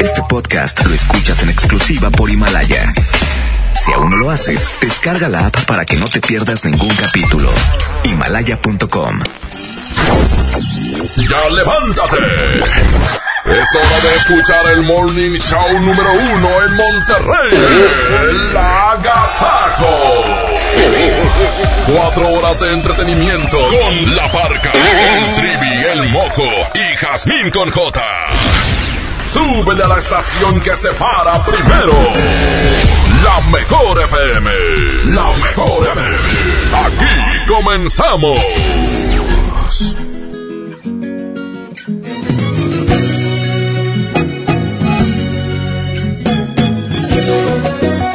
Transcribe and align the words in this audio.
Este 0.00 0.22
podcast 0.28 0.84
lo 0.86 0.94
escuchas 0.94 1.42
en 1.42 1.50
exclusiva 1.50 2.10
por 2.10 2.30
Himalaya. 2.30 2.92
Si 3.74 3.92
aún 3.92 4.10
no 4.10 4.16
lo 4.16 4.30
haces, 4.30 4.68
descarga 4.80 5.28
la 5.28 5.46
app 5.46 5.64
para 5.66 5.84
que 5.84 5.96
no 5.96 6.06
te 6.06 6.20
pierdas 6.20 6.64
ningún 6.64 6.94
capítulo. 6.96 7.50
Himalaya.com. 8.04 9.22
¡Ya 11.16 11.48
levántate! 11.50 12.16
Es 13.46 13.74
hora 13.74 14.00
de 14.02 14.16
escuchar 14.16 14.70
el 14.72 14.82
Morning 14.82 15.38
Show 15.38 15.80
número 15.80 16.12
uno 16.12 16.48
en 16.62 16.76
Monterrey. 16.76 17.58
El 18.22 18.56
Agasajo. 18.56 19.98
Cuatro 21.86 22.28
horas 22.28 22.60
de 22.60 22.72
entretenimiento 22.72 23.58
con 23.58 24.16
La 24.16 24.30
Parca, 24.30 24.72
el 24.72 25.34
Trivi, 25.34 25.82
el 25.94 26.08
Mojo 26.10 26.48
y 26.74 26.96
Jazmín 26.96 27.50
con 27.50 27.70
J. 27.70 28.00
Súbele 29.32 29.84
a 29.84 29.88
la 29.88 29.98
estación 29.98 30.60
que 30.60 30.76
se 30.76 30.92
para 30.94 31.42
primero. 31.44 31.92
La 33.22 33.40
mejor 33.52 34.00
FM. 34.02 34.50
La 35.14 35.32
mejor 35.36 35.86
FM. 35.86 36.16
Aquí 36.84 37.46
comenzamos. 37.48 38.38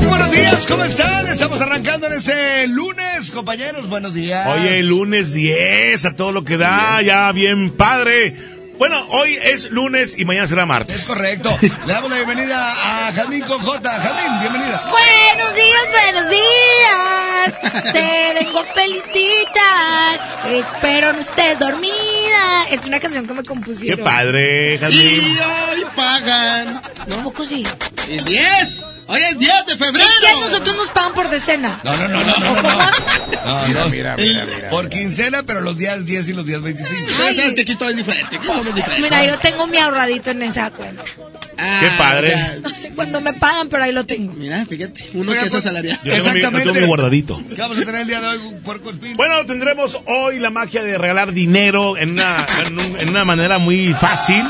Buenos 0.10 0.32
días, 0.32 0.66
¿cómo 0.68 0.84
están? 0.84 1.28
Estamos 1.28 1.62
arrancando 1.62 2.08
en 2.08 2.14
este 2.14 2.68
lunes, 2.68 3.32
compañeros. 3.32 3.88
Buenos 3.88 4.14
días. 4.14 4.48
Oye, 4.48 4.84
lunes 4.84 5.34
10, 5.34 6.06
a 6.06 6.16
todo 6.16 6.32
lo 6.32 6.44
que 6.44 6.58
da, 6.58 7.02
ya 7.02 7.32
bien 7.32 7.72
padre. 7.72 8.55
Bueno, 8.78 9.08
hoy 9.12 9.38
es 9.42 9.70
lunes 9.72 10.16
y 10.18 10.26
mañana 10.26 10.48
será 10.48 10.64
Es 10.64 10.68
martes. 10.68 11.06
correcto. 11.06 11.58
Le 11.62 11.94
damos 11.94 12.10
la 12.10 12.18
bienvenida 12.18 13.08
a 13.08 13.12
Jazmín 13.14 13.42
con 13.46 13.60
J. 13.62 13.90
Jazmín, 13.90 14.40
bienvenida. 14.42 14.84
Buenos 14.92 15.56
días, 15.56 15.86
buenos 15.92 16.30
días. 16.30 17.94
Te 17.94 18.34
vengo 18.34 18.60
a 18.60 18.64
felicitar. 18.64 20.20
Espero 20.52 21.14
no 21.14 21.20
estés 21.22 21.58
dormida. 21.58 22.68
Es 22.70 22.86
una 22.86 23.00
canción 23.00 23.26
que 23.26 23.34
me 23.34 23.44
Qué 23.44 23.48
compusieron. 23.48 24.04
padre, 24.04 24.76
Y 24.76 24.78
Jazmín. 24.78 25.38
hoy 25.72 25.86
pagan. 25.96 26.82
¿A 27.10 27.24
poco 27.24 27.46
sí? 27.46 27.66
El 28.10 28.26
10. 28.26 28.82
Hoy 29.08 29.22
es 29.30 29.38
10 29.38 29.66
de 29.68 29.76
febrero. 29.78 30.08
A 30.36 30.40
nosotros 30.40 30.76
nos 30.76 30.90
pagan 30.90 31.14
por 31.14 31.30
decena. 31.30 31.80
No, 31.84 31.96
no, 31.96 32.08
no, 32.08 32.24
no, 32.24 32.38
no, 32.40 32.52
¿O 32.52 32.56
no. 32.56 32.62
no. 33.46 33.68
no. 33.84 33.90
mira, 33.90 34.16
mira, 34.18 34.46
mira. 34.46 34.70
Por 34.72 34.90
quincena, 34.90 35.44
pero 35.44 35.62
los 35.62 35.78
días 35.78 36.04
10 36.06 36.30
y 36.30 36.34
los 36.34 36.46
días 36.46 36.62
25. 36.62 37.12
Ya 37.20 37.34
sabes 37.36 37.54
que 37.56 37.62
aquí 37.62 37.76
todo 37.76 37.90
es 37.90 37.96
diferente. 37.96 38.38
Aquí 38.38 38.48
somos 38.48 38.66
diferentes. 38.66 39.02
Mira, 39.02 39.24
yo 39.26 39.38
tengo 39.40 39.68
mi 39.68 39.78
ahorradito 39.78 40.32
en 40.32 40.42
esa 40.44 40.72
cuenta. 40.72 41.04
Ah, 41.58 41.78
Qué 41.80 41.88
padre. 41.98 42.34
o 42.34 42.38
sea, 42.38 42.58
No 42.64 42.70
sé 42.72 42.90
cuándo 42.90 43.22
me 43.22 43.34
pagan, 43.34 43.70
pero 43.70 43.84
ahí 43.84 43.92
lo 43.92 44.06
tengo. 44.06 44.34
mira, 44.34 44.66
fíjate. 44.66 45.10
Uno 45.14 45.32
Oiga, 45.32 45.42
que 45.44 45.48
es 45.48 45.54
pues, 45.54 45.66
asalariado. 45.66 46.02
Yo 46.04 46.12
tengo 46.12 46.16
mi- 46.16 46.24
yo 46.24 46.30
Exactamente. 46.38 46.64
tengo 46.70 46.82
mi 46.82 46.88
guardadito. 46.88 47.42
¿Qué 47.56 47.62
vamos 47.62 47.78
a 47.78 47.82
tener 47.86 48.02
el 48.02 48.08
día 48.08 48.22
de 48.22 48.28
hoy? 48.28 48.38
Un 48.40 48.62
puerco 48.62 48.90
espín. 48.90 49.14
Bueno, 49.16 49.46
tendremos 49.46 50.00
hoy 50.08 50.40
la 50.40 50.50
magia 50.50 50.84
de 50.84 50.98
regalar 50.98 51.32
dinero 51.32 51.96
en 51.98 52.12
una, 52.12 52.46
en, 52.66 52.78
un- 52.80 53.00
en 53.00 53.10
una 53.10 53.24
manera 53.24 53.58
muy 53.60 53.94
fácil, 53.94 54.44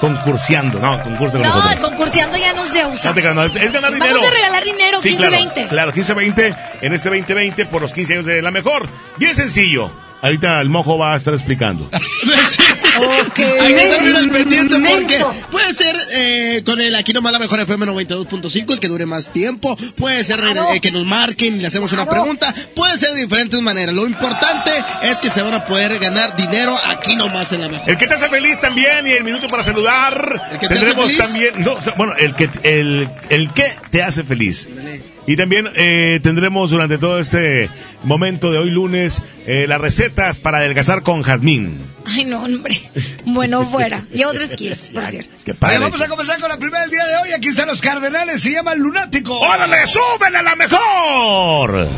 concurseando. 0.00 0.78
No, 0.78 1.02
concurso 1.02 1.38
con 1.38 1.46
No, 1.48 1.54
nosotros. 1.56 1.88
concurseando 1.90 2.36
ya 2.36 2.52
no 2.52 2.66
se 2.66 2.84
usa. 2.86 3.10
No 3.10 3.14
te 3.14 3.22
no, 3.22 3.44
es 3.44 3.72
ganar 3.72 3.92
dinero. 3.92 4.14
Vamos 4.14 4.24
a 4.24 4.30
regalar 4.30 4.64
dinero, 4.64 5.02
Sí, 5.02 5.16
15-20. 5.16 5.68
claro, 5.68 5.68
claro, 5.68 5.92
15-20 5.92 6.56
en 6.82 6.92
este 6.92 7.08
2020 7.08 7.66
por 7.66 7.82
los 7.82 7.92
15 7.92 8.12
años 8.14 8.24
de 8.26 8.42
la 8.42 8.50
mejor. 8.50 8.88
Bien 9.16 9.34
sencillo. 9.34 9.90
Ahorita 10.22 10.60
el 10.60 10.68
mojo 10.70 10.98
va 10.98 11.14
a 11.14 11.16
estar 11.16 11.34
explicando. 11.34 11.88
Sí. 12.46 12.62
Ok. 12.98 13.38
Hay 13.60 13.74
que 13.74 13.82
estar 13.84 14.02
bien 14.02 14.16
al 14.16 14.30
pendiente 14.30 14.76
porque 14.78 15.24
puede 15.50 15.74
ser 15.74 15.94
eh, 16.14 16.62
con 16.64 16.80
el 16.80 16.94
aquí 16.94 17.12
nomás 17.12 17.32
la 17.32 17.38
mejor 17.38 17.60
FM 17.60 17.86
92.5 17.86 18.72
el 18.72 18.80
que 18.80 18.88
dure 18.88 19.04
más 19.06 19.32
tiempo, 19.32 19.76
puede 19.96 20.24
ser 20.24 20.40
Claro. 20.40 20.72
eh, 20.72 20.80
que 20.80 20.90
nos 20.90 21.04
marquen 21.04 21.56
y 21.56 21.58
le 21.58 21.66
hacemos 21.66 21.92
una 21.92 22.06
pregunta, 22.06 22.54
puede 22.74 22.96
ser 22.98 23.10
de 23.12 23.20
diferentes 23.22 23.60
maneras. 23.60 23.94
Lo 23.94 24.06
importante 24.06 24.70
es 25.02 25.16
que 25.16 25.28
se 25.30 25.42
van 25.42 25.54
a 25.54 25.64
poder 25.66 25.98
ganar 25.98 26.36
dinero 26.36 26.76
aquí 26.86 27.14
nomás 27.16 27.52
en 27.52 27.60
la 27.62 27.68
mejor. 27.68 27.88
El 27.90 27.96
que 27.98 28.06
te 28.06 28.14
hace 28.14 28.28
feliz 28.28 28.58
también 28.60 29.06
y 29.06 29.10
el 29.12 29.24
minuto 29.24 29.46
para 29.48 29.62
saludar. 29.62 30.42
¿El 30.52 30.58
que 30.58 30.68
te 30.68 30.74
Tendremos 30.74 31.04
hace 31.06 31.16
feliz? 31.16 31.26
también, 31.52 31.64
no, 31.64 31.76
bueno, 31.96 32.14
el 32.18 32.34
que 32.34 32.48
el, 32.62 33.08
el 33.28 33.50
que 33.52 33.72
te 33.90 34.02
hace 34.02 34.24
feliz. 34.24 34.68
Ándale. 34.68 35.15
Y 35.26 35.36
también 35.36 35.68
eh, 35.74 36.20
tendremos 36.22 36.70
durante 36.70 36.98
todo 36.98 37.18
este 37.18 37.68
momento 38.04 38.52
de 38.52 38.58
hoy 38.58 38.70
lunes 38.70 39.22
eh, 39.46 39.66
las 39.66 39.80
recetas 39.80 40.38
para 40.38 40.58
adelgazar 40.58 41.02
con 41.02 41.22
jazmín. 41.22 41.80
Ay, 42.04 42.24
no, 42.24 42.44
hombre. 42.44 42.80
Bueno, 43.24 43.66
fuera. 43.70 44.04
Llevo 44.12 44.32
tres 44.32 44.50
kilos, 44.54 44.90
por 44.94 45.06
cierto. 45.08 45.30
Qué 45.44 45.52
vamos 45.60 46.00
a 46.00 46.08
comenzar 46.08 46.40
con 46.40 46.48
la 46.48 46.56
primera 46.56 46.80
del 46.82 46.90
día 46.90 47.04
de 47.06 47.16
hoy. 47.16 47.32
Aquí 47.32 47.48
están 47.48 47.66
los 47.66 47.80
cardenales. 47.80 48.40
Se 48.40 48.52
llama 48.52 48.74
Lunático. 48.76 49.38
¡Órale, 49.40 49.86
súbele 49.86 50.38
a 50.38 50.42
la 50.42 50.54
mejor! 50.54 51.88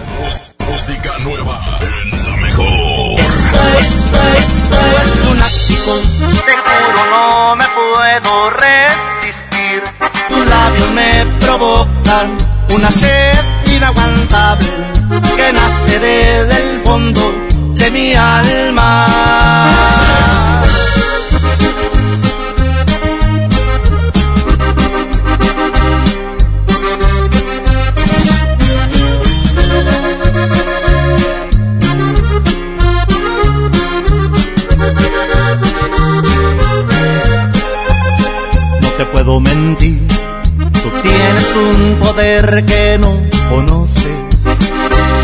Música 0.66 1.18
nueva 1.18 1.80
en 1.80 2.10
la 2.10 2.36
mejor. 2.36 3.20
lunático, 5.24 6.00
te 6.46 6.52
juro 6.56 7.10
no 7.10 7.56
me 7.56 7.64
puedo 7.68 8.50
resistir. 8.50 9.82
Tus 10.28 10.46
labios 10.46 10.90
me 10.92 11.26
provocan 11.40 12.57
una 12.74 12.90
sed 12.90 13.34
inaguantable 13.76 14.68
que 15.36 15.52
nace 15.52 15.98
desde 15.98 16.56
el 16.62 16.80
fondo 16.82 17.34
de 17.74 17.90
mi 17.90 18.14
alma. 18.14 19.06
No 38.82 38.88
te 38.96 39.04
puedo 39.06 39.40
mentir, 39.40 40.07
tienes 41.38 41.56
un 41.56 41.94
poder 41.96 42.64
que 42.64 42.98
no 42.98 43.20
conoces 43.48 44.12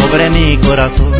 sobre 0.00 0.30
mi 0.30 0.56
corazón, 0.58 1.12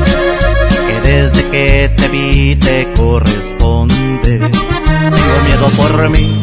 que 0.86 1.00
desde 1.08 1.50
que 1.50 1.92
te 1.96 2.08
vi 2.08 2.56
te 2.56 2.92
corresponde. 2.94 4.38
Tengo 4.38 5.36
miedo 5.46 5.68
por 5.76 6.10
mí, 6.10 6.42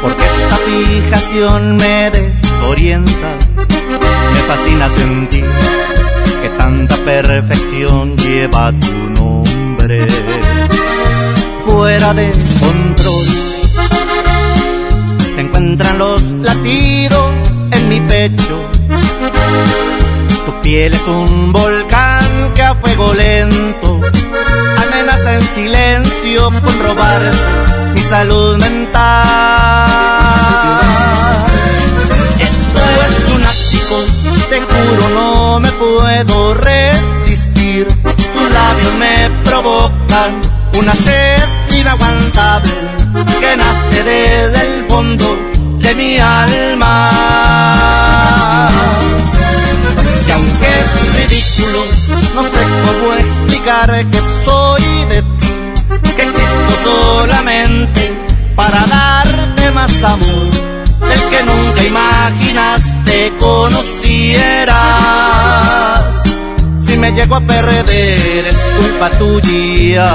porque 0.00 0.24
esta 0.24 0.56
fijación 0.56 1.76
me 1.76 2.10
desorienta. 2.10 3.38
Me 3.58 4.40
fascina 4.48 4.88
sentir 4.90 5.46
que 6.42 6.48
tanta 6.50 6.96
perfección 6.96 8.16
lleva 8.16 8.72
tu 8.72 9.20
nombre. 9.20 10.06
Fuera 11.64 12.12
de 12.12 12.32
control 12.60 13.26
se 15.34 15.40
encuentran 15.40 15.98
los 15.98 16.22
latidos 16.22 16.91
piel 20.62 20.94
es 20.94 21.02
un 21.08 21.52
volcán 21.52 22.52
que 22.54 22.62
a 22.62 22.74
fuego 22.74 23.12
lento 23.14 24.00
amenaza 24.76 25.34
en 25.34 25.42
silencio 25.42 26.50
con 26.50 26.80
robar 26.80 27.20
mi 27.94 28.00
salud 28.00 28.56
mental. 28.58 29.88
Esto 32.38 32.80
es 33.04 33.28
lunático, 33.28 33.96
te 34.50 34.60
juro 34.60 35.08
no 35.14 35.60
me 35.60 35.72
puedo 35.72 36.54
resistir. 36.54 37.88
Tus 37.88 38.50
labios 38.52 38.94
me 38.94 39.30
provocan 39.44 40.40
una 40.78 40.94
sed 40.94 41.42
inaguantable 41.76 42.72
que 43.40 43.56
nace 43.56 44.02
desde 44.04 44.60
el 44.66 44.84
fondo 44.86 45.38
de 45.78 45.94
mi 45.94 46.18
alma. 46.18 48.11
Aunque 50.34 50.68
es 50.80 50.90
ridículo, 51.16 51.80
no 52.34 52.42
sé 52.42 52.62
cómo 52.86 53.06
explicar 53.14 53.88
que 54.10 54.20
soy 54.44 54.84
de 55.08 55.22
ti, 55.22 55.52
que 56.16 56.22
existo 56.22 56.72
solamente 56.84 58.02
para 58.56 58.86
darte 58.86 59.70
más 59.70 59.92
amor, 60.02 60.50
el 61.12 61.20
que 61.30 61.42
nunca 61.44 61.84
imaginaste 61.84 63.32
conocieras. 63.38 64.72
Si 66.86 66.98
me 66.98 67.12
llego 67.12 67.36
a 67.36 67.40
perder 67.40 67.88
es 68.46 68.56
culpa 68.78 69.08
tuya. 69.18 70.08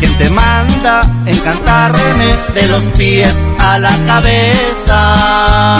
Quien 0.00 0.18
te 0.18 0.30
manda 0.30 1.02
encantarme 1.26 2.36
de 2.54 2.66
los 2.68 2.82
pies 2.96 3.34
a 3.58 3.78
la 3.78 3.96
cabeza. 4.04 5.78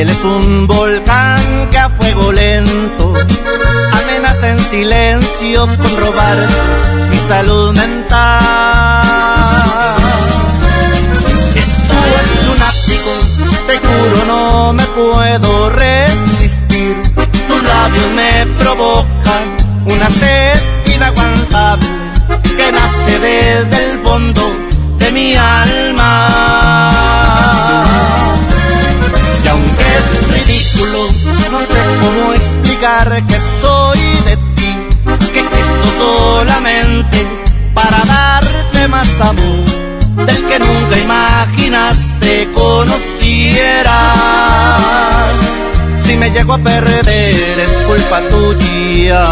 Él 0.00 0.08
es 0.10 0.22
un 0.22 0.66
volcán 0.68 1.68
que 1.70 1.78
a 1.78 1.88
fuego 1.88 2.30
lento 2.30 3.14
amenaza 3.92 4.50
en 4.50 4.60
silencio 4.60 5.66
con 5.66 5.96
robar 5.96 6.36
mi 7.10 7.16
salud 7.16 7.72
mental. 7.74 9.00
Esto 11.56 11.94
es 12.20 12.46
lunático, 12.46 13.10
te 13.66 13.78
juro 13.78 14.24
no 14.26 14.72
me 14.72 14.84
puedo 14.84 15.70
resistir. 15.70 17.02
Tus 17.14 17.62
labios 17.62 18.06
me 18.14 18.46
provocan 18.62 19.56
una 19.84 20.10
sed 20.10 20.60
inaguantable 20.94 21.88
que 22.56 22.70
nace 22.70 23.18
desde 23.18 23.90
el 23.90 23.98
fondo 24.00 24.42
de 24.98 25.10
mi 25.10 25.34
alma. 25.34 26.97
Y 29.98 30.00
aunque 30.00 30.18
es 30.18 30.32
ridículo, 30.32 31.08
no 31.50 31.60
sé 31.60 31.80
cómo 32.00 32.32
explicar 32.34 33.26
que 33.26 33.38
soy 33.60 33.98
de 34.26 34.36
ti, 34.54 34.72
que 35.32 35.40
existo 35.40 35.86
solamente 35.98 37.26
para 37.74 38.04
darte 38.04 38.88
más 38.88 39.20
amor 39.20 40.26
del 40.26 40.44
que 40.46 40.58
nunca 40.58 40.98
imaginaste 40.98 42.48
conocieras. 42.54 44.08
Si 46.04 46.16
me 46.16 46.30
llego 46.30 46.54
a 46.54 46.58
perder 46.58 47.08
es 47.08 47.72
culpa 47.86 48.20
tuya. 48.30 49.24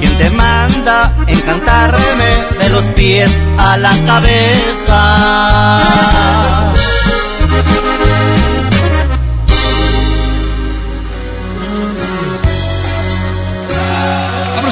Quien 0.00 0.18
te 0.18 0.30
manda 0.30 1.14
encantarme 1.26 2.30
de 2.58 2.68
los 2.70 2.84
pies 2.96 3.32
a 3.58 3.76
la 3.76 3.94
cabeza. 4.06 5.78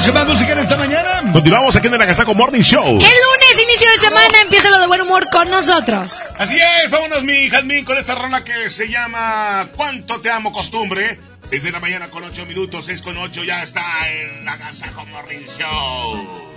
Vámonos 0.01 0.25
más 0.25 0.33
música 0.33 0.53
en 0.53 0.59
esta 0.59 0.77
mañana. 0.77 1.31
Continuamos 1.31 1.75
aquí 1.75 1.85
en 1.85 1.93
el 1.93 2.01
Agasaco 2.01 2.33
Morning 2.33 2.61
Show. 2.61 2.87
El 2.87 2.97
lunes, 2.97 3.63
inicio 3.63 3.87
de 3.91 3.97
semana, 3.99 4.41
empieza 4.41 4.71
lo 4.71 4.79
de 4.79 4.87
buen 4.87 5.01
humor 5.01 5.29
con 5.29 5.47
nosotros. 5.47 6.11
Así 6.39 6.57
es, 6.57 6.89
vámonos 6.89 7.21
mi 7.23 7.49
Jazmín 7.49 7.85
con 7.85 7.99
esta 7.99 8.15
rola 8.15 8.43
que 8.43 8.71
se 8.71 8.89
llama 8.89 9.69
¿Cuánto 9.75 10.19
te 10.19 10.31
amo 10.31 10.51
costumbre? 10.51 11.19
6 11.47 11.61
de 11.63 11.71
la 11.71 11.79
mañana 11.79 12.09
con 12.09 12.23
8 12.23 12.47
minutos, 12.47 12.85
6 12.85 12.99
con 13.03 13.15
8 13.15 13.43
ya 13.43 13.61
está 13.61 14.09
en 14.09 14.43
la 14.43 14.53
Agasaco 14.53 15.05
Morning 15.05 15.45
Show. 15.59 16.51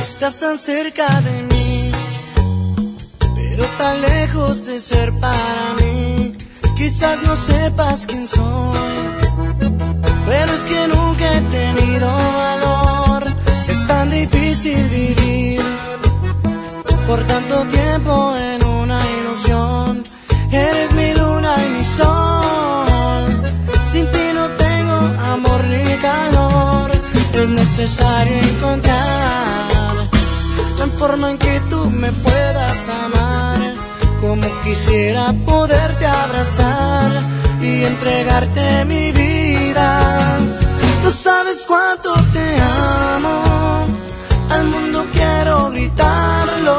Estás 0.00 0.38
tan 0.38 0.56
cerca 0.58 1.06
de 1.20 1.42
mí, 1.42 1.55
pero 3.56 3.68
tan 3.78 4.02
lejos 4.02 4.66
de 4.66 4.78
ser 4.78 5.12
para 5.14 5.74
mí. 5.80 6.32
Quizás 6.76 7.22
no 7.22 7.34
sepas 7.36 8.06
quién 8.06 8.26
soy, 8.26 8.98
pero 10.26 10.52
es 10.52 10.64
que 10.70 10.88
nunca 10.88 11.24
he 11.36 11.40
tenido 11.40 12.06
valor. 12.06 13.24
Es 13.68 13.86
tan 13.86 14.10
difícil 14.10 14.82
vivir 14.88 15.62
por 17.06 17.18
tanto 17.22 17.62
tiempo 17.78 18.34
en 18.36 18.66
una 18.66 18.98
ilusión. 19.20 20.04
Eres 20.50 20.92
mi 20.92 21.14
luna 21.14 21.54
y 21.64 21.68
mi 21.76 21.84
sol. 21.84 23.24
Sin 23.90 24.06
ti 24.10 24.26
no 24.34 24.46
tengo 24.64 24.96
amor 25.32 25.64
ni 25.64 25.94
calor. 25.96 26.90
Es 27.32 27.48
necesario 27.48 28.36
encontrar 28.36 29.65
forma 30.98 31.30
en 31.30 31.38
que 31.38 31.60
tú 31.70 31.90
me 31.90 32.10
puedas 32.12 32.88
amar. 33.04 33.74
Como 34.20 34.46
quisiera 34.64 35.32
poderte 35.44 36.06
abrazar 36.06 37.10
y 37.60 37.84
entregarte 37.84 38.84
mi 38.84 39.12
vida. 39.12 40.38
No 41.04 41.10
sabes 41.10 41.64
cuánto 41.66 42.14
te 42.32 42.46
amo. 43.14 43.86
Al 44.50 44.64
mundo 44.64 45.06
quiero 45.12 45.70
gritarlo. 45.70 46.76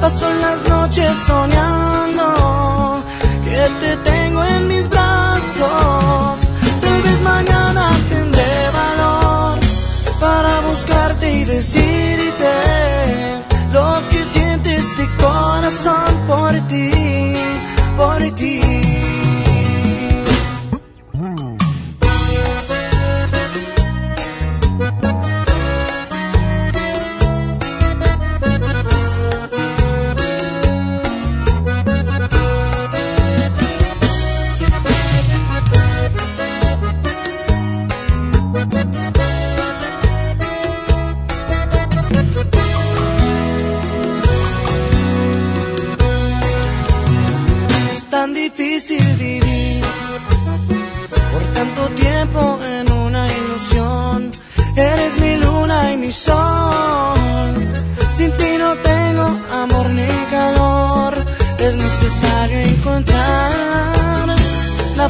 Paso 0.00 0.26
las 0.40 0.68
noches 0.68 1.10
soñando 1.26 1.93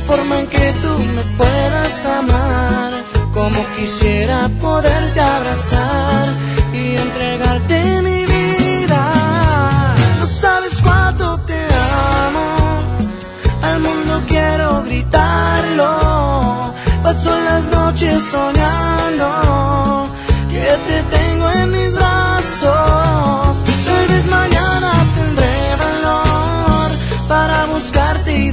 forma 0.07 0.41
en 0.41 0.47
que 0.47 0.73
tú 0.83 0.99
me 1.17 1.23
puedas 1.37 2.07
amar. 2.07 2.93
Como 3.33 3.61
quisiera 3.77 4.49
poderte 4.61 5.21
abrazar 5.21 6.29
y 6.73 6.97
entregarte 6.97 8.03
mi 8.03 8.25
vida. 8.25 9.03
No 10.21 10.27
sabes 10.27 10.75
cuánto 10.83 11.39
te 11.41 11.61
amo. 12.25 12.47
Al 13.63 13.81
mundo 13.81 14.23
quiero 14.29 14.83
gritarlo. 14.85 15.91
Paso 17.03 17.31
las 17.41 17.65
noches 17.67 18.23
soñando 18.31 19.27
que 20.51 20.67
te 20.89 21.03
tengo 21.17 21.51
en 21.51 21.71
mis 21.73 21.93
brazos. 21.95 23.04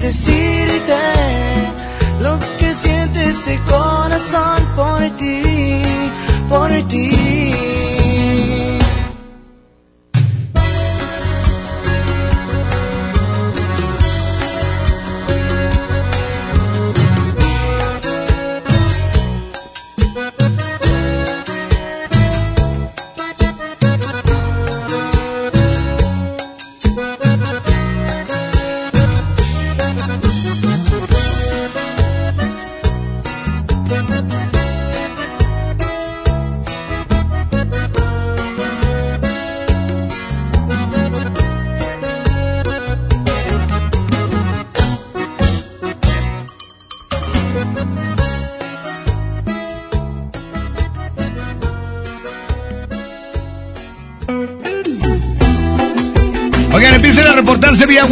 Decirte 0.02 0.98
lo 2.20 2.38
que 2.60 2.74
siente 2.74 3.24
este 3.24 3.60
corazón 3.70 4.64
por 4.76 5.10
ti, 5.18 5.82
por 6.50 6.72
ti. 6.88 8.01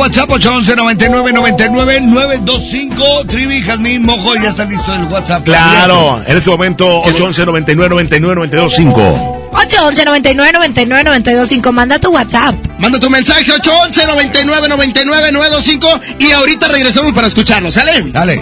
WhatsApp 0.10 0.32
811 0.32 0.76
99 0.76 1.34
99 1.34 2.02
925 2.02 3.26
Trivi, 3.28 3.62
Jazmín, 3.62 4.04
Mojo, 4.04 4.34
ya 4.34 4.50
está 4.50 4.66
listo 4.66 4.92
el 4.92 5.04
WhatsApp. 5.04 5.44
Claro, 5.44 6.24
en 6.26 6.36
este 6.36 6.50
momento 6.50 7.02
811 7.02 7.46
99 7.46 7.90
99 7.90 8.36
925 8.48 9.50
811 9.54 10.06
99 10.06 10.52
99 10.54 11.04
925 11.04 11.72
Manda 11.72 12.00
tu 12.00 12.12
WhatsApp. 12.12 12.56
Manda 12.80 13.00
tu 13.00 13.08
mensaje 13.08 13.52
811 13.52 14.08
99 14.08 14.68
99 14.68 15.32
925 15.32 16.02
y 16.18 16.32
ahorita 16.32 16.70
regresamos 16.70 17.14
para 17.14 17.28
escucharlo, 17.28 17.72
¿sale? 17.72 18.02
Dale. 18.10 18.42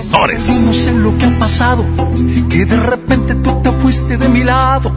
No 0.62 0.74
sé 0.74 0.94
lo 0.94 1.18
que 1.18 1.26
ha 1.26 1.38
pasado, 1.38 1.86
que 2.50 2.64
de 2.64 2.78
repente 2.78 3.36
tú 3.36 3.62
te 3.62 3.72
fuiste 3.74 4.16
de 4.16 4.30
mi 4.30 4.46
lado. 4.46 4.94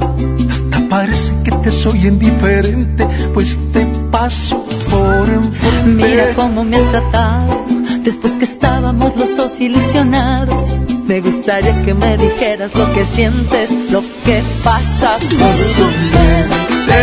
Hasta 0.48 0.88
parece 0.88 1.32
que 1.42 1.50
te 1.50 1.72
soy 1.72 2.06
indiferente, 2.06 3.08
pues 3.34 3.58
te 3.72 3.84
paso 4.12 4.64
por 4.90 5.28
enfrente. 5.28 6.06
Mira 6.06 6.34
cómo 6.34 6.64
me 6.64 6.76
has 6.76 6.90
tratado, 6.90 7.64
después 8.02 8.32
que 8.34 8.44
estábamos 8.44 9.16
los 9.16 9.36
dos 9.36 9.60
ilusionados. 9.60 10.78
Me 11.06 11.20
gustaría 11.20 11.84
que 11.84 11.94
me 11.94 12.16
dijeras 12.16 12.74
lo 12.74 12.92
que 12.92 13.04
sientes, 13.04 13.70
lo 13.90 14.00
que 14.24 14.42
pasa 14.62 15.16
por 15.18 15.56
tu 15.76 15.86
mente. 16.14 17.00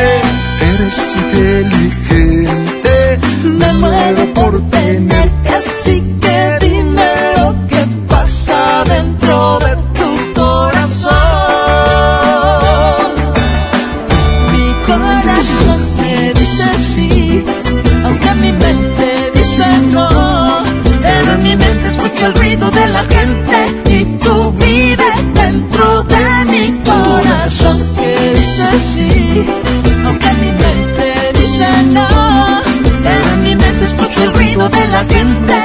Eres 0.70 1.16
inteligente, 1.22 3.20
Me 3.44 3.74
muero 3.74 4.34
por 4.34 4.62
tenerte, 4.70 5.50
así 5.50 6.07
aunque 30.06 30.34
mi 30.42 30.52
mente 30.52 31.14
dice 31.34 31.68
no. 31.94 32.08
Pero 33.04 33.38
mi 33.44 33.56
mente 33.56 33.86
escucho 33.86 34.24
el 34.24 34.34
ruido 34.34 34.70
de 34.70 34.88
la 34.88 35.04
gente 35.06 35.57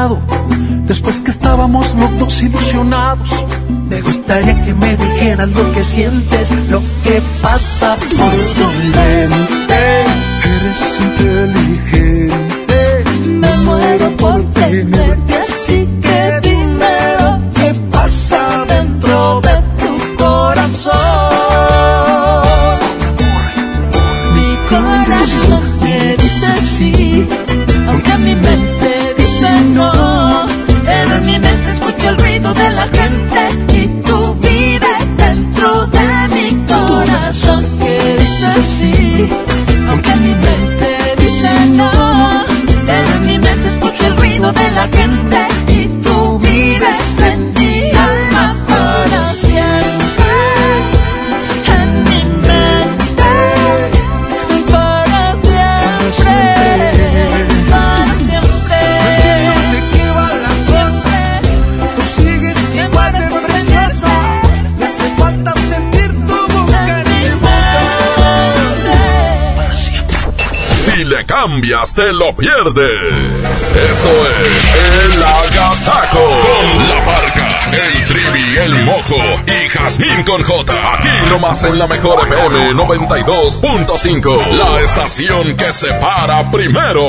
Después 0.00 1.20
que 1.20 1.30
estábamos 1.30 1.94
los 1.94 2.18
dos 2.18 2.42
ilusionados. 2.42 3.28
Me 3.68 4.00
gustaría 4.00 4.64
que 4.64 4.72
me 4.72 4.96
dijeras 4.96 5.50
lo 5.50 5.70
que 5.72 5.84
sientes, 5.84 6.50
lo 6.70 6.80
que 7.04 7.20
pasa 7.42 7.96
por 7.96 8.32
tu 8.56 8.64
mente. 8.96 10.06
Eres 10.54 10.98
inteligente, 11.00 13.04
Me 13.26 13.54
muero 13.64 14.16
por 14.16 14.42
tenerte, 14.52 14.99
te 71.94 72.12
lo 72.12 72.34
pierdes. 72.34 73.44
Esto 73.90 74.08
es 74.44 75.14
El 75.14 75.22
Agasajo. 75.22 76.18
Con 76.18 76.88
la 76.88 77.04
parca, 77.04 77.70
el 77.72 78.06
trivi, 78.06 78.56
el 78.58 78.84
mojo 78.84 79.16
y 79.46 79.68
Jazmín 79.68 80.22
con 80.24 80.42
J. 80.42 80.94
Aquí 80.94 81.30
nomás 81.30 81.64
en 81.64 81.78
la 81.78 81.86
mejor 81.86 82.26
FM 82.26 82.72
92.5. 82.74 84.46
La 84.56 84.80
estación 84.80 85.56
que 85.56 85.72
se 85.72 85.88
para 85.94 86.50
primero. 86.50 87.02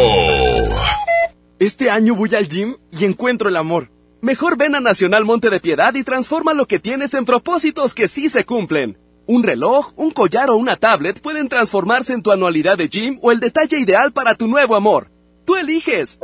Este 1.59 1.89
año 1.89 2.15
voy 2.15 2.33
al 2.35 2.47
gym 2.47 2.77
y 2.91 3.05
encuentro 3.05 3.49
el 3.49 3.57
amor. 3.57 3.91
Mejor 4.21 4.57
ven 4.57 4.75
a 4.75 4.79
Nacional 4.79 5.25
Monte 5.25 5.49
de 5.49 5.59
Piedad 5.59 5.93
y 5.95 6.03
transforma 6.03 6.53
lo 6.53 6.67
que 6.67 6.79
tienes 6.79 7.13
en 7.13 7.25
propósitos 7.25 7.93
que 7.93 8.07
sí 8.07 8.29
se 8.29 8.45
cumplen. 8.45 8.97
Un 9.31 9.43
reloj, 9.43 9.93
un 9.95 10.11
collar 10.11 10.49
o 10.49 10.57
una 10.57 10.75
tablet 10.75 11.21
pueden 11.21 11.47
transformarse 11.47 12.11
en 12.11 12.21
tu 12.21 12.33
anualidad 12.33 12.77
de 12.77 12.89
gym 12.89 13.17
o 13.21 13.31
el 13.31 13.39
detalle 13.39 13.79
ideal 13.79 14.11
para 14.11 14.35
tu 14.35 14.45
nuevo 14.45 14.75
amor. 14.75 15.09
Tú 15.45 15.55
eliges. 15.55 16.19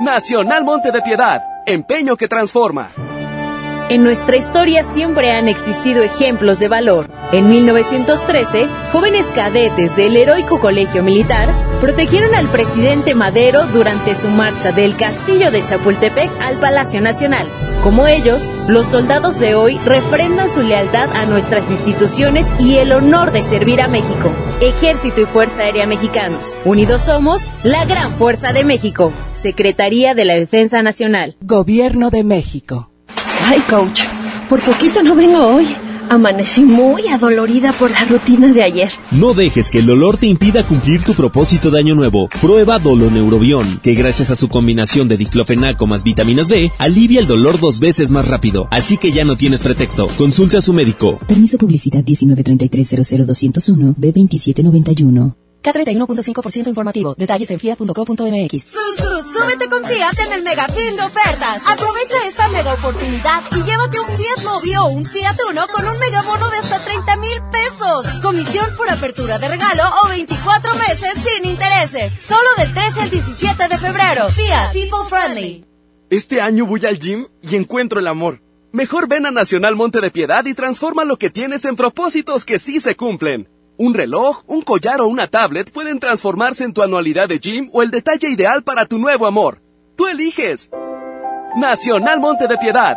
Nacional 0.00 0.64
Monte 0.64 0.90
de 0.90 1.02
Piedad, 1.02 1.44
empeño 1.66 2.16
que 2.16 2.26
transforma. 2.26 2.90
En 3.88 4.02
nuestra 4.02 4.36
historia 4.36 4.82
siempre 4.82 5.30
han 5.30 5.46
existido 5.46 6.02
ejemplos 6.02 6.58
de 6.58 6.66
valor. 6.66 7.08
En 7.30 7.48
1913, 7.48 8.66
jóvenes 8.90 9.26
cadetes 9.26 9.94
del 9.94 10.16
heroico 10.16 10.58
colegio 10.58 11.04
militar 11.04 11.54
protegieron 11.80 12.34
al 12.34 12.48
presidente 12.48 13.14
Madero 13.14 13.64
durante 13.68 14.16
su 14.16 14.28
marcha 14.28 14.72
del 14.72 14.96
castillo 14.96 15.52
de 15.52 15.64
Chapultepec 15.64 16.30
al 16.40 16.58
Palacio 16.58 17.00
Nacional. 17.00 17.46
Como 17.84 18.08
ellos, 18.08 18.42
los 18.66 18.88
soldados 18.88 19.38
de 19.38 19.54
hoy 19.54 19.78
refrendan 19.84 20.52
su 20.52 20.62
lealtad 20.62 21.08
a 21.14 21.24
nuestras 21.24 21.70
instituciones 21.70 22.44
y 22.58 22.78
el 22.78 22.90
honor 22.90 23.30
de 23.30 23.42
servir 23.42 23.80
a 23.80 23.86
México. 23.86 24.32
Ejército 24.60 25.20
y 25.20 25.26
Fuerza 25.26 25.62
Aérea 25.62 25.86
Mexicanos. 25.86 26.56
Unidos 26.64 27.02
somos 27.02 27.42
la 27.62 27.84
gran 27.84 28.12
fuerza 28.14 28.52
de 28.52 28.64
México. 28.64 29.12
Secretaría 29.40 30.14
de 30.14 30.24
la 30.24 30.34
Defensa 30.34 30.82
Nacional. 30.82 31.36
Gobierno 31.40 32.10
de 32.10 32.24
México. 32.24 32.90
Ay, 33.44 33.60
coach, 33.68 34.02
por 34.48 34.60
poquito 34.62 35.02
no 35.02 35.14
vengo 35.14 35.38
hoy. 35.38 35.66
Amanecí 36.08 36.62
muy 36.62 37.08
adolorida 37.08 37.72
por 37.72 37.90
la 37.90 38.04
rutina 38.04 38.52
de 38.52 38.62
ayer. 38.62 38.92
No 39.10 39.34
dejes 39.34 39.70
que 39.70 39.80
el 39.80 39.86
dolor 39.86 40.18
te 40.18 40.28
impida 40.28 40.64
cumplir 40.64 41.02
tu 41.02 41.14
propósito 41.14 41.72
de 41.72 41.80
año 41.80 41.96
nuevo. 41.96 42.28
Prueba 42.40 42.78
Doloneurobión, 42.78 43.80
que 43.82 43.94
gracias 43.94 44.30
a 44.30 44.36
su 44.36 44.48
combinación 44.48 45.08
de 45.08 45.16
diclofenaco 45.16 45.88
más 45.88 46.04
vitaminas 46.04 46.48
B, 46.48 46.70
alivia 46.78 47.18
el 47.18 47.26
dolor 47.26 47.58
dos 47.58 47.80
veces 47.80 48.12
más 48.12 48.28
rápido. 48.28 48.68
Así 48.70 48.98
que 48.98 49.10
ya 49.10 49.24
no 49.24 49.36
tienes 49.36 49.62
pretexto. 49.62 50.06
Consulta 50.16 50.58
a 50.58 50.62
su 50.62 50.72
médico. 50.72 51.18
Permiso 51.26 51.58
publicidad 51.58 52.04
193300201 52.04 53.96
B2791. 53.96 55.45
K31.5% 55.66 56.68
informativo. 56.68 57.14
Detalles 57.18 57.50
en 57.50 57.58
fiat.co.mx. 57.58 58.52
Susu, 58.62 59.12
súbete 59.32 59.68
con 59.68 59.84
Fiat 59.84 60.18
en 60.26 60.32
el 60.32 60.42
mega 60.42 60.68
fin 60.68 60.96
de 60.96 61.02
ofertas. 61.02 61.62
Aprovecha 61.66 62.26
esta 62.28 62.48
mega 62.48 62.74
oportunidad 62.74 63.42
y 63.52 63.62
llévate 63.64 63.98
un 63.98 64.06
Fiat 64.06 64.44
Mobi 64.44 64.76
o 64.76 64.84
un 64.86 65.04
Fiat 65.04 65.36
Uno 65.50 65.66
con 65.72 65.84
un 65.86 65.98
megabono 65.98 66.48
de 66.50 66.56
hasta 66.58 66.84
30 66.84 67.16
mil 67.16 67.42
pesos. 67.50 68.06
Comisión 68.22 68.66
por 68.76 68.88
apertura 68.88 69.38
de 69.38 69.48
regalo 69.48 69.82
o 70.04 70.08
24 70.08 70.74
meses 70.74 71.12
sin 71.24 71.50
intereses. 71.50 72.12
Solo 72.22 72.48
del 72.58 72.72
13 72.72 73.00
al 73.02 73.10
17 73.10 73.68
de 73.68 73.78
febrero. 73.78 74.28
Fiat, 74.28 74.72
people 74.72 75.08
friendly. 75.08 75.64
Este 76.08 76.40
año 76.40 76.66
voy 76.66 76.86
al 76.86 77.00
gym 77.00 77.26
y 77.42 77.56
encuentro 77.56 77.98
el 77.98 78.06
amor. 78.06 78.40
Mejor 78.70 79.08
ven 79.08 79.26
a 79.26 79.30
Nacional 79.30 79.74
Monte 79.74 80.00
de 80.00 80.10
Piedad 80.10 80.44
y 80.46 80.54
transforma 80.54 81.04
lo 81.04 81.16
que 81.16 81.30
tienes 81.30 81.64
en 81.64 81.76
propósitos 81.76 82.44
que 82.44 82.58
sí 82.58 82.78
se 82.78 82.94
cumplen. 82.94 83.48
Un 83.78 83.92
reloj, 83.92 84.42
un 84.46 84.62
collar 84.62 85.02
o 85.02 85.06
una 85.06 85.26
tablet 85.26 85.70
pueden 85.70 85.98
transformarse 85.98 86.64
en 86.64 86.72
tu 86.72 86.82
anualidad 86.82 87.28
de 87.28 87.38
gym 87.38 87.68
o 87.74 87.82
el 87.82 87.90
detalle 87.90 88.30
ideal 88.30 88.62
para 88.62 88.86
tu 88.86 88.98
nuevo 88.98 89.26
amor. 89.26 89.60
Tú 89.96 90.06
eliges. 90.06 90.70
Nacional 91.56 92.18
Monte 92.18 92.48
de 92.48 92.56
Piedad. 92.56 92.96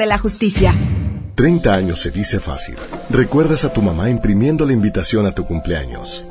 la 0.05 0.17
justicia. 0.17 0.75
30 1.35 1.73
años 1.73 2.01
se 2.01 2.11
dice 2.11 2.39
fácil. 2.39 2.75
Recuerdas 3.09 3.63
a 3.63 3.73
tu 3.73 3.81
mamá 3.81 4.09
imprimiendo 4.09 4.65
la 4.65 4.73
invitación 4.73 5.25
a 5.25 5.31
tu 5.31 5.45
cumpleaños. 5.45 6.25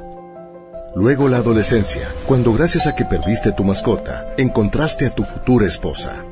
Luego 0.94 1.28
la 1.28 1.38
adolescencia, 1.38 2.08
cuando 2.26 2.52
gracias 2.52 2.86
a 2.86 2.94
que 2.94 3.04
perdiste 3.04 3.52
tu 3.52 3.64
mascota, 3.64 4.34
encontraste 4.36 5.06
a 5.06 5.10
tu 5.10 5.24
futura 5.24 5.66
esposa. 5.66 6.24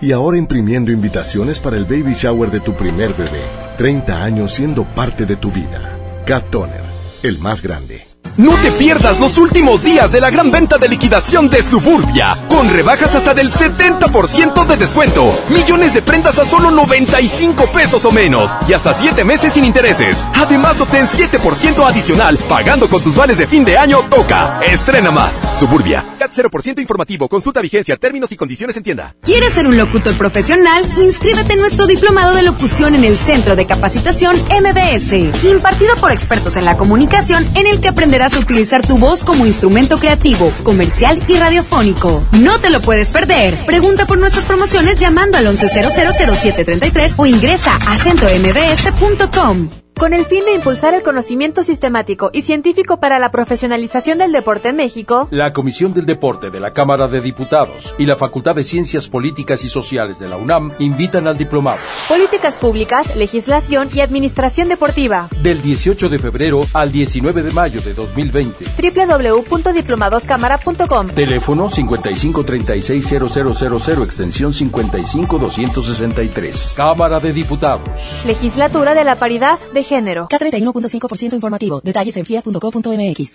Y 0.00 0.12
ahora 0.12 0.36
imprimiendo 0.36 0.90
invitaciones 0.90 1.60
para 1.60 1.76
el 1.76 1.84
baby 1.84 2.14
shower 2.14 2.50
de 2.50 2.60
tu 2.60 2.74
primer 2.74 3.14
bebé. 3.14 3.42
30 3.78 4.22
años 4.24 4.52
siendo 4.52 4.84
parte 4.84 5.26
de 5.26 5.36
tu 5.36 5.50
vida. 5.50 5.96
Cat 6.26 6.50
Toner, 6.50 6.84
el 7.22 7.38
más 7.38 7.62
grande. 7.62 8.13
No 8.36 8.52
te 8.56 8.72
pierdas 8.72 9.20
los 9.20 9.38
últimos 9.38 9.84
días 9.84 10.10
de 10.10 10.20
la 10.20 10.28
gran 10.28 10.50
venta 10.50 10.76
de 10.76 10.88
liquidación 10.88 11.48
de 11.48 11.62
Suburbia, 11.62 12.36
con 12.48 12.68
rebajas 12.68 13.14
hasta 13.14 13.32
del 13.32 13.52
70% 13.52 14.66
de 14.66 14.76
descuento, 14.76 15.32
millones 15.50 15.94
de 15.94 16.02
prendas 16.02 16.36
a 16.40 16.44
solo 16.44 16.72
95 16.72 17.70
pesos 17.70 18.04
o 18.04 18.10
menos, 18.10 18.50
y 18.68 18.72
hasta 18.72 18.92
7 18.92 19.22
meses 19.22 19.52
sin 19.52 19.64
intereses. 19.64 20.20
Además, 20.34 20.80
obtén 20.80 21.06
7% 21.06 21.86
adicional, 21.86 22.36
pagando 22.48 22.88
con 22.88 23.00
tus 23.04 23.14
vales 23.14 23.38
de 23.38 23.46
fin 23.46 23.64
de 23.64 23.78
año, 23.78 24.00
toca. 24.10 24.58
Estrena 24.64 25.12
más. 25.12 25.38
Suburbia. 25.60 26.04
CAT 26.18 26.32
0% 26.32 26.80
informativo, 26.80 27.28
consulta 27.28 27.60
vigencia, 27.60 27.96
términos 27.96 28.32
y 28.32 28.36
condiciones 28.36 28.76
en 28.76 28.82
tienda. 28.82 29.14
¿Quieres 29.22 29.52
ser 29.52 29.68
un 29.68 29.76
locutor 29.76 30.18
profesional? 30.18 30.84
Inscríbete 30.96 31.52
en 31.52 31.60
nuestro 31.60 31.86
diplomado 31.86 32.34
de 32.34 32.42
locución 32.42 32.96
en 32.96 33.04
el 33.04 33.16
Centro 33.16 33.54
de 33.54 33.66
Capacitación 33.66 34.34
MBS, 34.36 35.12
impartido 35.44 35.94
por 36.00 36.10
expertos 36.10 36.56
en 36.56 36.64
la 36.64 36.76
comunicación, 36.76 37.46
en 37.54 37.68
el 37.68 37.80
que 37.80 37.88
aprenderás 37.88 38.23
a 38.32 38.38
utilizar 38.38 38.86
tu 38.86 38.96
voz 38.96 39.22
como 39.22 39.44
instrumento 39.44 39.98
creativo, 39.98 40.50
comercial 40.62 41.22
y 41.28 41.36
radiofónico. 41.36 42.22
No 42.32 42.58
te 42.58 42.70
lo 42.70 42.80
puedes 42.80 43.10
perder. 43.10 43.54
Pregunta 43.66 44.06
por 44.06 44.16
nuestras 44.16 44.46
promociones 44.46 44.96
llamando 44.96 45.36
al 45.36 45.46
11000733 45.46 47.14
o 47.18 47.26
ingresa 47.26 47.76
a 47.86 47.98
centrombs.com. 47.98 49.83
Con 49.98 50.12
el 50.12 50.24
fin 50.24 50.44
de 50.44 50.54
impulsar 50.54 50.92
el 50.92 51.04
conocimiento 51.04 51.62
sistemático 51.62 52.30
y 52.32 52.42
científico 52.42 52.98
para 52.98 53.20
la 53.20 53.30
profesionalización 53.30 54.18
del 54.18 54.32
deporte 54.32 54.70
en 54.70 54.76
México, 54.76 55.28
la 55.30 55.52
Comisión 55.52 55.94
del 55.94 56.04
Deporte 56.04 56.50
de 56.50 56.58
la 56.58 56.72
Cámara 56.72 57.06
de 57.06 57.20
Diputados 57.20 57.94
y 57.96 58.04
la 58.04 58.16
Facultad 58.16 58.56
de 58.56 58.64
Ciencias 58.64 59.06
Políticas 59.06 59.62
y 59.64 59.68
Sociales 59.68 60.18
de 60.18 60.28
la 60.28 60.36
UNAM 60.36 60.72
invitan 60.80 61.28
al 61.28 61.38
diplomado. 61.38 61.78
Políticas 62.08 62.58
Públicas, 62.58 63.14
Legislación 63.14 63.88
y 63.94 64.00
Administración 64.00 64.68
Deportiva. 64.68 65.28
Del 65.42 65.62
18 65.62 66.08
de 66.08 66.18
febrero 66.18 66.62
al 66.72 66.90
19 66.90 67.44
de 67.44 67.52
mayo 67.52 67.80
de 67.80 67.94
2020. 67.94 68.64
www.diplomadoscámara.com. 69.06 71.06
Teléfono 71.10 71.70
55360000 71.70 74.02
extensión 74.02 74.52
55263. 74.52 76.74
Cámara 76.76 77.20
de 77.20 77.32
Diputados. 77.32 78.24
Legislatura 78.26 78.94
de 78.94 79.04
la 79.04 79.14
Paridad 79.16 79.60
de 79.72 79.83
Género. 79.84 80.28
K31.5% 80.28 81.34
informativo. 81.34 81.80
Detalles 81.82 82.16
en 82.16 82.24
fiat.co.mx. 82.24 83.30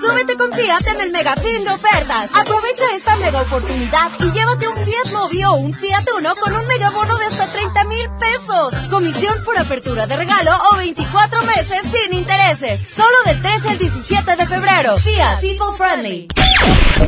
súbete 0.00 0.36
con 0.36 0.52
Fiat 0.52 0.86
en 0.94 1.00
el 1.00 1.12
mega 1.12 1.34
fin 1.36 1.64
de 1.64 1.70
ofertas. 1.70 2.30
Aprovecha 2.34 2.84
esta 2.96 3.16
mega 3.16 3.40
oportunidad 3.40 4.10
y 4.20 4.32
llévate 4.32 4.68
un 4.68 4.76
Fiat 4.76 5.12
Mobi 5.12 5.44
o 5.44 5.52
un 5.54 5.72
Fiat 5.72 6.04
Uno 6.18 6.34
con 6.36 6.54
un 6.54 6.66
mega 6.66 6.90
bono 6.90 7.16
de 7.16 7.24
hasta 7.24 7.46
30 7.52 7.84
mil 7.84 8.10
pesos. 8.18 8.74
Comisión 8.90 9.34
por 9.44 9.58
apertura 9.58 10.06
de 10.06 10.16
regalo 10.16 10.50
o 10.72 10.76
24 10.76 11.42
meses 11.44 11.82
sin 11.92 12.18
intereses. 12.18 12.80
Solo 12.92 13.16
del 13.24 13.40
13 13.40 13.68
al 13.70 13.78
17 13.78 14.36
de 14.36 14.46
febrero. 14.46 14.96
Fiat 14.98 15.40
People 15.40 15.76
Friendly. 15.76 16.28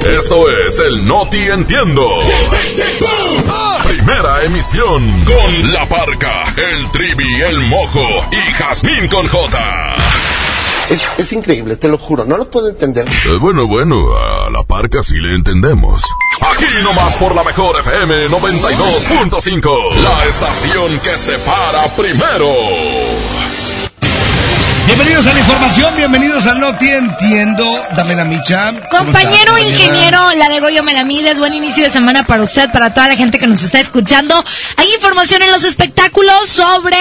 Esto 0.07 0.51
es 0.67 0.79
el 0.79 1.07
Noti 1.07 1.49
Entiendo. 1.49 2.21
Primera 3.89 4.45
emisión 4.45 5.25
con 5.25 5.73
La 5.73 5.87
Parca, 5.87 6.45
el 6.57 6.91
Trivi, 6.93 7.41
el 7.43 7.61
Mojo 7.69 8.07
y 8.31 8.53
Jazmín 8.69 9.09
con 9.09 9.27
J. 9.27 9.97
Es, 10.91 11.07
es, 11.17 11.33
increíble, 11.33 11.77
te 11.77 11.89
lo 11.89 11.97
juro, 11.97 12.27
no 12.27 12.37
lo 12.37 12.51
puedo 12.51 12.69
entender. 12.69 13.09
Eh, 13.09 13.39
bueno, 13.41 13.67
bueno, 13.67 14.15
a 14.15 14.51
la 14.51 14.63
parca 14.63 15.03
sí 15.03 15.15
le 15.17 15.35
entendemos. 15.37 16.03
Aquí 16.43 16.67
nomás 16.83 17.15
por 17.15 17.35
la 17.35 17.45
mejor 17.45 17.81
FM 17.81 18.29
92.5, 18.29 19.95
la 20.03 20.25
estación 20.27 20.99
que 21.01 21.17
se 21.17 21.39
para 21.39 21.85
primero. 21.97 22.53
Bienvenidos 24.89 25.27
a 25.27 25.35
la 25.35 25.41
información, 25.41 25.97
bienvenidos 25.97 26.47
a 26.47 26.55
No 26.55 26.75
Te 26.75 26.97
Entiendo. 26.97 27.71
Dame 27.95 28.15
la 28.15 28.25
micha. 28.25 28.73
Compañero 28.91 29.59
ingeniero, 29.59 30.33
la 30.33 30.49
de 30.49 30.61
Goyo 30.61 30.83
Melamides, 30.83 31.39
buen 31.39 31.53
inicio 31.53 31.85
de 31.85 31.91
semana 31.91 32.27
para 32.27 32.43
usted, 32.43 32.71
para 32.73 32.95
toda 32.95 33.09
la 33.09 33.17
gente 33.17 33.39
que 33.39 33.47
nos 33.47 33.63
está 33.63 33.81
escuchando. 33.81 34.43
Hay 34.79 34.87
información 34.95 35.43
en 35.43 35.51
los 35.51 35.65
espectáculos 35.65 36.49
sobre 36.49 36.97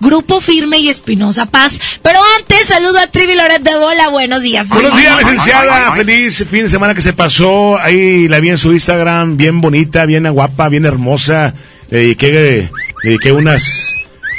Grupo 0.00 0.40
Firme 0.40 0.78
y 0.78 0.88
Espinosa 0.88 1.46
Paz. 1.46 1.78
Pero 2.02 2.18
antes, 2.38 2.66
saludo 2.66 2.98
a 2.98 3.06
Trivi 3.06 3.36
Loret 3.36 3.62
de 3.62 3.76
Bola. 3.76 4.08
Buenos 4.08 4.42
días. 4.42 4.68
Buenos 4.68 4.96
días, 4.96 5.16
licenciada. 5.18 5.92
Feliz 5.94 6.44
fin 6.50 6.64
de 6.64 6.68
semana 6.68 6.92
que 6.92 7.02
se 7.02 7.12
pasó. 7.12 7.78
Ahí 7.78 8.26
la 8.26 8.40
vi 8.40 8.48
en 8.48 8.58
su 8.58 8.72
Instagram, 8.72 9.36
bien 9.36 9.60
bonita, 9.60 10.06
bien 10.06 10.28
guapa, 10.32 10.68
bien 10.68 10.86
hermosa. 10.86 11.54
Le 11.88 11.98
dediqué, 11.98 12.32
le 12.32 12.70
dediqué 13.04 13.30
unas 13.30 13.94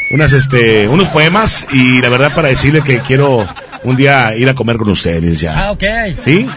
unas 0.10 0.34
este 0.34 0.88
unos 0.88 1.08
poemas 1.10 1.67
y 1.72 2.02
la 2.02 2.10
verdad 2.10 2.34
para 2.34 2.50
decirle 2.50 2.82
que 2.82 3.00
quiero 3.00 3.48
un 3.84 3.96
día 3.96 4.36
ir 4.36 4.50
a 4.50 4.54
comer 4.54 4.78
con 4.78 4.89
ustedes 4.89 5.39
ya. 5.39 5.58
Ah, 5.58 5.72
ok. 5.72 5.84
¿Sí? 6.24 6.48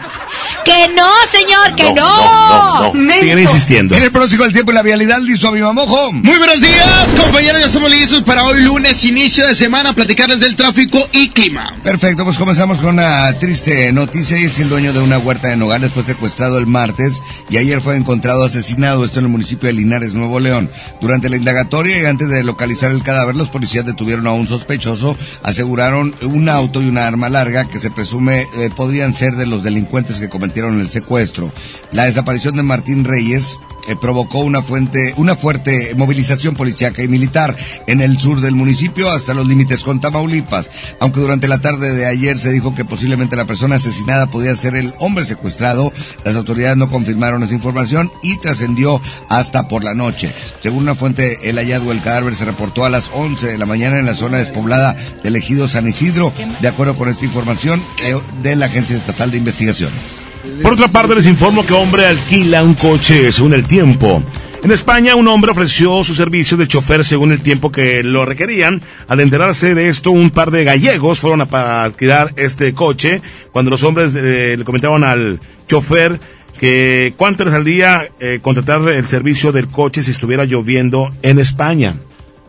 Que 0.63 0.87
no, 0.95 1.09
señor, 1.29 1.75
que 1.75 1.93
no. 1.93 1.93
no, 1.93 2.93
no, 2.93 3.19
Siguen 3.19 3.39
insistiendo. 3.39 3.95
En 3.95 4.03
el 4.03 4.11
pronóstico 4.11 4.43
del 4.43 4.53
tiempo 4.53 4.71
y 4.71 4.75
la 4.75 4.81
vialidad, 4.81 5.19
listo 5.19 5.49
a 5.49 5.51
mi 5.51 5.59
mamojo. 5.59 6.13
Muy 6.13 6.37
buenos 6.37 6.61
días, 6.61 7.07
compañeros. 7.19 7.61
Ya 7.61 7.67
estamos 7.67 7.91
listos 7.91 8.23
para 8.23 8.45
hoy 8.45 8.61
lunes, 8.61 9.03
inicio 9.03 9.45
de 9.45 9.55
semana, 9.55 9.93
platicarles 9.93 10.39
del 10.39 10.55
tráfico 10.55 11.09
y 11.11 11.29
clima. 11.29 11.75
Perfecto, 11.83 12.23
pues 12.23 12.37
comenzamos 12.37 12.79
con 12.79 12.91
una 12.93 13.37
triste 13.39 13.91
noticia. 13.91 14.37
Es 14.37 14.59
el 14.59 14.69
dueño 14.69 14.93
de 14.93 15.01
una 15.01 15.17
huerta 15.17 15.49
de 15.49 15.57
Nogales 15.57 15.91
fue 15.91 16.03
secuestrado 16.03 16.57
el 16.57 16.65
martes 16.65 17.21
y 17.49 17.57
ayer 17.57 17.81
fue 17.81 17.97
encontrado 17.97 18.45
asesinado. 18.45 19.03
Esto 19.03 19.19
en 19.19 19.25
el 19.25 19.31
municipio 19.31 19.67
de 19.67 19.73
Linares, 19.73 20.13
Nuevo 20.13 20.39
León. 20.39 20.69
Durante 21.01 21.29
la 21.29 21.35
indagatoria 21.35 21.99
y 21.99 22.05
antes 22.05 22.29
de 22.29 22.43
localizar 22.43 22.91
el 22.91 23.03
cadáver, 23.03 23.35
los 23.35 23.49
policías 23.49 23.85
detuvieron 23.85 24.27
a 24.27 24.31
un 24.31 24.47
sospechoso. 24.47 25.17
Aseguraron 25.43 26.15
un 26.21 26.47
auto 26.47 26.81
y 26.81 26.87
una 26.87 27.07
arma 27.13 27.29
larga 27.29 27.65
que 27.65 27.79
se 27.79 27.91
presume 27.91 28.47
eh, 28.57 28.69
podrían 28.75 29.13
ser 29.13 29.35
de 29.35 29.45
los 29.45 29.63
delincuentes 29.63 30.19
que 30.19 30.29
cometieron 30.29 30.79
el 30.79 30.89
secuestro. 30.89 31.51
La 31.91 32.05
desaparición 32.05 32.55
de 32.55 32.63
Martín 32.63 33.05
Reyes 33.05 33.59
eh, 33.87 33.95
provocó 33.99 34.39
una 34.39 34.61
fuente, 34.61 35.13
una 35.17 35.35
fuerte 35.35 35.93
movilización 35.95 36.55
policíaca 36.55 37.03
y 37.03 37.07
militar 37.07 37.55
en 37.87 38.01
el 38.01 38.19
sur 38.19 38.41
del 38.41 38.55
municipio 38.55 39.09
hasta 39.09 39.33
los 39.33 39.45
límites 39.45 39.83
con 39.83 39.99
Tamaulipas. 39.99 40.69
Aunque 40.99 41.19
durante 41.19 41.47
la 41.47 41.59
tarde 41.59 41.93
de 41.93 42.05
ayer 42.05 42.37
se 42.37 42.51
dijo 42.51 42.75
que 42.75 42.85
posiblemente 42.85 43.35
la 43.35 43.45
persona 43.45 43.75
asesinada 43.75 44.27
podía 44.27 44.55
ser 44.55 44.75
el 44.75 44.93
hombre 44.99 45.25
secuestrado, 45.25 45.91
las 46.23 46.35
autoridades 46.35 46.77
no 46.77 46.89
confirmaron 46.89 47.43
esa 47.43 47.53
información 47.53 48.11
y 48.21 48.37
trascendió 48.37 49.01
hasta 49.29 49.67
por 49.67 49.83
la 49.83 49.93
noche. 49.93 50.33
Según 50.61 50.83
una 50.83 50.95
fuente, 50.95 51.49
el 51.49 51.57
hallazgo 51.57 51.89
del 51.89 52.01
cadáver 52.01 52.35
se 52.35 52.45
reportó 52.45 52.85
a 52.85 52.89
las 52.89 53.09
11 53.13 53.47
de 53.47 53.57
la 53.57 53.65
mañana 53.65 53.99
en 53.99 54.05
la 54.05 54.15
zona 54.15 54.37
despoblada 54.37 54.95
del 55.23 55.35
ejido 55.35 55.67
San 55.67 55.87
Isidro, 55.87 56.33
de 56.61 56.67
acuerdo 56.67 56.95
con 56.95 57.09
esta 57.09 57.25
información 57.25 57.81
eh, 58.03 58.15
de 58.41 58.55
la 58.55 58.67
Agencia 58.67 58.97
Estatal 58.97 59.31
de 59.31 59.37
Investigaciones. 59.37 60.32
Por 60.61 60.73
otra 60.73 60.89
parte, 60.89 61.15
les 61.15 61.27
informo 61.27 61.65
que 61.65 61.73
hombre 61.73 62.05
alquila 62.05 62.63
un 62.63 62.73
coche 62.73 63.31
según 63.31 63.53
el 63.53 63.65
tiempo. 63.65 64.21
En 64.61 64.71
España, 64.71 65.15
un 65.15 65.27
hombre 65.27 65.51
ofreció 65.51 66.03
su 66.03 66.13
servicio 66.13 66.57
de 66.57 66.67
chofer 66.67 67.05
según 67.05 67.31
el 67.31 67.41
tiempo 67.41 67.71
que 67.71 68.03
lo 68.03 68.25
requerían. 68.25 68.81
Al 69.07 69.21
enterarse 69.21 69.73
de 69.73 69.87
esto, 69.87 70.11
un 70.11 70.31
par 70.31 70.51
de 70.51 70.63
gallegos 70.63 71.19
fueron 71.19 71.41
a 71.41 71.83
alquilar 71.83 72.33
este 72.35 72.73
coche. 72.73 73.21
Cuando 73.51 73.71
los 73.71 73.83
hombres 73.83 74.13
eh, 74.15 74.55
le 74.57 74.63
comentaban 74.65 75.03
al 75.03 75.39
chofer 75.67 76.19
que 76.59 77.13
cuánto 77.17 77.45
les 77.45 77.53
saldría 77.53 78.09
eh, 78.19 78.39
contratar 78.41 78.87
el 78.89 79.07
servicio 79.07 79.51
del 79.51 79.67
coche 79.67 80.03
si 80.03 80.11
estuviera 80.11 80.45
lloviendo 80.45 81.09
en 81.21 81.39
España. 81.39 81.95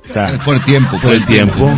O 0.08 0.12
sea, 0.12 0.38
Por 0.44 0.60
tiempo. 0.64 0.98
por 1.00 1.12
el 1.12 1.24
tiempo. 1.24 1.70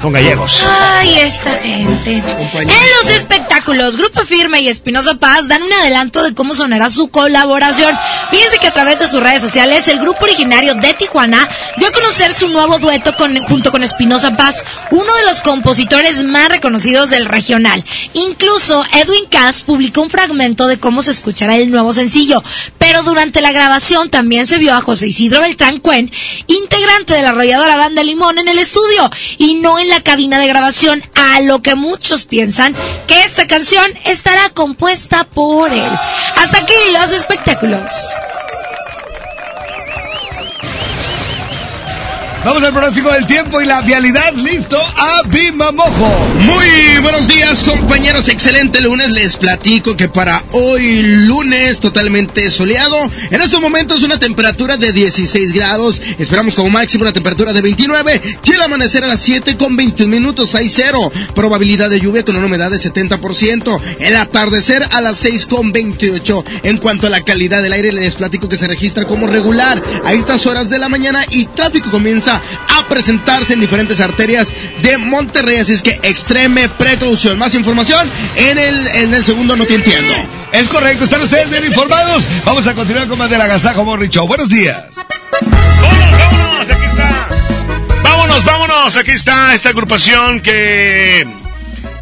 Son 0.00 0.12
gallegos. 0.12 0.64
Ay, 0.66 1.18
esta 1.20 1.50
gente. 1.58 2.12
En 2.14 2.68
los 2.68 3.10
espectáculos, 3.14 3.98
Grupo 3.98 4.24
Firme 4.24 4.60
y 4.62 4.68
Espinosa 4.68 5.14
Paz 5.16 5.46
dan 5.46 5.62
un 5.62 5.72
adelanto 5.72 6.22
de 6.22 6.34
cómo 6.34 6.54
sonará 6.54 6.88
su 6.88 7.08
colaboración. 7.08 7.94
Fíjense 8.30 8.58
que 8.58 8.68
a 8.68 8.72
través 8.72 8.98
de 9.00 9.06
sus 9.08 9.22
redes 9.22 9.42
sociales, 9.42 9.88
el 9.88 9.98
grupo 10.00 10.24
originario 10.24 10.74
de 10.74 10.94
Tijuana 10.94 11.46
dio 11.76 11.88
a 11.88 11.92
conocer 11.92 12.32
su 12.32 12.48
nuevo 12.48 12.78
dueto 12.78 13.14
con, 13.14 13.36
junto 13.44 13.70
con 13.70 13.82
Espinosa 13.82 14.36
Paz, 14.36 14.64
uno 14.90 15.14
de 15.16 15.24
los 15.24 15.42
compositores 15.42 16.24
más 16.24 16.48
reconocidos 16.48 17.10
del 17.10 17.26
regional. 17.26 17.84
Incluso 18.14 18.84
Edwin 18.94 19.26
Cass 19.30 19.60
publicó 19.62 20.00
un 20.00 20.10
fragmento 20.10 20.66
de 20.66 20.78
cómo 20.78 21.02
se 21.02 21.10
escuchará 21.10 21.56
el 21.56 21.70
nuevo 21.70 21.92
sencillo, 21.92 22.42
pero 22.78 23.02
durante 23.02 23.42
la 23.42 23.52
grabación 23.52 24.08
también 24.08 24.46
se 24.46 24.58
vio 24.58 24.74
a 24.74 24.80
José 24.80 25.08
Isidro 25.08 25.42
Beltrán 25.42 25.78
Cuen, 25.80 26.10
integrante 26.46 27.12
de 27.12 27.22
la 27.22 27.32
arrolladora 27.54 27.76
banda 27.76 28.02
Limón, 28.02 28.38
en 28.38 28.48
el 28.48 28.58
estudio 28.58 29.10
y 29.38 29.54
no 29.54 29.78
en 29.78 29.88
la 29.88 30.02
cabina 30.02 30.38
de 30.38 30.46
grabación, 30.46 31.02
a 31.14 31.40
lo 31.40 31.62
que 31.62 31.74
muchos 31.74 32.24
piensan 32.24 32.74
que 33.06 33.24
esta 33.24 33.46
canción 33.46 33.86
estará 34.04 34.50
compuesta 34.50 35.24
por 35.24 35.72
él. 35.72 35.90
Hasta 36.36 36.58
aquí 36.58 36.74
los 36.92 37.12
espectáculos. 37.12 37.92
Vamos 42.42 42.64
al 42.64 42.72
pronóstico 42.72 43.12
del 43.12 43.26
tiempo 43.26 43.60
y 43.60 43.66
la 43.66 43.82
vialidad. 43.82 44.32
Listo, 44.32 44.80
a 44.80 45.22
Bimamojo. 45.28 46.08
Muy 46.46 47.02
buenos 47.02 47.28
días 47.28 47.62
compañeros, 47.62 48.30
excelente 48.30 48.80
lunes, 48.80 49.10
les 49.10 49.36
platico 49.36 49.94
que 49.94 50.08
para 50.08 50.42
hoy 50.52 51.02
lunes 51.02 51.80
totalmente 51.80 52.50
soleado, 52.50 52.96
en 53.30 53.42
estos 53.42 53.60
momentos 53.60 54.02
una 54.02 54.18
temperatura 54.18 54.78
de 54.78 54.90
16 54.90 55.52
grados, 55.52 56.00
esperamos 56.18 56.54
como 56.54 56.70
máximo 56.70 57.02
una 57.02 57.12
temperatura 57.12 57.52
de 57.52 57.60
29 57.60 58.22
y 58.42 58.50
el 58.52 58.62
amanecer 58.62 59.04
a 59.04 59.08
las 59.08 59.20
7 59.20 59.58
con 59.58 59.76
21 59.76 60.10
minutos, 60.10 60.54
hay 60.54 60.70
cero, 60.70 61.12
probabilidad 61.34 61.90
de 61.90 62.00
lluvia 62.00 62.24
con 62.24 62.36
una 62.36 62.46
humedad 62.46 62.70
de 62.70 62.78
70%, 62.78 63.80
el 64.00 64.16
atardecer 64.16 64.86
a 64.90 65.02
las 65.02 65.18
6 65.18 65.44
con 65.44 65.72
28, 65.72 66.44
en 66.62 66.78
cuanto 66.78 67.06
a 67.06 67.10
la 67.10 67.22
calidad 67.22 67.62
del 67.62 67.74
aire 67.74 67.92
les 67.92 68.14
platico 68.14 68.48
que 68.48 68.56
se 68.56 68.66
registra 68.66 69.04
como 69.04 69.26
regular 69.26 69.82
a 70.04 70.14
estas 70.14 70.46
horas 70.46 70.70
de 70.70 70.78
la 70.78 70.88
mañana 70.88 71.22
y 71.30 71.44
tráfico 71.46 71.90
comienza 71.90 72.29
a 72.34 72.86
presentarse 72.88 73.54
en 73.54 73.60
diferentes 73.60 74.00
arterias 74.00 74.52
de 74.82 74.98
Monterrey, 74.98 75.58
así 75.58 75.72
es 75.72 75.82
que 75.82 75.98
extreme 76.02 76.68
precaución. 76.68 77.38
Más 77.38 77.54
información 77.54 78.08
en 78.36 78.58
el, 78.58 78.86
en 78.88 79.14
el 79.14 79.24
segundo 79.24 79.56
No 79.56 79.64
Te 79.66 79.74
Entiendo. 79.74 80.12
Es 80.52 80.68
correcto, 80.68 81.04
están 81.04 81.22
ustedes 81.22 81.50
bien 81.50 81.64
informados. 81.64 82.24
Vamos 82.44 82.66
a 82.66 82.74
continuar 82.74 83.08
con 83.08 83.18
más 83.18 83.30
del 83.30 83.40
Agasajo 83.40 83.84
Morning 83.84 84.08
Show. 84.08 84.26
Buenos 84.26 84.48
días. 84.48 84.84
¡Vámonos! 85.50 86.70
Aquí 86.70 86.84
está. 86.84 87.28
Vámonos, 88.02 88.44
vámonos. 88.44 88.96
Aquí 88.96 89.10
está 89.12 89.54
esta 89.54 89.70
agrupación 89.70 90.40
que 90.40 91.26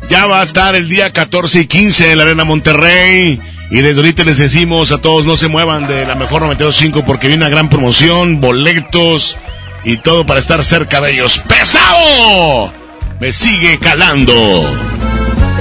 ya 0.09 0.27
va 0.27 0.41
a 0.41 0.45
estar 0.45 0.75
el 0.75 0.88
día 0.88 1.12
14 1.12 1.61
y 1.61 1.67
15 1.67 2.12
en 2.12 2.19
la 2.19 2.25
Arena 2.25 2.45
Monterrey. 2.45 3.41
Y 3.71 3.81
desde 3.83 4.01
ahorita 4.01 4.25
les 4.25 4.38
decimos 4.38 4.93
a 4.93 4.99
todos 4.99 5.27
no 5.27 5.37
se 5.37 5.49
muevan 5.49 5.87
de 5.87 6.07
la 6.07 6.14
mejor 6.14 6.43
92.5 6.43 7.05
porque 7.05 7.29
viene 7.29 7.45
una 7.45 7.51
gran 7.51 7.69
promoción, 7.69 8.41
boletos 8.41 9.37
y 9.85 9.97
todo 9.99 10.25
para 10.25 10.41
estar 10.41 10.62
cerca 10.64 11.01
de 11.01 11.12
ellos. 11.12 11.43
¡Pesado! 11.47 12.73
Me 13.21 13.33
sigue 13.33 13.79
calando. 13.79 14.35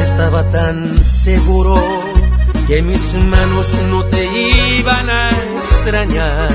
Estaba 0.02 0.44
tan 0.52 0.98
seguro 1.04 1.82
que 2.68 2.82
mis 2.82 3.14
manos 3.26 3.68
no 3.90 4.04
te 4.06 4.26
iban 4.78 5.10
a 5.10 5.30
extrañar, 5.30 6.50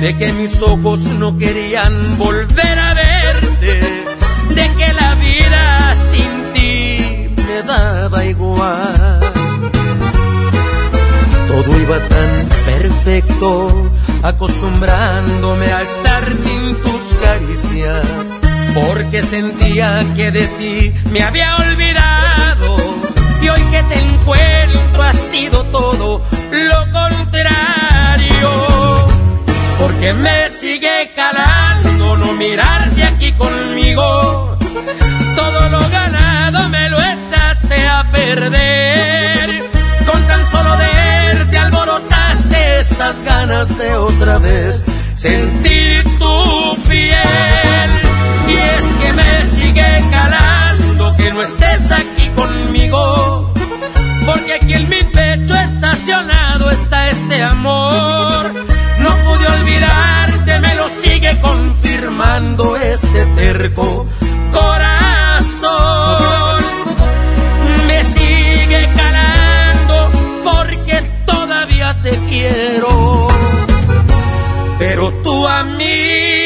de 0.00 0.16
que 0.16 0.32
mis 0.32 0.62
ojos 0.62 1.00
no 1.18 1.36
querían 1.36 2.16
volver 2.16 2.78
a 2.78 2.94
verte, 2.94 3.80
de 4.54 4.74
que 4.76 4.92
la 4.92 5.14
vida 5.16 5.96
sin 6.12 6.52
ti 6.54 7.34
me 7.36 7.62
daba 7.62 8.24
igual. 8.24 9.20
Todo 11.48 11.80
iba 11.80 11.98
tan 12.08 12.48
perfecto, 12.66 13.90
acostumbrándome 14.26 15.72
a 15.72 15.82
estar 15.82 16.24
sin 16.32 16.74
tus 16.82 17.14
caricias, 17.22 18.06
porque 18.74 19.22
sentía 19.22 20.04
que 20.16 20.32
de 20.32 20.46
ti 20.58 20.92
me 21.12 21.22
había 21.22 21.54
olvidado. 21.56 22.76
Y 23.40 23.48
hoy 23.48 23.60
que 23.70 23.82
te 23.84 24.00
encuentro 24.00 25.02
ha 25.02 25.12
sido 25.12 25.64
todo 25.66 26.22
lo 26.50 26.92
contrario, 26.92 28.50
porque 29.78 30.12
me 30.14 30.50
sigue 30.50 31.12
calando 31.14 32.16
no 32.16 32.32
mirarte 32.32 33.04
aquí 33.04 33.32
conmigo. 33.32 34.58
Todo 35.36 35.68
lo 35.68 35.88
ganado 35.88 36.68
me 36.68 36.90
lo 36.90 36.98
echaste 36.98 37.86
a 37.86 38.10
perder. 38.10 39.35
Estas 42.96 43.22
ganas 43.24 43.76
de 43.76 43.94
otra 43.94 44.38
vez 44.38 44.82
sentir 45.12 46.02
tu 46.18 46.76
piel. 46.88 47.90
Y 48.48 48.54
es 48.54 48.84
que 49.02 49.12
me 49.12 49.32
sigue 49.56 50.04
calando 50.10 51.14
que 51.18 51.30
no 51.30 51.42
estés 51.42 51.92
aquí 51.92 52.30
conmigo. 52.34 53.52
Porque 54.24 54.54
aquí 54.54 54.72
en 54.72 54.88
mi 54.88 55.02
pecho 55.02 55.54
estacionado 55.54 56.70
está 56.70 57.10
este 57.10 57.42
amor. 57.42 58.54
No 58.98 59.10
pude 59.24 59.46
olvidarte, 59.46 60.60
me 60.60 60.74
lo 60.76 60.88
sigue 60.88 61.38
confirmando 61.42 62.76
este 62.76 63.26
terco 63.36 64.06
corazón. 64.52 64.85
Quiero. 72.48 73.28
Pero 74.78 75.12
tú 75.22 75.46
a 75.46 75.62
mí 75.64 76.45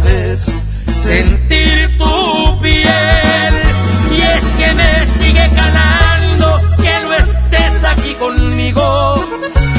vez 0.00 0.40
sentir 1.02 1.98
tu 1.98 2.60
piel. 2.60 3.54
Y 4.16 4.20
es 4.20 4.44
que 4.58 4.72
me 4.74 5.06
sigue 5.18 5.50
calando 5.54 6.60
que 6.82 6.94
no 7.04 7.12
estés 7.14 7.84
aquí 7.84 8.14
conmigo. 8.14 9.14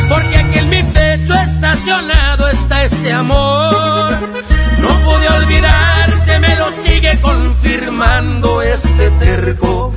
Porque 0.09 0.37
aquí 0.37 0.59
en 0.59 0.69
mi 0.69 0.83
pecho 0.83 1.33
estacionado 1.33 2.49
está 2.49 2.83
este 2.85 3.11
amor. 3.11 4.11
No 4.81 4.89
pude 5.05 5.27
olvidarte, 5.39 6.39
me 6.39 6.55
lo 6.55 6.71
sigue 6.83 7.19
confirmando 7.21 8.61
este 8.61 9.09
terco 9.19 9.96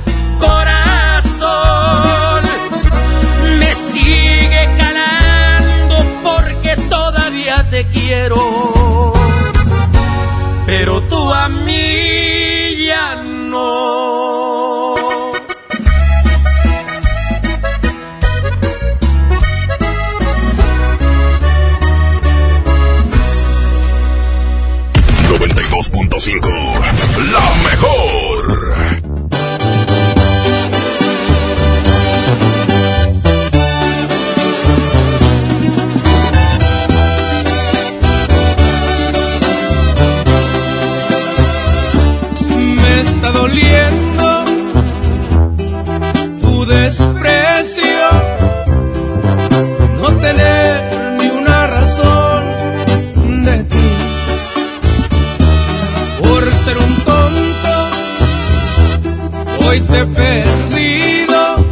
hoy 59.71 59.79
te 59.79 59.99
he 59.99 60.05
perdido 60.05 61.65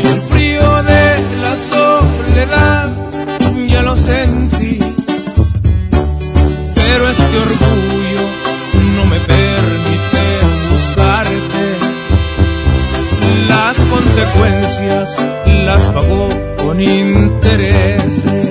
y 0.00 0.06
el 0.06 0.20
frío 0.22 0.82
de 0.84 1.18
la 1.42 1.56
soledad 1.56 2.92
ya 3.68 3.82
lo 3.82 3.96
sentí. 3.96 4.78
Pero 6.74 7.08
este 7.08 7.36
orgullo 7.48 8.22
no 8.96 9.04
me 9.06 9.18
permite 9.34 10.24
buscarte. 10.70 11.66
Las 13.48 13.76
consecuencias 13.94 15.26
las 15.46 15.86
pagó 15.86 16.28
con 16.62 16.80
intereses. 16.80 18.47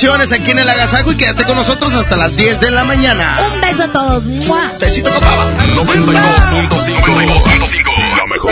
canciones 0.00 0.32
aquí 0.32 0.50
en 0.52 0.58
el 0.58 0.66
Agasajo 0.66 1.12
y 1.12 1.16
quédate 1.18 1.44
con 1.44 1.56
nosotros 1.56 1.92
hasta 1.92 2.16
las 2.16 2.34
10 2.34 2.58
de 2.58 2.70
la 2.70 2.84
mañana. 2.84 3.50
Un 3.52 3.60
beso 3.60 3.82
a 3.82 3.92
todos. 3.92 4.24
¡Mua! 4.24 4.72
Besito, 4.80 5.10
papá. 5.10 5.26
92.5. 5.76 7.02
92.5. 7.02 8.16
La 8.16 8.26
mejor. 8.26 8.50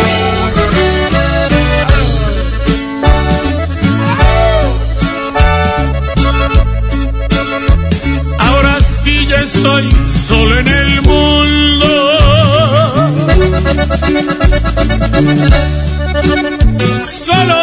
Ahora 8.39 8.81
sí 8.81 9.27
ya 9.27 9.37
estoy 9.37 10.07
solo 10.07 10.59
en 10.59 10.69
el 10.69 11.01
mundo. 11.01 11.89
Solo 17.09 17.58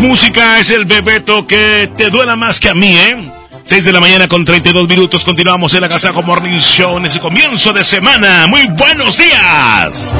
música 0.00 0.58
es 0.58 0.70
el 0.70 0.84
Bebeto 0.84 1.46
que 1.46 1.90
te 1.96 2.10
duela 2.10 2.36
más 2.36 2.60
que 2.60 2.68
a 2.68 2.74
mí, 2.74 2.96
¿eh? 2.96 3.32
6 3.64 3.84
de 3.84 3.92
la 3.92 4.00
mañana 4.00 4.28
con 4.28 4.44
32 4.44 4.88
minutos. 4.88 5.24
Continuamos 5.24 5.74
el 5.74 5.84
Agasajo 5.84 6.22
Morning 6.22 6.58
Show 6.58 6.98
en 6.98 7.06
ese 7.06 7.20
comienzo 7.20 7.72
de 7.72 7.84
semana. 7.84 8.46
Muy 8.46 8.66
buenos 8.68 9.16
días. 9.18 10.12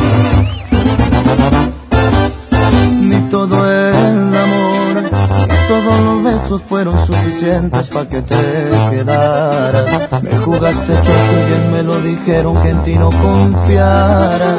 Besos 6.53 6.69
fueron 6.69 7.07
suficientes 7.07 7.88
para 7.88 8.09
que 8.09 8.23
te 8.23 8.71
quedaras. 8.91 10.23
Me 10.23 10.37
jugaste 10.38 10.95
choco 10.95 11.33
y 11.33 11.49
bien 11.49 11.73
me 11.73 11.83
lo 11.83 12.01
dijeron 12.01 12.62
que 12.62 12.71
en 12.71 12.83
ti 12.83 12.95
no 12.97 13.11
confiara. 13.11 14.57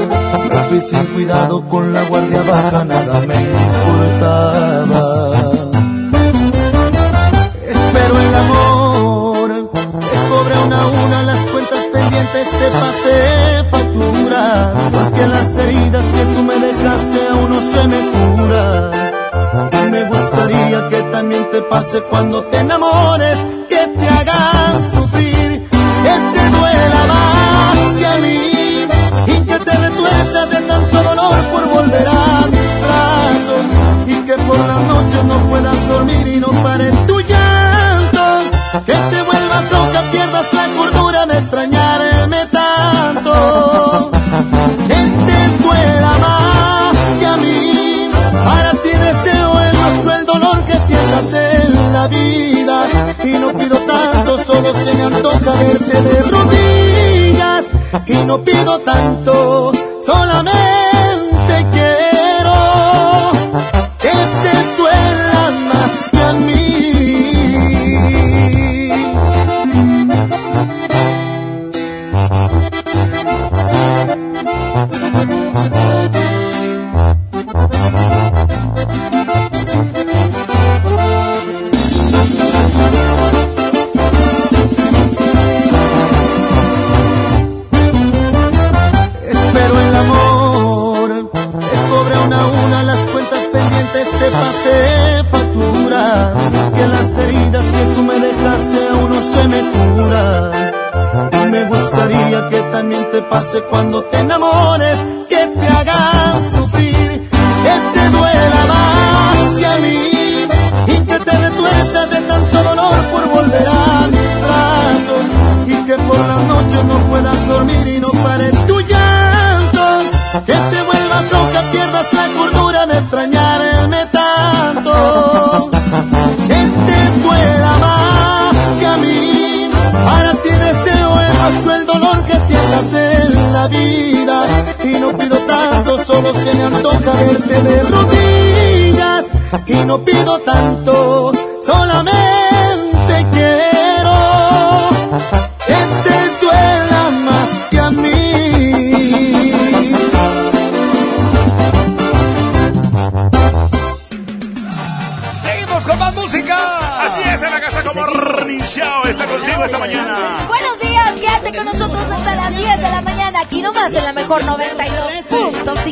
Me 0.50 0.56
fui 0.70 0.82
sin 0.82 1.06
cuidado 1.08 1.62
con 1.70 1.94
la 1.94 2.04
guardia 2.06 2.42
baja, 2.44 2.84
nada 2.84 3.22
me 3.22 3.36
importaba. 3.36 5.32
Espero 7.68 8.20
el 8.20 8.36
amor, 8.36 9.72
te 9.74 10.18
cobré 10.30 10.60
una 10.66 10.82
a 10.82 10.88
una 10.88 11.24
las 11.24 11.46
cuentas 11.46 11.86
pendientes, 11.92 12.48
te 12.60 12.68
pasé 12.80 13.64
factura. 13.70 14.74
Porque 14.92 15.28
las 15.28 15.56
heridas 15.58 16.06
que 16.06 16.26
tú 16.34 16.44
me 16.44 16.56
dejaste 16.56 17.28
aún 17.30 17.50
no 17.50 17.62
se 17.62 17.88
me 17.88 17.98
curan. 18.12 19.14
Me 19.92 20.06
gustaría 20.06 20.90
que 20.90 21.03
también 21.24 21.50
te 21.52 21.62
pase 21.62 22.02
cuando 22.10 22.44
te 22.52 22.58
enamores, 22.58 23.38
que 23.70 23.88
te 23.98 24.10
hagan 24.10 24.74
sufrir, 24.94 25.62
que 26.04 26.16
te 26.34 26.50
duela 26.58 27.02
más 27.14 27.78
que 27.98 28.06
a 28.06 28.16
mí 28.18 28.88
y 29.28 29.40
que 29.48 29.58
te 29.58 29.72
retuerzas 29.72 30.50
de 30.50 30.58
tanto 30.68 31.02
dolor 31.02 31.36
por 31.54 31.64
volver 31.70 32.08
a 32.10 32.42
mis 32.54 32.72
brazos 32.84 33.66
y 34.06 34.16
que 34.26 34.34
por 34.34 34.60
las 34.68 34.82
noches 34.84 35.24
no 35.24 35.38
puedas 35.50 35.88
dormir 35.88 36.28
y 36.28 36.40
no 36.42 36.50
pare 36.62 36.92
tu 37.08 37.22
llanto, 37.22 38.26
que 38.86 38.94
te 38.94 39.22
vuelvas 39.22 39.72
loca, 39.72 40.02
pierdas 40.12 40.54
la 40.54 40.66
cordura 40.76 41.26
de 41.26 41.38
extrañarme 41.40 42.13
vida 52.08 52.88
y 53.24 53.32
no 53.32 53.54
pido 53.54 53.78
tanto, 53.78 54.38
solo 54.44 54.74
se 54.74 54.94
me 54.94 55.04
antoja 55.04 55.52
verte 55.52 56.02
de 56.02 56.22
rodillas 56.24 57.66
y 58.08 58.14
no 58.26 58.44
pido 58.44 58.80
tanto, 58.80 59.53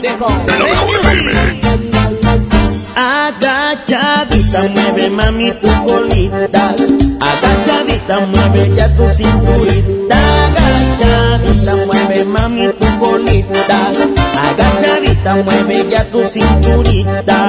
92.5. 0.02 2.42
Agachadita, 2.96 4.64
mueve 4.74 5.10
mami 5.10 5.52
tu 5.62 5.68
colita. 5.86 6.74
Agachadita, 7.22 8.20
mueve 8.28 8.76
ya 8.76 8.88
tu 8.98 9.06
cinturita. 9.16 10.18
Agachadita, 10.18 11.74
mueve 11.86 12.24
mami 12.26 12.68
tu 12.80 12.88
colita. 13.00 13.80
Agachadita, 14.36 15.36
mueve 15.46 15.86
ya 15.92 16.04
tu 16.12 16.24
cinturita. 16.28 17.40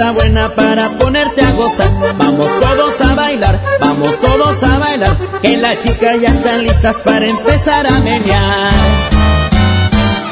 Sienta 0.00 0.12
buena 0.12 0.48
para 0.54 0.88
ponerte 0.98 1.42
a 1.42 1.52
gozar. 1.52 1.90
Vamos 2.18 2.46
todos 2.60 3.00
a 3.00 3.14
bailar, 3.14 3.60
vamos 3.80 4.20
todos 4.20 4.62
a 4.62 4.78
bailar, 4.78 5.16
que 5.42 5.56
las 5.56 5.80
chicas 5.82 6.20
ya 6.20 6.28
están 6.28 6.62
listas 6.62 6.96
para 7.04 7.26
empezar 7.26 7.86
a 7.86 7.98
menear. 8.00 8.72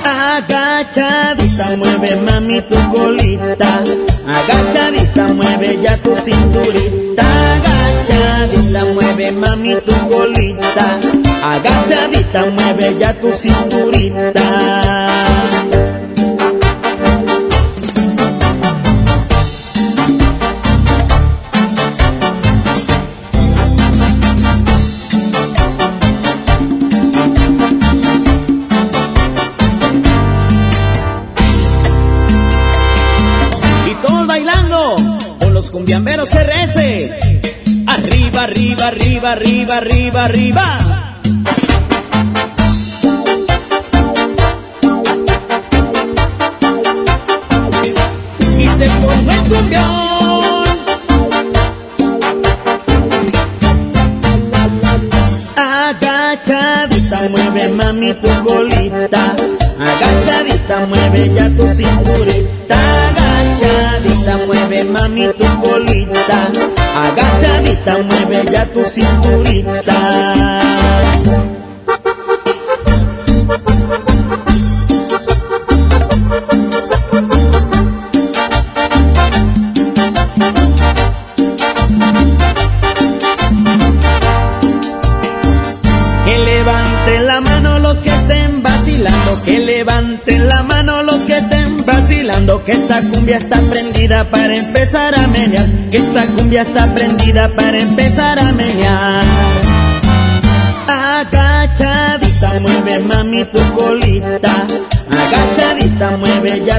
Agachadita, 0.04 1.76
mueve 1.76 2.16
mami 2.16 2.62
tu 2.62 2.76
colita. 2.92 3.84
Agachadita, 4.26 5.24
mueve 5.34 5.78
ya 5.82 5.96
tu 5.98 6.16
cinturita. 6.16 7.24
Agachadita, 7.54 8.84
mueve 8.94 9.32
mami 9.32 9.74
tu 9.84 9.92
colita. 10.08 11.00
Agachadita, 11.42 12.46
mueve 12.46 12.96
ya 12.98 13.12
tu 13.14 13.32
cinturita. 13.32 15.08
Arriba. 40.28 40.78
Y 48.58 48.68
se 48.68 48.86
formó 49.00 49.32
el 49.32 49.42
cumbión. 49.48 50.68
Agachadita, 55.88 57.20
mueve 57.30 57.68
mami 57.68 58.14
tu 58.14 58.28
colita. 58.44 59.34
Agachadita, 59.80 60.86
mueve 60.86 61.32
ya 61.34 61.48
tu 61.56 61.66
cinturita. 61.74 62.78
Agachadita, 63.08 64.36
mueve 64.46 64.84
mami 64.84 65.28
tu 65.38 65.46
colita. 65.60 66.38
Agachadita, 66.94 67.37
cinturita. 68.88 70.60
Que 86.24 86.38
levanten 86.38 87.26
la 87.26 87.40
mano 87.40 87.78
los 87.78 88.00
que 88.00 88.10
estén 88.10 88.62
vacilando, 88.62 89.42
que 89.44 89.58
levanten 89.60 90.48
la 90.48 90.62
mano 90.62 91.02
los 91.02 91.22
que 91.22 91.38
estén 91.38 91.84
vacilando, 91.86 92.62
que 92.64 92.72
esta 92.72 93.00
cumbia 93.00 93.38
está 93.38 93.60
prendida 93.70 94.30
para 94.30 94.54
empezar 94.54 95.14
a 95.18 95.26
menear, 95.28 95.66
que 95.90 95.96
esta 95.96 96.26
cumbia 96.36 96.62
está 96.62 96.92
prendida 96.94 97.48
para 97.56 97.78
empezar 97.78 98.37
a 98.37 98.37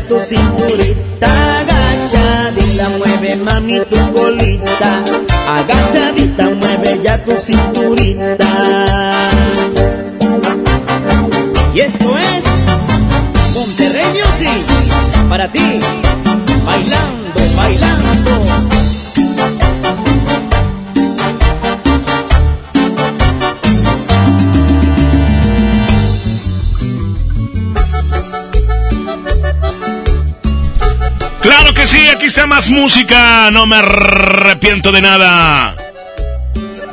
tu 0.10 0.20
cinturita, 0.20 1.32
agachadita 1.60 2.90
mueve 2.98 3.36
mami 3.46 3.80
tu 3.86 3.98
colita, 4.12 5.04
agachadita 5.48 6.46
mueve 6.60 7.00
ya 7.04 7.16
tu 7.24 7.38
cinturita. 7.38 8.50
Y 11.76 11.80
esto 11.82 12.18
es 12.18 12.44
Monterrey 13.54 14.10
Music 14.18 14.64
para 15.30 15.48
ti, 15.48 15.80
más 32.60 32.70
música. 32.72 33.52
No 33.52 33.66
me 33.66 33.78
arrepiento 33.78 34.92
de 34.92 35.02
nada. 35.02 35.78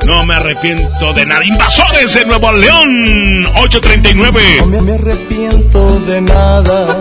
No 0.05 0.25
me 0.25 0.37
arrepiento 0.37 1.12
de 1.12 1.27
nada. 1.27 1.45
Invasores 1.45 2.14
de 2.14 2.25
Nuevo 2.25 2.53
León, 2.53 3.45
839. 3.64 4.41
No 4.71 4.81
me 4.83 4.93
arrepiento 4.95 5.99
de 6.07 6.21
nada, 6.21 6.97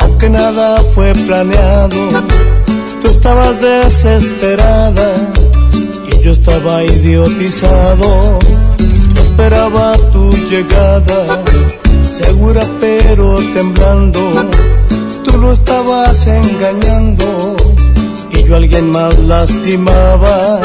aunque 0.00 0.28
nada 0.28 0.82
fue 0.96 1.12
planeado. 1.12 2.24
Tú 3.02 3.08
estabas 3.08 3.60
desesperada 3.60 5.12
y 6.10 6.24
yo 6.24 6.32
estaba 6.32 6.82
idiotizado. 6.82 8.40
Esperaba 9.22 9.96
tu 10.12 10.30
llegada, 10.50 11.44
segura 12.10 12.64
pero 12.80 13.36
temblando. 13.54 14.50
Tú 15.24 15.38
lo 15.38 15.52
estabas 15.52 16.26
engañando 16.26 17.35
yo 18.46 18.56
alguien 18.56 18.90
más 18.90 19.18
lastimaba. 19.18 20.60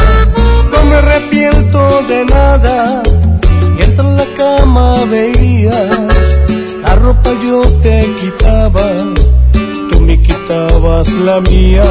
No 0.72 0.84
me 0.86 0.96
arrepiento 0.96 2.04
de 2.08 2.26
nada. 2.26 3.04
Mientras 3.76 4.08
en 4.08 4.18
la 4.18 4.26
cama 4.38 5.06
veías, 5.10 5.98
la 6.84 6.96
ropa 6.96 7.32
yo 7.44 7.64
te 7.84 8.08
quitaba, 8.22 8.84
tú 9.90 10.00
me 10.02 10.22
quitabas 10.22 11.08
la 11.14 11.40
mía. 11.42 11.84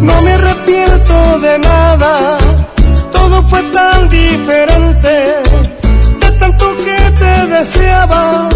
No 0.00 0.22
me 0.22 0.32
arrepiento 0.32 1.38
de 1.40 1.58
nada, 1.58 2.38
todo 3.12 3.42
fue 3.44 3.62
tan 3.64 4.08
diferente. 4.08 5.14
De 6.20 6.30
tanto 6.38 6.66
que 6.84 6.98
te 7.18 7.46
deseaba, 7.46 8.48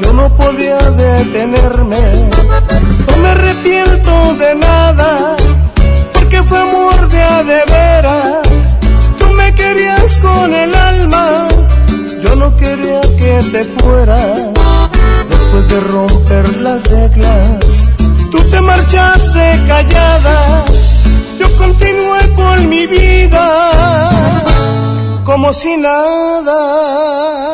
yo 0.00 0.12
no 0.12 0.34
podía 0.36 0.78
detenerme. 0.90 2.45
Como 25.46 25.76
nada. 25.76 27.52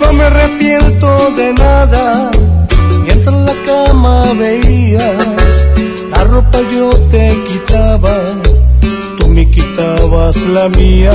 No 0.00 0.12
me 0.12 0.24
arrepiento 0.24 1.30
de 1.36 1.52
nada. 1.52 2.30
Mientras 3.04 3.28
en 3.28 3.46
la 3.46 3.54
cama 3.64 4.32
veías, 4.32 5.02
la 6.10 6.24
ropa 6.24 6.58
yo 6.74 6.90
te 7.12 7.32
quitaba, 7.46 8.22
tú 9.18 9.28
me 9.28 9.48
quitabas 9.48 10.36
la 10.46 10.68
mía. 10.68 11.12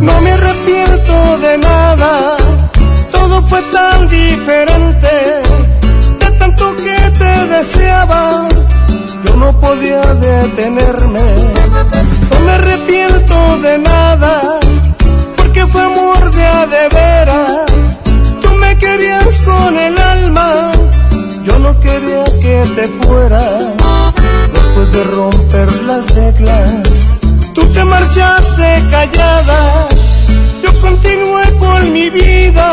No 0.00 0.20
me 0.20 0.30
arrepiento 0.32 1.38
de 1.38 1.58
nada, 1.58 2.36
todo 3.10 3.42
fue 3.48 3.60
tan 3.72 4.06
diferente. 4.08 5.08
De 6.20 6.30
tanto 6.38 6.74
que 6.76 6.98
te 7.18 7.46
deseaba, 7.54 8.48
yo 9.24 9.36
no 9.36 9.58
podía 9.60 10.00
detenerme. 10.00 11.26
No 12.30 12.40
me 12.46 12.52
arrepiento 12.52 13.58
de 13.58 13.78
nada, 13.78 14.60
porque 15.36 15.66
fue 15.66 15.82
amor 15.82 16.30
de 16.34 16.46
a 16.46 16.66
de 16.66 16.88
veras. 16.88 17.70
Tú 18.42 18.50
me 18.54 18.76
querías 18.78 19.42
con 19.42 19.78
el 19.78 19.98
alma, 19.98 20.72
yo 21.44 21.58
no 21.58 21.78
quería 21.80 22.24
que 22.24 22.64
te 22.76 22.88
fueras. 23.06 23.62
Después 24.52 24.92
de 24.92 25.04
romper 25.04 25.72
las 25.82 26.14
reglas, 26.14 26.95
te 27.76 27.84
marchaste 27.84 28.68
callada. 28.90 29.88
Yo 30.62 30.70
continué 30.80 31.44
con 31.58 31.92
mi 31.92 32.08
vida 32.08 32.68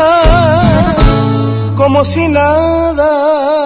como 1.76 2.04
si 2.04 2.26
nada. 2.28 3.63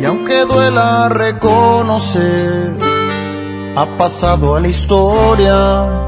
Y 0.00 0.04
aunque 0.06 0.46
duela 0.46 1.10
reconocer, 1.10 2.72
ha 3.76 3.86
pasado 3.98 4.56
a 4.56 4.60
la 4.60 4.68
historia. 4.68 6.06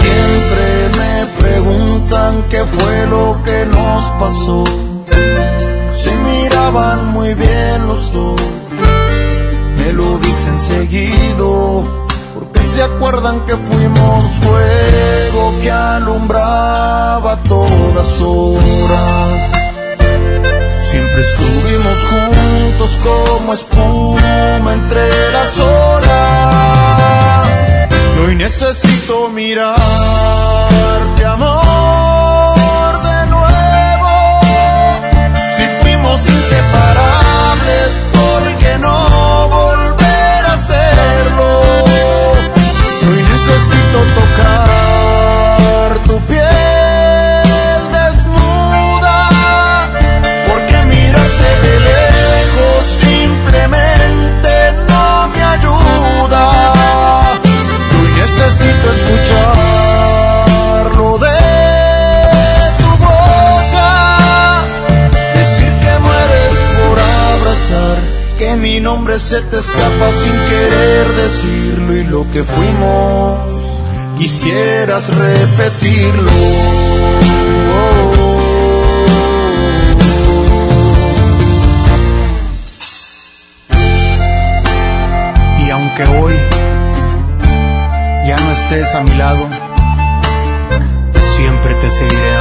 Siempre 0.00 0.88
me 0.98 1.26
preguntan 1.38 2.44
qué 2.48 2.64
fue 2.64 3.06
lo 3.08 3.38
que 3.44 3.66
nos 3.66 4.04
pasó. 4.18 4.64
Se 5.92 6.16
miraban 6.16 7.12
muy 7.12 7.34
bien 7.34 7.86
los 7.86 8.10
dos, 8.10 8.40
me 9.76 9.92
lo 9.92 10.16
dicen 10.18 10.58
seguido 10.58 12.01
se 12.72 12.82
acuerdan 12.82 13.44
que 13.44 13.54
fuimos 13.54 14.24
fuego 14.40 15.52
que 15.62 15.70
alumbraba 15.70 17.36
todas 17.42 18.20
horas. 18.20 19.32
Siempre 20.90 21.20
estuvimos 21.20 21.98
juntos 22.10 22.98
como 23.04 23.52
espuma 23.52 24.72
entre 24.72 25.32
las 25.32 25.58
olas. 25.58 27.48
Y 28.16 28.18
hoy 28.24 28.36
necesito 28.36 29.28
mirarte, 29.28 29.82
amor, 31.26 33.02
de 33.02 33.26
nuevo. 33.26 34.40
Si 35.56 35.64
fuimos 35.82 36.20
inseparables, 36.26 37.90
¿por 38.14 38.42
qué 38.60 38.78
no 38.78 39.48
volver 39.48 39.91
tocar 43.98 45.90
tu 46.04 46.16
piel 46.26 47.82
desnuda, 47.96 49.18
porque 50.48 50.76
mirarte 50.92 51.50
de 51.64 51.74
lejos 51.90 52.80
simplemente 53.06 54.52
no 54.88 55.06
me 55.28 55.42
ayuda. 55.42 56.44
Hoy 57.94 58.08
necesito 58.22 58.86
escucharlo 58.98 60.38
de 61.18 61.40
tu 62.80 62.90
boca, 63.06 63.92
decir 65.34 65.72
que 65.82 65.92
mueres 66.06 66.54
por 66.78 66.96
abrazar 66.98 67.98
que 68.38 68.48
mi 68.56 68.76
nombre 68.80 69.14
se 69.18 69.40
te 69.42 69.58
escapa 69.58 70.12
sin 70.12 70.36
querer 70.50 71.06
decirlo 71.24 71.90
y 71.96 72.04
lo 72.04 72.22
que 72.32 72.42
fuimos 72.42 73.51
quisieras 74.16 75.08
repetirlo. 75.14 76.30
Y 85.64 85.70
aunque 85.70 86.04
hoy 86.04 86.34
ya 88.26 88.36
no 88.36 88.52
estés 88.52 88.94
a 88.94 89.02
mi 89.02 89.14
lado, 89.16 89.48
siempre 91.36 91.74
te 91.74 91.90
seguiré. 91.90 92.31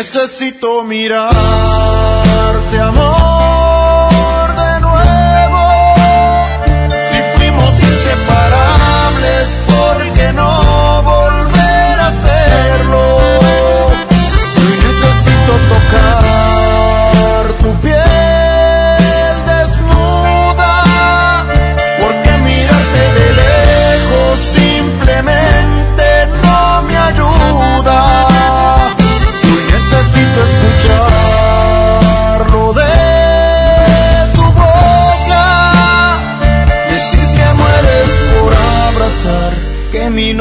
Necesito 0.00 0.82
mirarte, 0.82 1.36
amor. 2.80 3.39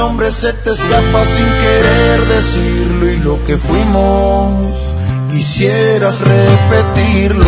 nombre 0.10 0.32
se 0.32 0.52
te 0.54 0.72
escapa 0.72 1.24
sin 1.24 1.46
querer 1.46 2.20
decirlo 2.26 3.12
y 3.12 3.18
lo 3.18 3.46
que 3.46 3.58
fuimos 3.58 4.76
quisieras 5.30 6.22
repetirlo. 6.22 7.46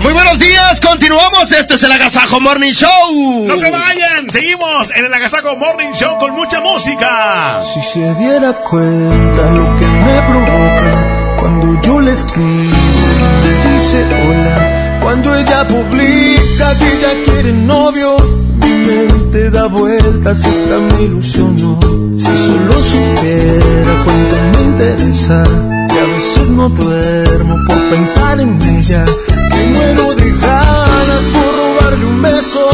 Muy 0.00 0.12
buenos 0.12 0.38
días, 0.38 0.80
continuamos. 0.80 1.50
Esto 1.50 1.74
es 1.74 1.82
el 1.82 1.90
Agasajo 1.90 2.40
Morning 2.40 2.70
Show. 2.70 3.46
No 3.48 3.56
se 3.56 3.68
vayan, 3.68 4.30
seguimos 4.30 4.92
en 4.94 5.06
el 5.06 5.12
Agasajo 5.12 5.56
Morning 5.56 5.92
Show 5.94 6.18
con 6.18 6.30
mucha 6.30 6.60
música. 6.60 7.62
Si 7.74 7.82
se 7.82 8.14
diera 8.14 8.52
cuenta 8.52 9.50
lo 9.50 9.76
que 9.76 9.86
me 9.86 10.22
provoca 10.28 11.36
cuando 11.40 11.80
yo 11.82 12.00
le 12.00 12.12
escribo, 12.12 12.46
y 12.46 13.44
le 13.44 13.74
dice 13.74 14.04
hola 14.04 14.81
cuando 15.02 15.34
ella 15.34 15.66
publica 15.66 16.78
que 16.78 16.86
ella 16.96 17.24
quiere 17.24 17.52
novio, 17.52 18.16
mi 18.60 18.70
mente 18.86 19.50
da 19.50 19.66
vueltas, 19.66 20.44
hasta 20.44 20.78
me 20.78 21.02
ilusionó. 21.02 21.78
Si 22.16 22.36
solo 22.46 22.82
supiera 22.82 24.04
cuánto 24.04 24.36
me 24.52 24.62
interesa, 24.70 25.42
que 25.90 25.98
a 25.98 26.04
veces 26.04 26.48
no 26.50 26.68
duermo 26.68 27.56
por 27.66 27.78
pensar 27.90 28.40
en 28.40 28.62
ella, 28.62 29.04
que 29.04 29.66
muero 29.74 30.14
de 30.14 30.30
ganas 30.30 31.24
por 31.34 31.50
robarle 31.56 32.06
un 32.06 32.22
beso 32.22 32.68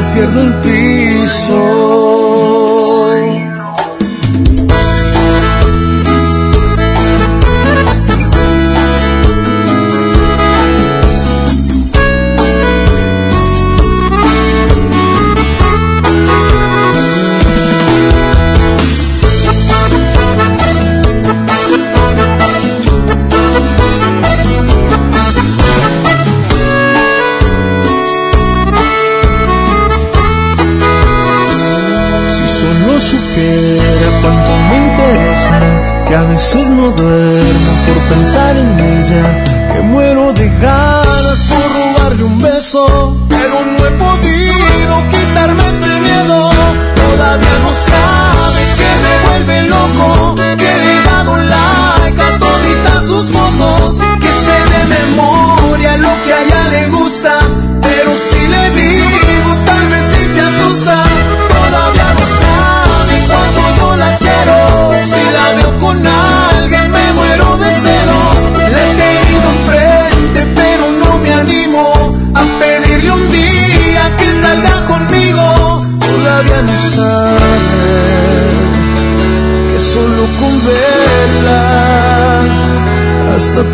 pierdo 0.00 0.42
el 0.42 0.54
piso. 0.60 2.11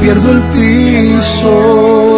pierdo 0.00 0.30
el 0.32 0.42
piso. 0.50 2.17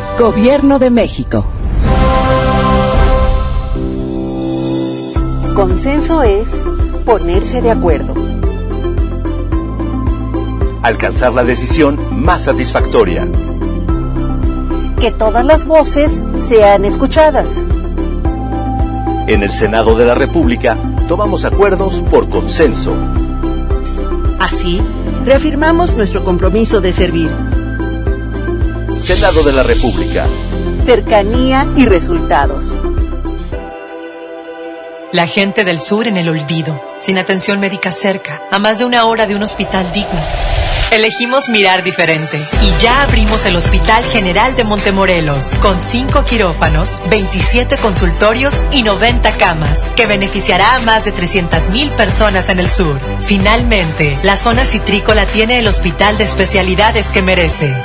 Gobierno 0.21 0.77
de 0.77 0.91
México. 0.91 1.43
Consenso 5.55 6.21
es 6.21 6.47
ponerse 7.03 7.59
de 7.59 7.71
acuerdo. 7.71 8.13
Alcanzar 10.83 11.33
la 11.33 11.43
decisión 11.43 12.23
más 12.23 12.43
satisfactoria. 12.43 13.27
Que 14.99 15.09
todas 15.09 15.43
las 15.43 15.65
voces 15.65 16.11
sean 16.47 16.85
escuchadas. 16.85 17.47
En 19.25 19.41
el 19.41 19.49
Senado 19.49 19.97
de 19.97 20.05
la 20.05 20.13
República 20.13 20.77
tomamos 21.07 21.45
acuerdos 21.45 21.99
por 22.11 22.29
consenso. 22.29 22.95
Así, 24.37 24.83
reafirmamos 25.25 25.95
nuestro 25.97 26.23
compromiso 26.23 26.79
de 26.79 26.93
servir. 26.93 27.50
Senado 29.15 29.43
de 29.43 29.51
la 29.51 29.63
República. 29.63 30.25
Cercanía 30.85 31.67
y 31.75 31.85
resultados. 31.85 32.65
La 35.11 35.27
gente 35.27 35.65
del 35.65 35.81
sur 35.81 36.07
en 36.07 36.15
el 36.15 36.29
olvido, 36.29 36.81
sin 37.01 37.17
atención 37.17 37.59
médica 37.59 37.91
cerca, 37.91 38.41
a 38.49 38.57
más 38.57 38.79
de 38.79 38.85
una 38.85 39.03
hora 39.03 39.27
de 39.27 39.35
un 39.35 39.43
hospital 39.43 39.91
digno. 39.91 40.17
Elegimos 40.91 41.49
mirar 41.49 41.83
diferente 41.83 42.39
y 42.63 42.81
ya 42.81 43.01
abrimos 43.01 43.45
el 43.45 43.57
Hospital 43.57 44.01
General 44.05 44.55
de 44.55 44.63
Montemorelos 44.63 45.55
con 45.55 45.81
5 45.81 46.23
quirófanos, 46.23 46.97
27 47.09 47.75
consultorios 47.79 48.63
y 48.71 48.83
90 48.83 49.29
camas 49.33 49.83
que 49.97 50.05
beneficiará 50.05 50.75
a 50.75 50.79
más 50.79 51.03
de 51.03 51.13
300.000 51.13 51.91
personas 51.97 52.47
en 52.47 52.59
el 52.59 52.69
sur. 52.69 52.97
Finalmente, 53.19 54.17
la 54.23 54.37
zona 54.37 54.65
citrícola 54.65 55.25
tiene 55.25 55.59
el 55.59 55.67
hospital 55.67 56.17
de 56.17 56.23
especialidades 56.23 57.09
que 57.09 57.21
merece. 57.21 57.75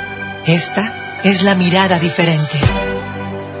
Esta 0.45 0.96
es 1.23 1.41
la 1.43 1.55
mirada 1.55 1.99
diferente. 1.99 2.59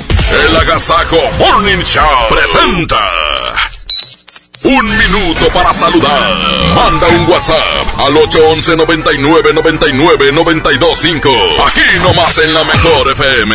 El 0.51 0.57
Agasajo 0.57 1.19
Morning 1.39 1.83
Show 1.83 2.05
presenta. 2.29 2.99
Un 4.65 4.85
minuto 4.85 5.49
para 5.55 5.73
saludar. 5.73 6.37
Manda 6.75 7.07
un 7.09 7.31
WhatsApp 7.31 8.01
al 8.01 8.17
811 8.17 8.77
99 8.77 9.53
99 9.55 10.33
925. 10.33 11.31
Aquí 11.67 11.81
nomás 12.03 12.39
en 12.39 12.53
la 12.53 12.65
mejor 12.65 13.13
FM. 13.13 13.55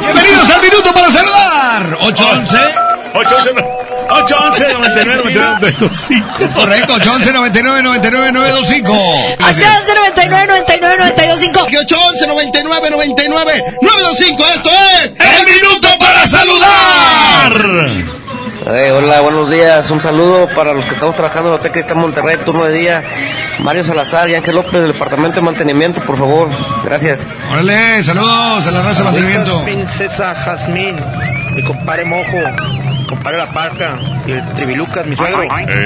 Bienvenidos 0.00 0.50
al 0.50 0.62
minuto 0.62 0.92
para 0.92 1.10
saludar. 1.10 1.96
811. 2.00 2.56
811. 3.14 3.79
811 4.10 4.72
99 4.74 5.16
99 5.16 5.60
925. 5.60 6.44
Es 6.44 6.52
correcto, 6.54 6.94
811 6.94 7.32
99 7.32 7.82
99 7.82 8.32
925. 8.32 8.92
811 8.92 9.94
99 9.94 10.46
99 10.46 10.96
925. 10.98 11.60
811 11.60 12.26
99 12.26 12.90
99 12.90 13.64
925. 13.82 14.46
Esto 14.54 14.70
es 14.70 15.14
El 15.18 15.46
minuto 15.46 15.88
para 15.98 16.26
saludar. 16.26 18.10
Eh, 18.66 18.92
hola, 18.92 19.20
buenos 19.20 19.50
días. 19.50 19.90
Un 19.90 20.00
saludo 20.00 20.46
para 20.54 20.74
los 20.74 20.84
que 20.84 20.94
estamos 20.94 21.14
trabajando 21.14 21.48
en 21.48 21.54
la 21.54 21.58
Hotel 21.60 21.72
Cristal 21.72 21.96
Monterrey, 21.96 22.36
turno 22.44 22.64
de 22.64 22.72
día. 22.72 23.02
Mario 23.60 23.82
Salazar 23.84 24.28
y 24.28 24.34
Ángel 24.34 24.54
López 24.54 24.74
del 24.74 24.92
Departamento 24.92 25.40
de 25.40 25.46
Mantenimiento, 25.46 26.00
por 26.02 26.18
favor. 26.18 26.48
Gracias. 26.84 27.24
Órale, 27.52 28.04
saludos 28.04 28.66
a 28.66 28.70
la 28.70 28.82
raza 28.82 28.98
de 28.98 29.04
mantenimiento. 29.04 29.62
Princesa 29.64 30.34
Jazmín, 30.34 30.96
mi 31.54 31.62
compadre 31.62 32.04
Mojo, 32.04 32.38
compadre 33.10 33.38
La 33.38 33.46
Parca 33.46 33.98
y 34.24 34.30
el 34.30 34.48
Tribilucas, 34.54 35.04
mi 35.04 35.16
suegro. 35.16 35.42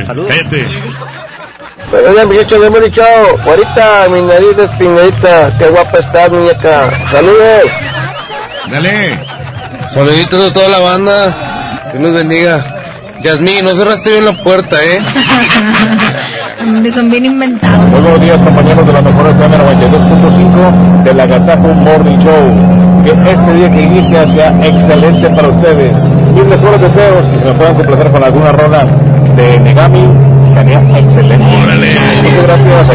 Saludos. 0.06 0.34
Buenos 1.90 2.12
días, 2.12 2.26
muchachos, 2.26 2.60
de 2.60 2.70
Morning 2.70 2.90
Show. 2.90 3.38
Ahorita 3.46 4.08
mi 4.12 4.20
nariz 4.22 4.56
despeinadita. 4.56 5.56
Qué 5.58 5.68
guapa 5.68 5.98
estás, 5.98 6.30
muñeca. 6.30 6.90
Saludos. 7.10 7.70
Dale. 8.70 9.20
Saluditos 9.90 10.50
a 10.50 10.52
toda 10.52 10.68
la 10.68 10.78
banda. 10.80 11.90
Dios 11.92 12.02
los 12.02 12.14
bendiga. 12.14 12.62
Yasmín, 13.22 13.64
no 13.64 13.74
cerraste 13.74 14.10
bien 14.10 14.26
la 14.26 14.42
puerta, 14.42 14.76
¿eh? 14.84 15.02
Son 16.94 17.10
bien 17.10 17.24
inventados. 17.24 17.90
Buenos 17.90 18.20
días, 18.20 18.42
compañeros 18.42 18.86
de 18.86 18.92
la 18.92 19.00
mejor 19.00 19.30
FM 19.30 19.56
92.5 19.56 21.02
del 21.04 21.20
Agasajo 21.20 21.68
Morning 21.68 22.18
Show. 22.18 22.93
Que 23.04 23.10
este 23.30 23.52
día 23.52 23.70
que 23.70 23.82
inicia 23.82 24.26
sea 24.26 24.48
excelente 24.66 25.28
para 25.28 25.48
ustedes. 25.48 26.02
Mis 26.34 26.44
mejores 26.44 26.80
deseos 26.80 27.26
y 27.34 27.38
si 27.38 27.44
me 27.44 27.52
pueden 27.52 27.74
complacer 27.74 28.10
con 28.10 28.24
alguna 28.24 28.52
rola 28.52 28.86
de 29.36 29.60
Negami, 29.60 30.08
sería 30.54 30.80
excelente. 30.98 31.44
Muchas 31.44 32.42
gracias. 32.44 32.88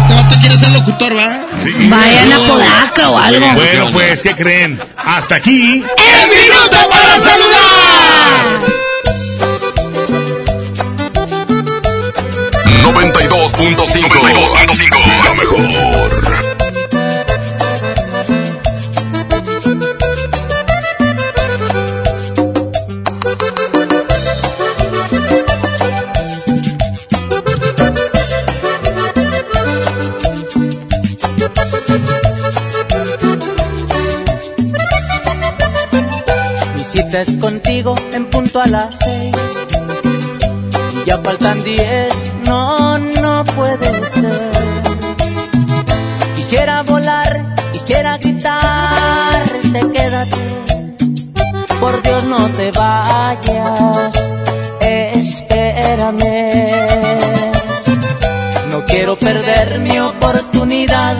Este 0.00 0.14
vato 0.14 0.34
quiere 0.40 0.56
ser 0.56 0.70
locutor, 0.70 1.12
¿va? 1.14 1.40
Vayan 1.90 2.32
a 2.32 2.38
Podaca 2.48 3.10
o 3.10 3.18
algo. 3.18 3.46
Bueno, 3.54 3.92
pues, 3.92 4.22
¿qué 4.22 4.34
creen? 4.34 4.80
Hasta 4.96 5.34
aquí. 5.34 5.84
¡El 5.84 6.28
minuto 6.30 6.76
para 6.90 7.20
saludar! 7.20 7.62
92.5. 12.82 14.08
92.5. 14.08 14.90
La 15.24 15.34
mejor. 15.34 16.01
Es 37.14 37.36
contigo 37.36 37.94
en 38.12 38.26
punto 38.26 38.60
a 38.60 38.66
las 38.66 38.98
seis. 38.98 39.36
Ya 41.04 41.18
faltan 41.18 41.62
diez, 41.62 42.14
no, 42.46 42.98
no 42.98 43.44
puede 43.44 44.06
ser. 44.06 44.50
Quisiera 46.36 46.82
volar, 46.82 47.54
quisiera 47.72 48.16
gritarte, 48.16 49.80
quédate. 49.92 50.36
Por 51.80 52.02
Dios 52.02 52.24
no 52.24 52.48
te 52.52 52.70
vayas, 52.70 54.14
espérame. 54.80 56.22
quiero 58.86 59.18
perder 59.18 59.80
mi 59.80 59.98
oportunidad. 59.98 61.16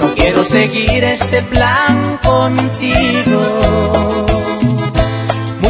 No 0.00 0.14
quiero 0.14 0.44
seguir 0.44 1.04
este 1.04 1.40
plan 1.42 2.18
contigo. 2.22 4.25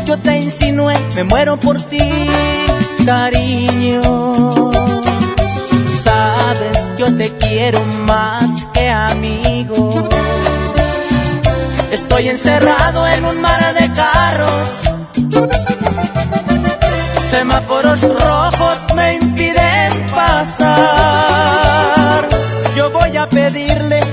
Mucho 0.07 0.23
te 0.23 0.37
insinué, 0.37 0.95
me 1.17 1.25
muero 1.25 1.59
por 1.59 1.83
ti, 1.83 1.99
cariño. 3.05 4.03
Sabes, 5.89 6.93
yo 6.97 7.13
te 7.17 7.37
quiero 7.39 7.85
más 8.07 8.67
que 8.73 8.89
amigo. 8.89 10.09
Estoy 11.91 12.29
encerrado 12.29 13.05
en 13.09 13.25
un 13.25 13.41
mar 13.41 13.75
de 13.75 13.91
carros. 13.95 14.83
Semáforos 17.29 18.01
rojos 18.03 18.79
me 18.95 19.15
impiden 19.15 20.07
pasar. 20.15 20.69
Yo 22.77 22.93
voy 22.93 23.17
a 23.17 23.29
pedirle 23.29 24.06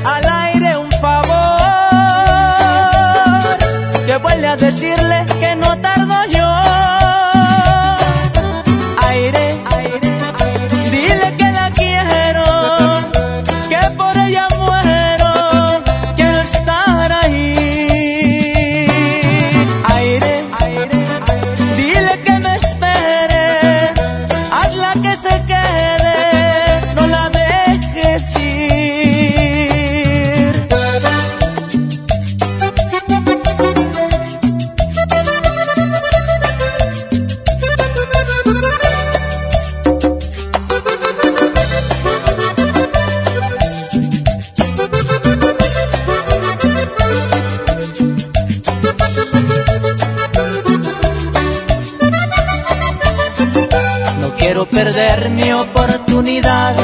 perder 54.68 55.30
mi 55.30 55.52
oportunidad. 55.52 56.76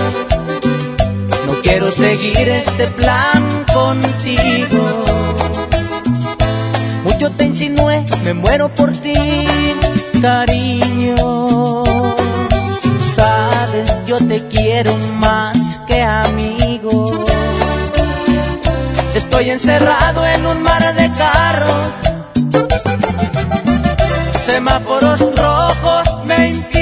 No 1.48 1.62
quiero 1.62 1.92
seguir 1.92 2.50
este 2.50 2.88
plan 2.88 3.66
contigo. 3.74 5.04
Mucho 7.04 7.32
te 7.32 7.46
insinué, 7.46 8.06
me 8.24 8.34
muero 8.34 8.74
por 8.74 8.92
ti, 8.92 9.14
cariño. 10.22 11.84
Sabes, 13.00 14.06
yo 14.06 14.18
te 14.18 14.48
quiero 14.48 14.96
más 15.20 15.80
que 15.88 16.02
amigo. 16.02 17.26
Estoy 19.16 19.52
encerrado 19.52 20.26
en 20.26 20.46
un 20.46 20.62
mar 20.64 20.96
de 20.96 21.12
carros. 21.12 21.88
Semáforos 24.46 25.20
rojos 25.36 26.26
me 26.26 26.50
impiden 26.50 26.79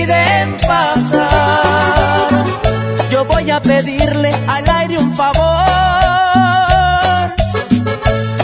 a 3.51 3.61
pedirle 3.61 4.31
al 4.47 4.69
aire 4.69 4.97
un 4.97 5.15
favor. 5.15 5.35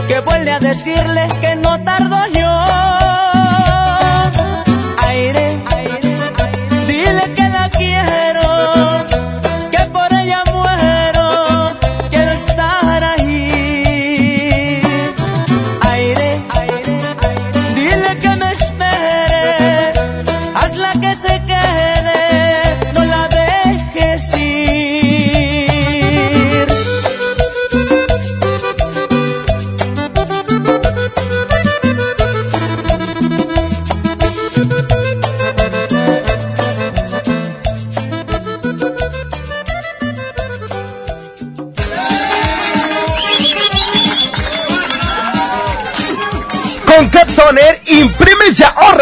Que 0.07 0.19
vuelve 0.19 0.51
a 0.51 0.59
decirle 0.59 1.27
que 1.41 1.55
no 1.55 1.81
tardo 1.83 2.15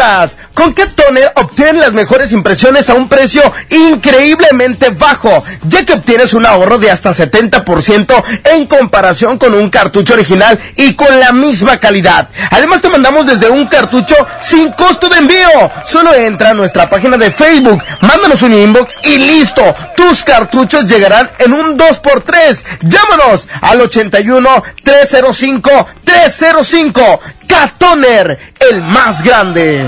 imprimes 0.02 0.36
Las 1.72 1.94
mejores 1.94 2.32
impresiones 2.32 2.90
a 2.90 2.94
un 2.94 3.08
precio 3.08 3.42
increíblemente 3.70 4.90
bajo, 4.90 5.42
ya 5.64 5.84
que 5.84 5.94
obtienes 5.94 6.32
un 6.32 6.46
ahorro 6.46 6.78
de 6.78 6.90
hasta 6.90 7.12
70% 7.12 8.22
en 8.44 8.66
comparación 8.66 9.38
con 9.38 9.54
un 9.54 9.68
cartucho 9.70 10.14
original 10.14 10.58
y 10.76 10.94
con 10.94 11.18
la 11.18 11.32
misma 11.32 11.80
calidad. 11.80 12.28
Además 12.50 12.82
te 12.82 12.90
mandamos 12.90 13.26
desde 13.26 13.50
un 13.50 13.66
cartucho 13.66 14.14
sin 14.40 14.70
costo 14.72 15.08
de 15.08 15.18
envío. 15.18 15.70
Solo 15.86 16.14
entra 16.14 16.50
a 16.50 16.54
nuestra 16.54 16.88
página 16.88 17.16
de 17.16 17.30
Facebook, 17.30 17.82
mándanos 18.02 18.42
un 18.42 18.52
inbox 18.52 18.98
y 19.04 19.18
listo. 19.18 19.62
Tus 19.96 20.22
cartuchos 20.22 20.86
llegarán 20.86 21.30
en 21.38 21.52
un 21.52 21.76
2x3. 21.76 22.64
Llámanos 22.82 23.46
al 23.60 23.80
81 23.80 24.62
305 24.84 25.88
305. 26.04 27.20
Catoner, 27.48 28.38
el 28.70 28.82
más 28.82 29.22
grande. 29.24 29.84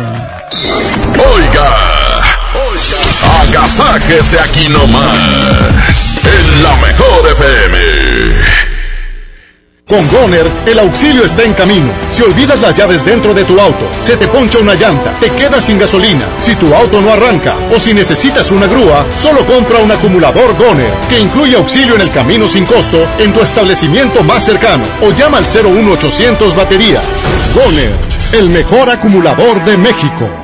Oiga, 0.54 1.74
agasáquese 3.42 4.38
aquí 4.38 4.68
nomás, 4.68 6.12
en 6.22 6.62
la 6.62 6.76
mejor 6.76 7.26
FM. 7.32 8.64
Con 9.86 10.08
Goner, 10.08 10.46
el 10.64 10.78
auxilio 10.78 11.24
está 11.24 11.42
en 11.42 11.54
camino. 11.54 11.92
Si 12.10 12.22
olvidas 12.22 12.60
las 12.60 12.76
llaves 12.76 13.04
dentro 13.04 13.34
de 13.34 13.44
tu 13.44 13.60
auto, 13.60 13.86
se 14.00 14.16
te 14.16 14.28
poncha 14.28 14.58
una 14.58 14.74
llanta, 14.74 15.12
te 15.18 15.28
quedas 15.30 15.64
sin 15.64 15.78
gasolina, 15.78 16.26
si 16.40 16.54
tu 16.54 16.72
auto 16.72 17.00
no 17.00 17.12
arranca 17.12 17.54
o 17.74 17.80
si 17.80 17.92
necesitas 17.92 18.50
una 18.52 18.66
grúa, 18.66 19.04
solo 19.18 19.44
compra 19.44 19.80
un 19.80 19.90
acumulador 19.90 20.56
Goner, 20.56 20.92
que 21.08 21.18
incluye 21.18 21.56
auxilio 21.56 21.96
en 21.96 22.00
el 22.00 22.10
camino 22.10 22.48
sin 22.48 22.64
costo 22.64 23.06
en 23.18 23.32
tu 23.32 23.40
establecimiento 23.40 24.22
más 24.22 24.44
cercano 24.44 24.84
o 25.02 25.10
llama 25.10 25.38
al 25.38 25.44
01800 25.44 26.54
baterías. 26.54 27.04
Goner, 27.54 27.92
el 28.32 28.50
mejor 28.50 28.88
acumulador 28.88 29.64
de 29.64 29.76
México. 29.76 30.43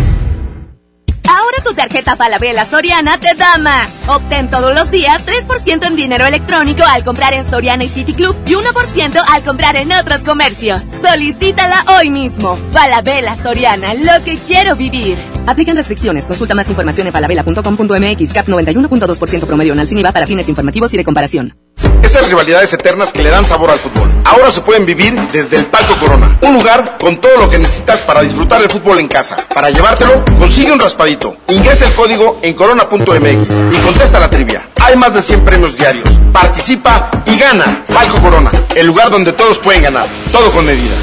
Tu 1.63 1.73
tarjeta 1.73 2.15
Falabella 2.15 2.65
Soriana 2.65 3.17
te 3.17 3.33
da 3.35 3.57
más. 3.57 3.89
Obtén 4.07 4.49
todos 4.49 4.73
los 4.73 4.89
días 4.91 5.25
3% 5.25 5.85
en 5.85 5.95
dinero 5.95 6.25
electrónico 6.25 6.83
al 6.83 7.03
comprar 7.03 7.33
en 7.33 7.49
Soriana 7.49 7.83
y 7.83 7.89
City 7.89 8.13
Club 8.13 8.35
y 8.45 8.53
1% 8.53 9.23
al 9.27 9.43
comprar 9.43 9.75
en 9.75 9.91
otros 9.91 10.23
comercios. 10.23 10.81
Solicítala 11.01 11.83
hoy 11.97 12.09
mismo. 12.09 12.57
Falabella 12.71 13.35
Soriana, 13.35 13.93
lo 13.93 14.23
que 14.23 14.37
quiero 14.37 14.75
vivir. 14.75 15.17
Aplican 15.47 15.75
restricciones. 15.75 16.25
Consulta 16.25 16.55
más 16.55 16.69
información 16.69 17.07
en 17.07 17.13
falabella.com.mx. 17.13 18.33
CAP 18.33 18.47
91.2% 18.47 19.45
promedio 19.45 19.73
anual 19.73 19.87
sin 19.87 19.97
IVA 19.99 20.11
para 20.11 20.27
fines 20.27 20.47
informativos 20.49 20.93
y 20.93 20.97
de 20.97 21.03
comparación. 21.03 21.55
Esas 22.03 22.27
rivalidades 22.27 22.73
eternas 22.73 23.11
que 23.11 23.23
le 23.23 23.29
dan 23.29 23.45
sabor 23.45 23.71
al 23.71 23.79
fútbol. 23.79 24.09
Ahora 24.25 24.51
se 24.51 24.61
pueden 24.61 24.85
vivir 24.85 25.13
desde 25.31 25.57
el 25.57 25.67
Palco 25.67 25.95
Corona. 25.97 26.37
Un 26.41 26.55
lugar 26.55 26.97
con 26.99 27.21
todo 27.21 27.37
lo 27.37 27.49
que 27.49 27.57
necesitas 27.57 28.01
para 28.01 28.21
disfrutar 28.21 28.61
el 28.61 28.69
fútbol 28.69 28.99
en 28.99 29.07
casa. 29.07 29.37
Para 29.53 29.69
llevártelo, 29.69 30.23
consigue 30.37 30.71
un 30.71 30.79
raspadito. 30.79 31.37
Ingresa 31.49 31.87
el 31.87 31.93
código 31.93 32.39
en 32.41 32.53
corona.mx 32.53 33.61
y 33.71 33.77
contesta 33.77 34.19
la 34.19 34.29
trivia. 34.29 34.67
Hay 34.81 34.95
más 34.97 35.13
de 35.13 35.21
100 35.21 35.45
premios 35.45 35.77
diarios. 35.77 36.07
Participa 36.33 37.09
y 37.25 37.37
gana. 37.37 37.83
Palco 37.87 38.21
Corona, 38.21 38.51
el 38.75 38.87
lugar 38.87 39.09
donde 39.09 39.31
todos 39.33 39.57
pueden 39.59 39.83
ganar. 39.83 40.07
Todo 40.31 40.51
con 40.51 40.65
medida. 40.65 40.95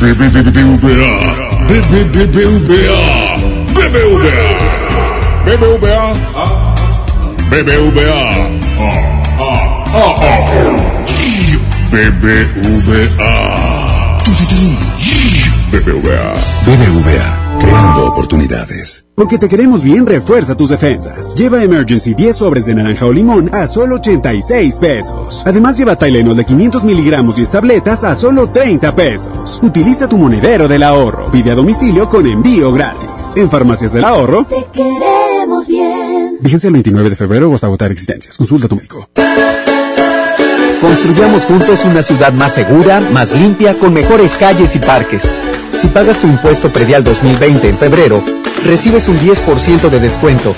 BBVA, 0.00 0.42
BBVA, 1.68 1.84
BBVA, 3.74 4.46
BBVA, 5.44 6.04
BBVA, 7.50 8.20
BBVA, 15.70 16.34
BBVA, 16.66 17.58
creando 17.60 18.06
oportunidades. 18.06 19.04
Porque 19.14 19.38
te 19.38 19.48
queremos 19.48 19.84
bien, 19.84 20.04
refuerza 20.04 20.56
tus 20.56 20.70
defensas. 20.70 21.32
Lleva 21.36 21.62
Emergency 21.62 22.14
10 22.14 22.36
sobres 22.36 22.66
de 22.66 22.74
naranja 22.74 23.06
o 23.06 23.12
limón 23.12 23.54
a 23.54 23.68
solo 23.68 23.96
86 23.96 24.78
pesos. 24.78 25.44
Además 25.46 25.78
lleva 25.78 25.94
Tylenol 25.94 26.36
de 26.36 26.44
500 26.44 26.82
miligramos 26.82 27.38
y 27.38 27.46
tabletas 27.46 28.02
a 28.02 28.16
solo 28.16 28.50
30 28.50 28.96
pesos. 28.96 29.60
Utiliza 29.62 30.08
tu 30.08 30.18
monedero 30.18 30.66
del 30.66 30.82
ahorro. 30.82 31.30
Pide 31.30 31.52
a 31.52 31.54
domicilio 31.54 32.08
con 32.08 32.26
envío 32.26 32.72
gratis. 32.72 33.34
En 33.36 33.48
Farmacias 33.48 33.92
del 33.92 34.04
Ahorro. 34.04 34.44
Te 34.46 34.66
queremos 34.72 35.68
bien. 35.68 36.38
Fíjense 36.42 36.66
el 36.66 36.72
29 36.72 37.10
de 37.10 37.16
febrero 37.16 37.48
o 37.48 37.54
hasta 37.54 37.68
agotar 37.68 37.92
existencias. 37.92 38.36
Consulta 38.36 38.66
a 38.66 38.68
tu 38.68 38.74
médico. 38.74 39.08
Construyamos 40.80 41.44
juntos 41.44 41.84
una 41.84 42.02
ciudad 42.02 42.32
más 42.32 42.54
segura, 42.54 43.00
más 43.12 43.32
limpia, 43.32 43.74
con 43.74 43.94
mejores 43.94 44.34
calles 44.34 44.74
y 44.74 44.80
parques. 44.80 45.22
Si 45.74 45.88
pagas 45.88 46.20
tu 46.20 46.26
impuesto 46.26 46.70
predial 46.70 47.04
2020 47.04 47.68
en 47.68 47.78
febrero, 47.78 48.22
recibes 48.64 49.08
un 49.08 49.18
10% 49.18 49.88
de 49.88 50.00
descuento, 50.00 50.54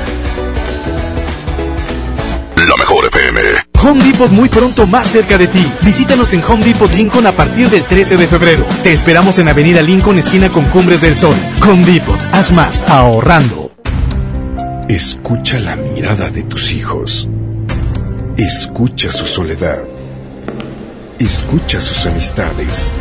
La 2.56 2.76
mejor 2.76 3.06
FM. 3.06 3.71
Home 3.82 4.00
Depot 4.04 4.30
muy 4.30 4.48
pronto 4.48 4.86
más 4.86 5.08
cerca 5.08 5.36
de 5.36 5.48
ti. 5.48 5.66
Visítanos 5.82 6.32
en 6.32 6.44
Home 6.44 6.64
Depot 6.64 6.92
Lincoln 6.94 7.26
a 7.26 7.32
partir 7.32 7.68
del 7.68 7.82
13 7.82 8.16
de 8.16 8.28
febrero. 8.28 8.64
Te 8.84 8.92
esperamos 8.92 9.40
en 9.40 9.48
Avenida 9.48 9.82
Lincoln, 9.82 10.18
esquina 10.18 10.50
con 10.50 10.64
Cumbres 10.66 11.00
del 11.00 11.16
Sol. 11.16 11.34
Home 11.68 11.84
Depot, 11.84 12.18
haz 12.32 12.52
más 12.52 12.82
ahorrando. 12.86 13.72
Escucha 14.88 15.58
la 15.58 15.74
mirada 15.74 16.30
de 16.30 16.44
tus 16.44 16.70
hijos. 16.70 17.28
Escucha 18.36 19.10
su 19.10 19.26
soledad. 19.26 19.82
Escucha 21.18 21.80
sus 21.80 22.06
amistades. 22.06 22.94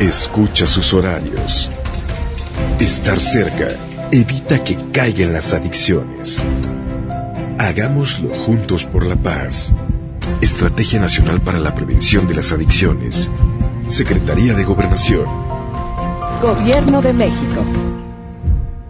Escucha 0.00 0.66
sus 0.66 0.92
horarios. 0.92 1.70
Estar 2.80 3.20
cerca 3.20 3.68
evita 4.10 4.64
que 4.64 4.76
caigan 4.92 5.32
las 5.32 5.52
adicciones. 5.52 6.42
Hagámoslo 7.58 8.28
juntos 8.46 8.84
por 8.84 9.04
la 9.04 9.16
paz. 9.16 9.74
Estrategia 10.40 11.00
Nacional 11.00 11.40
para 11.40 11.58
la 11.58 11.74
Prevención 11.74 12.26
de 12.28 12.36
las 12.36 12.52
Adicciones. 12.52 13.32
Secretaría 13.88 14.54
de 14.54 14.64
Gobernación. 14.64 15.26
Gobierno 16.40 17.02
de 17.02 17.12
México. 17.12 17.64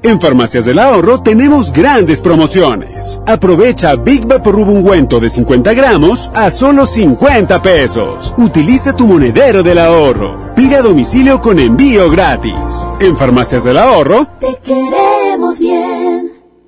En 0.03 0.21
Farmacias 0.21 0.65
del 0.67 0.79
Ahorro 0.79 1.23
tenemos 1.23 1.73
grandes 1.73 2.21
promociones. 2.21 3.21
Aprovecha 3.27 3.97
Big 3.97 4.27
Vaporub 4.27 4.69
ungüento 4.69 5.19
de 5.19 5.31
50 5.31 5.73
gramos 5.73 6.31
a 6.35 6.51
solo 6.51 6.87
50 6.87 7.63
pesos. 7.63 8.35
Utiliza 8.37 8.95
tu 8.95 9.07
monedero 9.07 9.63
del 9.63 9.79
ahorro. 9.79 10.55
Pide 10.55 10.77
a 10.77 10.83
domicilio 10.83 11.41
con 11.41 11.59
envío 11.59 12.11
gratis. 12.11 12.53
En 13.01 13.17
Farmacias 13.17 13.65
del 13.65 13.79
Ahorro, 13.79 14.27
Te 14.41 14.59
queremos 14.63 15.59
bien. 15.59 16.18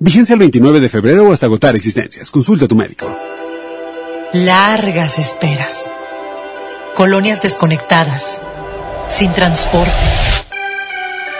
Vigencia 0.03 0.33
el 0.33 0.39
29 0.39 0.79
de 0.79 0.89
febrero 0.89 1.27
o 1.27 1.31
hasta 1.31 1.45
agotar 1.45 1.75
existencias. 1.75 2.31
Consulta 2.31 2.65
a 2.65 2.67
tu 2.67 2.75
médico. 2.75 3.15
Largas 4.33 5.19
esperas. 5.19 5.91
Colonias 6.95 7.43
desconectadas. 7.43 8.41
Sin 9.09 9.31
transporte. 9.33 9.91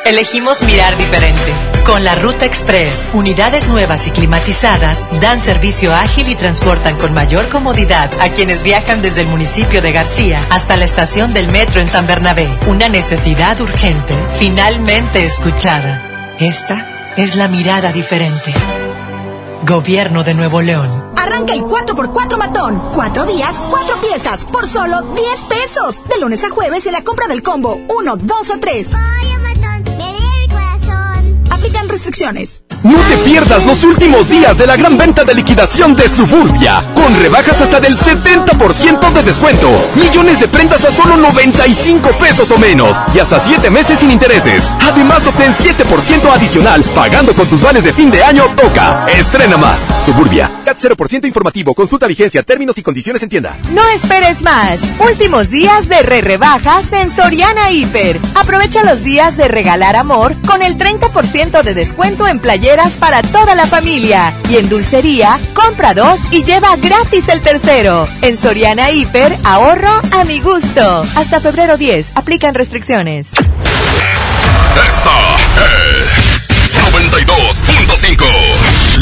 Elegimos 0.05 0.62
mirar 0.62 0.95
diferente. 0.95 1.51
Con 1.88 2.03
la 2.03 2.14
Ruta 2.14 2.45
Express, 2.45 3.09
unidades 3.16 3.68
nuevas 3.68 4.05
y 4.05 4.12
climatizadas 4.12 5.07
dan 5.20 5.41
servicio 5.41 5.91
ágil 5.95 6.30
y 6.30 6.36
transportan 6.36 6.99
con 6.99 7.16
mayor 7.16 7.49
comodidad 7.49 8.12
a 8.22 8.30
quienes 8.30 8.62
viajan 8.62 9.01
desde 9.01 9.22
el 9.22 9.28
municipio 9.28 9.82
de 9.82 9.91
García 9.91 10.39
hasta 10.51 10.78
la 10.78 10.86
estación 10.86 11.34
del 11.34 11.47
metro 11.47 11.82
en 11.82 11.89
San 11.89 12.05
Bernabé. 12.05 12.47
Una 12.68 12.89
necesidad 12.89 13.59
urgente, 13.59 14.14
finalmente 14.38 15.26
escuchada. 15.26 16.36
Esta 16.38 17.01
es 17.18 17.36
la 17.36 17.47
mirada 17.47 17.91
diferente. 17.91 18.53
Gobierno 19.68 20.24
de 20.24 20.34
Nuevo 20.34 20.62
León. 20.62 21.12
Arranca 21.16 21.53
el 21.53 21.62
4x4 21.62 22.38
matón. 22.38 22.82
Cuatro 22.93 23.26
días, 23.26 23.55
cuatro 23.70 23.95
piezas, 24.01 24.45
por 24.45 24.68
solo 24.68 25.01
10 25.01 25.43
pesos. 25.43 26.01
De 26.07 26.20
lunes 26.20 26.43
a 26.43 26.49
jueves 26.49 26.86
en 26.86 26.93
la 26.93 27.03
compra 27.03 27.28
del 27.28 27.43
combo 27.43 27.80
1, 27.89 28.16
2 28.16 28.49
o 28.49 28.59
3. 28.59 28.89
Aplican 31.51 31.88
restricciones. 31.92 32.64
No 32.84 32.98
te 32.98 33.18
pierdas 33.30 33.66
los 33.66 33.84
últimos 33.84 34.28
días 34.30 34.58
de 34.58 34.66
la 34.66 34.76
gran 34.76 34.98
venta 34.98 35.24
de 35.24 35.36
liquidación 35.36 35.96
de 35.96 36.10
Suburbia, 36.10 36.84
con 36.96 37.14
rebajas 37.22 37.62
hasta 37.62 37.80
del 37.80 37.96
70% 37.98 39.12
de 39.12 39.24
descuento, 39.24 39.70
millones 39.96 40.39
de 40.39 40.48
prendas 40.48 40.84
a 40.86 40.92
solo 40.92 41.18
95 41.18 42.10
pesos 42.18 42.50
o 42.50 42.58
menos 42.58 42.98
y 43.14 43.20
hasta 43.20 43.39
7 43.39 43.70
meses 43.70 44.00
sin 44.00 44.10
intereses. 44.10 44.68
Además 44.80 45.28
obtén 45.28 45.54
7% 45.54 46.34
adicional 46.34 46.82
pagando 46.96 47.34
con 47.34 47.46
tus 47.48 47.62
vales 47.62 47.84
de 47.84 47.94
fin 47.94 48.10
de 48.10 48.24
año 48.24 48.46
Toca. 48.56 49.06
Estrena 49.08 49.58
más. 49.58 49.86
Suburbia. 50.06 50.50
CAT 50.66 50.80
0% 50.80 51.28
informativo. 51.28 51.76
Consulta 51.76 52.08
vigencia, 52.08 52.42
términos 52.42 52.78
y 52.78 52.84
condiciones 52.84 53.22
en 53.22 53.30
tienda. 53.30 53.58
No 53.72 53.88
esperes 53.89 54.42
más. 54.42 54.80
Últimos 55.00 55.50
días 55.50 55.88
de 55.89 56.02
re 56.02 56.22
rebajas 56.22 56.92
en 56.94 57.14
Soriana 57.16 57.72
Hiper. 57.72 58.18
Aprovecha 58.36 58.84
los 58.84 59.04
días 59.04 59.38
de 59.38 59.48
regalar 59.48 59.96
amor 59.96 60.36
con 60.48 60.64
el 60.64 60.78
30% 60.78 61.62
de 61.62 61.74
descuento 61.74 61.80
en 62.27 62.39
playeras 62.39 62.93
para 62.93 63.21
toda 63.21 63.55
la 63.55 63.65
familia. 63.65 64.34
Y 64.49 64.57
en 64.57 64.69
dulcería, 64.69 65.39
compra 65.53 65.93
dos 65.93 66.19
y 66.32 66.43
lleva 66.43 66.75
gratis 66.75 67.27
el 67.27 67.41
tercero. 67.41 68.07
En 68.21 68.38
Soriana 68.38 68.91
Hiper, 68.91 69.36
ahorro 69.43 70.01
a 70.11 70.23
mi 70.23 70.39
gusto. 70.39 71.05
Hasta 71.15 71.39
febrero 71.39 71.77
10. 71.77 72.11
Aplican 72.15 72.53
restricciones. 72.53 73.27
Esta 74.88 75.11
es 75.65 76.32
92.5. 76.93 78.70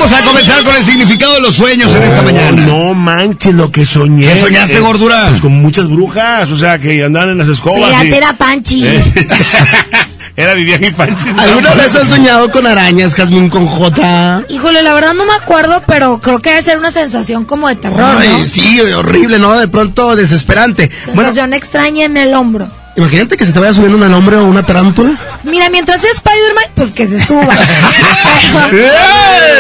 Vamos 0.04 0.20
a 0.20 0.26
comenzar 0.26 0.64
con 0.66 0.76
el 0.76 0.84
significado 0.84 1.36
de 1.36 1.40
los 1.40 1.56
sueños 1.56 1.96
en 1.96 2.04
esta 2.04 2.22
mañana. 2.22 2.62
No 2.66 2.94
manches 2.94 3.54
lo 3.56 3.72
que 3.72 3.86
soñé. 3.86 4.28
¿Qué 4.28 4.38
soñaste, 4.38 4.76
Eh, 4.76 4.80
gordura? 4.82 5.28
Pues 5.30 5.40
con 5.40 5.54
muchas 5.62 5.88
brujas, 5.90 6.52
o 6.52 6.58
sea, 6.58 6.78
que 6.78 7.06
andaban 7.06 7.30
en 7.30 7.38
las 7.38 7.48
escobas. 7.48 7.90
Fíjate, 7.90 8.10
y- 8.10 8.14
era 8.14 8.34
Panchi. 8.34 8.86
Eh. 8.86 9.04
Era 10.36 10.56
Vivian 10.56 10.84
y 10.84 10.90
Panchis. 10.90 11.38
¿Alguna 11.38 11.76
vez 11.76 11.96
han 11.96 12.10
soñado 12.10 12.50
con 12.50 12.66
arañas, 12.66 13.14
Jazmín, 13.14 13.50
con 13.50 13.68
J? 13.68 14.44
Híjole, 14.50 14.82
la 14.82 14.94
verdad 14.96 15.14
no 15.14 15.26
me 15.26 15.34
acuerdo, 15.34 15.84
pero 15.86 16.20
creo 16.20 16.40
que 16.40 16.50
debe 16.50 16.64
ser 16.64 16.80
una 16.80 16.90
sensación 16.92 17.46
como 17.46 17.68
de 17.70 17.76
terror, 17.76 18.16
Ay, 18.20 18.30
¿no? 18.40 18.46
sí, 18.48 18.82
horrible, 18.98 19.38
¿no? 19.38 19.58
De 19.60 19.68
pronto 19.68 20.16
desesperante. 20.16 20.90
Bueno, 21.14 21.22
Sensación 21.30 21.54
extraña 21.54 22.06
en 22.06 22.18
el 22.18 22.34
hombro. 22.34 22.68
Imagínate 22.96 23.38
que 23.38 23.46
se 23.46 23.54
te 23.54 23.60
vaya 23.60 23.74
subiendo 23.74 23.98
un 23.98 24.04
alambre 24.04 24.38
o 24.38 24.46
una 24.46 24.64
tarántula. 24.64 25.18
Mira, 25.44 25.70
mientras 25.70 26.04
es 26.04 26.12
Spider-Man, 26.12 26.66
pues 26.76 26.92
que 26.92 27.08
se 27.08 27.24
suba. 27.24 27.48
pero, 28.72 28.88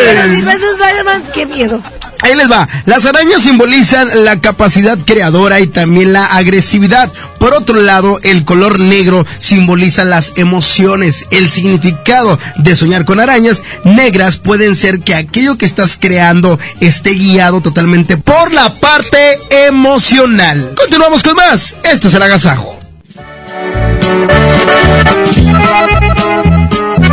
pero 0.05 0.33
si 0.33 0.41
no 0.41 0.51
es 0.51 0.61
Spider-Man, 0.61 1.23
qué 1.33 1.45
miedo. 1.45 1.81
Ahí 2.23 2.35
les 2.35 2.49
va. 2.49 2.69
Las 2.85 3.05
arañas 3.05 3.41
simbolizan 3.41 4.23
la 4.23 4.39
capacidad 4.39 4.97
creadora 4.97 5.59
y 5.59 5.67
también 5.67 6.13
la 6.13 6.25
agresividad. 6.25 7.11
Por 7.37 7.53
otro 7.53 7.81
lado, 7.81 8.17
el 8.23 8.45
color 8.45 8.79
negro 8.79 9.25
simboliza 9.39 10.05
las 10.05 10.31
emociones. 10.37 11.25
El 11.31 11.49
significado 11.49 12.39
de 12.55 12.77
soñar 12.77 13.03
con 13.03 13.19
arañas 13.19 13.61
negras 13.83 14.37
pueden 14.37 14.77
ser 14.77 15.01
que 15.01 15.15
aquello 15.15 15.57
que 15.57 15.65
estás 15.65 15.97
creando 15.99 16.57
esté 16.79 17.09
guiado 17.11 17.59
totalmente 17.59 18.15
por 18.15 18.53
la 18.53 18.69
parte 18.69 19.37
emocional. 19.67 20.75
Continuamos 20.77 21.23
con 21.23 21.35
más. 21.35 21.75
Esto 21.83 22.07
es 22.07 22.13
el 22.13 22.21
agasajo. 22.21 22.82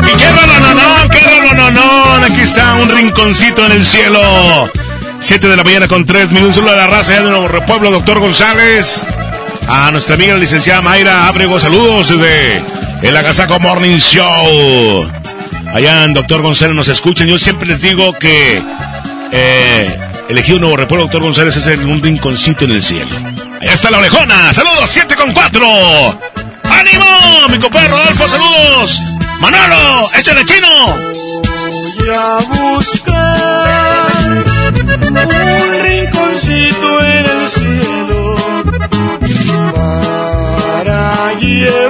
Y 0.02 0.12
qué 0.16 0.26
no, 0.34 1.08
qué 1.10 1.54
no, 1.54 1.70
no, 1.70 2.24
aquí 2.24 2.40
está 2.40 2.74
un 2.74 2.88
rinconcito 2.88 3.64
en 3.66 3.72
el 3.72 3.84
cielo. 3.84 4.70
7 5.20 5.48
de 5.48 5.56
la 5.56 5.62
mañana 5.64 5.86
con 5.86 6.06
3 6.06 6.32
minutos, 6.32 6.56
solo 6.56 6.70
de 6.70 6.76
la 6.76 6.86
raza 6.86 7.12
de 7.12 7.20
Nuevo 7.22 7.48
Repueblo, 7.48 7.90
doctor 7.90 8.18
González. 8.20 9.04
A 9.68 9.90
nuestra 9.92 10.14
amiga 10.16 10.34
la 10.34 10.40
licenciada 10.40 10.80
Mayra 10.80 11.28
Abrego, 11.28 11.60
saludos 11.60 12.08
desde 12.08 12.62
el 13.02 13.16
Agasaco 13.16 13.60
Morning 13.60 13.98
Show. 13.98 15.08
Allá 15.72 16.04
en 16.04 16.14
Doctor 16.14 16.42
González 16.42 16.74
nos 16.74 16.88
escuchan. 16.88 17.28
Yo 17.28 17.38
siempre 17.38 17.68
les 17.68 17.80
digo 17.80 18.12
que 18.14 18.60
eh, 19.30 20.00
elegido 20.28 20.58
Nuevo 20.58 20.76
Repueblo, 20.76 21.04
doctor 21.04 21.22
González, 21.22 21.56
es 21.56 21.66
en 21.68 21.88
un 21.88 22.02
rinconcito 22.02 22.64
en 22.64 22.72
el 22.72 22.82
cielo. 22.82 23.16
Allá 23.60 23.72
está 23.72 23.90
la 23.90 23.98
orejona. 23.98 24.52
Saludos, 24.52 24.90
7 24.90 25.14
con 25.14 25.32
4. 25.32 26.20
¡Ánimo! 26.78 27.48
Mi 27.50 27.58
compadre 27.58 27.88
Rodolfo, 27.88 28.28
saludos. 28.28 29.00
Manolo, 29.40 30.10
échale 30.18 30.44
chino. 30.44 30.96
Voy 31.98 32.10
a 32.10 32.38
buscar 32.48 34.30
un 35.26 35.82
rinconcito 35.82 37.04
en 37.04 37.24
el 37.26 37.48
cielo 37.48 38.36
para 39.72 41.32
llevar 41.38 41.89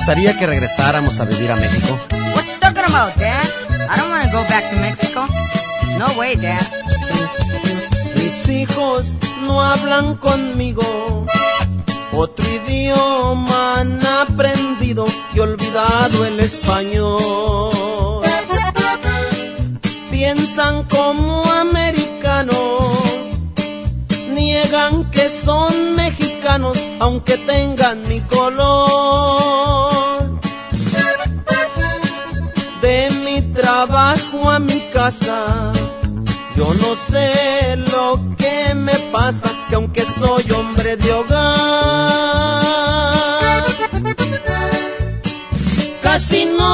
gustaría 0.00 0.34
que 0.34 0.46
regresáramos 0.46 1.20
a 1.20 1.26
vivir 1.26 1.52
a 1.52 1.56
México? 1.56 2.19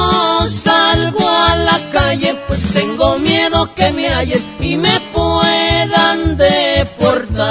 No 0.07 0.47
salgo 0.47 1.27
a 1.27 1.55
la 1.55 1.77
calle, 1.91 2.35
pues 2.47 2.61
tengo 2.73 3.17
miedo 3.19 3.73
que 3.75 3.91
me 3.91 4.05
hallen 4.09 4.43
y 4.59 4.77
me 4.77 4.99
puedan 5.13 6.37
deportar. 6.37 7.47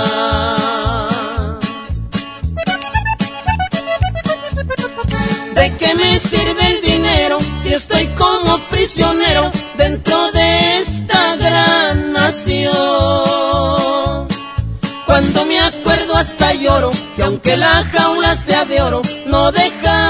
¿De 5.58 5.66
qué 5.78 5.90
me 5.94 6.18
sirve 6.18 6.64
el 6.72 6.80
dinero 6.92 7.38
si 7.62 7.68
estoy 7.80 8.06
como 8.22 8.58
prisionero 8.74 9.44
dentro 9.76 10.16
de 10.32 10.48
esta 10.82 11.36
gran 11.36 12.12
nación? 12.12 12.76
Cuando 15.06 15.44
me 15.46 15.58
acuerdo 15.60 16.16
hasta 16.16 16.52
lloro 16.52 16.90
que 17.14 17.22
aunque 17.22 17.56
la 17.56 17.84
jaula 17.92 18.36
sea 18.36 18.64
de 18.64 18.82
oro, 18.82 19.02
no 19.26 19.52
deja 19.52 20.05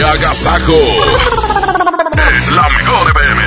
¡Qué 0.00 0.06
agasajo! 0.06 0.72
Es 2.34 2.50
la 2.52 2.66
mejor 2.70 3.10
FM. 3.10 3.42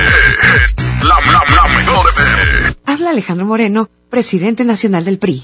Es 0.62 0.76
la, 1.02 1.16
la, 1.32 1.42
la 1.52 1.68
mejor 1.76 2.06
FM. 2.10 2.76
Habla 2.86 3.10
Alejandro 3.10 3.44
Moreno, 3.44 3.90
presidente 4.08 4.64
nacional 4.64 5.04
del 5.04 5.18
PRI. 5.18 5.42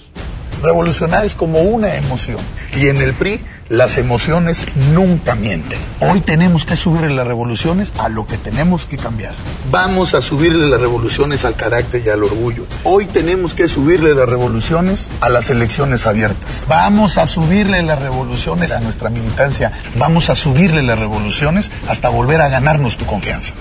Revolucionar 0.62 1.24
es 1.24 1.34
como 1.34 1.60
una 1.60 1.96
emoción. 1.96 2.38
Y 2.76 2.88
en 2.88 2.98
el 2.98 3.14
PRI 3.14 3.40
las 3.70 3.98
emociones 3.98 4.66
nunca 4.92 5.36
mienten. 5.36 5.78
Hoy 6.00 6.20
tenemos 6.20 6.66
que 6.66 6.74
subirle 6.74 7.14
las 7.14 7.26
revoluciones 7.26 7.92
a 7.98 8.08
lo 8.08 8.26
que 8.26 8.36
tenemos 8.36 8.84
que 8.84 8.96
cambiar. 8.96 9.32
Vamos 9.70 10.12
a 10.12 10.20
subirle 10.20 10.68
las 10.68 10.80
revoluciones 10.80 11.44
al 11.44 11.54
carácter 11.54 12.02
y 12.04 12.08
al 12.08 12.24
orgullo. 12.24 12.66
Hoy 12.82 13.06
tenemos 13.06 13.54
que 13.54 13.68
subirle 13.68 14.14
las 14.14 14.28
revoluciones 14.28 15.08
a 15.20 15.28
las 15.28 15.50
elecciones 15.50 16.06
abiertas. 16.06 16.66
Vamos 16.68 17.16
a 17.16 17.26
subirle 17.26 17.82
las 17.82 18.02
revoluciones 18.02 18.72
a 18.72 18.80
nuestra 18.80 19.08
militancia. 19.08 19.72
Vamos 19.96 20.30
a 20.30 20.34
subirle 20.34 20.82
las 20.82 20.98
revoluciones 20.98 21.70
hasta 21.88 22.08
volver 22.08 22.40
a 22.40 22.48
ganarnos 22.48 22.96
tu 22.96 23.06
confianza. 23.06 23.52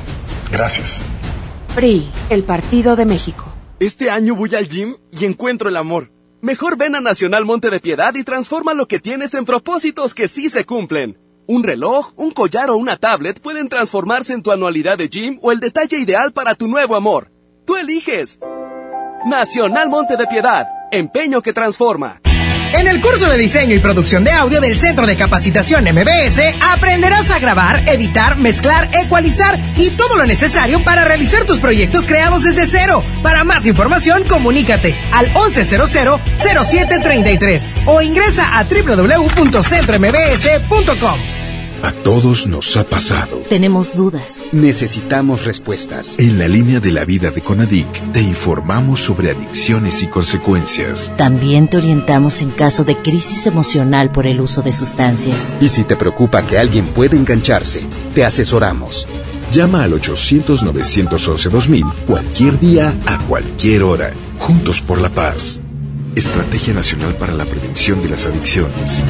Gracias. 0.51 1.03
PRI, 1.75 2.09
el 2.31 2.43
Partido 2.43 2.95
de 2.95 3.05
México. 3.05 3.45
Este 3.79 4.09
año 4.09 4.35
voy 4.35 4.55
al 4.55 4.67
gym 4.67 4.95
y 5.11 5.25
encuentro 5.25 5.69
el 5.69 5.77
amor. 5.77 6.18
Mejor 6.41 6.77
ven 6.77 6.95
a 6.95 7.01
Nacional 7.01 7.43
Monte 7.43 7.69
de 7.69 7.81
Piedad 7.81 8.15
y 8.15 8.23
transforma 8.23 8.73
lo 8.73 8.87
que 8.87 8.99
tienes 8.99 9.33
en 9.33 9.43
propósitos 9.43 10.13
que 10.13 10.29
sí 10.29 10.49
se 10.49 10.63
cumplen. 10.63 11.19
Un 11.47 11.63
reloj, 11.63 12.13
un 12.15 12.31
collar 12.31 12.69
o 12.69 12.77
una 12.77 12.95
tablet 12.95 13.41
pueden 13.41 13.67
transformarse 13.67 14.31
en 14.31 14.41
tu 14.41 14.53
anualidad 14.53 14.97
de 14.97 15.09
gym 15.09 15.37
o 15.41 15.51
el 15.51 15.59
detalle 15.59 15.97
ideal 15.97 16.31
para 16.31 16.55
tu 16.55 16.69
nuevo 16.69 16.95
amor. 16.95 17.29
Tú 17.65 17.75
eliges. 17.75 18.39
Nacional 19.25 19.89
Monte 19.89 20.15
de 20.15 20.27
Piedad, 20.27 20.65
empeño 20.91 21.41
que 21.41 21.51
transforma. 21.51 22.21
En 22.73 22.87
el 22.87 22.99
curso 23.01 23.29
de 23.29 23.37
diseño 23.37 23.75
y 23.75 23.79
producción 23.79 24.23
de 24.23 24.31
audio 24.31 24.61
del 24.61 24.77
Centro 24.77 25.05
de 25.07 25.17
Capacitación 25.17 25.85
MBS 25.85 26.39
aprenderás 26.61 27.31
a 27.31 27.39
grabar, 27.39 27.81
editar, 27.87 28.37
mezclar, 28.37 28.87
ecualizar 28.93 29.59
y 29.75 29.89
todo 29.91 30.15
lo 30.17 30.25
necesario 30.25 30.83
para 30.83 31.03
realizar 31.03 31.45
tus 31.45 31.59
proyectos 31.59 32.05
creados 32.05 32.43
desde 32.43 32.67
cero. 32.67 33.03
Para 33.23 33.43
más 33.43 33.65
información, 33.65 34.23
comunícate 34.23 34.95
al 35.11 35.33
1100-0733 35.33 37.67
o 37.85 38.01
ingresa 38.01 38.59
a 38.59 38.63
www.centrombs.com. 38.63 41.38
A 41.81 41.93
todos 41.93 42.45
nos 42.45 42.75
ha 42.75 42.83
pasado. 42.83 43.37
Tenemos 43.47 43.95
dudas. 43.95 44.43
Necesitamos 44.51 45.45
respuestas. 45.45 46.19
En 46.19 46.37
la 46.37 46.45
línea 46.47 46.81
de 46.81 46.91
la 46.91 47.05
vida 47.05 47.31
de 47.31 47.41
Conadic 47.41 47.87
te 48.11 48.21
informamos 48.21 48.99
sobre 48.99 49.31
adicciones 49.31 50.03
y 50.03 50.07
consecuencias. 50.07 51.11
También 51.17 51.69
te 51.69 51.77
orientamos 51.77 52.41
en 52.41 52.51
caso 52.51 52.83
de 52.83 52.97
crisis 52.97 53.45
emocional 53.45 54.11
por 54.11 54.27
el 54.27 54.41
uso 54.41 54.61
de 54.61 54.73
sustancias. 54.73 55.55
Y 55.61 55.69
si 55.69 55.85
te 55.85 55.95
preocupa 55.95 56.45
que 56.45 56.57
alguien 56.57 56.85
pueda 56.85 57.15
engancharse, 57.15 57.81
te 58.13 58.25
asesoramos. 58.25 59.07
Llama 59.51 59.83
al 59.83 59.93
800-911-2000 59.93 61.93
cualquier 62.05 62.59
día, 62.59 62.93
a 63.05 63.17
cualquier 63.19 63.83
hora. 63.83 64.11
Juntos 64.37 64.81
por 64.81 64.99
la 64.99 65.09
paz. 65.09 65.61
Estrategia 66.15 66.73
Nacional 66.73 67.15
para 67.15 67.33
la 67.33 67.45
Prevención 67.45 68.01
de 68.01 68.09
las 68.09 68.25
Adicciones. 68.25 69.03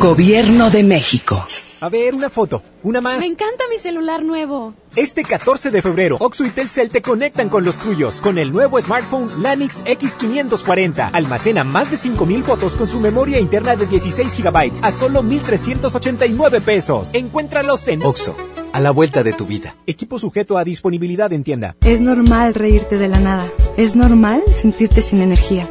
Gobierno 0.00 0.70
de 0.70 0.82
México. 0.82 1.46
A 1.80 1.90
ver, 1.90 2.14
una 2.14 2.30
foto, 2.30 2.62
una 2.82 3.02
más. 3.02 3.18
Me 3.18 3.26
encanta 3.26 3.64
mi 3.68 3.78
celular 3.78 4.24
nuevo. 4.24 4.72
Este 4.96 5.22
14 5.22 5.70
de 5.70 5.82
febrero, 5.82 6.16
Oxo 6.18 6.44
y 6.44 6.50
Telcel 6.50 6.88
te 6.88 7.02
conectan 7.02 7.50
con 7.50 7.64
los 7.64 7.78
tuyos 7.78 8.22
con 8.22 8.38
el 8.38 8.50
nuevo 8.50 8.80
smartphone 8.80 9.42
Lanix 9.42 9.84
X540. 9.84 11.10
Almacena 11.12 11.64
más 11.64 11.90
de 11.90 11.98
5000 11.98 12.44
fotos 12.44 12.76
con 12.76 12.88
su 12.88 12.98
memoria 12.98 13.38
interna 13.38 13.76
de 13.76 13.86
16 13.86 14.42
GB 14.42 14.72
a 14.80 14.90
solo 14.90 15.22
1389 15.22 16.62
pesos. 16.62 17.10
Encuéntralos 17.12 17.86
en 17.88 18.02
Oxo, 18.02 18.34
a 18.72 18.80
la 18.80 18.90
vuelta 18.90 19.22
de 19.22 19.34
tu 19.34 19.44
vida. 19.44 19.76
Equipo 19.86 20.18
sujeto 20.18 20.56
a 20.56 20.64
disponibilidad 20.64 21.30
en 21.34 21.44
tienda. 21.44 21.76
Es 21.82 22.00
normal 22.00 22.54
reírte 22.54 22.96
de 22.96 23.08
la 23.08 23.20
nada. 23.20 23.46
Es 23.76 23.94
normal 23.94 24.42
sentirte 24.54 25.02
sin 25.02 25.20
energía. 25.20 25.70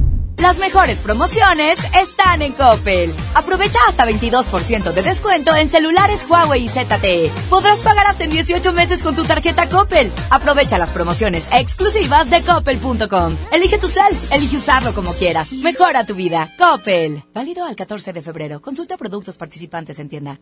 Las 0.41 0.57
mejores 0.57 0.97
promociones 0.97 1.79
están 2.01 2.41
en 2.41 2.53
Coppel. 2.53 3.13
Aprovecha 3.35 3.77
hasta 3.87 4.07
22% 4.07 4.91
de 4.91 5.03
descuento 5.03 5.55
en 5.55 5.69
celulares 5.69 6.25
Huawei 6.27 6.65
y 6.65 6.67
ZTE. 6.67 7.29
Podrás 7.47 7.79
pagar 7.81 8.07
hasta 8.07 8.23
en 8.23 8.31
18 8.31 8.73
meses 8.73 9.03
con 9.03 9.13
tu 9.13 9.23
tarjeta 9.23 9.69
Coppel. 9.69 10.11
Aprovecha 10.31 10.79
las 10.79 10.89
promociones 10.89 11.47
exclusivas 11.53 12.31
de 12.31 12.41
coppel.com. 12.41 13.37
Elige 13.51 13.77
tu 13.77 13.87
cel, 13.87 14.17
elige 14.31 14.57
usarlo 14.57 14.93
como 14.93 15.13
quieras. 15.13 15.53
Mejora 15.53 16.07
tu 16.07 16.15
vida. 16.15 16.49
Coppel. 16.57 17.23
Válido 17.35 17.63
al 17.63 17.75
14 17.75 18.11
de 18.11 18.23
febrero. 18.23 18.63
Consulta 18.63 18.97
productos 18.97 19.37
participantes 19.37 19.99
en 19.99 20.09
tienda. 20.09 20.39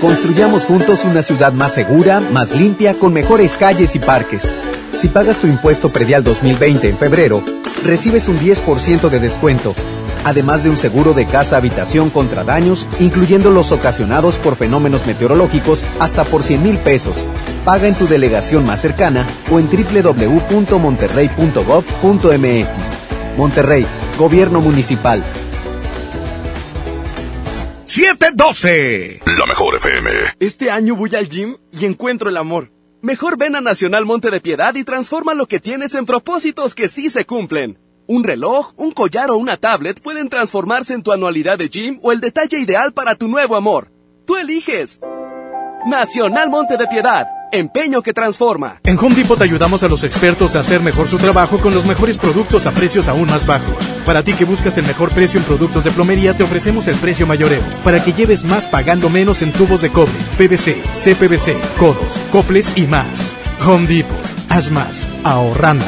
Construyamos 0.00 0.64
juntos 0.64 1.04
una 1.04 1.20
ciudad 1.20 1.52
más 1.52 1.74
segura, 1.74 2.20
más 2.20 2.52
limpia, 2.52 2.94
con 2.94 3.12
mejores 3.12 3.56
calles 3.56 3.94
y 3.94 3.98
parques. 3.98 4.42
Si 4.94 5.08
pagas 5.08 5.40
tu 5.40 5.46
impuesto 5.46 5.90
predial 5.90 6.22
2020 6.22 6.86
en 6.88 6.98
febrero, 6.98 7.42
recibes 7.84 8.28
un 8.28 8.38
10% 8.38 9.08
de 9.08 9.20
descuento, 9.20 9.74
además 10.24 10.62
de 10.62 10.70
un 10.70 10.76
seguro 10.76 11.14
de 11.14 11.26
casa 11.26 11.56
habitación 11.56 12.10
contra 12.10 12.44
daños, 12.44 12.86
incluyendo 13.00 13.50
los 13.50 13.72
ocasionados 13.72 14.36
por 14.36 14.54
fenómenos 14.54 15.06
meteorológicos 15.06 15.82
hasta 15.98 16.24
por 16.24 16.42
100 16.42 16.62
mil 16.62 16.76
pesos. 16.78 17.16
Paga 17.64 17.88
en 17.88 17.94
tu 17.94 18.06
delegación 18.06 18.66
más 18.66 18.82
cercana 18.82 19.26
o 19.50 19.58
en 19.58 19.68
www.monterrey.gov.mx. 19.68 22.68
Monterrey, 23.36 23.86
Gobierno 24.18 24.60
Municipal. 24.60 25.22
712. 27.84 29.20
La 29.38 29.46
mejor 29.46 29.76
FM. 29.76 30.10
Este 30.38 30.70
año 30.70 30.96
voy 30.96 31.14
al 31.14 31.28
gym 31.28 31.56
y 31.72 31.84
encuentro 31.86 32.28
el 32.30 32.36
amor. 32.36 32.70
Mejor 33.02 33.36
ven 33.36 33.56
a 33.56 33.60
Nacional 33.60 34.04
Monte 34.04 34.30
de 34.30 34.40
Piedad 34.40 34.76
y 34.76 34.84
transforma 34.84 35.34
lo 35.34 35.46
que 35.46 35.58
tienes 35.58 35.92
en 35.96 36.06
propósitos 36.06 36.72
que 36.72 36.88
sí 36.88 37.10
se 37.10 37.26
cumplen. 37.26 37.76
Un 38.06 38.22
reloj, 38.22 38.74
un 38.76 38.92
collar 38.92 39.28
o 39.32 39.36
una 39.38 39.56
tablet 39.56 40.00
pueden 40.00 40.28
transformarse 40.28 40.94
en 40.94 41.02
tu 41.02 41.10
anualidad 41.10 41.58
de 41.58 41.68
gym 41.68 41.98
o 42.00 42.12
el 42.12 42.20
detalle 42.20 42.60
ideal 42.60 42.92
para 42.92 43.16
tu 43.16 43.26
nuevo 43.26 43.56
amor. 43.56 43.90
Tú 44.24 44.36
eliges. 44.36 45.00
Nacional 45.84 46.48
Monte 46.48 46.76
de 46.76 46.86
Piedad. 46.86 47.26
Empeño 47.54 48.00
que 48.00 48.14
transforma. 48.14 48.80
En 48.82 48.98
Home 48.98 49.14
Depot 49.14 49.36
te 49.36 49.44
ayudamos 49.44 49.82
a 49.82 49.88
los 49.88 50.04
expertos 50.04 50.56
a 50.56 50.60
hacer 50.60 50.80
mejor 50.80 51.06
su 51.06 51.18
trabajo 51.18 51.58
con 51.58 51.74
los 51.74 51.84
mejores 51.84 52.16
productos 52.16 52.64
a 52.64 52.70
precios 52.70 53.08
aún 53.08 53.28
más 53.28 53.44
bajos. 53.44 53.92
Para 54.06 54.22
ti 54.22 54.32
que 54.32 54.46
buscas 54.46 54.78
el 54.78 54.86
mejor 54.86 55.10
precio 55.10 55.38
en 55.38 55.44
productos 55.44 55.84
de 55.84 55.90
plomería, 55.90 56.34
te 56.34 56.44
ofrecemos 56.44 56.88
el 56.88 56.96
precio 56.96 57.26
mayoreo. 57.26 57.62
Para 57.84 58.02
que 58.02 58.14
lleves 58.14 58.44
más 58.44 58.66
pagando 58.66 59.10
menos 59.10 59.42
en 59.42 59.52
tubos 59.52 59.82
de 59.82 59.90
cobre, 59.90 60.14
PVC, 60.38 60.82
CPVC, 60.94 61.54
codos, 61.76 62.18
coples 62.32 62.72
y 62.74 62.86
más. 62.86 63.36
Home 63.66 63.86
Depot. 63.86 64.16
Haz 64.48 64.70
más. 64.70 65.10
Ahorrando. 65.22 65.84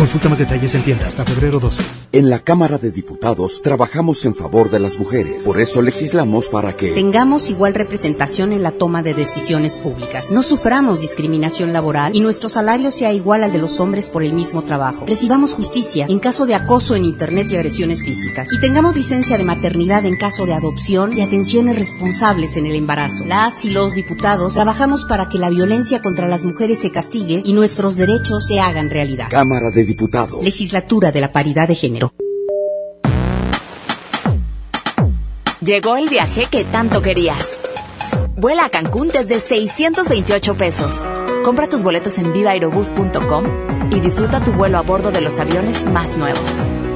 Consulta 0.00 0.30
más 0.30 0.38
detalles 0.38 0.74
en 0.74 0.82
tienda 0.82 1.06
hasta 1.06 1.26
febrero 1.26 1.60
12. 1.60 1.82
En 2.12 2.30
la 2.30 2.38
Cámara 2.38 2.78
de 2.78 2.90
Diputados 2.90 3.60
trabajamos 3.60 4.24
en 4.24 4.34
favor 4.34 4.70
de 4.70 4.80
las 4.80 4.98
mujeres. 4.98 5.44
Por 5.44 5.60
eso 5.60 5.82
legislamos 5.82 6.48
para 6.48 6.74
que 6.74 6.92
tengamos 6.92 7.50
igual 7.50 7.74
representación 7.74 8.54
en 8.54 8.62
la 8.62 8.72
toma 8.72 9.02
de 9.02 9.12
decisiones 9.12 9.76
públicas. 9.76 10.32
No 10.32 10.42
suframos 10.42 11.02
discriminación 11.02 11.74
laboral 11.74 12.16
y 12.16 12.20
nuestro 12.20 12.48
salario 12.48 12.90
sea 12.90 13.12
igual 13.12 13.44
al 13.44 13.52
de 13.52 13.58
los 13.58 13.78
hombres 13.78 14.08
por 14.08 14.22
el 14.22 14.32
mismo 14.32 14.62
trabajo. 14.62 15.04
Recibamos 15.04 15.52
justicia 15.52 16.06
en 16.08 16.18
caso 16.18 16.46
de 16.46 16.54
acoso 16.54 16.96
en 16.96 17.04
Internet 17.04 17.48
y 17.50 17.56
agresiones 17.56 18.02
físicas. 18.02 18.48
Y 18.54 18.58
tengamos 18.58 18.96
licencia 18.96 19.36
de 19.36 19.44
maternidad 19.44 20.06
en 20.06 20.16
caso 20.16 20.46
de 20.46 20.54
adopción 20.54 21.12
y 21.14 21.20
atenciones 21.20 21.76
responsables 21.76 22.56
en 22.56 22.64
el 22.64 22.74
embarazo. 22.74 23.26
Las 23.26 23.66
y 23.66 23.70
los 23.70 23.94
diputados 23.94 24.54
trabajamos 24.54 25.04
para 25.04 25.28
que 25.28 25.38
la 25.38 25.50
violencia 25.50 26.00
contra 26.00 26.26
las 26.26 26.46
mujeres 26.46 26.78
se 26.80 26.90
castigue 26.90 27.42
y 27.44 27.52
nuestros 27.52 27.96
derechos 27.96 28.46
se 28.46 28.60
hagan 28.60 28.88
realidad. 28.88 29.26
Cámara 29.28 29.70
de 29.70 29.89
Diputados. 29.90 30.44
Legislatura 30.44 31.10
de 31.10 31.20
la 31.20 31.32
Paridad 31.32 31.66
de 31.66 31.74
Género. 31.74 32.12
Llegó 35.60 35.96
el 35.96 36.08
viaje 36.08 36.46
que 36.48 36.62
tanto 36.62 37.02
querías. 37.02 37.60
Vuela 38.36 38.66
a 38.66 38.68
Cancún 38.70 39.08
desde 39.08 39.40
628 39.40 40.54
pesos. 40.54 41.04
Compra 41.44 41.68
tus 41.68 41.82
boletos 41.82 42.18
en 42.18 42.32
vivaerobus.com 42.32 43.90
y 43.90 43.98
disfruta 43.98 44.40
tu 44.44 44.52
vuelo 44.52 44.78
a 44.78 44.82
bordo 44.82 45.10
de 45.10 45.22
los 45.22 45.40
aviones 45.40 45.84
más 45.84 46.16
nuevos. 46.16 46.89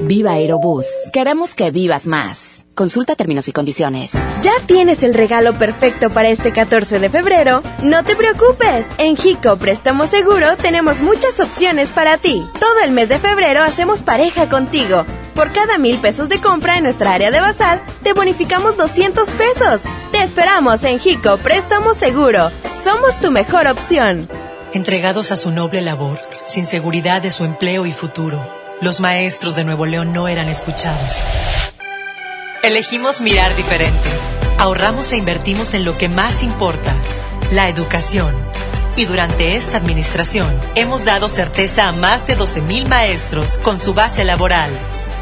Viva 0.00 0.32
Aerobús. 0.32 0.86
Queremos 1.12 1.54
que 1.54 1.70
vivas 1.70 2.06
más. 2.06 2.66
Consulta 2.74 3.16
términos 3.16 3.48
y 3.48 3.52
condiciones. 3.52 4.12
¿Ya 4.42 4.52
tienes 4.66 5.02
el 5.02 5.14
regalo 5.14 5.54
perfecto 5.54 6.10
para 6.10 6.28
este 6.28 6.52
14 6.52 6.98
de 6.98 7.08
febrero? 7.08 7.62
No 7.82 8.04
te 8.04 8.14
preocupes. 8.14 8.84
En 8.98 9.16
Jico 9.16 9.56
Préstamo 9.56 10.06
Seguro 10.06 10.56
tenemos 10.60 11.00
muchas 11.00 11.40
opciones 11.40 11.88
para 11.88 12.18
ti. 12.18 12.44
Todo 12.60 12.80
el 12.84 12.90
mes 12.90 13.08
de 13.08 13.18
febrero 13.18 13.62
hacemos 13.62 14.02
pareja 14.02 14.48
contigo. 14.50 15.04
Por 15.34 15.52
cada 15.52 15.78
mil 15.78 15.96
pesos 15.98 16.28
de 16.28 16.40
compra 16.40 16.76
en 16.76 16.84
nuestra 16.84 17.14
área 17.14 17.30
de 17.30 17.40
bazar, 17.40 17.80
te 18.02 18.12
bonificamos 18.12 18.76
200 18.76 19.28
pesos. 19.30 19.82
Te 20.12 20.22
esperamos 20.22 20.84
en 20.84 20.98
Jico 20.98 21.38
Préstamo 21.38 21.94
Seguro. 21.94 22.50
Somos 22.84 23.18
tu 23.18 23.30
mejor 23.30 23.66
opción. 23.66 24.28
Entregados 24.74 25.32
a 25.32 25.36
su 25.38 25.50
noble 25.50 25.80
labor, 25.80 26.20
sin 26.44 26.66
seguridad 26.66 27.22
de 27.22 27.30
su 27.30 27.44
empleo 27.44 27.86
y 27.86 27.92
futuro, 27.92 28.46
los 28.80 29.00
maestros 29.00 29.56
de 29.56 29.64
Nuevo 29.64 29.86
León 29.86 30.12
no 30.12 30.28
eran 30.28 30.48
escuchados. 30.48 31.16
Elegimos 32.62 33.20
mirar 33.20 33.54
diferente. 33.56 34.08
Ahorramos 34.58 35.12
e 35.12 35.16
invertimos 35.16 35.74
en 35.74 35.84
lo 35.84 35.96
que 35.96 36.08
más 36.08 36.42
importa, 36.42 36.94
la 37.52 37.68
educación. 37.68 38.34
Y 38.96 39.04
durante 39.04 39.56
esta 39.56 39.76
administración 39.76 40.58
hemos 40.74 41.04
dado 41.04 41.28
certeza 41.28 41.88
a 41.88 41.92
más 41.92 42.26
de 42.26 42.36
12.000 42.36 42.88
maestros 42.88 43.56
con 43.58 43.80
su 43.80 43.94
base 43.94 44.24
laboral. 44.24 44.70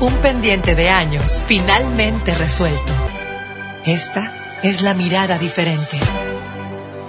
Un 0.00 0.14
pendiente 0.14 0.74
de 0.74 0.90
años 0.90 1.42
finalmente 1.46 2.34
resuelto. 2.34 2.92
Esta 3.84 4.32
es 4.62 4.80
la 4.80 4.94
mirada 4.94 5.38
diferente. 5.38 5.98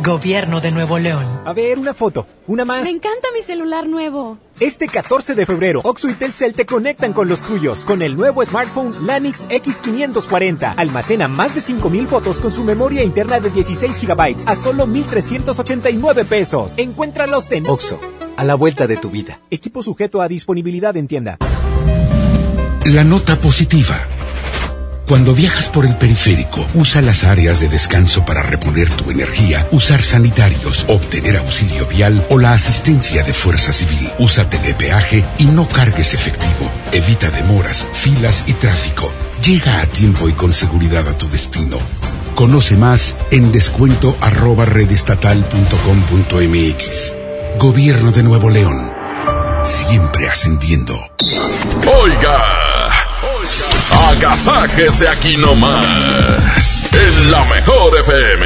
Gobierno 0.04 0.60
de 0.60 0.72
Nuevo 0.72 1.00
León. 1.00 1.24
A 1.46 1.54
ver, 1.54 1.80
una 1.80 1.94
foto, 1.94 2.28
una 2.48 2.66
más. 2.66 2.84
Me 2.84 2.90
encanta 2.90 3.30
mi 3.34 3.42
celular 3.44 3.88
nuevo. 3.88 4.38
Este 4.60 4.88
14 4.88 5.36
de 5.36 5.46
febrero, 5.46 5.82
Oxo 5.84 6.10
y 6.10 6.14
Telcel 6.14 6.54
te 6.54 6.66
conectan 6.66 7.14
con 7.14 7.28
los 7.30 7.42
tuyos 7.42 7.86
con 7.86 8.02
el 8.02 8.16
nuevo 8.16 8.44
smartphone 8.46 9.06
Lanix 9.06 9.48
X540. 9.48 10.76
Almacena 10.78 11.28
más 11.28 11.56
de 11.56 11.62
5000 11.62 12.08
fotos 12.08 12.40
con 12.40 12.52
su 12.52 12.64
memoria 12.64 13.04
interna 13.04 13.40
de 13.40 13.50
16 13.50 14.06
GB 14.06 14.44
a 14.46 14.56
solo 14.56 14.86
1389 14.86 16.26
pesos. 16.26 16.74
Encuéntralos 16.78 17.52
en 17.52 17.68
Oxo, 17.68 18.00
a 18.36 18.44
la 18.44 18.56
vuelta 18.56 18.88
de 18.88 18.98
tu 18.98 19.10
vida. 19.10 19.40
Equipo 19.50 19.82
sujeto 19.82 20.22
a 20.22 20.28
disponibilidad 20.28 20.96
en 20.98 21.08
tienda. 21.08 21.38
La 22.86 23.04
nota 23.04 23.36
positiva. 23.38 23.98
Cuando 25.08 25.36
viajas 25.36 25.70
por 25.70 25.86
el 25.86 25.96
periférico, 25.96 26.66
usa 26.74 27.00
las 27.00 27.24
áreas 27.24 27.60
de 27.60 27.70
descanso 27.70 28.26
para 28.26 28.42
reponer 28.42 28.90
tu 28.90 29.12
energía, 29.12 29.68
usar 29.72 30.02
sanitarios, 30.02 30.84
obtener 30.88 31.38
auxilio 31.38 31.86
vial 31.86 32.26
o 32.30 32.40
la 32.40 32.54
asistencia 32.54 33.24
de 33.24 33.34
fuerza 33.36 33.72
civil. 33.72 34.10
Usa 34.18 34.50
telepeaje 34.50 35.24
y 35.38 35.46
no 35.46 35.68
cargues 35.68 36.16
efectivo. 36.16 36.72
Evita 36.92 37.30
demoras, 37.30 37.86
filas 37.94 38.46
y 38.48 38.54
tráfico. 38.54 39.12
Llega 39.44 39.80
a 39.82 39.86
tiempo 39.86 40.28
y 40.28 40.34
con 40.34 40.54
seguridad 40.54 41.08
a 41.08 41.16
tu 41.16 41.30
destino. 41.30 41.78
Conoce 42.34 42.76
más 42.76 43.16
en 43.30 43.52
descuento. 43.52 44.18
Gobierno 47.60 48.12
de 48.12 48.24
Nuevo 48.24 48.50
León. 48.50 48.92
Siempre 49.64 50.30
ascendiendo. 50.30 51.00
Oiga, 52.02 52.44
agasáquese 53.92 55.08
aquí 55.08 55.38
nomás, 55.38 56.82
en 56.92 57.32
la 57.32 57.44
mejor 57.46 57.98
FM. 58.00 58.46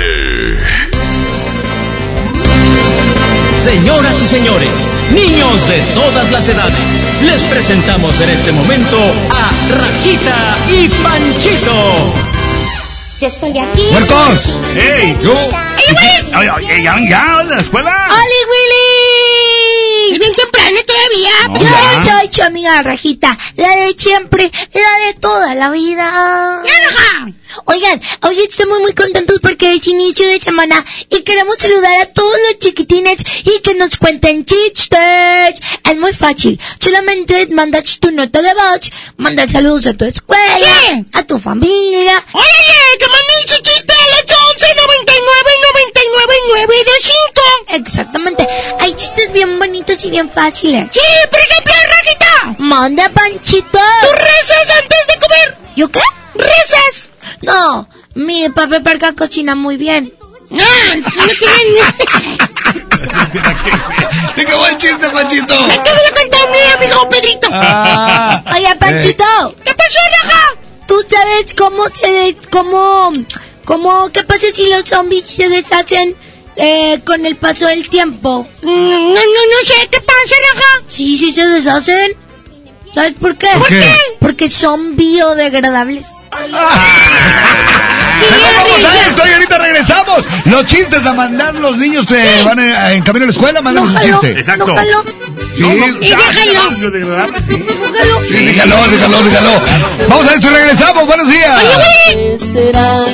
Señoras 3.60 4.22
y 4.22 4.26
señores, 4.26 4.70
niños 5.12 5.68
de 5.68 5.80
todas 5.94 6.32
las 6.32 6.48
edades, 6.48 6.76
les 7.22 7.44
presentamos 7.44 8.20
en 8.22 8.30
este 8.30 8.52
momento 8.52 8.98
a 9.32 9.52
Rajita 9.78 10.58
y 10.70 10.88
Panchito. 10.88 12.14
Yo 13.20 13.28
estoy 13.28 13.60
aquí. 13.60 13.84
¡Muertos! 13.92 14.56
¡Ey! 14.76 15.18
¡Yo! 15.22 15.36
¿Ya, 16.32 16.96
ya, 17.10 17.40
a 17.40 17.44
la 17.44 17.60
escuela? 17.60 18.08
¡Oli, 18.10 18.42
Willy! 18.50 20.14
¿Es 20.14 20.20
bien 20.20 20.34
temprano 20.36 20.80
todavía? 21.10 21.48
No, 21.48 21.60
Yo 22.02 22.02
ya. 22.06 22.22
he 22.22 22.26
hecho, 22.26 22.44
amiga 22.44 22.82
Rajita, 22.82 23.38
la 23.56 23.76
de 23.76 23.96
siempre, 23.98 24.52
la 24.74 25.08
de 25.08 25.14
toda 25.20 25.56
la 25.56 25.70
vida. 25.72 26.62
Oigan, 27.66 28.00
hoy 28.22 28.40
estamos 28.42 28.80
muy 28.80 28.94
contentos 28.94 29.38
porque 29.42 29.74
es 29.74 29.88
inicio 29.88 30.28
de 30.28 30.40
semana 30.40 30.86
y 31.10 31.24
queremos 31.24 31.56
saludar 31.58 31.92
a 32.02 32.06
todos 32.06 32.36
los 32.48 32.60
chiquitines 32.60 33.18
y 33.44 33.60
que 33.62 33.74
nos 33.76 33.98
cuenten 33.98 34.46
chistes. 34.46 35.60
Es 35.84 35.98
muy 35.98 36.14
fácil, 36.14 36.60
solamente 36.80 37.48
mandas 37.48 38.00
tu 38.00 38.12
nota 38.12 38.42
de 38.42 38.54
voz, 38.54 38.92
mandas 39.18 39.52
saludos 39.52 39.88
a 39.88 39.94
tu 39.96 40.06
escuela, 40.06 41.04
a 41.14 41.24
tu 41.24 41.40
familia. 41.40 42.24
¡Órale! 42.34 42.98
¡Que 43.00 43.08
manden 43.08 43.48
su 43.48 43.56
chiste 43.64 43.94
al 43.94 44.20
811 44.24 44.76
99 44.76 44.78
99 44.78 45.09
925! 46.50 47.42
Exactamente, 47.70 48.48
hay 48.80 48.94
chistes 48.96 49.32
bien 49.32 49.60
bonitos 49.60 50.04
y 50.04 50.10
bien 50.12 50.30
fáciles. 50.30 50.90
Sí, 50.92 51.00
por 51.30 51.40
ejemplo, 51.40 51.74
Rajita. 51.88 52.56
Manda, 52.58 53.10
Panchito. 53.10 53.80
¿Tú 54.02 54.08
rezas 54.14 54.70
antes 54.82 55.08
de 55.08 55.20
comer? 55.20 55.58
¿Yo 55.76 55.90
qué? 55.90 56.02
¿Rezas? 56.36 57.10
No, 57.42 57.88
mi 58.16 58.50
papá 58.50 58.80
Perca 58.80 59.14
cocina 59.14 59.56
muy 59.56 59.78
bien. 59.78 60.14
Ah, 60.52 60.96
no 60.96 61.10
tienen... 61.28 61.76
¡Te 64.36 64.42
acabó 64.42 64.68
el 64.68 64.78
chiste, 64.78 65.10
Panchito! 65.10 65.48
¡Te 65.48 65.56
voy 65.56 66.06
a 66.08 66.14
contar 66.14 66.50
mi 66.50 66.86
amigo 66.86 67.10
Pedrito! 67.10 67.50
Ah. 67.52 68.44
Oye, 68.56 68.76
Panchito. 68.76 69.56
¿Qué 69.64 69.74
pasó, 69.76 70.00
Raja? 70.24 70.56
¿Tú 70.88 71.06
sabes 71.08 71.54
cómo 71.56 71.84
se, 71.94 72.36
cómo, 72.50 73.14
¿Cómo 73.64 74.10
qué 74.12 74.24
pasa 74.24 74.48
si 74.52 74.68
los 74.68 74.90
zombies 74.90 75.30
se 75.30 75.48
deshacen 75.48 76.16
eh, 76.60 77.00
con 77.06 77.26
el 77.26 77.36
paso 77.38 77.66
del 77.68 77.88
tiempo? 77.90 78.48
Mm, 78.62 78.68
No, 78.68 79.14
no, 79.14 79.16
no 79.16 79.66
sé 79.66 79.88
qué 79.90 80.00
pasa, 80.02 80.36
Raja. 80.54 80.84
Sí, 80.90 81.18
sí 81.18 81.32
se 81.34 81.48
deshacen. 81.48 82.12
¿Sabes 82.94 83.14
por 83.20 83.36
qué? 83.38 83.48
¿Por 83.58 83.68
qué? 83.68 83.84
Porque 84.20 84.50
son 84.50 84.96
biodegradables. 84.96 86.08
Vamos 88.58 88.86
a 88.86 89.08
esto 89.08 89.22
y 89.28 89.30
ahorita 89.32 89.58
regresamos. 89.60 90.26
Los 90.46 90.66
chistes 90.66 91.06
a 91.06 91.14
mandar 91.14 91.54
los 91.56 91.78
niños 91.78 92.06
que 92.08 92.22
van 92.44 92.60
en, 92.60 92.74
en 92.94 93.02
camino 93.04 93.24
a 93.26 93.28
la 93.28 93.32
escuela, 93.34 93.62
mandan 93.62 93.84
un 93.86 94.00
chiste. 94.00 94.32
Exacto. 94.32 94.68
No. 94.76 95.04
Sí, 95.56 95.64
Y 96.02 96.10
déjalo. 96.10 96.72
sí, 98.28 98.46
déjalo, 98.46 98.88
déjalo, 98.90 99.24
déjalo. 99.24 99.62
Vamos 100.10 100.28
a 100.28 100.34
esto 100.36 100.48
y 100.48 100.50
regresamos. 100.54 101.06
Buenos 101.06 101.30
días. 101.30 101.60
¿Qué 102.12 102.38
será 102.52 103.06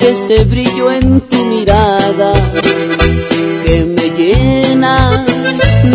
ese 0.00 0.44
brillo 0.44 0.92
en 0.92 1.20
tu 1.28 1.44
mirada 1.44 2.32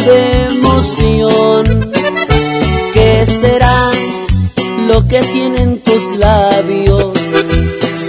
emoción? 0.05 1.91
¿Qué 2.93 3.25
será 3.25 3.91
lo 4.87 5.07
que 5.07 5.21
tienen 5.21 5.81
tus 5.81 6.17
labios? 6.17 7.13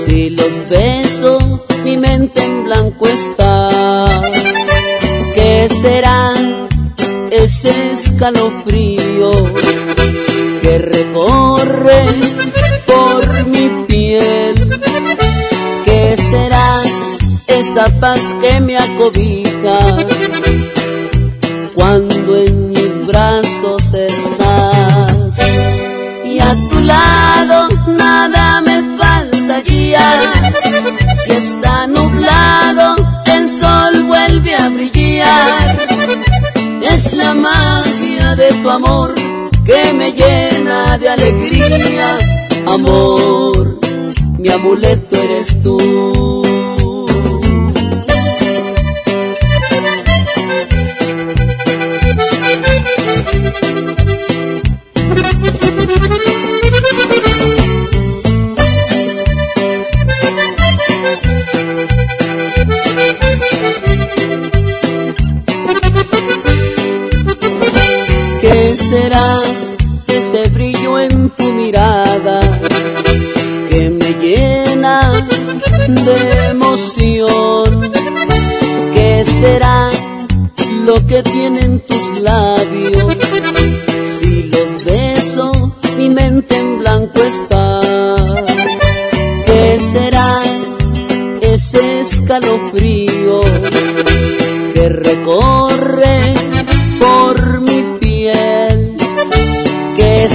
Si 0.06 0.30
los 0.30 0.68
beso, 0.68 1.64
mi 1.84 1.96
mente 1.96 2.42
en 2.42 2.64
blanco 2.64 3.06
está. 3.06 4.08
¿Qué 5.34 5.68
será 5.80 6.32
ese 7.30 7.92
escalofrío 7.92 9.30
que 10.62 10.78
recorre 10.78 12.06
por 12.86 13.46
mi 13.46 13.68
piel? 13.86 14.54
¿Qué 15.84 16.16
será 16.16 16.82
esa 17.46 17.88
paz 18.00 18.20
que 18.40 18.60
me 18.60 18.76
acobija 18.76 19.96
cuando 21.84 22.36
en 22.36 22.70
mis 22.70 23.06
brazos 23.06 23.82
estás? 23.92 25.38
Y 26.24 26.38
a 26.40 26.50
tu 26.70 26.80
lado 26.80 27.68
nada 27.98 28.62
me 28.62 28.96
faltaría. 28.96 30.00
Si 31.22 31.32
está 31.32 31.86
nublado, 31.86 32.96
el 33.26 33.50
sol 33.50 34.04
vuelve 34.04 34.54
a 34.54 34.68
brillar. 34.70 35.76
Es 36.80 37.12
la 37.12 37.34
magia 37.34 38.34
de 38.34 38.48
tu 38.62 38.70
amor 38.70 39.14
que 39.66 39.92
me 39.92 40.10
llena 40.12 40.96
de 40.96 41.10
alegría. 41.10 42.18
Amor, 42.66 43.78
mi 44.38 44.48
amuleto 44.48 45.16
eres 45.16 45.62
tú. 45.62 46.63
Será 68.94 69.40
ese 70.06 70.48
brillo 70.50 71.00
en 71.00 71.30
tu 71.30 71.46
mirada 71.52 72.38
que 73.68 73.90
me 73.90 74.10
llena 74.22 74.98
de 76.06 76.18
emoción? 76.54 77.68
¿Qué 78.94 79.24
será 79.40 79.90
lo 80.86 80.94
que 81.08 81.22
tienen 81.24 81.80
tus 81.88 82.04
labios? 82.20 83.06
Si 84.14 84.44
los 84.54 84.70
beso, 84.84 85.46
mi 85.98 86.08
mente 86.10 86.56
en 86.56 86.78
blanco 86.78 87.20
está. 87.34 87.80
¿Qué 89.48 89.64
será 89.92 90.30
ese 91.40 92.00
escalofrío 92.02 93.40
que 94.74 94.88
recorre 94.88 96.33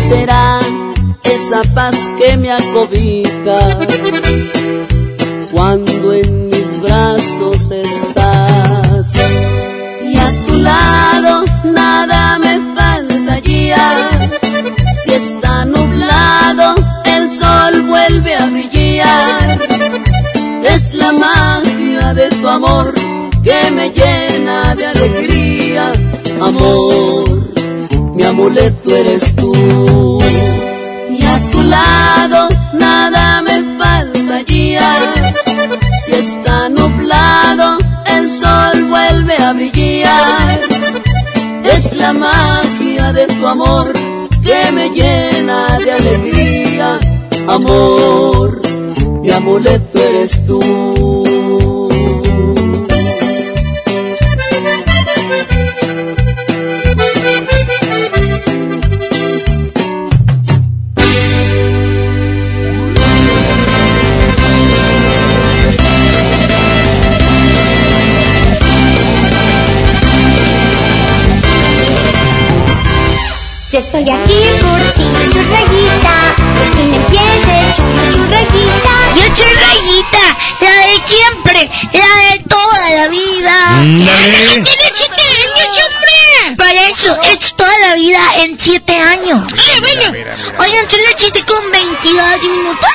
será 0.10 0.60
esa 1.24 1.62
paz 1.76 1.96
que 2.18 2.36
me 2.36 2.52
acobija 2.52 3.60
cuando 5.52 6.14
en 6.14 6.50
mis 6.50 6.82
brazos 6.82 7.70
estás? 7.70 9.14
Y 10.04 10.18
a 10.18 10.30
tu 10.48 10.54
lado 10.58 11.46
nada 11.64 12.40
me 12.40 12.60
faltaría. 12.76 13.86
Si 15.04 15.12
está 15.14 15.66
nublado, 15.66 16.76
el 17.06 17.30
sol 17.30 17.74
vuelve 17.88 18.36
a 18.36 18.46
brillar. 18.48 19.60
Es 20.64 20.92
la 20.94 21.12
magia 21.12 22.14
de 22.16 22.30
tu 22.30 22.48
amor 22.48 22.94
que 23.44 23.72
me 23.72 23.92
llena 23.92 24.74
de 24.76 24.88
alegría. 24.88 25.94
Amor, 26.42 27.39
mi 28.20 28.26
amuleto 28.26 28.94
eres 28.94 29.34
tú. 29.34 30.20
Y 31.10 31.24
a 31.24 31.52
tu 31.52 31.62
lado 31.64 32.50
nada 32.74 33.42
me 33.42 33.64
faltaría. 33.80 34.88
Si 36.04 36.12
está 36.12 36.68
nublado, 36.68 37.78
el 38.18 38.30
sol 38.30 38.90
vuelve 38.90 39.38
a 39.38 39.54
brillar. 39.54 40.60
Es 41.64 41.96
la 41.96 42.12
magia 42.12 43.14
de 43.14 43.26
tu 43.28 43.48
amor 43.48 43.94
que 44.44 44.72
me 44.74 44.90
llena 44.90 45.80
de 45.80 45.92
alegría. 45.94 47.00
Amor, 47.48 48.62
mi 49.22 49.32
amuleto 49.32 49.98
eres 49.98 50.46
tú. 50.46 50.99
Estoy 74.00 74.14
aquí 74.14 74.40
por 74.62 74.80
ti, 74.94 75.08
churrayita. 75.34 76.36
Por 76.56 76.68
fin 76.76 76.94
empieces, 76.94 77.76
churrayita. 78.14 78.96
Yo 79.16 79.26
churrayita, 79.36 80.26
la 80.62 80.76
de 80.88 81.02
siempre, 81.06 81.70
la 81.94 82.32
de 82.32 82.40
toda 82.48 82.90
la 82.92 83.08
vida. 83.08 83.80
Ándale. 83.80 84.64
¡Tienes 84.64 84.92
siete 84.94 85.22
años, 85.22 85.68
hombre! 85.86 86.56
Para 86.58 86.90
eso, 86.90 87.18
es 87.24 87.56
toda 87.56 87.78
la 87.80 87.94
vida 87.96 88.20
en 88.38 88.60
siete 88.60 88.96
años. 88.96 89.42
Ah, 89.52 89.80
bueno. 89.82 90.18
Oigan, 90.60 90.90
son 90.90 91.02
las 91.04 91.14
7 91.18 91.44
con 91.46 91.72
22 91.72 92.50
minutos. 92.50 92.90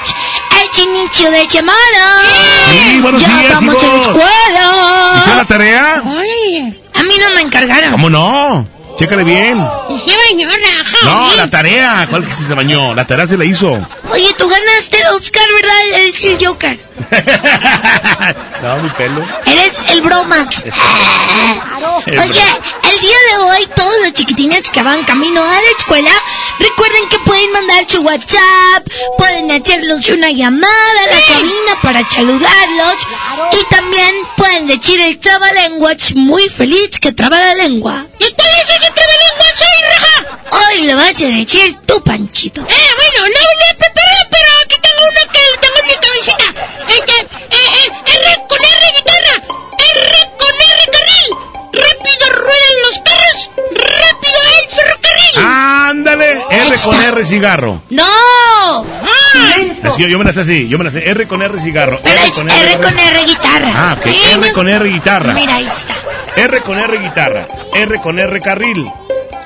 Es 0.73 0.79
inicio 0.79 1.31
de 1.31 1.49
semana. 1.49 2.23
Sí, 2.71 3.01
buenos 3.01 3.23
ya 3.23 3.39
días, 3.39 3.55
vamos 3.55 3.83
a 3.83 3.87
la 3.87 4.01
escuela. 4.01 5.17
¿Hicieron 5.19 5.37
la 5.37 5.45
tarea? 5.45 6.03
Ay, 6.05 6.83
A 6.95 7.03
mí 7.03 7.15
no 7.19 7.35
me 7.35 7.43
encargaron. 7.43 7.93
¿Cómo 7.93 8.11
no? 8.11 8.74
Chécale 8.97 9.25
bien. 9.25 9.59
y 9.91 9.99
se 9.99 10.17
bañó, 10.17 10.49
raja. 10.49 10.99
No, 11.05 11.35
la 11.37 11.51
tarea. 11.51 12.07
¿Cuál 12.09 12.25
que 12.27 12.33
se 12.33 12.55
bañó? 12.55 12.95
La 12.95 13.05
tarea 13.05 13.27
se 13.27 13.37
la 13.37 13.45
hizo. 13.45 13.73
Oye, 14.11 14.33
tú 14.39 14.49
ganaste 14.49 15.01
el 15.01 15.07
Oscar, 15.15 15.43
¿verdad? 15.61 16.01
Eres 16.01 16.23
el 16.25 16.47
Joker. 16.47 16.79
No, 18.63 18.79
mi 18.79 18.89
pelo. 18.91 19.23
Eres 19.45 19.79
el 19.89 20.01
Bromax. 20.01 20.65
Oye, 22.07 22.17
el 22.17 23.01
día 23.01 23.17
de 23.31 23.37
hoy 23.45 23.69
todos 23.77 23.95
los 24.03 24.15
chiquitines 24.15 24.71
que 24.71 24.83
van 24.83 25.05
camino 25.05 25.43
a 25.43 25.53
la 25.53 25.71
escuela, 25.77 26.11
recuerden 26.59 27.07
que 27.11 27.19
pueden 27.19 27.53
mandar 27.53 27.85
su 27.87 28.01
WhatsApp, 28.01 28.89
pueden 29.19 29.51
hacerlos 29.53 30.09
una 30.09 30.31
llamada 30.31 30.73
a 31.03 31.15
la 31.15 31.21
cabina 31.27 31.81
para 31.83 32.09
saludarlos 32.09 33.07
y 33.53 33.75
también 33.75 34.15
pueden 34.37 34.67
decir 34.67 34.99
el 35.01 35.19
trabalenguas 35.19 36.15
muy 36.15 36.49
feliz 36.49 36.99
que 36.99 37.13
traba 37.13 37.39
la 37.39 37.55
lengua. 37.55 38.07
¿Y 38.19 38.33
cuál 38.33 38.49
es 38.63 38.71
ese 38.85 38.93
trabalenguas 38.93 39.57
hoy, 39.61 39.79
raja? 39.91 40.15
Hoy 40.51 40.87
lo 40.87 40.97
vas 40.97 41.21
a 41.21 41.27
decir 41.27 41.77
tú, 41.87 42.03
Panchito. 42.03 42.61
Eh, 42.61 42.65
bueno, 42.65 43.19
no 43.21 43.41
le 43.61 43.75
preparé, 43.75 44.19
pero 44.31 44.49
aquí 44.65 44.77
tengo 44.81 45.03
uno 45.11 45.23
que 45.33 45.43
tengo 45.63 45.79
en 45.81 45.87
mi 45.87 45.97
cabecita. 46.05 46.47
Este, 46.89 47.17
eh, 47.21 47.69
eh, 47.81 47.89
R 48.07 48.27
con 48.49 48.61
R 48.65 48.85
guitarra, 48.97 49.37
R 49.79 50.15
con 50.39 50.55
R 50.55 50.83
carril. 50.95 51.29
Rápido 51.73 52.25
ruedan 52.31 52.64
los 52.95 52.99
carros, 53.05 53.51
rápido 53.71 54.41
el 54.63 54.69
ferrocarril. 54.71 55.47
Ándale. 55.47 56.43
R 56.51 56.77
con 56.85 57.03
R 57.03 57.25
cigarro. 57.25 57.83
¡No! 57.91 58.05
Ah, 58.05 59.57
Es 59.83 59.95
que 59.97 60.09
yo, 60.11 60.19
me 60.19 60.25
la 60.25 60.33
sé 60.33 60.41
así, 60.41 60.69
yo 60.69 60.79
me 60.79 60.85
la 60.85 60.91
sé. 60.91 61.09
R 61.11 61.27
con 61.27 61.43
R 61.43 61.61
cigarro. 61.61 62.01
Pero 62.03 62.21
R 62.21 62.29
es 62.29 62.35
con 62.37 62.51
R 62.51 62.77
con 62.81 62.99
R 62.99 63.25
guitarra. 63.25 63.73
Ah, 63.75 63.97
ok. 63.99 64.07
R 64.07 64.53
con 64.53 64.69
R 64.69 64.89
guitarra. 64.89 65.35
Mira, 65.35 65.57
ahí 65.57 65.67
está. 65.67 65.95
R 66.37 66.61
con 66.63 66.79
R 66.79 66.99
guitarra. 66.99 67.49
R 67.75 68.01
con 68.01 68.19
R 68.19 68.41
carril. 68.41 68.91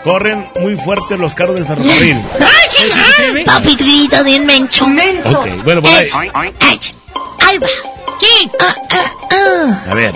Corren 0.04 0.46
muy 0.60 0.76
fuerte 0.76 1.16
los 1.18 1.34
carros 1.34 1.56
del 1.56 1.66
ferrocarril. 1.66 2.22
Papi 3.46 3.76
trillito 3.76 4.22
de 4.22 4.40
mencho. 4.40 4.86
Ok, 4.86 5.48
bueno, 5.64 5.82
pues 5.82 6.14
ahí. 6.14 6.30
Ahí 6.34 7.58
va. 7.58 7.66
¿Qué? 8.20 8.50
Ah, 8.60 8.74
ah, 8.90 9.12
ah. 9.32 9.90
A 9.90 9.94
ver. 9.94 10.14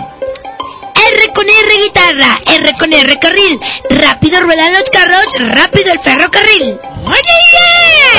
R 1.32 1.34
con 1.34 1.48
R 1.48 1.76
guitarra, 1.84 2.40
R 2.46 2.74
con 2.78 2.92
R 2.92 3.18
carril. 3.18 3.58
Rápido 3.88 4.40
ruedan 4.40 4.72
los 4.74 4.84
carros, 4.90 5.24
rápido 5.38 5.92
el 5.92 5.98
ferrocarril. 5.98 6.78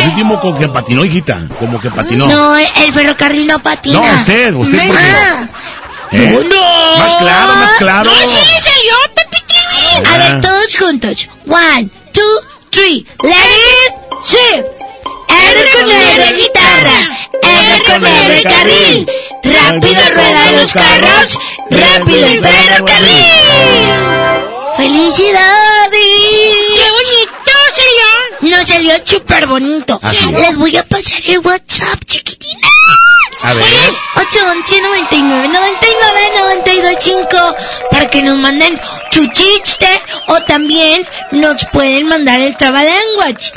Al 0.01 0.09
último 0.09 0.39
como 0.39 0.57
que 0.59 0.67
patinó, 0.67 1.05
hijita. 1.05 1.41
Como 1.59 1.79
que 1.79 1.89
patinó. 1.91 2.27
No, 2.27 2.55
el 2.57 2.91
ferrocarril 2.93 3.45
no 3.47 3.59
patina. 3.59 3.99
No, 3.99 4.19
usted, 4.21 4.53
usted 4.55 4.79
Ah. 4.91 5.47
porque- 6.09 6.23
¿Eh? 6.23 6.45
no. 6.49 6.97
Más 6.97 7.15
claro, 7.17 7.53
más 7.55 7.71
claro. 7.77 8.09
No, 8.11 8.15
sí, 8.27 8.61
salió, 8.61 8.93
Pepitrín. 9.15 10.05
A 10.07 10.13
Ah. 10.13 10.17
ver, 10.17 10.41
todos 10.41 10.77
juntos. 10.77 11.27
One, 11.47 11.89
two, 12.13 12.21
three. 12.71 13.05
Let 13.21 13.31
it 13.31 13.93
shift. 14.25 14.82
R 15.33 15.69
con 15.71 15.91
R 15.91 16.33
guitarra, 16.35 17.09
R 17.41 17.83
con 17.85 18.05
R 18.05 18.43
carril. 18.43 19.07
Rápido 19.43 20.01
ruedan 20.13 20.55
los 20.57 20.73
carros, 20.73 21.39
rápido 21.69 22.27
el 22.27 22.41
ferrocarril. 22.41 23.43
¡Felicidades! 24.77 25.99
¡Qué 26.75 26.91
bonito 26.91 27.51
salió! 27.75 28.57
No 28.57 28.67
salió 28.67 28.93
súper 29.05 29.47
bonito. 29.47 29.99
Es. 30.11 30.31
Les 30.31 30.57
voy 30.57 30.77
a 30.77 30.83
pasar 30.83 31.21
el 31.25 31.39
WhatsApp, 31.39 32.03
chiquitina. 32.05 32.67
A 33.43 33.53
ver. 33.53 33.65
811 34.15 34.81
99 34.81 35.47
99 35.47 36.31
92 36.39 36.95
5 36.99 37.55
para 37.91 38.09
que 38.09 38.23
nos 38.23 38.37
manden 38.37 38.79
su 39.11 39.27
chiste 39.27 39.87
o 40.27 40.41
también 40.43 41.05
nos 41.31 41.63
pueden 41.71 42.07
mandar 42.07 42.39
el 42.39 42.55
Language 42.59 43.51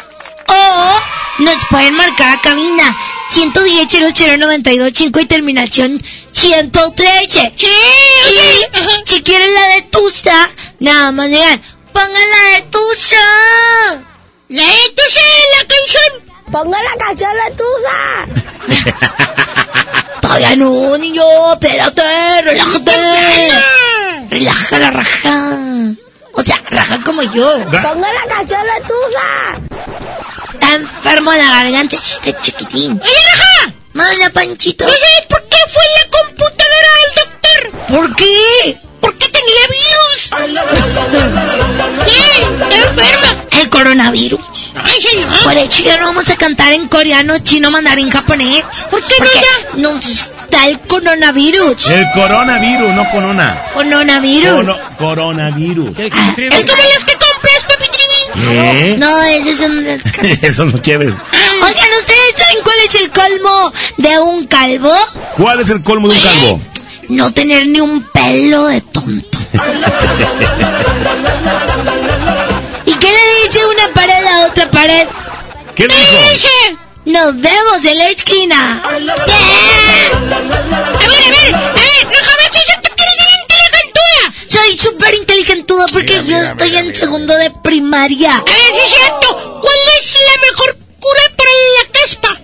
o 0.48 1.42
nos 1.42 1.66
pueden 1.70 1.94
marcar 1.94 2.36
a 2.36 2.40
cabina 2.40 2.96
110 3.30 3.88
00 4.14 4.36
92 4.38 4.92
5 4.94 5.20
y 5.20 5.26
terminación 5.26 6.02
113 6.32 7.54
y 7.58 9.08
si 9.08 9.22
quieren 9.22 9.54
la 9.54 9.66
de 9.74 9.82
Tusa 9.82 10.50
nada 10.80 11.12
más 11.12 11.28
digan 11.28 11.62
pongan 11.92 12.10
la 12.12 12.56
de 12.56 12.62
Tusa 12.70 13.16
la 14.48 14.62
de 14.62 14.92
Tusa 14.94 15.20
la 15.58 15.66
canción 15.66 16.26
Ponga 16.50 16.78
la 16.80 17.04
canción 17.04 17.30
de 17.34 17.56
Tusa. 17.56 18.98
Todavía 20.22 20.56
no, 20.56 20.96
niño, 20.96 21.22
espérate, 21.52 22.42
relájate. 22.42 22.92
Relaja 24.30 24.78
la 24.78 24.90
raja. 24.90 25.58
O 26.32 26.42
sea, 26.42 26.62
raja 26.70 27.00
como 27.04 27.22
yo. 27.22 27.58
Ponga 27.64 28.12
la 28.12 28.26
canción 28.28 28.62
de 28.62 28.80
Tusa. 28.86 29.60
Está 30.56 30.74
enfermo 30.74 31.32
de 31.32 31.38
la 31.38 31.50
garganta 31.50 31.96
este 31.96 32.34
chiquitín. 32.40 32.98
¡Oye, 33.02 33.12
raja! 33.32 33.74
Manda, 33.92 34.30
Panchito. 34.30 34.84
¿No 34.84 34.90
sabes 34.90 35.26
por 35.28 35.42
qué 35.48 35.56
fue 35.70 35.82
en 35.84 35.92
la 36.00 36.18
computadora 36.18 36.88
del 36.96 37.14
doctor? 37.24 37.96
¿Por 37.96 38.16
qué? 38.16 38.78
Porque 39.00 39.28
tenía 39.28 39.64
virus. 39.68 40.30
¿Qué? 42.06 42.64
¿Está 42.64 42.76
enferma? 42.88 43.44
El 43.60 43.68
coronavirus. 43.68 44.40
Ay, 44.82 45.00
señor. 45.02 45.42
Por 45.44 45.52
eso 45.56 45.82
ya 45.82 45.96
no 45.98 46.06
vamos 46.06 46.30
a 46.30 46.36
cantar 46.36 46.72
en 46.72 46.88
coreano, 46.88 47.38
chino, 47.40 47.70
mandarín, 47.70 48.10
japonés. 48.10 48.64
¿Por 48.90 49.02
qué 49.06 49.14
Porque 49.18 49.40
no 49.76 49.92
nos 49.94 50.32
da 50.50 50.66
el 50.66 50.78
coronavirus. 50.80 51.86
El 51.88 52.06
coronavirus, 52.14 52.94
no 52.94 53.10
corona. 53.10 53.62
Coronavirus. 53.74 54.50
Cono- 54.54 54.78
coronavirus. 54.98 55.98
Es 55.98 56.10
como 56.10 56.82
las 56.82 57.04
que 57.04 57.16
Trivi. 57.64 58.48
¿Qué? 58.48 58.96
No, 58.98 59.22
esos 59.22 59.56
son... 59.56 59.86
Esos 60.42 60.70
son 60.70 60.82
chéveres. 60.82 61.14
Oigan, 61.54 61.90
¿ustedes 61.98 62.34
saben 62.36 62.58
cuál 62.62 62.76
es 62.84 62.94
el 62.96 63.10
colmo 63.10 63.72
de 63.96 64.18
un 64.18 64.46
calvo? 64.46 64.92
¿Cuál 65.36 65.60
es 65.60 65.70
el 65.70 65.82
colmo 65.82 66.08
de 66.08 66.14
un 66.16 66.22
calvo? 66.22 66.60
No 67.08 67.32
tener 67.32 67.66
ni 67.66 67.80
un 67.80 68.02
pelo 68.02 68.66
de 68.66 68.80
tonto. 68.80 69.38
¿Y 72.84 72.92
qué 72.94 73.06
le 73.06 73.46
dice 73.46 73.60
una 73.66 73.88
pared 73.94 74.24
a 74.26 74.46
otra 74.46 74.68
pared? 74.70 75.06
¿Qué 75.74 75.86
dijo? 75.86 76.30
dice? 76.32 76.48
Nos 77.06 77.40
vemos 77.40 77.84
en 77.84 77.98
la 77.98 78.08
esquina. 78.08 78.82
A 78.84 78.90
ver, 78.98 79.10
a 79.10 79.14
ver, 81.30 81.54
a 81.54 81.60
ver, 81.60 81.85
Soy 84.56 84.78
súper 84.78 85.14
inteligentuda 85.14 85.84
porque 85.92 86.24
yo 86.24 86.38
estoy 86.38 86.74
en 86.76 86.94
segundo 86.94 87.36
de 87.36 87.50
primaria. 87.62 88.38
A 88.38 88.42
ver, 88.42 88.72
si 88.72 88.80
es 88.80 88.90
cierto. 88.90 89.60
¿Cuál 89.60 89.76
es 89.98 90.14
la 90.14 90.40
mejor 90.48 90.76
cura 90.98 91.20
para 91.36 91.50
la 91.76 91.92
caspa? 91.92 92.40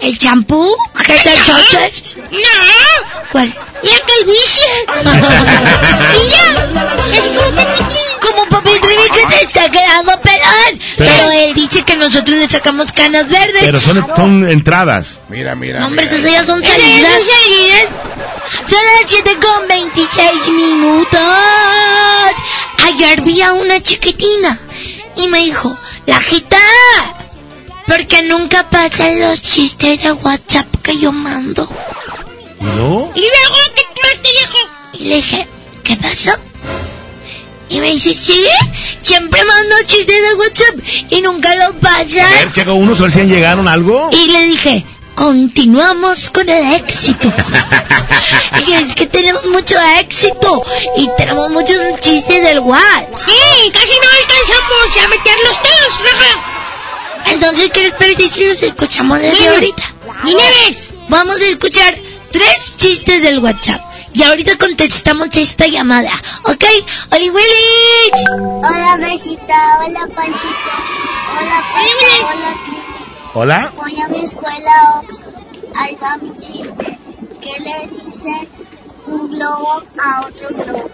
¿El 0.00 0.18
champú? 0.18 0.68
¿Qué 1.06 1.14
tal, 1.18 1.42
Chochers? 1.44 2.16
No. 2.30 2.38
¿Cuál? 3.32 3.54
La 3.82 3.90
calvicie. 4.06 4.66
y 6.14 6.30
ya. 6.30 6.46
Es 7.16 8.26
como 8.26 8.46
Papi 8.48 8.70
Trivi 8.80 9.02
que 9.12 9.26
te 9.36 9.44
está 9.44 9.70
quedando 9.70 10.20
pelón. 10.20 10.80
Pero- 10.96 11.10
Pero 11.16 11.30
él 11.30 11.54
dice 11.54 11.82
que 11.82 11.96
nosotros 11.96 12.36
le 12.36 12.48
sacamos 12.48 12.92
canas 12.92 13.28
verdes. 13.28 13.62
Pero 13.64 13.80
son, 13.80 14.06
son 14.16 14.48
entradas. 14.48 15.18
Mira, 15.28 15.54
mira. 15.54 15.80
No, 15.80 15.86
hombre, 15.86 16.04
esas 16.04 16.22
ya 16.22 16.44
son 16.44 16.62
salidas. 16.62 17.12
Son 18.68 18.78
las 19.00 19.10
7 19.10 19.30
con 19.40 19.68
26 19.68 20.48
minutos. 20.50 21.20
Ayer 22.86 23.20
vi 23.22 23.40
a 23.42 23.52
una 23.54 23.82
chiquitina 23.82 24.58
y 25.16 25.26
me 25.28 25.38
dijo, 25.40 25.76
la 26.06 26.20
gita, 26.20 26.58
porque 27.86 28.22
nunca 28.22 28.68
pasan 28.68 29.20
los 29.20 29.40
chistes 29.40 30.02
de 30.02 30.12
WhatsApp 30.12 30.66
que 30.82 30.98
yo 30.98 31.12
mando. 31.12 31.68
¿No? 32.60 33.12
Y 33.14 33.20
luego, 33.20 33.54
¿qué 33.74 33.84
más 34.02 34.22
te 34.22 34.28
dijo? 34.28 34.58
Y 34.94 35.04
le 35.04 35.16
dije, 35.16 35.46
¿qué 35.84 35.96
pasó? 35.96 36.32
Y 37.68 37.80
me 37.80 37.90
dice, 37.92 38.14
sí, 38.14 38.44
siempre 39.02 39.42
mando 39.44 39.76
chistes 39.86 40.06
de 40.06 40.34
WhatsApp 40.34 40.76
y 41.10 41.20
nunca 41.20 41.54
los 41.56 41.74
A 41.76 41.80
pasan. 41.80 42.30
ver, 42.30 42.52
checa 42.52 42.72
unos, 42.72 42.98
a 43.00 43.04
ver 43.04 43.12
si 43.12 43.20
han 43.20 43.28
llegaron 43.28 43.66
algo. 43.68 44.08
Y 44.12 44.26
le 44.30 44.42
dije, 44.42 44.84
continuamos 45.14 46.30
con 46.30 46.48
el 46.48 46.74
éxito. 46.74 47.32
y 48.68 48.72
es 48.72 48.94
que 48.94 49.06
tenemos 49.06 49.44
mucho 49.46 49.76
éxito 50.00 50.62
y 50.96 51.08
tenemos 51.16 51.50
muchos 51.50 51.76
chistes 52.00 52.42
del 52.42 52.60
WhatsApp. 52.60 53.16
Sí, 53.16 53.70
casi 53.72 53.92
no 53.94 54.08
alcanzamos 54.20 55.04
a 55.04 55.08
meterlos 55.08 55.62
todos, 55.62 56.00
Raja. 56.04 56.52
Entonces, 57.26 57.70
¿qué 57.72 57.82
les 57.84 57.92
parece 57.94 58.28
si 58.28 58.44
los 58.46 58.62
escuchamos 58.62 59.20
desde 59.20 59.42
Dime. 59.42 59.54
ahorita? 59.54 59.82
Vez. 60.24 60.90
Vamos 61.08 61.38
a 61.40 61.44
escuchar 61.44 61.94
tres 62.32 62.76
chistes 62.76 63.22
del 63.22 63.38
WhatsApp. 63.40 63.80
Y 64.12 64.22
ahorita 64.22 64.56
contestamos 64.56 65.28
esta 65.36 65.66
llamada. 65.66 66.10
¿Ok? 66.44 66.64
¡Oli 67.12 67.28
Willis! 67.30 68.24
Hola, 68.38 68.96
Regita. 68.98 69.78
Hola, 69.84 70.08
Panchito. 70.14 70.72
Hola, 71.38 71.64
Panchito. 71.72 72.26
Hola, 72.26 72.54
¿Hola? 73.34 73.72
Voy 73.76 74.00
a 74.00 74.08
mi 74.08 74.24
escuela 74.24 75.00
Ox. 75.02 75.16
Ahí 75.76 75.96
va 76.02 76.16
mi 76.16 76.34
chiste. 76.38 76.98
¿Qué 77.42 77.60
le 77.60 78.04
dice 78.04 78.48
un 79.06 79.28
globo 79.28 79.82
a 80.02 80.20
otro 80.26 80.48
globo? 80.48 80.90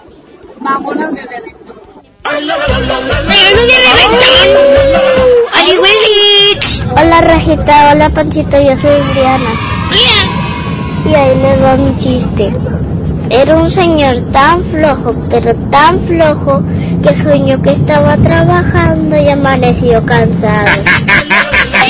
Vámonos 0.59 1.15
de 1.15 1.23
reventón. 1.23 1.82
Hola, 6.95 7.21
Rajita. 7.21 7.93
Hola, 7.93 8.11
Panchito. 8.11 8.61
Yo 8.61 8.77
soy 8.77 9.01
Briana. 9.13 9.51
Y 11.05 11.15
ahí 11.15 11.37
les 11.41 11.63
va 11.63 11.77
mi 11.77 11.97
chiste. 11.97 12.53
Era 13.31 13.57
un 13.57 13.71
señor 13.71 14.21
tan 14.33 14.63
flojo, 14.65 15.15
pero 15.31 15.55
tan 15.71 16.01
flojo, 16.03 16.63
que 17.03 17.15
soñó 17.15 17.61
que 17.61 17.71
estaba 17.73 18.17
trabajando 18.19 19.17
y 19.17 19.29
amaneció 19.29 20.05
cansado. 20.05 20.71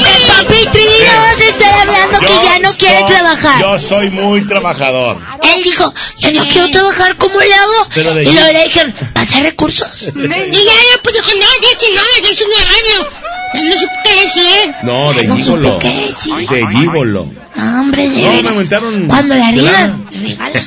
No 0.44 1.20
vas 1.20 1.40
a 1.40 1.44
estar 1.44 1.80
hablando 1.80 2.18
que 2.20 2.26
ya 2.26 2.58
no 2.60 2.72
quiere 2.74 3.00
soy- 3.00 3.08
trabajar. 3.08 3.60
Yo 3.60 3.78
soy 3.78 4.10
muy 4.10 4.40
trabajador. 4.46 5.18
Él 5.42 5.62
dijo, 5.62 5.92
yo 6.18 6.32
no 6.32 6.44
quiero 6.44 6.70
trabajar, 6.70 7.16
¿cómo 7.16 7.40
le 7.40 7.54
hago? 7.54 7.88
Y 8.20 8.32
luego 8.32 8.52
le 8.52 8.64
dijeron, 8.64 8.94
¿pasa 9.12 9.40
recursos? 9.40 10.02
y 10.02 10.12
ya, 10.12 10.14
ya, 10.20 11.02
pues 11.02 11.14
dijo, 11.16 11.30
no, 11.38 11.46
ya 11.46 11.78
que 11.78 11.94
nada, 11.94 12.06
ya 12.22 12.28
es 12.30 12.40
una 12.40 12.64
radio. 12.64 13.10
No 13.54 13.78
supe 13.78 13.92
qué 14.04 14.20
decir. 14.22 14.74
No, 14.82 15.12
de 15.12 15.24
No 15.24 15.78
qué. 15.78 16.14
De 16.54 16.66
gígolo. 16.76 17.28
No, 17.54 17.80
hombre, 17.82 18.08
de 18.08 18.22
No, 18.22 18.42
me 18.42 18.48
aumentaron. 18.48 19.06
Cuando 19.08 19.34
la 19.34 19.50
riegan, 19.50 20.06
regala. 20.10 20.66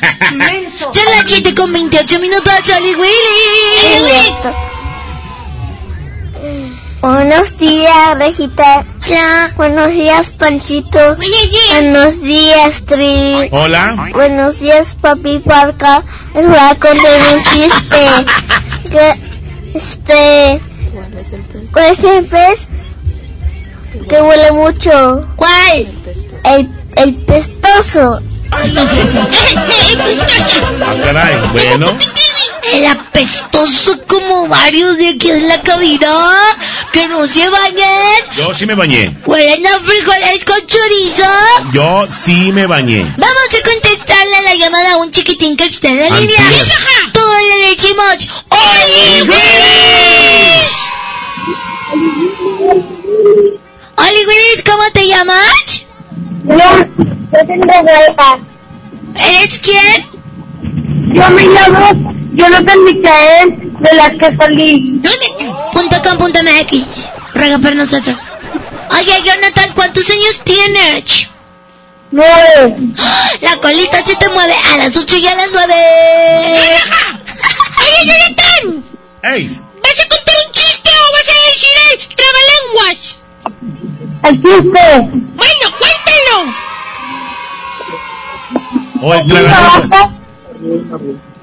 Son 0.80 1.06
las 1.16 1.24
7 1.26 1.56
con 1.56 1.74
28 1.74 2.20
minutos, 2.20 2.54
Charlie 2.64 2.96
Willy. 2.96 3.12
Buenos 7.06 7.56
días, 7.60 8.18
Regita. 8.18 8.84
Hola. 9.06 9.54
Buenos 9.58 9.94
días, 9.94 10.32
Panchito. 10.32 11.16
Buenos 11.72 12.20
días, 12.20 12.82
Tri. 12.84 13.48
Hola. 13.52 14.10
Buenos 14.12 14.60
días, 14.60 14.98
papi 15.00 15.38
Parca. 15.38 16.02
Les 16.34 16.48
voy 16.48 16.58
a 16.58 16.74
contar 16.74 17.22
un 17.36 17.44
chiste. 17.44 18.90
que, 18.90 19.78
este... 19.78 20.60
¿Cuál 21.72 21.92
es 21.92 22.04
el 22.04 22.26
pez? 22.26 22.68
Que 24.10 24.22
huele 24.22 24.52
mucho. 24.54 25.28
¿Cuál? 25.36 25.88
El, 26.44 26.70
el 26.96 27.16
pestoso. 27.18 28.20
Ah, 28.52 28.64
caray, 31.04 31.36
bueno. 31.52 31.98
El 32.74 32.86
apestoso 32.86 34.02
como 34.08 34.48
varios 34.48 34.98
de 34.98 35.10
aquí 35.10 35.30
en 35.30 35.48
la 35.48 35.62
cabina. 35.62 36.12
Que 36.92 37.08
no 37.08 37.28
se 37.28 37.48
bañen. 37.50 38.26
Yo 38.38 38.54
sí 38.54 38.66
me 38.66 38.74
bañé. 38.76 39.16
Huelen 39.26 39.68
a 39.68 39.80
frijoles 39.80 40.46
con 40.46 40.66
chorizo. 40.66 41.24
Yo 41.74 42.06
sí 42.08 42.52
me 42.52 42.66
bañé. 42.66 43.06
Vamos 43.18 43.50
a 43.60 43.70
contestarle 43.70 44.42
la 44.44 44.56
llamada 44.56 44.94
a 44.94 44.98
un 44.98 45.12
chiquitín 45.12 45.56
que 45.58 45.66
está 45.66 45.90
en 45.90 46.00
la 46.00 46.10
línea. 46.10 46.38
Todos 47.14 47.42
le 47.42 47.70
decimos. 47.70 48.28
¡Oli 53.98 54.26
Willis! 54.28 54.64
¿Cómo 54.66 54.84
te 54.94 55.08
llamas? 55.08 55.85
No, 56.46 56.78
yo 56.78 57.46
tengo 57.48 57.74
huelga. 57.82 58.40
¿Eres 59.16 59.58
quién? 59.60 60.06
Yo 61.14 61.30
me 61.30 61.44
llamo 61.44 62.14
Jonathan 62.34 62.84
Micael 62.84 63.74
de 63.80 63.96
las 63.96 64.12
que 64.12 64.36
salí. 64.38 65.02
Punto 65.74 66.02
com 66.04 66.18
punto 66.18 66.40
MX. 66.44 67.10
Ruega 67.34 67.58
por 67.60 67.76
nosotros. 67.76 68.20
Oye, 68.92 69.22
Jonathan, 69.24 69.72
¿cuántos 69.74 70.10
años 70.10 70.42
tienes? 70.44 71.28
Nueve. 72.12 72.78
La 73.42 73.58
colita 73.58 74.06
se 74.06 74.16
te 74.16 74.30
mueve 74.30 74.54
a 74.74 74.78
las 74.78 74.96
ocho 74.96 75.18
y 75.18 75.28
a 75.28 75.36
las 75.36 75.48
nueve. 75.52 75.74
Oye, 77.80 78.00
Jonathan. 78.06 78.84
¡Ey! 79.24 79.60
¿Vas 79.84 80.00
a 80.00 80.08
contar 80.08 80.36
un 80.46 80.52
chiste 80.52 80.90
o 80.90 81.12
vas 81.12 81.30
a 81.30 81.34
decir 81.52 81.76
el 81.92 81.98
trabalenguas? 82.16 83.00
El 84.24 84.36
chiste. 84.42 84.86
Bueno, 85.36 85.66
cuéntalo. 85.80 86.05
O 89.02 89.14
el 89.14 89.26
Una 89.26 89.40
tragalupas. 89.42 89.90
vaca 89.90 90.10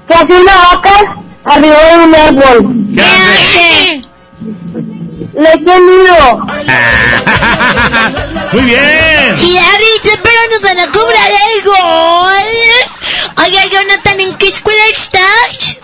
que 0.07 0.13
hace 0.13 0.33
una 0.41 0.57
vaca 0.57 1.15
arriba 1.45 1.79
de 1.79 1.97
un 2.03 2.15
árbol. 2.15 2.73
¿Qué 2.95 3.01
hace? 3.01 4.01
Le 5.39 5.49
eché 5.53 5.79
nido. 5.79 6.39
Muy 8.53 8.61
bien. 8.63 9.37
Sí, 9.37 9.49
dicho, 9.49 10.11
pero 10.21 10.39
nos 10.51 10.61
van 10.61 10.79
a 10.79 10.91
cobrar 10.91 11.31
el 11.31 11.63
gol. 11.63 12.49
Oye, 13.45 13.69
Jonathan, 13.71 14.19
¿en 14.19 14.35
qué 14.37 14.47
escuela 14.49 14.83
estás? 14.93 15.77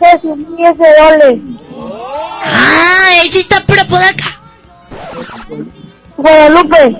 Ese 0.00 0.88
dole. 1.00 1.40
Ah, 2.44 3.08
él 3.22 3.32
sí 3.32 3.40
está 3.40 3.60
por 3.66 3.78
acá. 4.02 4.38
Guadalupe. 6.16 6.96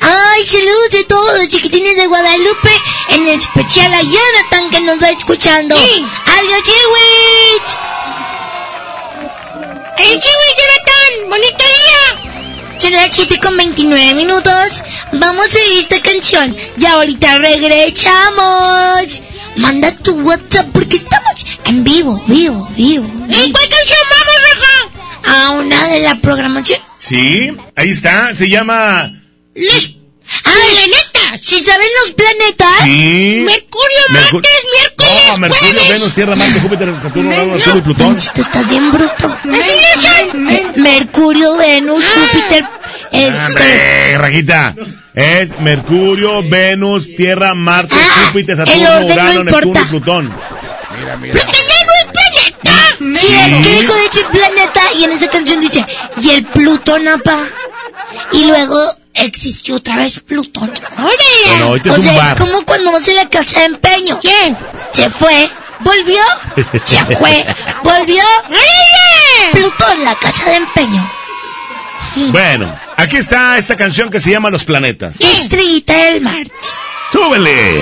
Ay, 0.00 0.46
saludos 0.46 0.94
a 1.00 1.08
todos 1.08 1.38
los 1.38 1.48
chiquitines 1.48 1.96
de 1.96 2.06
Guadalupe, 2.06 2.70
en 3.08 3.28
especial 3.28 3.92
a 3.92 4.02
Jonathan 4.02 4.70
que 4.70 4.80
nos 4.80 5.02
va 5.02 5.10
escuchando. 5.10 5.74
¡Adiós, 5.74 6.62
Chiwich! 6.62 7.76
¡Ey, 9.98 10.20
Chiwi, 10.20 10.48
Jonathan! 10.58 11.30
¡Bonito 11.30 11.64
día! 11.64 12.78
Son 12.78 12.92
las 12.92 13.14
7 13.14 13.38
con 13.40 13.56
29 13.56 14.14
minutos. 14.14 14.82
Vamos 15.12 15.54
a 15.54 15.58
ir 15.58 15.78
esta 15.80 16.00
canción 16.00 16.56
y 16.76 16.84
ahorita 16.84 17.38
regresamos. 17.38 19.22
Manda 19.56 19.92
tu 19.96 20.14
WhatsApp 20.22 20.68
porque 20.72 20.96
estamos 20.96 21.46
en 21.64 21.84
vivo, 21.84 22.20
vivo, 22.26 22.68
vivo. 22.76 23.06
¿Y 23.28 23.52
cuál 23.52 23.68
canción 23.68 23.98
vamos, 24.10 24.34
Raja? 24.48 25.46
A 25.46 25.50
una 25.50 25.86
de 25.86 26.00
la 26.00 26.16
programación. 26.16 26.80
Sí, 26.98 27.56
ahí 27.76 27.90
está. 27.90 28.34
Se 28.34 28.48
llama. 28.48 29.21
Los 29.54 29.96
¡Ah, 30.44 30.50
planetas! 30.52 31.40
¿Sí 31.42 31.58
saben 31.60 31.86
los 32.02 32.12
planetas? 32.12 32.76
Sí. 32.84 33.42
Mercurio, 33.44 33.98
Mercu- 34.10 34.32
martes, 34.34 34.64
miércoles, 34.78 35.22
No, 35.28 35.38
Mercurio, 35.38 35.72
jueves. 35.72 35.88
Venus, 35.90 36.14
Tierra, 36.14 36.36
Marte, 36.36 36.60
Júpiter, 36.60 36.94
Saturno, 37.02 37.28
Urano, 37.30 37.54
Neptuno 37.56 37.76
y 37.76 37.80
Plutón. 37.82 38.16
Te 38.34 38.40
estás 38.40 38.70
bien 38.70 38.92
bruto. 38.92 39.26
¿Así 39.28 39.48
no 39.50 40.02
son? 40.02 40.82
Mercurio, 40.82 41.56
Venus, 41.56 42.04
Júpiter. 42.04 42.64
Este, 43.10 43.46
¡Hombre, 43.46 44.18
Rajita! 44.18 44.74
Es 45.14 45.58
Mercurio, 45.60 46.48
Venus, 46.48 47.06
Tierra, 47.16 47.52
Marte, 47.54 47.94
Júpiter, 48.28 48.58
el 48.58 48.66
Saturno, 48.66 49.00
no 49.00 49.06
Urano, 49.06 49.44
Neptuno 49.44 49.80
y 49.80 49.84
Plutón. 49.86 50.32
Mira, 51.00 51.16
mira. 51.18 51.34
¡Plutón 51.34 51.54
es 51.54 52.06
planeta! 52.12 53.18
Sí, 53.20 53.26
es 53.26 53.66
que 53.66 53.80
dijo 53.80 53.94
de 53.94 54.02
decir 54.02 54.26
planeta 54.32 54.80
y 54.98 55.04
en 55.04 55.12
esa 55.12 55.28
canción 55.28 55.60
dice, 55.60 55.84
y 56.22 56.30
el 56.30 56.44
Plutón, 56.44 57.06
apa. 57.08 57.44
Y 58.32 58.44
luego 58.46 58.96
existió 59.14 59.76
otra 59.76 59.96
vez 59.96 60.20
Plutón. 60.20 60.72
Bueno, 60.96 61.70
hoy 61.70 61.80
te 61.80 61.90
o 61.90 62.02
sea, 62.02 62.32
es 62.32 62.40
como 62.40 62.62
cuando 62.64 62.92
vas 62.92 63.08
a 63.08 63.12
la 63.12 63.28
casa 63.28 63.60
de 63.60 63.66
empeño. 63.66 64.18
¿Qué? 64.20 64.54
Se 64.92 65.10
fue, 65.10 65.50
volvió, 65.80 66.22
se 66.84 67.04
fue, 67.16 67.44
volvió. 67.84 68.24
Plutón, 69.52 70.04
la 70.04 70.14
casa 70.16 70.50
de 70.50 70.56
empeño. 70.56 71.10
Bueno, 72.30 72.74
aquí 72.96 73.16
está 73.16 73.56
esta 73.58 73.76
canción 73.76 74.10
que 74.10 74.20
se 74.20 74.30
llama 74.30 74.50
Los 74.50 74.64
Planetas. 74.64 75.16
Estrellita 75.18 75.94
del 75.94 76.20
mar. 76.20 76.46
¡Súbele! 77.10 77.80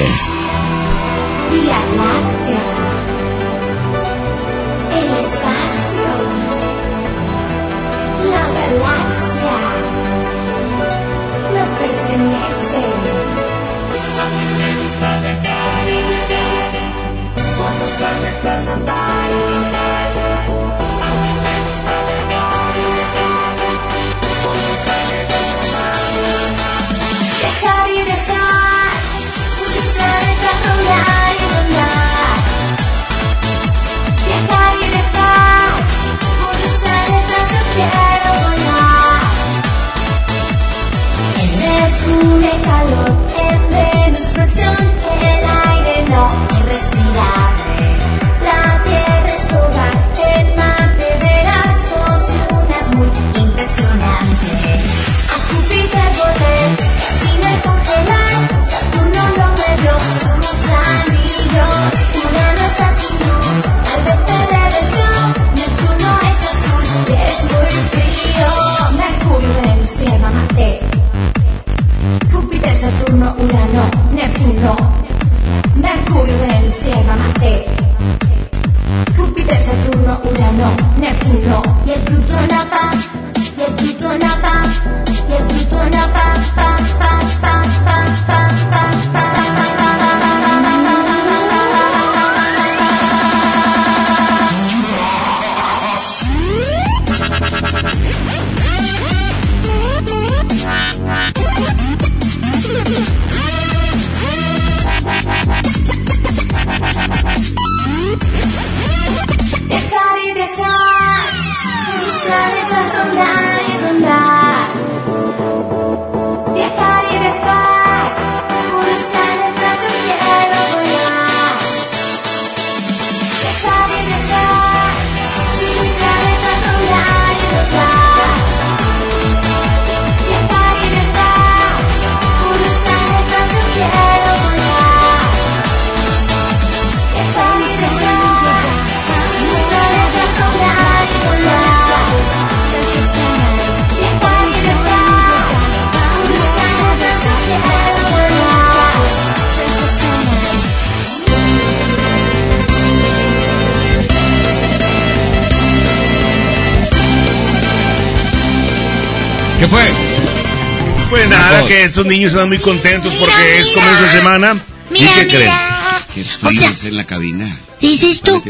Estos 162.00 162.12
niños 162.14 162.32
están 162.32 162.48
muy 162.48 162.58
contentos 162.58 163.14
porque 163.16 163.58
es 163.60 163.66
comienzo 163.72 164.02
de 164.02 164.08
semana. 164.10 164.64
¿Y 164.88 164.92
Mira, 164.94 165.12
qué 165.16 165.26
creen? 165.28 165.42
mira. 165.44 166.06
O 166.42 166.50
sea, 166.74 166.88
en 166.88 166.96
la 166.96 167.04
cabina. 167.04 167.60
dices 167.78 168.22
tú, 168.22 168.42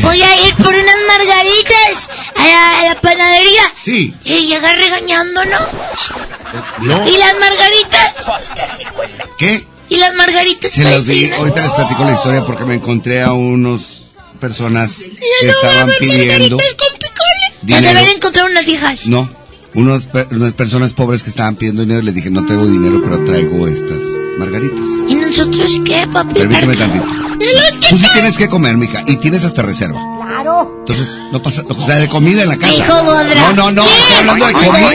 voy 0.00 0.22
a 0.22 0.46
ir 0.48 0.54
por 0.56 0.74
unas 0.74 0.96
margaritas 1.06 2.08
a 2.36 2.46
la, 2.46 2.78
a 2.80 2.84
la 2.86 3.00
panadería. 3.02 3.62
Sí. 3.82 4.14
Y 4.24 4.46
llega 4.46 4.72
regañando, 4.74 5.44
¿no? 5.44 5.58
No. 6.80 7.06
¿Y 7.08 7.18
las 7.18 7.34
margaritas? 7.38 8.14
¿Qué? 9.36 9.66
¿Y 9.90 9.96
las 9.96 10.14
margaritas? 10.14 10.72
Se 10.72 10.82
los 10.82 11.04
di. 11.04 11.20
vecinas? 11.20 11.38
Ahorita 11.38 11.62
les 11.62 11.72
platico 11.72 12.04
la 12.04 12.12
historia 12.12 12.44
porque 12.46 12.64
me 12.64 12.76
encontré 12.76 13.20
a 13.22 13.32
unos 13.32 14.06
personas 14.40 14.96
que 15.00 15.08
no 15.10 15.16
voy 15.18 15.48
a 15.48 15.50
estaban 15.50 15.86
ver 15.88 15.98
pidiendo 15.98 16.56
margaritas 16.56 16.74
con 16.78 17.66
dinero. 17.66 17.88
deben 18.00 18.16
encontrar 18.16 18.46
unas 18.50 18.66
hijas. 18.66 19.06
No, 19.06 19.28
unos, 19.74 20.08
unas 20.30 20.52
personas 20.52 20.92
pobres 20.92 21.22
que 21.22 21.30
estaban 21.30 21.56
pidiendo 21.56 21.82
dinero. 21.82 22.02
Les 22.02 22.14
dije, 22.14 22.30
no 22.30 22.44
traigo 22.44 22.66
dinero, 22.66 23.00
pero 23.02 23.24
traigo 23.24 23.66
estas 23.66 23.98
margaritas. 24.38 24.86
¿Y 25.08 25.14
nosotros 25.14 25.80
qué, 25.84 26.06
papi? 26.12 26.34
Permíteme 26.34 26.76
tantito. 26.76 27.04
Tú 27.88 27.96
sí 27.96 28.06
tienes 28.12 28.36
que 28.36 28.48
comer, 28.48 28.76
mija, 28.76 29.02
y 29.06 29.16
tienes 29.16 29.44
hasta 29.44 29.62
reserva. 29.62 30.00
Claro. 30.20 30.76
Entonces, 30.80 31.20
no 31.32 31.42
pasa, 31.42 31.64
o 31.68 31.86
sea, 31.86 31.96
de 31.96 32.08
comida 32.08 32.42
en 32.42 32.50
la 32.50 32.56
casa. 32.58 32.72
Dijo 32.72 33.02
Godra. 33.02 33.34
No, 33.34 33.52
no, 33.54 33.72
no, 33.72 33.84
estoy 33.84 34.14
hablando 34.18 34.46
de 34.46 34.52
comida. 34.52 34.92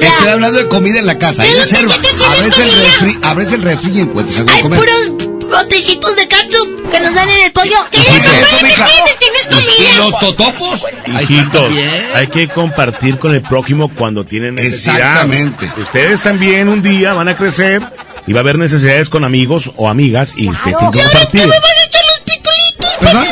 Estoy 0.00 0.28
hablando 0.28 0.58
de 0.58 0.68
comida 0.68 0.98
en 0.98 1.06
la 1.06 1.18
casa. 1.18 1.42
Hay 1.42 1.50
¿De 1.50 1.58
los 1.58 1.70
reserva. 1.70 1.94
Abres 1.94 2.58
el 2.58 2.70
refri, 2.70 3.18
abres 3.22 3.52
el 3.52 3.62
refri 3.62 3.90
y 3.92 4.00
encuentras 4.00 4.38
algo 4.38 4.52
de 4.54 4.60
comer. 4.62 4.80
puros 4.80 5.50
botecitos 5.50 6.16
de 6.16 6.28
ketchup 6.28 6.73
que 6.94 7.00
nos 7.00 7.14
dan 7.14 7.28
en 7.28 7.40
el 7.40 7.52
pollo. 7.52 7.76
¿Qué 7.90 7.98
¿Qué 7.98 8.16
es 8.16 8.24
eso, 8.24 8.64
mija? 8.64 8.86
tienes? 8.86 9.18
¿Tienes 9.18 9.46
comida? 9.46 9.94
¿Y 9.94 9.98
los 9.98 10.18
totopos? 10.20 10.84
Hijitos, 11.06 11.72
hay 12.14 12.26
que 12.28 12.48
compartir 12.48 13.18
con 13.18 13.34
el 13.34 13.42
prójimo 13.42 13.88
cuando 13.88 14.24
tienen 14.24 14.54
necesidad. 14.54 14.96
Exactamente. 14.96 15.70
Ustedes 15.80 16.22
también 16.22 16.68
un 16.68 16.82
día 16.82 17.12
van 17.14 17.28
a 17.28 17.36
crecer 17.36 17.82
y 18.26 18.32
va 18.32 18.40
a 18.40 18.42
haber 18.42 18.58
necesidades 18.58 19.08
con 19.08 19.24
amigos 19.24 19.70
o 19.76 19.88
amigas 19.88 20.34
y 20.36 20.48
ustedes 20.48 20.76
tienen 20.78 20.92
que 20.92 21.00
compartir. 21.02 21.48
vas 21.48 21.58
a 21.58 21.84
echar 21.86 22.02
los 22.04 22.20
picolitos? 22.20 22.92
Por 22.98 23.08
acá. 23.08 23.24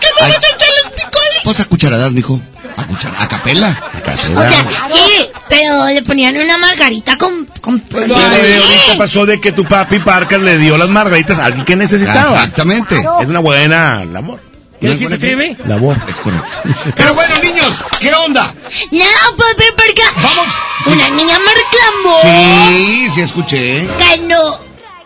Que 0.00 0.08
me 0.20 0.26
Ay. 0.26 0.32
vas 0.32 0.44
a 0.44 0.54
echar 0.54 0.68
los 0.84 0.92
picoles. 0.92 1.40
Pues 1.44 1.60
a 1.60 1.64
cucharadas, 1.64 2.12
mijo. 2.12 2.40
A 2.76 2.84
cucharadas. 2.86 3.22
A 3.22 3.28
capela. 3.28 3.90
O 4.02 4.40
sea, 4.40 4.88
sí, 4.92 5.28
pero 5.48 5.86
le 5.92 6.02
ponían 6.02 6.36
una 6.36 6.56
margarita 6.58 7.16
con... 7.18 7.43
Pues 7.64 8.10
ahorita 8.10 8.98
pasó 8.98 9.24
de 9.24 9.40
que 9.40 9.52
tu 9.52 9.64
papi 9.64 9.98
Parker 9.98 10.40
le 10.40 10.58
dio 10.58 10.76
las 10.76 10.88
margaritas 10.88 11.38
a 11.38 11.46
alguien 11.46 11.64
que 11.64 11.76
necesitaba. 11.76 12.36
Exactamente. 12.36 12.98
Es 12.98 13.28
una 13.28 13.40
buena 13.40 14.04
labor. 14.04 14.40
¿Qué 14.80 14.90
dijiste, 14.90 15.18
Trivi? 15.18 15.56
Labor. 15.66 15.96
Es 16.06 16.16
correcto. 16.16 16.46
Pero 16.96 17.14
bueno, 17.14 17.34
niños, 17.42 17.72
¿qué 18.00 18.12
onda? 18.12 18.54
No, 18.90 19.36
papi, 19.36 19.64
porque... 19.76 20.02
Vamos. 20.16 20.54
Una 20.86 21.08
niña 21.10 21.38
me 21.38 21.52
reclamó. 21.54 22.18
Sí, 22.22 23.08
sí 23.14 23.20
escuché. 23.22 23.86
Que 23.86 24.18
no... 24.26 24.58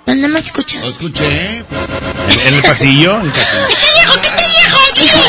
¿Dónde 0.05 0.27
me 0.27 0.41
escuchas? 0.41 0.83
Lo 0.83 0.89
escuché. 0.89 1.59
En 2.45 2.55
el 2.55 2.63
pasillo. 2.63 3.21
en 3.21 3.27
el 3.27 3.33
pasillo. 3.33 3.59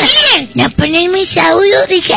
Dije, 0.00 0.48
me 0.54 0.64
a 0.64 0.68
poner 0.70 1.10
mis 1.10 1.36
audios, 1.36 1.86
dije... 1.88 2.14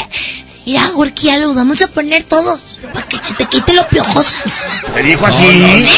Mira, 0.66 0.88
Gorkia, 0.94 1.38
lo 1.38 1.54
vamos 1.54 1.82
a 1.82 1.88
poner 1.88 2.24
todos. 2.24 2.80
Para 2.94 3.06
que 3.08 3.18
se 3.22 3.34
te 3.34 3.46
quite 3.48 3.74
lo 3.74 3.86
piojosa. 3.88 4.38
Te 4.94 5.04
dijo 5.04 5.26
así. 5.26 5.44
No 5.46 5.68
digas 5.76 5.90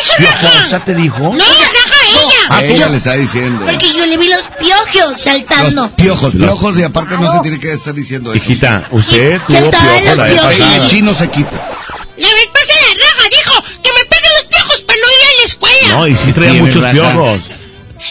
eso, 0.00 0.12
Piojosa 0.18 0.80
te 0.84 0.94
dijo. 0.94 1.18
No, 1.18 1.32
raja 1.38 1.96
ella. 2.20 2.56
A 2.56 2.64
ella 2.64 2.88
le 2.88 2.96
está 2.96 3.12
diciendo. 3.14 3.64
Porque 3.64 3.92
yo 3.94 4.04
le 4.06 4.16
vi 4.16 4.28
los 4.28 4.42
piojos 4.58 5.20
saltando. 5.20 5.82
Los 5.82 5.90
piojos, 5.92 6.34
piojos 6.34 6.78
y 6.78 6.82
aparte 6.82 7.16
no 7.16 7.32
se 7.34 7.40
tiene 7.42 7.60
que 7.60 7.72
estar 7.72 7.94
diciendo 7.94 8.32
eso. 8.32 8.42
Hijita, 8.44 8.86
usted 8.90 9.40
tuvo 9.46 9.56
estaban 9.58 9.88
piojo 9.88 10.04
los 10.08 10.16
la 10.16 10.24
vez 10.24 10.32
piojos. 10.34 10.58
Y 10.58 10.62
el 10.62 10.68
pasada. 10.68 10.86
chino 10.88 11.14
se 11.14 11.28
quita. 11.30 11.68
La 12.16 12.28
vez 12.28 12.48
pasada 12.52 12.80
Raja 12.98 13.28
dijo 13.30 13.62
que 13.82 13.90
me 13.92 14.04
peguen 14.04 14.30
los 14.36 14.44
piojos 14.46 14.80
para 14.82 14.98
no 14.98 15.06
ir 15.06 15.22
a 15.22 15.38
la 15.38 15.44
escuela. 15.44 15.88
No, 15.94 16.08
y 16.08 16.16
sí 16.16 16.32
traía 16.32 16.62
muchos 16.62 16.82
raja. 16.82 16.92
piojos. 16.92 17.40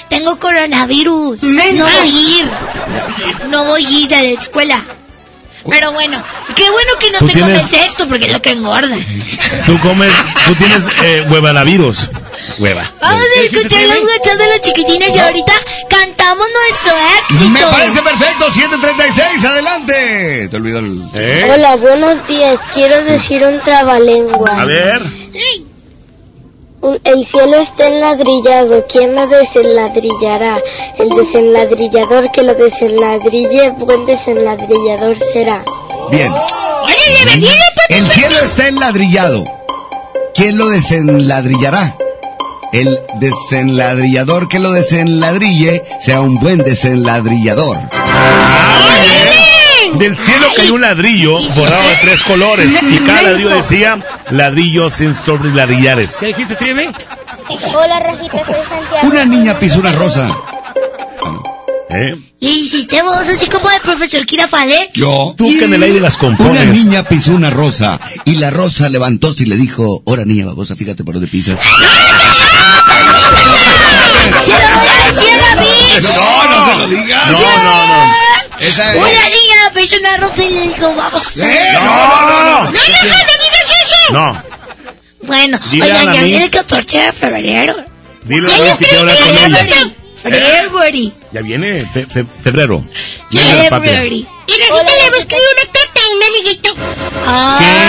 Tengo 0.09 0.39
coronavirus. 0.39 1.43
No 1.43 1.85
voy 1.85 1.91
a 1.91 2.05
ir. 2.05 2.49
No 3.49 3.65
voy 3.65 3.85
a 3.85 3.89
ir 3.89 4.15
a 4.15 4.23
la 4.23 4.29
escuela. 4.29 4.83
Pero 5.69 5.91
bueno, 5.93 6.21
qué 6.55 6.63
bueno 6.69 6.91
que 6.99 7.11
no 7.11 7.19
te 7.19 7.33
tienes- 7.33 7.61
comes 7.67 7.85
esto 7.85 8.07
porque 8.07 8.25
es 8.25 8.31
lo 8.31 8.41
que 8.41 8.51
engorda. 8.51 8.95
Tú 9.65 9.79
comes, 9.79 10.11
tú 10.47 10.55
tienes 10.55 10.79
eh, 11.03 11.25
huevalavirus. 11.29 11.97
Hueva. 12.59 12.91
Vamos 13.01 13.23
a 13.37 13.41
escuchar 13.41 13.83
los 13.83 14.03
WhatsApp 14.03 14.37
de 14.37 14.47
los 14.47 14.61
chiquitines 14.61 15.15
y 15.15 15.19
ahorita 15.19 15.53
cantamos 15.89 16.45
nuestro 16.67 16.93
éxito. 17.29 17.49
Me 17.49 17.61
parece 17.61 18.01
perfecto, 18.01 18.51
736, 18.51 19.45
adelante. 19.45 20.47
Te 20.49 20.55
olvidó 20.57 20.79
el... 20.79 21.01
¿Eh? 21.15 21.49
Hola, 21.53 21.75
buenos 21.75 22.27
días. 22.27 22.59
Quiero 22.73 23.03
decir 23.03 23.45
un 23.45 23.59
trabalengua. 23.61 24.49
A 24.61 24.65
ver. 24.65 25.01
El 27.03 27.25
cielo 27.25 27.57
está 27.57 27.87
enladrillado. 27.87 28.85
¿Quién 28.87 29.13
lo 29.13 29.27
desenladrillará? 29.27 30.59
El 30.97 31.09
desenladrillador 31.09 32.31
que 32.31 32.41
lo 32.41 32.55
desenladrille, 32.55 33.69
buen 33.77 34.05
desenladrillador 34.07 35.15
será. 35.31 35.63
Bien. 36.09 36.31
Oye, 36.31 37.47
El 37.89 38.07
cielo 38.07 38.35
está 38.43 38.67
enladrillado. 38.67 39.43
¿Quién 40.33 40.57
lo 40.57 40.69
desenladrillará? 40.69 41.95
El 42.73 42.99
desenladrillador 43.19 44.47
que 44.47 44.59
lo 44.59 44.71
desenladrille 44.71 45.83
será 45.99 46.21
un 46.21 46.39
buen 46.39 46.59
desenladrillador. 46.59 47.77
Del 49.97 50.17
cielo 50.17 50.47
cayó 50.55 50.73
un 50.75 50.81
ladrillo 50.81 51.39
bordado 51.55 51.89
de 51.89 51.95
tres 52.01 52.23
colores 52.23 52.69
y 52.89 52.97
cada 52.99 53.21
ladrillo 53.23 53.49
decía 53.49 53.99
ladrillos 54.31 54.93
sin 54.93 55.15
ladrillares. 55.53 56.17
¿Qué 56.19 56.27
dijiste, 56.27 56.55
Trivi? 56.55 56.89
Hola, 57.75 57.99
Rajita, 57.99 58.37
soy 58.45 58.55
Santiago. 58.67 59.07
Una 59.07 59.25
niña 59.25 59.59
pisó 59.59 59.79
una 59.79 59.91
rosa. 59.91 60.35
¿Eh? 61.89 62.15
¿Le 62.39 62.49
hiciste 62.49 63.01
vos 63.01 63.17
así 63.17 63.47
como 63.49 63.69
el 63.69 63.81
profesor 63.81 64.25
Kirafale? 64.25 64.89
Yo. 64.93 65.35
Tú 65.37 65.45
que 65.57 65.65
en 65.65 65.73
el 65.73 65.83
aire 65.83 65.99
las 65.99 66.15
Una 66.15 66.37
compones. 66.37 66.67
niña 66.67 67.03
pisó 67.03 67.31
una 67.33 67.49
rosa 67.49 67.99
y 68.23 68.35
la 68.37 68.49
rosa 68.49 68.87
levantóse 68.87 69.43
y 69.43 69.47
le 69.47 69.57
dijo, 69.57 70.01
ahora 70.07 70.23
niña 70.23 70.45
babosa, 70.45 70.75
fíjate 70.75 71.03
por 71.03 71.15
dónde 71.15 71.27
pisas. 71.29 71.59
¡Se 74.43 74.51
lo 74.51 74.79
voy 74.79 74.87
a 74.87 75.11
decir 75.11 75.33
a 75.33 75.55
la 75.55 75.61
bitch! 75.61 76.07
No, 76.15 76.47
no 76.47 76.65
se 76.71 76.77
lo 76.77 76.87
digas. 76.87 77.31
No, 77.31 77.39
no, 77.63 77.87
no. 77.87 78.13
Esa 78.59 78.93
es- 78.93 78.97
Una 78.99 79.09
niña 79.29 79.50
rosa 79.75 80.43
y 80.43 80.49
le 80.49 80.61
dijo, 80.67 80.95
vamos. 80.95 81.37
Eh, 81.37 81.69
no, 81.73 81.79
no, 81.81 81.85
no, 81.85 82.43
no. 82.43 82.63
No, 82.65 82.71
Raja, 82.71 83.03
no 83.03 83.33
digas 83.43 83.71
eso. 83.83 84.13
No. 84.13 84.43
Bueno, 85.23 85.59
oigan, 85.71 86.05
la 86.05 86.13
ya 86.15 86.21
viene 86.23 86.45
el 86.45 86.51
14 86.51 86.97
de 86.99 87.11
febrero. 87.13 87.75
Dile 88.23 88.47
a 88.53 88.57
la 88.57 88.63
vez 88.63 88.77
que 88.77 88.85
quiero 88.85 88.99
hablar 89.01 89.17
con 89.17 89.37
ella. 89.37 89.67
February. 90.23 91.13
Ya 91.31 91.41
viene 91.41 91.85
fe- 91.93 92.05
fe- 92.05 92.25
febrero. 92.43 92.83
La. 93.31 93.41
February. 93.69 94.27
Y 94.47 94.51
Rajita 94.51 94.83
le 94.83 95.09
va 95.09 95.15
a 95.15 95.19
escribir 95.19 95.45
una 95.55 95.65
carta 95.71 95.99
a 96.01 96.09
un 96.15 96.23
amiguito. 96.23 96.75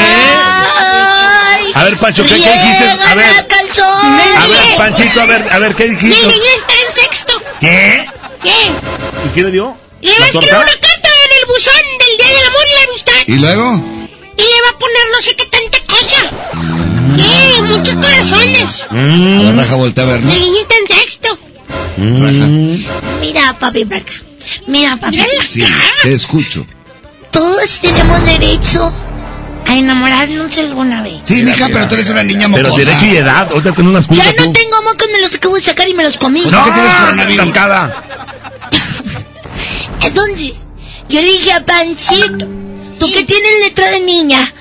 Ay, 0.03 1.73
A 1.75 1.85
ver, 1.85 1.97
Pancho, 1.97 2.23
¿qué, 2.23 2.29
qué 2.31 2.37
dijiste? 2.37 2.85
A 3.09 3.15
ver, 3.15 3.37
la 3.37 3.47
calzón. 3.47 3.85
a 3.87 4.47
ver, 4.49 4.77
Panchito, 4.79 5.21
a 5.21 5.27
ver, 5.27 5.43
a 5.53 5.59
ver, 5.59 5.75
¿qué 5.75 5.89
Mi 5.89 5.95
dijiste? 5.97 6.27
niña 6.27 6.51
está 6.57 6.75
en 6.87 6.95
sexto. 6.95 7.43
¿Qué? 7.61 8.07
¿Qué? 8.43 8.51
¿Y 9.27 9.29
qué 9.35 9.43
le 9.43 9.51
dio? 9.51 9.77
Le 10.01 10.11
va 10.11 10.17
a 10.17 10.21
¿La 10.21 10.27
escribir 10.27 10.55
una 10.55 10.65
carta 10.81 11.02
el 11.43 11.47
buzón 11.49 11.83
del 11.99 12.17
Día 12.19 12.37
del 12.37 12.47
Amor 12.47 12.63
y 12.71 12.75
la 12.79 12.85
Amistad. 12.89 13.13
¿Y 13.27 13.37
luego? 13.37 13.67
Y 14.37 14.43
le 14.43 14.63
va 14.63 14.71
a 14.71 14.79
poner 14.79 15.05
no 15.13 15.23
sé 15.23 15.37
qué 15.37 15.45
tanta 15.47 15.79
cosa. 15.87 16.31
¿Qué? 17.17 17.63
Muchos 17.63 17.95
corazones. 17.95 18.87
A 18.91 18.95
ver, 18.95 19.57
Raja, 19.57 19.75
voltea 19.77 20.05
a 20.05 20.07
ver, 20.07 20.21
¿no? 20.23 20.33
Mi 20.33 20.39
niña 20.41 20.61
está 20.63 20.75
en 20.77 20.87
sexto. 21.01 21.39
Raja. 21.99 22.47
Mira, 23.21 23.57
papi, 23.59 23.85
para 23.85 24.01
acá. 24.01 24.13
Mira, 24.67 24.97
papi. 24.97 25.21
Sí, 25.47 25.63
te 26.03 26.15
escucho. 26.15 26.67
Todos 27.31 27.79
tenemos 27.81 28.25
derecho 28.27 28.93
a 29.67 29.75
enamorarnos 29.75 30.57
alguna 30.59 31.03
vez. 31.03 31.21
Sí, 31.25 31.43
mija, 31.43 31.69
pero 31.73 31.89
tú 31.89 31.95
eres 31.95 32.09
una 32.11 32.23
niña 32.25 32.49
Pero 32.53 32.69
mocosa. 32.69 32.85
derecho 32.85 33.07
y 33.07 33.17
edad, 33.17 33.49
ahorita 33.51 33.73
tengo 33.73 33.91
una 33.91 33.99
excusa 34.01 34.23
Ya 34.25 34.33
no 34.33 34.45
tú. 34.45 34.53
tengo 34.53 34.83
mocos, 34.83 35.09
me 35.13 35.21
los 35.21 35.35
acabo 35.35 35.55
de 35.57 35.63
sacar 35.63 35.89
y 35.89 35.95
me 35.95 36.05
los 36.05 36.19
comí. 36.19 36.43
No, 36.51 36.65
que 36.65 36.73
tienes 36.73 36.95
coronavirus. 36.95 37.53
Entonces, 40.03 40.53
yo 41.13 41.21
le 41.21 41.29
dije 41.29 41.53
a 41.53 41.65
Panchito, 41.65 42.47
tú 42.99 43.07
que 43.13 43.25
tienes 43.25 43.61
letra 43.61 43.91
de 43.91 44.01
niña, 44.01 44.53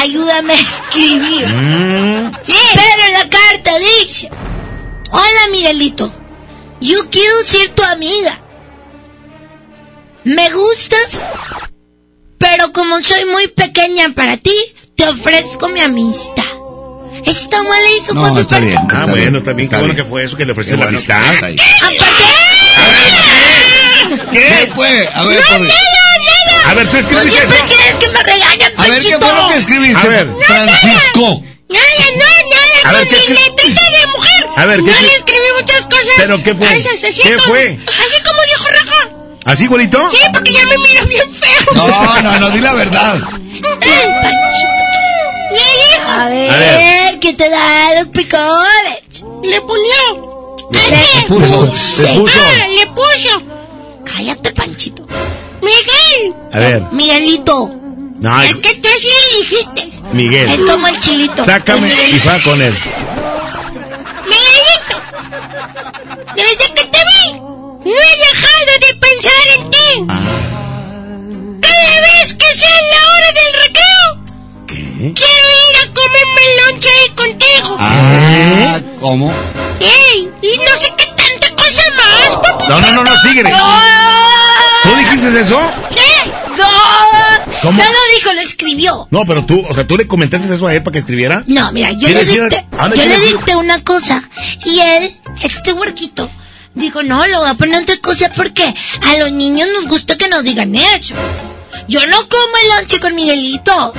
ayúdame 0.00 0.54
a 0.54 0.60
escribir. 0.60 1.46
Mm. 1.48 2.32
Pero 2.46 3.12
la 3.12 3.28
carta 3.28 3.72
dice, 4.00 4.30
hola 5.10 5.40
Miguelito, 5.50 6.12
yo 6.80 7.10
quiero 7.10 7.34
ser 7.44 7.70
tu 7.70 7.82
amiga. 7.82 8.40
Me 10.24 10.50
gustas, 10.50 11.26
pero 12.38 12.72
como 12.72 13.02
soy 13.02 13.24
muy 13.26 13.48
pequeña 13.48 14.10
para 14.14 14.36
ti, 14.36 14.54
te 14.94 15.08
ofrezco 15.08 15.68
mi 15.68 15.80
amistad. 15.80 16.44
¿Está 17.24 17.62
mal 17.62 17.80
eso, 17.98 18.14
No, 18.14 18.22
papi? 18.22 18.40
está 18.40 18.58
bien. 18.60 18.76
Ah, 18.76 18.82
está 18.82 19.06
bueno, 19.06 19.30
bien, 19.30 19.44
también 19.44 19.68
qué 19.68 19.76
bueno 19.76 19.94
que 19.96 20.04
fue 20.04 20.24
eso 20.24 20.36
que 20.36 20.44
le 20.44 20.52
ofrecí 20.52 20.70
Qué 20.70 20.76
la 20.76 20.84
bueno, 20.84 20.98
amistad. 20.98 21.20
Aparte, 21.36 21.56
¿Qué 24.32 24.70
fue? 24.74 25.08
A 25.14 25.24
ver, 25.24 25.42
por... 25.44 25.68
A 26.66 26.74
ver, 26.74 26.86
tú 26.86 26.92
tú 26.92 26.98
escribiste 26.98 27.30
siempre 27.30 27.56
eso. 27.56 27.66
quieres 27.66 27.94
que 27.96 28.08
me 28.08 28.22
regañen, 28.22 28.72
A 28.76 28.86
ver, 28.88 29.02
¿qué 29.02 29.18
fue 29.18 29.32
lo 29.32 29.48
que 29.48 29.56
escribiste? 29.56 30.06
A 30.06 30.10
ver. 30.10 30.28
Francisco. 30.46 31.42
Nada, 31.68 31.84
no, 32.16 32.24
nada, 32.24 32.88
A 32.88 32.92
ver, 32.92 33.08
con 33.08 33.18
¿qué 33.18 33.28
mi 33.30 33.36
letrita 33.36 33.82
de 33.90 34.06
mujer. 34.08 34.46
A 34.56 34.66
ver, 34.66 34.76
¿qué 34.78 34.82
No 34.86 34.92
escri- 34.92 35.02
le 35.02 35.14
escribí 35.16 35.46
muchas 35.60 35.82
cosas. 35.86 36.06
¿Pero 36.16 36.42
qué 36.42 36.54
fue? 36.54 36.68
a 36.68 36.74
esas, 36.74 37.04
así 37.04 37.22
¿Qué 37.22 37.34
como- 37.36 37.48
fue? 37.48 37.78
Así 37.86 38.22
como 38.22 38.42
dijo 38.42 38.68
Raja. 38.70 39.08
¿Así, 39.44 39.66
güerito? 39.66 40.10
Sí, 40.10 40.18
porque 40.32 40.52
ya 40.52 40.66
me 40.66 40.78
miro 40.78 41.06
bien 41.06 41.32
feo. 41.32 41.72
No, 41.74 42.20
no, 42.22 42.38
no, 42.40 42.50
di 42.50 42.60
la 42.60 42.72
verdad. 42.74 43.18
Le. 45.50 45.60
A 46.10 46.26
ver, 46.28 46.50
A 46.50 46.56
ver. 46.56 47.18
¿qué 47.20 47.32
te 47.34 47.48
da 47.48 47.94
los 47.98 48.08
picoles? 48.08 49.24
Le 49.42 49.60
pulió. 49.62 50.48
Le 50.70 51.22
puso. 51.28 51.74
Se 51.76 52.06
puso. 52.08 52.38
Ah, 52.38 52.66
le 52.68 52.86
puso. 52.88 53.42
Cállate, 54.18 54.50
Panchito. 54.50 55.06
Miguel. 55.62 56.34
A 56.52 56.58
ver. 56.58 56.82
Miguelito. 56.90 57.70
No, 58.18 58.42
Es 58.42 58.56
que 58.56 58.74
tú 58.74 58.88
así 58.96 59.06
le 59.06 59.38
dijiste. 59.38 59.82
Es 59.82 60.02
Miguel. 60.12 60.64
como 60.66 60.88
el 60.88 60.98
chilito. 60.98 61.44
Sácame 61.44 61.86
y 62.10 62.18
juega 62.18 62.42
con 62.42 62.60
él. 62.60 62.76
Miguelito. 64.26 64.96
Desde 66.34 66.74
que 66.74 66.84
te 66.84 66.98
vi, 66.98 67.38
no 67.38 67.92
he 67.92 68.16
dejado 68.26 68.72
de 68.80 68.94
pensar 69.06 69.46
en 69.56 69.70
ti. 69.70 69.88
Cada 71.62 72.00
vez 72.00 72.34
que 72.34 72.54
sea 72.56 72.76
la 72.90 73.00
hora 73.12 73.30
del 73.38 73.52
recreo, 73.62 75.14
quiero 75.14 75.46
ir 75.68 75.76
a 75.76 75.94
comerme 75.94 76.40
el 76.42 76.52
lonche 76.72 76.88
ahí 76.88 77.10
contigo. 77.14 77.76
Ah, 77.78 78.80
¿cómo? 79.00 79.32
Ey, 79.78 80.28
y 80.42 80.58
no 80.58 80.76
sé 80.76 80.92
qué 80.96 81.06
tanta 81.06 81.54
cosa 81.62 81.82
más. 81.96 82.07
No, 82.68 82.80
no, 82.80 82.92
no, 82.92 83.04
no, 83.04 83.10
síguele. 83.22 83.50
¿Tú 84.82 84.94
dijiste 84.96 85.40
eso? 85.40 85.60
¿Qué? 85.90 86.30
¡No! 86.56 86.68
¿Cómo? 87.62 87.82
No 87.82 87.84
lo 87.90 87.98
dijo, 88.16 88.32
lo 88.32 88.40
escribió. 88.40 89.08
No, 89.10 89.22
pero 89.26 89.44
tú, 89.44 89.64
o 89.68 89.74
sea, 89.74 89.86
¿tú 89.86 89.96
le 89.96 90.06
comentaste 90.06 90.52
eso 90.52 90.66
a 90.66 90.74
él 90.74 90.82
para 90.82 90.92
que 90.92 90.98
escribiera? 91.00 91.42
No, 91.46 91.72
mira, 91.72 91.90
yo 91.92 92.08
le 92.08 92.14
¿Quieres 92.14 92.30
ir 92.32 92.40
a- 92.42 92.44
dicté, 92.44 92.66
¿A 92.78 92.82
dónde 92.88 92.96
yo 92.98 93.04
le 93.06 93.18
dicté 93.20 93.56
una 93.56 93.82
cosa 93.82 94.22
y 94.64 94.78
él, 94.80 95.16
este 95.42 95.72
huerquito, 95.72 96.30
dijo, 96.74 97.02
no, 97.02 97.26
lo 97.26 97.40
voy 97.40 97.48
a 97.50 97.54
poner 97.54 97.82
otra 97.82 97.96
cosa 97.98 98.30
porque 98.36 98.62
a 98.64 99.18
los 99.18 99.32
niños 99.32 99.68
nos 99.76 99.88
gusta 99.88 100.16
que 100.16 100.28
nos 100.28 100.44
digan 100.44 100.74
eso. 100.76 101.14
Yo 101.88 102.06
no 102.06 102.16
como 102.28 102.56
el 102.62 102.68
lonche 102.78 103.00
con 103.00 103.14
Miguelito. 103.14 103.92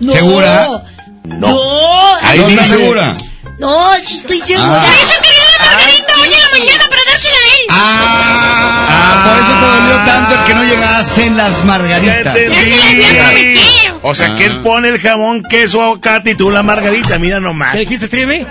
No. 0.00 0.12
¿Segura? 0.12 0.82
No. 1.24 2.16
Ahí 2.22 2.38
¿No 2.38 2.48
estás 2.48 2.66
dice- 2.66 2.78
segura? 2.78 3.16
No, 3.58 3.90
sí 4.02 4.14
estoy 4.16 4.40
segura. 4.40 4.82
Ah. 4.82 4.86
Eso 5.02 5.14
quería 5.22 5.44
la 5.58 5.64
Margarita 5.66 6.14
hoy 6.18 6.28
en 6.28 6.40
la 6.40 6.48
mañana 6.58 6.84
él. 7.28 7.66
Ah, 7.70 9.22
por 9.24 9.38
eso 9.38 9.52
te 9.60 9.66
dolió 9.66 9.96
tanto 10.04 10.34
el 10.34 10.44
que 10.46 10.54
no 10.54 10.64
llegaste 10.64 11.26
en 11.26 11.36
las 11.36 11.64
margaritas. 11.64 12.36
O 14.02 14.14
sea, 14.14 14.34
que 14.34 14.46
él 14.46 14.62
pone 14.62 14.88
el 14.88 15.00
jamón, 15.00 15.42
queso, 15.42 15.82
aguacate 15.82 16.30
y 16.30 16.34
tú 16.34 16.50
la 16.50 16.62
margarita. 16.62 17.18
Mira 17.18 17.38
nomás. 17.40 17.72
¿Qué 17.72 17.80
dijiste, 17.80 18.08
Trivi? 18.08 18.46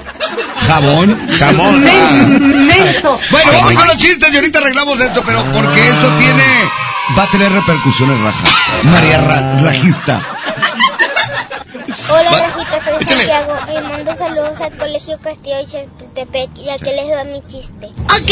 ¿Jabón? 0.67 1.19
Jamón. 1.39 1.81
Bueno, 1.83 3.51
vamos 3.53 3.73
con 3.73 3.87
los 3.87 3.97
chistes 3.97 4.29
y 4.31 4.35
ahorita 4.35 4.59
arreglamos 4.59 4.99
esto, 5.01 5.23
pero 5.25 5.43
porque 5.53 5.81
esto 5.81 6.07
tiene... 6.19 6.43
Va 7.17 7.23
a 7.23 7.27
tener 7.31 7.51
repercusiones, 7.51 8.19
Raja. 8.21 8.37
María 8.83 9.21
Ra- 9.21 9.57
Rajista. 9.63 10.21
Hola, 12.09 12.31
Rajita, 12.31 12.83
soy 12.83 12.93
échale. 13.01 13.25
Santiago 13.25 13.53
y 13.73 13.81
mando 13.81 14.15
saludos 14.15 14.61
al 14.61 14.77
Colegio 14.77 15.19
Castillo 15.19 15.57
de 15.57 15.65
Chapultepec 15.65 16.57
y 16.57 16.69
aquí 16.69 16.85
les 16.85 17.07
doy 17.07 17.25
mi 17.25 17.41
chiste. 17.47 17.87
Ok. 18.05 18.31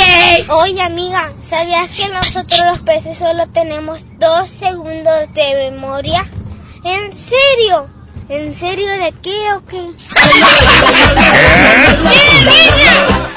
Oye, 0.49 0.81
amiga, 0.81 1.33
¿sabías 1.41 1.91
que 1.91 2.07
nosotros 2.09 2.59
los 2.65 2.79
peces 2.79 3.17
solo 3.17 3.47
tenemos 3.47 4.05
dos 4.19 4.47
segundos 4.47 5.33
de 5.33 5.71
memoria? 5.71 6.29
¿En 6.83 7.11
serio? 7.11 7.89
¿En 8.29 8.53
serio 8.53 8.91
de 8.91 9.11
qué 9.23 9.53
o 9.53 9.65
qué? 9.65 9.81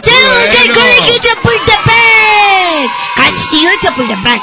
¡Saludos 0.03 0.47
del 0.53 0.75
Colegio 0.75 1.15
Chapultepec! 1.21 2.91
Castillo 3.17 3.71
Chapultepec. 3.81 4.43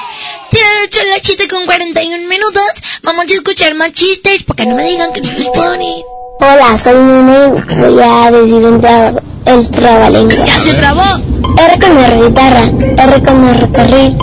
Se 0.52 0.60
ha 0.60 0.84
hecho 0.86 0.99
la 1.03 1.19
chiste 1.19 1.48
con 1.48 1.65
41 1.65 2.28
minutos. 2.28 2.64
Vamos 3.03 3.26
a 3.30 3.34
escuchar 3.34 3.74
más 3.76 3.91
chistes 3.94 4.44
porque 4.44 4.65
no 4.65 4.76
me 4.76 4.84
digan 4.84 5.11
que 5.14 5.22
no 5.22 5.32
los 5.32 5.48
ponen. 5.48 6.03
Hola, 6.40 6.78
soy 6.78 6.94
Nune 7.02 7.64
voy 7.76 8.02
a 8.03 8.32
decir 8.32 8.53
un 8.56 8.82
tra- 8.82 9.19
el 9.45 9.69
trabalengua. 9.72 10.45
¡Ya 10.45 10.61
se 10.61 10.74
trabó! 10.74 11.02
R 11.02 11.80
con 11.80 11.98
R 11.98 12.28
guitarra, 12.28 12.64
R 13.03 13.24
con 13.24 13.44
R 13.48 13.72
carril. 13.74 14.18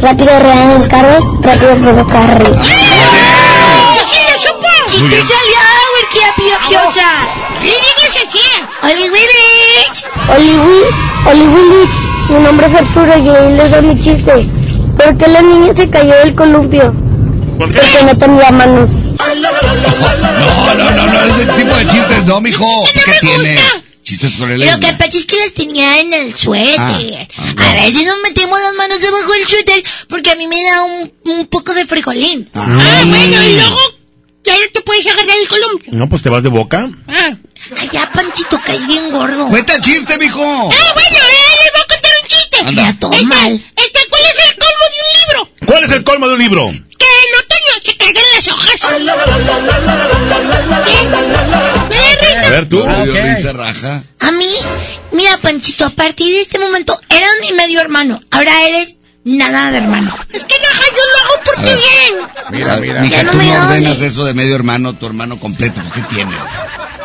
Rápido 0.00 0.38
ruedan 0.38 0.74
los 0.74 0.88
carros, 0.88 1.24
rápido 1.40 1.76
ferrocarril. 1.76 2.52
¡Yo 2.54 4.02
sí 4.06 4.18
lo 4.30 4.38
supo! 4.38 4.68
¡Sí 4.86 5.00
te 5.08 5.16
salió, 5.24 5.58
dígase 7.62 8.28
así. 8.28 8.38
¡Oli 8.82 9.08
Willich! 9.08 10.04
Oliwi, 10.28 10.78
Oliwilich, 11.26 11.94
mi 12.28 12.38
nombre 12.40 12.66
es 12.66 12.74
Arturo 12.74 13.18
y 13.18 13.28
hoy 13.30 13.52
les 13.54 13.70
doy 13.70 13.82
mi 13.82 14.02
chiste. 14.02 14.46
¿Por 14.96 15.16
qué 15.16 15.28
la 15.28 15.42
niña 15.42 15.74
se 15.74 15.88
cayó 15.90 16.14
del 16.24 16.34
columpio? 16.34 16.92
¿Por 17.58 17.72
qué? 17.72 17.80
Porque 17.80 18.04
no 18.04 18.18
tenía 18.18 18.50
manos. 18.50 18.90
No, 18.90 20.74
no, 20.74 20.90
no, 20.90 21.06
no, 21.06 21.36
ese 21.36 21.52
tipo 21.62 21.74
de 21.76 21.86
chistes 21.86 22.24
no, 22.26 22.40
mijo. 22.40 22.84
¿Qué 22.92 23.12
tiene? 23.20 23.58
Chistes 24.02 24.32
con 24.38 24.50
el 24.50 24.60
Lo 24.60 24.78
que 24.78 24.92
pasa 24.94 25.18
es 25.18 25.26
que 25.26 25.36
las 25.40 25.52
tenía 25.52 26.00
en 26.00 26.12
el 26.12 26.34
suéter. 26.34 26.76
Ah, 26.78 27.00
ah, 27.56 27.70
A 27.70 27.74
veces 27.74 28.04
nos 28.06 28.18
metemos 28.22 28.60
las 28.60 28.74
manos 28.74 29.00
debajo 29.00 29.32
del 29.32 29.46
suéter 29.48 29.82
porque 30.08 30.30
a 30.30 30.36
mí 30.36 30.46
me 30.46 30.62
da 30.64 30.84
un, 30.84 31.12
un 31.24 31.46
poco 31.46 31.72
de 31.74 31.86
frijolín. 31.86 32.48
Ah, 32.54 33.02
bueno, 33.04 33.42
y 33.44 33.54
luego 33.56 33.78
ya 34.44 34.52
no 34.54 34.60
te 34.72 34.80
puedes 34.82 35.06
agarrar 35.06 35.36
el 35.40 35.48
columpio. 35.48 35.92
No, 35.94 36.08
pues 36.08 36.22
te 36.22 36.28
vas 36.28 36.42
de 36.44 36.50
boca. 36.50 36.88
Ah, 37.08 37.30
Ay, 37.80 37.88
ya, 37.92 38.08
Panchito, 38.12 38.60
caes 38.64 38.86
bien 38.86 39.10
gordo. 39.10 39.48
Cuenta 39.48 39.74
el 39.74 39.80
chiste, 39.80 40.16
mijo. 40.18 40.40
ah 40.40 40.92
bueno, 40.94 41.18
eh, 41.18 41.56
les 41.64 41.72
voy 41.72 41.80
a 41.82 41.86
contar 41.88 42.12
un 42.22 42.28
chiste. 42.28 42.56
Anda. 42.64 42.82
Ya, 42.92 42.98
todo 43.00 43.12
Este, 43.12 43.26
mal. 43.26 43.64
este, 43.76 43.98
¿cuál 44.08 44.22
es 44.30 44.38
el 44.50 44.55
colmo 44.76 44.86
de 44.90 44.98
un 45.00 45.08
libro? 45.20 45.50
¿Cuál 45.66 45.84
es 45.84 45.90
el 45.90 46.04
colmo 46.04 46.28
de 46.28 46.34
un 46.34 46.38
libro? 46.40 46.70
Que 46.70 47.06
en 47.06 47.30
otoño 47.40 47.74
se 47.82 47.96
caigan 47.96 48.24
las 48.34 48.48
hojas. 48.48 48.84
A 52.44 52.50
ver 52.50 52.68
tú. 52.68 52.84
No 52.86 53.52
Raja. 53.52 54.02
A 54.20 54.30
mí, 54.32 54.48
mira, 55.12 55.38
Panchito, 55.38 55.86
a 55.86 55.90
partir 55.90 56.34
de 56.34 56.40
este 56.40 56.58
momento 56.58 56.98
eras 57.08 57.30
mi 57.40 57.52
medio 57.52 57.80
hermano. 57.80 58.20
Ahora 58.30 58.66
eres 58.66 58.96
nada 59.24 59.70
de 59.70 59.78
hermano. 59.78 60.16
Es 60.32 60.44
que 60.44 60.54
Raja, 60.54 60.84
yo 60.90 61.02
lo 61.12 61.24
hago 61.24 61.44
por 61.44 61.54
tu 61.56 61.62
bien. 61.62 62.14
Mira, 62.50 62.76
mira. 62.76 63.00
Mija, 63.00 63.16
Ya 63.16 63.22
no 63.24 63.32
tú 63.32 63.38
no 63.38 63.64
ordenas 63.66 64.00
eso 64.00 64.24
de 64.24 64.34
medio 64.34 64.54
hermano, 64.54 64.92
tu 64.94 65.06
hermano 65.06 65.38
completo. 65.38 65.80
Pues, 65.80 65.92
¿qué 65.94 66.14
tiene? 66.14 66.32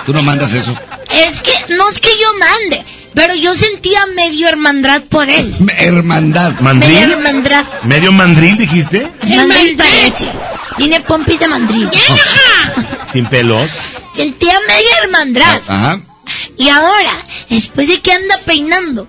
Tú 0.06 0.14
no 0.14 0.22
mandas 0.22 0.53
eso. 0.53 0.76
Es 1.11 1.41
que, 1.41 1.52
no 1.73 1.89
es 1.89 1.99
que 1.99 2.10
yo 2.10 2.27
mande, 2.39 2.85
pero 3.14 3.36
yo 3.36 3.54
sentía 3.56 4.06
medio 4.16 4.48
hermandad 4.48 5.02
por 5.04 5.30
él. 5.30 5.56
Hermandad. 5.78 6.52
Medio 6.54 6.62
¿Mandril? 6.64 7.12
hermandad. 7.12 7.66
¿Medio 7.84 8.12
mandril 8.12 8.58
dijiste? 8.58 9.12
Mandril 9.24 9.76
parece. 9.78 10.28
Tiene 10.78 11.00
pompis 11.02 11.40
de 11.40 11.48
mandril. 11.48 11.90
Sin 13.14 13.26
pelos. 13.28 13.70
Sentía 14.14 14.58
media 14.68 14.98
hermandad. 15.04 15.62
Ajá. 15.68 16.00
Y 16.58 16.70
ahora, 16.70 17.12
después 17.50 17.88
de 17.88 18.00
que 18.02 18.14
anda 18.14 18.40
peinando, 18.46 19.08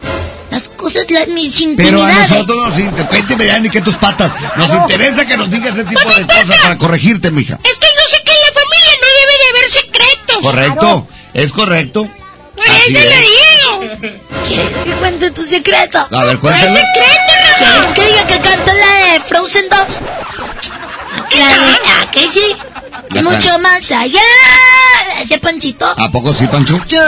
las 0.51 0.69
cosas, 0.71 1.09
las, 1.11 1.29
mis 1.29 1.53
Pero 1.57 1.69
a 1.69 1.73
intimidades. 1.73 2.31
nosotros 2.31 2.57
nos 2.69 2.79
interesa, 2.79 3.09
cuénteme 3.09 3.47
ya 3.47 3.59
ni 3.61 3.69
que 3.71 3.81
tus 3.81 3.95
patas. 3.97 4.33
Nos 4.57 4.71
interesa 4.75 5.25
que 5.27 5.37
nos 5.37 5.51
digas 5.51 5.75
ese 5.75 5.85
tipo 5.85 6.09
de 6.09 6.27
cosas 6.27 6.57
para 6.63 6.79
corregirte, 6.79 7.31
mija. 7.31 7.59
Es 7.63 7.79
que 7.79 7.87
yo 7.87 8.09
sé 8.09 8.23
que 8.25 8.33
en 8.33 8.39
la 8.47 8.53
familia 8.61 8.95
no 9.01 9.07
debe 9.21 9.33
de 9.39 9.59
haber 9.59 9.71
secretos. 9.71 10.43
Correcto, 10.43 11.09
es 11.35 11.53
correcto. 11.53 12.09
Por 12.57 12.67
Así 12.69 12.93
eso 12.95 12.99
es. 13.03 13.09
le 13.09 13.21
digo. 13.21 13.62
¿Quieres 14.49 14.69
que 14.85 14.91
cuente 15.01 15.31
tu 15.31 15.43
secreto? 15.45 15.99
A 16.11 16.25
ver, 16.25 16.39
¿Cuál 16.39 16.55
cuéntale. 16.55 16.75
secreto, 16.81 17.33
Raja? 17.43 17.59
¿Quieres 17.73 17.93
que 17.93 18.07
diga 18.07 18.27
que 18.27 18.41
canto 18.49 18.73
la 18.73 19.13
de 19.15 19.21
Frozen 19.21 19.69
2? 19.69 19.79
La 21.39 21.49
de, 21.49 22.03
¿a 22.03 22.11
que 22.11 22.29
sí? 22.29 22.57
La 23.11 23.23
Mucho 23.23 23.49
can- 23.49 23.63
más 23.63 23.91
allá. 23.91 24.21
Ese 25.23 25.39
panchito. 25.39 25.87
¿A 25.97 26.11
poco 26.11 26.33
sí, 26.35 26.47
Pancho? 26.49 26.81
Ya. 26.89 27.07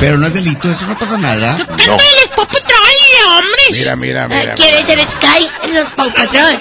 Pero 0.00 0.18
no 0.18 0.26
es 0.26 0.34
delito, 0.34 0.70
eso 0.70 0.84
no 0.86 0.98
pasa 0.98 1.16
nada. 1.16 1.56
Canto 1.56 1.82
de 1.82 1.86
los 1.86 2.28
Paw 2.34 2.46
Patrol 2.46 2.62
de 2.84 3.24
hombres. 3.30 3.78
Mira, 3.78 3.96
mira, 3.96 4.28
Ah, 4.30 4.54
¿Quieres 4.54 4.86
ser 4.86 4.98
Sky 5.06 5.48
en 5.62 5.74
los 5.74 5.92
Paw 5.92 6.12
Patrol? 6.12 6.58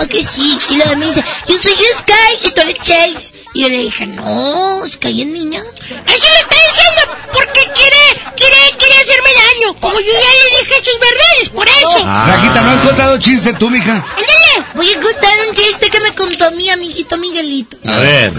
Ok, 0.00 0.14
sí. 0.28 0.58
Y 0.70 0.76
luego 0.76 0.96
me 0.96 1.06
dice, 1.06 1.24
yo 1.48 1.60
soy 1.60 1.74
Sky 1.98 2.46
y 2.46 2.50
tú 2.52 2.60
eres 2.60 2.78
Chase. 2.78 3.34
Y 3.54 3.62
yo 3.62 3.68
le 3.68 3.78
dije, 3.78 4.06
no, 4.06 4.86
Sky 4.86 5.22
es 5.22 5.26
niña. 5.26 5.60
Eso 5.60 6.26
lo 6.28 6.38
está 6.40 6.56
diciendo 6.68 7.02
porque 7.32 7.60
quiere, 7.74 8.32
quiere, 8.36 8.56
quiere 8.78 8.94
hacerme 9.02 9.30
daño. 9.34 9.74
Como 9.80 9.98
yo 9.98 10.12
ya 10.12 10.18
le 10.18 10.58
dije 10.58 10.74
sus 10.84 11.00
verdades, 11.00 11.48
por 11.54 11.68
eso. 11.68 12.02
Ah. 12.04 12.26
Rajita, 12.28 12.60
¿no 12.60 12.70
has 12.70 12.80
contado 12.86 13.18
chiste 13.18 13.52
tú, 13.54 13.70
mija? 13.70 13.92
Ándale. 13.94 14.47
Voy 14.74 14.92
a 14.92 15.00
contar 15.00 15.32
un 15.48 15.54
chiste 15.54 15.90
que 15.90 16.00
me 16.00 16.14
contó 16.14 16.50
mi 16.52 16.68
amiguito 16.70 17.16
Miguelito. 17.16 17.76
A 17.86 17.98
ver. 17.98 18.32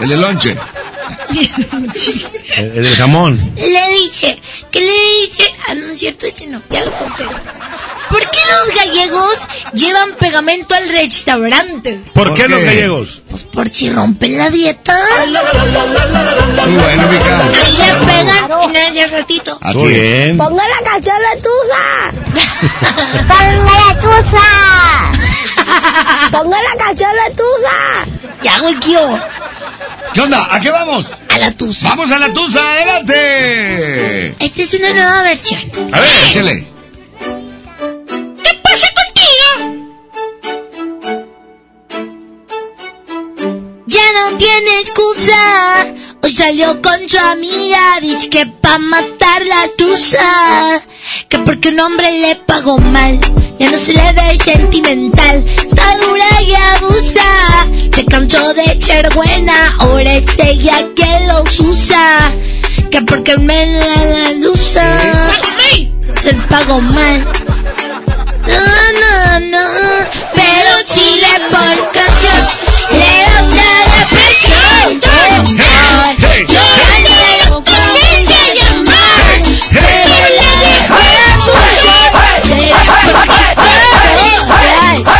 El 0.00 0.08
de 0.08 0.16
lonche. 0.16 0.56
El, 2.56 2.64
el 2.78 2.84
del 2.84 2.96
jamón. 2.96 3.52
Le 3.56 3.88
dice, 4.04 4.40
¿qué 4.70 4.80
le 4.80 5.26
dice? 5.26 5.54
Ah, 5.68 5.74
no 5.74 5.92
es 5.92 5.98
cierto, 5.98 6.26
ese 6.26 6.46
no, 6.46 6.62
ya 6.70 6.84
lo 6.84 6.92
conté. 6.92 7.24
¿Por 8.08 8.20
qué 8.30 8.38
los 8.50 8.76
gallegos 8.76 9.48
llevan 9.74 10.14
pegamento 10.14 10.74
al 10.74 10.88
restaurante? 10.88 12.00
¿Por 12.14 12.32
qué 12.34 12.48
los 12.48 12.62
gallegos? 12.62 13.22
Pues 13.28 13.44
por 13.46 13.68
si 13.68 13.90
rompen 13.90 14.38
la 14.38 14.48
dieta. 14.50 14.96
Muy 15.26 16.74
bueno, 16.74 17.08
mija. 17.08 17.42
Ahí 17.64 17.76
le 17.76 17.94
pegan 18.06 18.76
en 18.76 18.76
ese 18.76 19.06
ratito. 19.08 19.58
Así 19.60 19.76
Muy 19.78 19.92
es. 19.92 20.00
bien. 20.00 20.38
Ponga 20.38 20.62
la 20.68 20.88
canción 20.90 21.16
de 21.18 21.42
Tusa. 21.42 22.12
Ponga 23.28 23.72
la 23.88 24.00
Tusa. 24.00 25.12
Ponga 26.30 26.58
la 26.62 26.84
canción 26.84 27.10
de 27.12 27.34
Tusa. 27.34 28.06
Ya 28.42 28.54
hago 28.56 28.68
el 28.68 28.80
guion. 28.80 29.20
¿Qué 30.14 30.20
onda? 30.20 30.46
¿A 30.50 30.60
qué 30.60 30.70
vamos? 30.70 31.06
A 31.28 31.38
la 31.38 31.50
tusa. 31.52 31.90
Vamos 31.90 32.10
a 32.10 32.18
la 32.18 32.32
tusa, 32.32 32.72
adelante. 32.72 34.34
Esta 34.38 34.62
es 34.62 34.74
una 34.74 34.90
nueva 34.92 35.22
versión. 35.22 35.60
A 35.92 36.00
ver, 36.00 36.08
échale. 36.30 36.66
¿Qué 38.42 38.60
pasa 38.62 38.86
contigo? 38.96 39.48
Ya 43.86 44.12
no 44.14 44.36
tiene 44.38 44.80
excusa. 44.80 45.86
Hoy 46.22 46.34
salió 46.34 46.80
con 46.82 47.08
su 47.08 47.18
amiga. 47.18 48.00
Dice 48.00 48.28
que 48.28 48.46
pa' 48.46 48.78
matar 48.78 49.44
la 49.46 49.68
tusa. 49.76 50.82
Que 51.28 51.38
porque 51.38 51.68
un 51.68 51.80
hombre 51.80 52.18
le 52.20 52.36
pagó 52.36 52.78
mal. 52.78 53.18
Ya 53.58 53.70
no 53.70 53.78
se 53.78 53.92
le 53.92 54.12
ve 54.12 54.38
sentimental. 54.42 55.44
Está 55.46 55.96
dura 55.98 56.42
y 56.42 56.54
abusa. 56.54 57.66
Se 57.94 58.04
cansó 58.04 58.54
de 58.54 58.80
ser 58.80 59.12
buena. 59.14 59.76
Ahora 59.78 60.14
es 60.14 60.38
ella 60.38 60.84
que 60.94 61.26
los 61.26 61.60
usa. 61.60 62.32
Que 62.90 63.02
porque 63.02 63.36
me 63.36 63.66
la, 63.78 64.04
la 64.04 64.30
lusa. 64.32 65.32
Le 66.24 66.34
pago 66.48 66.80
mal. 66.80 67.24
No, 68.46 68.62
no, 69.00 69.40
no. 69.40 69.64
Pero 70.34 70.72
si 70.86 71.20
le 71.20 71.40
por 71.50 71.92
canción. 71.92 72.42
Le 72.92 73.10
da 73.22 73.44
otra 73.44 73.70
depresión. 73.98 75.65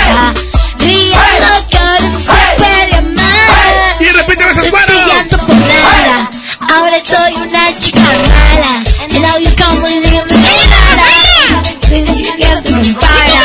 Riendo. 0.06 0.34
Y 3.98 4.06
esas 4.50 4.70
manos. 4.72 4.88
brillando 4.88 5.38
por 5.38 5.56
nada. 5.56 6.30
Ahora 6.60 6.98
soy 7.04 7.34
una 7.34 7.78
chica 7.78 8.00
mala. 8.00 8.84
El 9.10 9.24
audio 9.24 9.50
como 9.56 9.88
y 9.88 10.00
me 10.00 10.10
me 10.10 10.20
para. 12.94 13.42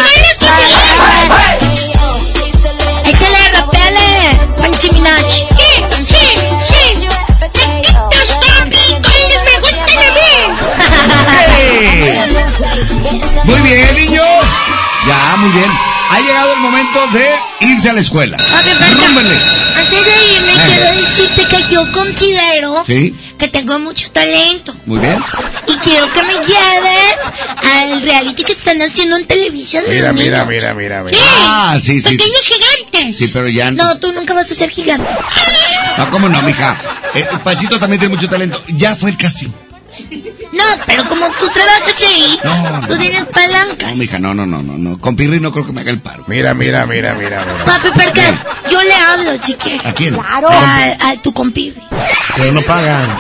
Échale. 3.06 3.42
Panchi 4.58 4.90
Minaj. 4.92 5.30
Me. 5.58 6.22
Muy 13.46 13.60
bien, 13.62 13.96
niños. 13.96 14.26
Ya, 15.08 15.36
muy 15.38 15.52
bien. 15.52 16.01
Ha 16.14 16.20
llegado 16.20 16.54
el 16.54 16.60
momento 16.60 17.08
de 17.14 17.68
irse 17.68 17.90
a 17.90 17.94
la 17.94 18.02
escuela. 18.02 18.38
A 18.38 18.62
ver. 18.64 18.76
Antes 19.76 20.06
de 20.06 20.36
irme, 20.36 20.52
quiero 20.68 21.02
decirte 21.02 21.46
que 21.46 21.74
yo 21.74 21.92
considero 21.92 22.84
Sí, 22.86 23.16
que 23.40 23.48
tengo 23.48 23.80
mucho 23.80 24.12
talento. 24.12 24.76
muy 24.86 25.00
bien. 25.00 25.24
Y 25.68 25.76
quiero 25.78 26.12
que 26.12 26.22
me 26.24 26.34
lleves 26.34 27.18
al 27.64 28.02
reality 28.02 28.44
que 28.44 28.52
están 28.54 28.82
haciendo 28.82 29.16
en 29.18 29.26
televisión. 29.26 29.86
Mira, 29.88 30.12
mira, 30.12 30.46
mira, 30.46 30.74
mira, 30.74 31.02
mira. 31.04 31.18
Sí. 31.18 31.24
Ah, 31.46 31.78
sí, 31.82 32.02
sí. 32.02 32.18
Pequeños 32.18 32.46
gigantes. 32.46 33.18
Sí, 33.18 33.28
pero 33.32 33.48
ya. 33.48 33.72
No, 33.72 33.98
tú 34.00 34.12
nunca 34.12 34.34
vas 34.34 34.52
a 34.52 34.54
ser 34.54 34.70
gigante. 34.70 35.10
No, 35.98 36.10
¿cómo 36.12 36.28
no, 36.30 36.42
mija? 36.42 36.78
Eh, 37.16 37.26
Pachito 37.44 37.80
también 37.80 38.00
tiene 38.00 38.16
mucho 38.16 38.28
talento. 38.30 38.62
Ya 38.68 38.96
fue 38.96 39.12
el 39.12 39.18
casting. 39.18 39.50
No, 40.54 40.64
pero 40.86 41.08
como 41.08 41.28
tú 41.40 41.48
trabajas 41.54 42.04
ahí, 42.04 42.40
No, 42.44 42.82
tú 42.88 42.94
no. 42.94 43.00
tienes 43.00 43.26
palanca. 43.26 43.88
No, 43.88 43.96
mija, 43.96 44.20
no, 44.20 44.34
no, 44.34 44.46
no, 44.46 44.62
no, 44.62 44.78
no. 44.78 45.00
Con 45.00 45.16
Pirri 45.16 45.40
no 45.40 45.52
creo 45.52 45.66
que 45.66 45.72
me 45.74 45.82
haga 45.82 45.92
el 45.92 46.00
paro. 46.00 46.24
Mira, 46.28 46.54
mira, 46.54 46.86
mira, 46.86 47.14
mira, 47.14 47.44
mira. 47.46 47.66
Papi, 47.66 47.88
porque 47.94 48.34
yo 48.72 48.82
le 48.82 48.94
hablo 48.94 49.44
si 49.44 49.54
quieres. 49.56 49.86
¿A 49.86 49.94
quién? 49.94 50.16
A, 50.20 50.98
a 51.10 51.22
tu 51.22 51.34
compirri. 51.34 51.82
Pero 52.36 52.52
no 52.52 52.62
pagan. 52.64 53.18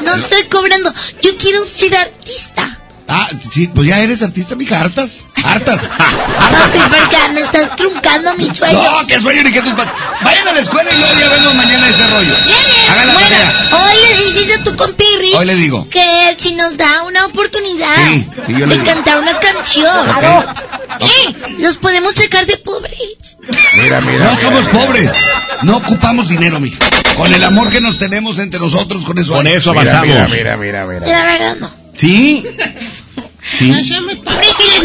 No 0.00 0.14
estoy 0.14 0.44
cobrando. 0.44 0.92
Yo 1.20 1.36
quiero 1.36 1.64
ser 1.64 1.94
artista. 1.96 2.77
Ah, 3.10 3.30
sí, 3.50 3.68
pues 3.74 3.88
ya 3.88 4.00
eres 4.00 4.22
artista, 4.22 4.54
mija, 4.54 4.80
hartas. 4.80 5.26
Hartas. 5.42 5.80
Papi, 5.88 6.78
porque 6.90 7.32
me 7.32 7.40
estás 7.40 7.74
truncando 7.74 8.34
mis 8.34 8.56
sueños. 8.56 8.82
No, 8.82 9.06
que 9.06 9.18
sueño 9.20 9.42
ni 9.44 9.50
que 9.52 9.62
tus 9.62 9.72
Vayan 9.74 10.46
a 10.48 10.52
la 10.52 10.60
escuela 10.60 10.90
y 10.92 10.98
luego 10.98 11.18
ya 11.18 11.28
vemos 11.30 11.54
mañana 11.54 11.88
ese 11.88 12.06
rollo. 12.08 12.34
Bien, 12.44 12.44
bien. 12.44 12.90
Hagan 12.92 13.06
la 13.06 13.12
bueno, 13.14 13.28
tarea. 13.30 13.68
hoy 13.82 13.94
le 14.18 14.24
dices 14.24 14.58
a 14.58 14.62
tu 14.62 14.76
compirri 14.76 15.32
Hoy 15.34 15.46
le 15.46 15.54
digo. 15.54 15.88
que 15.88 16.34
si 16.38 16.54
nos 16.54 16.76
da 16.76 17.02
una 17.04 17.24
oportunidad 17.26 17.94
Sí, 18.10 18.28
sí, 18.46 18.52
yo 18.52 18.66
le 18.66 18.76
de 18.76 18.82
digo. 18.82 18.84
cantar 18.84 19.20
una 19.20 19.38
canción, 19.40 20.08
Ok. 20.10 21.02
¿eh? 21.02 21.34
los 21.58 21.78
podemos 21.78 22.14
sacar 22.14 22.44
de 22.46 22.58
pobres. 22.58 22.92
Mira, 23.82 24.00
mira. 24.02 24.32
No 24.32 24.40
somos 24.40 24.66
pobres. 24.68 25.10
No 25.62 25.78
ocupamos 25.78 26.28
dinero, 26.28 26.60
mija. 26.60 26.78
Con 27.16 27.32
el 27.32 27.42
amor 27.42 27.70
que 27.70 27.80
nos 27.80 27.98
tenemos 27.98 28.38
entre 28.38 28.60
nosotros, 28.60 29.04
con 29.06 29.18
eso. 29.18 29.32
Con 29.32 29.46
eso 29.46 29.72
Mira, 29.72 29.80
avanzamos. 29.98 30.06
mira, 30.30 30.56
Mira, 30.56 30.56
mira, 30.58 30.84
mira. 30.86 31.06
La 31.06 31.24
verdad 31.24 31.56
no. 31.58 31.70
¿Sí? 31.96 32.44
Sí. 33.56 33.72
Frijoles 33.72 34.18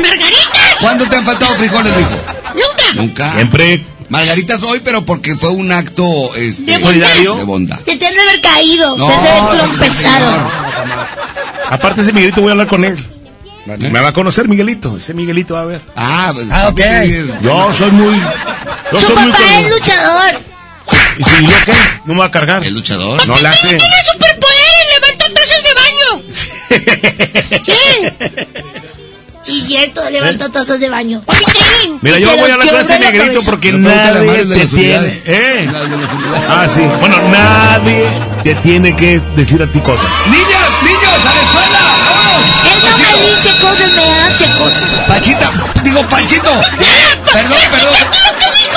margaritas. 0.02 0.78
¿Cuándo 0.82 1.06
te 1.10 1.16
han 1.16 1.26
faltado 1.26 1.54
frijoles, 1.56 1.92
mijo? 1.98 2.10
Nunca. 2.54 2.94
Nunca. 2.96 3.34
Siempre. 3.36 3.84
Margaritas 4.10 4.62
hoy, 4.64 4.80
pero 4.84 5.04
porque 5.04 5.36
fue 5.36 5.50
un 5.50 5.72
acto 5.72 6.36
este, 6.36 6.74
De 6.78 6.80
Solidario. 6.80 7.36
de 7.36 7.44
bondad. 7.46 7.80
Se 7.86 7.96
te 7.98 8.06
han 8.06 8.14
de 8.14 8.22
haber 8.22 8.42
caído, 8.42 8.96
No, 8.98 9.08
se 9.08 9.14
te 9.18 9.30
han 9.30 9.58
trompezado. 9.58 10.52
Aparte 11.70 12.02
ese 12.02 12.14
Miguelito 12.14 12.42
voy 12.42 12.50
a 12.50 12.52
hablar 12.52 12.68
con 12.68 12.84
él. 12.86 13.04
Me 13.66 14.00
va 14.00 14.10
a 14.10 14.14
conocer 14.14 14.48
Miguelito. 14.48 14.98
Ese 14.98 15.14
Miguelito 15.14 15.54
va 15.56 15.62
a 15.62 15.66
ver. 15.66 15.82
Ah, 15.96 16.32
pues, 16.34 16.48
Ah, 16.52 16.68
ok. 16.70 16.80
Yo 17.42 17.74
soy 17.74 17.92
muy. 17.92 18.20
Yo 18.92 19.00
Su 19.00 19.08
soy 19.08 19.16
muy. 19.16 19.32
papá 19.32 19.44
es 19.46 19.62
con- 19.62 19.72
luchador. 19.72 20.42
¿Y 21.18 21.24
si 21.24 21.44
yo 21.46 21.54
qué? 21.66 21.72
¿No 22.06 22.14
me 22.14 22.20
va 22.20 22.26
a 22.26 22.32
cargar? 22.32 22.64
El 22.66 22.74
luchador. 22.74 23.26
No 23.26 23.38
la 23.40 23.50
hace. 23.52 23.68
Tiene 23.68 23.84
levanta 23.84 24.33
baño. 26.80 27.62
Sí. 27.66 27.74
Sí, 29.44 29.62
cierto, 29.62 30.10
levanta 30.10 30.48
tazas 30.50 30.80
de 30.80 30.88
baño. 30.90 31.22
Oye. 31.26 31.44
Mira, 32.02 32.18
yo 32.18 32.30
voy 32.38 32.50
a 32.50 32.56
la 32.58 32.64
Miguelito 32.64 33.18
cabeza. 33.26 33.40
porque 33.46 33.74
nadie 33.74 34.46
te 34.46 34.46
las 34.46 34.70
tiene. 34.70 34.96
unidades. 34.98 35.22
¿Eh? 35.26 35.70
La 35.70 35.80
de 35.84 35.98
las 35.98 36.14
unidades. 36.14 36.44
Ah, 36.50 36.68
sí. 36.74 36.80
Bueno, 37.02 37.18
nadie 37.30 38.06
te 38.44 38.56
tiene 38.56 38.96
que 38.96 39.20
decir 39.36 39.62
a 39.62 39.68
ti 39.68 39.80
cosas. 39.80 40.06
Niñas, 40.28 40.70
niños, 40.82 41.26
a 41.26 41.34
la 41.36 41.42
escuela. 41.42 41.80
¡Vámonos! 42.08 42.44
Él 42.72 42.80
no 42.82 43.20
me 43.20 43.36
dice 43.36 43.52
cosas, 43.60 43.92
me 43.94 44.04
hace 44.32 44.46
cosas. 44.58 44.90
Pachita, 45.10 45.52
digo 45.84 46.02
Panchito. 46.08 46.52
Perdón, 47.34 47.58
perdón. 47.70 47.94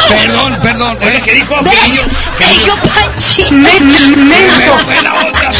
Perdón, 0.09 0.59
perdón. 0.62 0.98
Oye, 1.01 1.23
¿qué 1.24 1.32
dijo? 1.35 1.55
¿Qué 1.62 1.90
dijo? 1.93 2.05
me 2.40 2.47
dijo 2.52 2.74
Panchito. 2.89 3.52
Me 3.52 5.02
la 5.02 5.14
onda, 5.14 5.52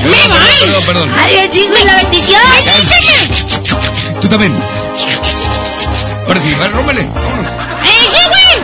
perdón. 0.00 0.38
Perdón, 0.38 0.38
perdón, 0.60 0.84
perdón. 0.86 1.10
Adiós, 1.24 1.50
chico, 1.50 1.74
y 1.80 1.84
la 1.84 1.96
bendición. 1.96 2.40
Tú 4.20 4.28
también. 4.28 4.52
Ahora 6.26 6.40
sí, 6.40 6.54
rómpele. 6.72 7.08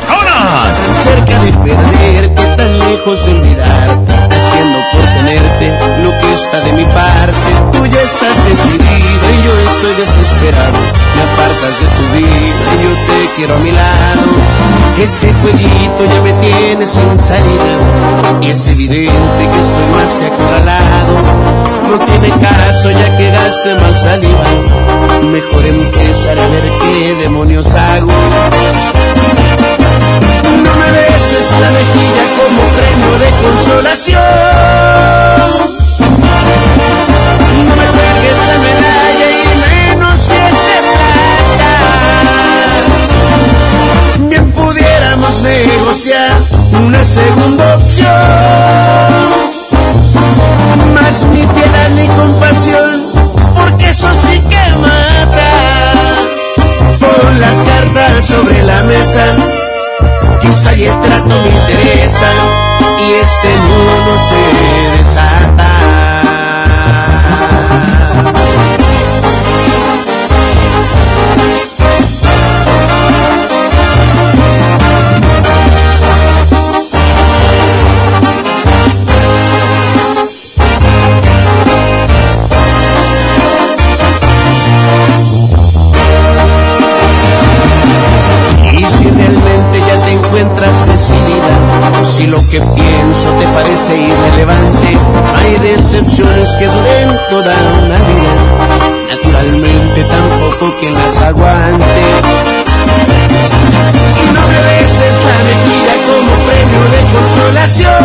¡Vámonos! 0.09 0.79
cerca 1.03 1.39
de 1.41 1.53
perderte, 1.53 2.57
tan 2.57 2.79
lejos 2.79 3.27
de 3.27 3.33
olvidar, 3.33 3.99
haciendo 3.99 4.26
por 4.26 4.26
tenerte 5.15 5.75
lo 6.03 6.11
que 6.19 6.35
está 6.35 6.61
de 6.61 6.73
mi 6.73 6.85
parte. 6.85 7.51
Tú 7.73 7.87
ya 7.87 8.01
estás 8.01 8.37
decidido 8.49 9.25
y 9.33 9.39
yo 9.45 9.53
estoy 9.71 9.95
desesperado. 9.95 10.79
Me 11.17 11.23
apartas 11.23 11.75
de 11.81 11.87
tu 11.97 12.05
vida 12.17 12.65
y 12.75 12.83
yo 12.85 12.93
te 13.07 13.19
quiero 13.37 13.55
a 13.55 13.59
mi 13.59 13.73
lado. 13.73 14.27
Este 15.03 15.33
jueguito 15.43 16.05
ya 16.07 16.21
me 16.23 16.33
tiene 16.41 16.87
sin 16.87 17.21
salida 17.21 17.77
y 18.41 18.51
es 18.51 18.67
evidente 18.69 19.43
que 19.53 19.61
estoy 19.61 19.87
más 19.93 20.13
que 20.19 20.27
acorralado. 20.27 21.15
No 21.91 21.99
tiene 21.99 22.31
caso 22.41 22.91
ya 22.91 23.17
que 23.17 23.31
gaste 23.31 23.75
más 23.75 24.01
saliva. 24.01 24.45
Mejor 25.23 25.67
empezar 25.67 26.39
a 26.39 26.47
ver 26.49 26.71
qué 26.81 27.15
demonios 27.15 27.75
hago. 27.75 28.13
No 30.65 30.73
me 30.81 30.91
beses 30.93 31.49
la 31.61 31.71
mejilla 31.71 32.25
como 32.37 32.61
premio 32.77 33.13
de 33.19 33.31
consolación. 33.43 34.56
Negociar 45.87 46.43
una 46.83 47.05
segunda 47.05 47.77
opción. 47.77 48.11
Más 50.95 51.23
ni 51.33 51.47
piedad 51.47 51.91
ni 51.95 52.09
compasión, 52.09 53.03
porque 53.55 53.91
eso 53.91 54.09
sí 54.13 54.43
que 54.51 54.77
mata. 54.81 55.93
Pon 56.99 57.41
las 57.41 57.63
cartas 57.63 58.25
sobre 58.25 58.63
la 58.65 58.83
mesa 58.83 59.37
Quizá 60.41 60.75
y 60.75 60.85
el 60.87 61.01
trato 61.01 61.29
me 61.29 61.51
interesa 61.51 62.31
y 63.07 63.13
este 63.23 63.49
mundo 63.57 64.19
se 64.29 64.99
desata. 64.99 65.76
Que 96.55 96.67
duren 96.67 97.09
toda 97.29 97.55
una 97.83 97.99
vida. 97.99 98.35
Naturalmente 99.11 100.05
tampoco 100.05 100.75
quien 100.79 100.95
las 100.95 101.21
aguante. 101.21 101.85
Y 104.23 104.27
no 104.33 104.41
me 104.51 104.59
beses 104.69 105.17
la 105.31 105.39
mejilla 105.49 105.95
como 106.07 106.33
premio 106.47 106.83
de 106.95 107.01
consolación. 107.15 108.03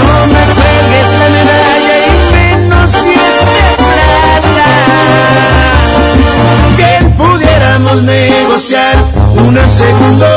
No 0.00 0.16
me 0.34 0.42
juegues 0.56 1.08
la 1.20 1.28
medalla 1.36 1.96
y 2.04 2.10
menos 2.34 2.90
si 2.90 3.10
es 3.10 3.36
de 3.54 3.66
plata. 3.86 4.70
Bien 6.76 7.04
pudiéramos 7.16 7.98
negociar 8.02 8.96
una 9.36 9.64
segunda 9.68 10.27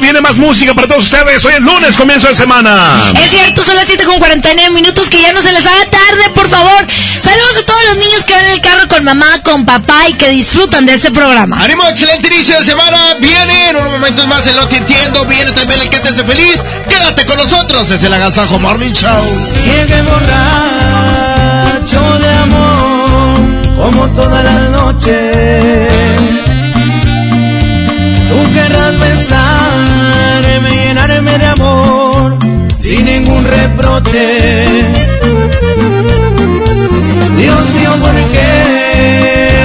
Viene 0.00 0.20
más 0.20 0.36
música 0.36 0.74
para 0.74 0.88
todos 0.88 1.04
ustedes. 1.04 1.44
Hoy 1.44 1.54
es 1.54 1.60
lunes, 1.60 1.96
comienzo 1.96 2.26
de 2.28 2.34
semana. 2.34 3.12
Es 3.22 3.30
cierto, 3.30 3.62
son 3.62 3.76
las 3.76 3.86
7 3.86 4.04
con 4.04 4.18
49 4.18 4.70
minutos, 4.70 5.08
que 5.08 5.22
ya 5.22 5.32
no 5.32 5.40
se 5.40 5.52
les 5.52 5.64
haga 5.64 5.88
tarde, 5.88 6.30
por 6.34 6.48
favor. 6.48 6.86
Saludos 7.20 7.56
a 7.60 7.64
todos 7.64 7.80
los 7.88 7.96
niños 7.98 8.24
que 8.24 8.34
van 8.34 8.44
en 8.46 8.50
el 8.52 8.60
carro 8.60 8.88
con 8.88 9.04
mamá, 9.04 9.42
con 9.42 9.64
papá 9.64 10.08
y 10.08 10.14
que 10.14 10.30
disfrutan 10.30 10.84
de 10.84 10.94
este 10.94 11.10
programa. 11.10 11.62
¡Ánimo! 11.62 11.88
Excelente 11.88 12.26
inicio 12.28 12.58
de 12.58 12.64
semana. 12.64 13.14
Viene 13.20 13.70
en 13.70 13.76
unos 13.76 13.92
momentos 13.92 14.26
más 14.26 14.46
en 14.46 14.56
lo 14.56 14.68
que 14.68 14.78
entiendo. 14.78 15.24
Viene 15.26 15.52
también 15.52 15.80
el 15.80 15.88
que 15.88 16.00
te 16.00 16.08
hace 16.08 16.24
feliz. 16.24 16.62
Quédate 16.88 17.24
con 17.26 17.38
nosotros. 17.38 17.90
Es 17.90 18.02
el 18.02 18.12
Agasajo 18.12 18.58
Morning 18.58 18.92
Show. 18.92 19.24
Llegué 19.64 20.02
borracho 20.02 22.00
de 22.18 22.28
amor, 22.30 23.38
como 23.76 24.08
toda 24.08 24.42
la 24.42 24.68
noche. 24.70 26.23
Besarme, 29.04 30.70
llenarme 30.70 31.38
de 31.38 31.46
amor, 31.46 32.38
sin 32.74 33.04
ningún 33.04 33.44
reproche. 33.44 34.24
Dios 37.36 37.62
mío, 37.76 37.90
¿por 38.02 38.14
qué 38.32 38.50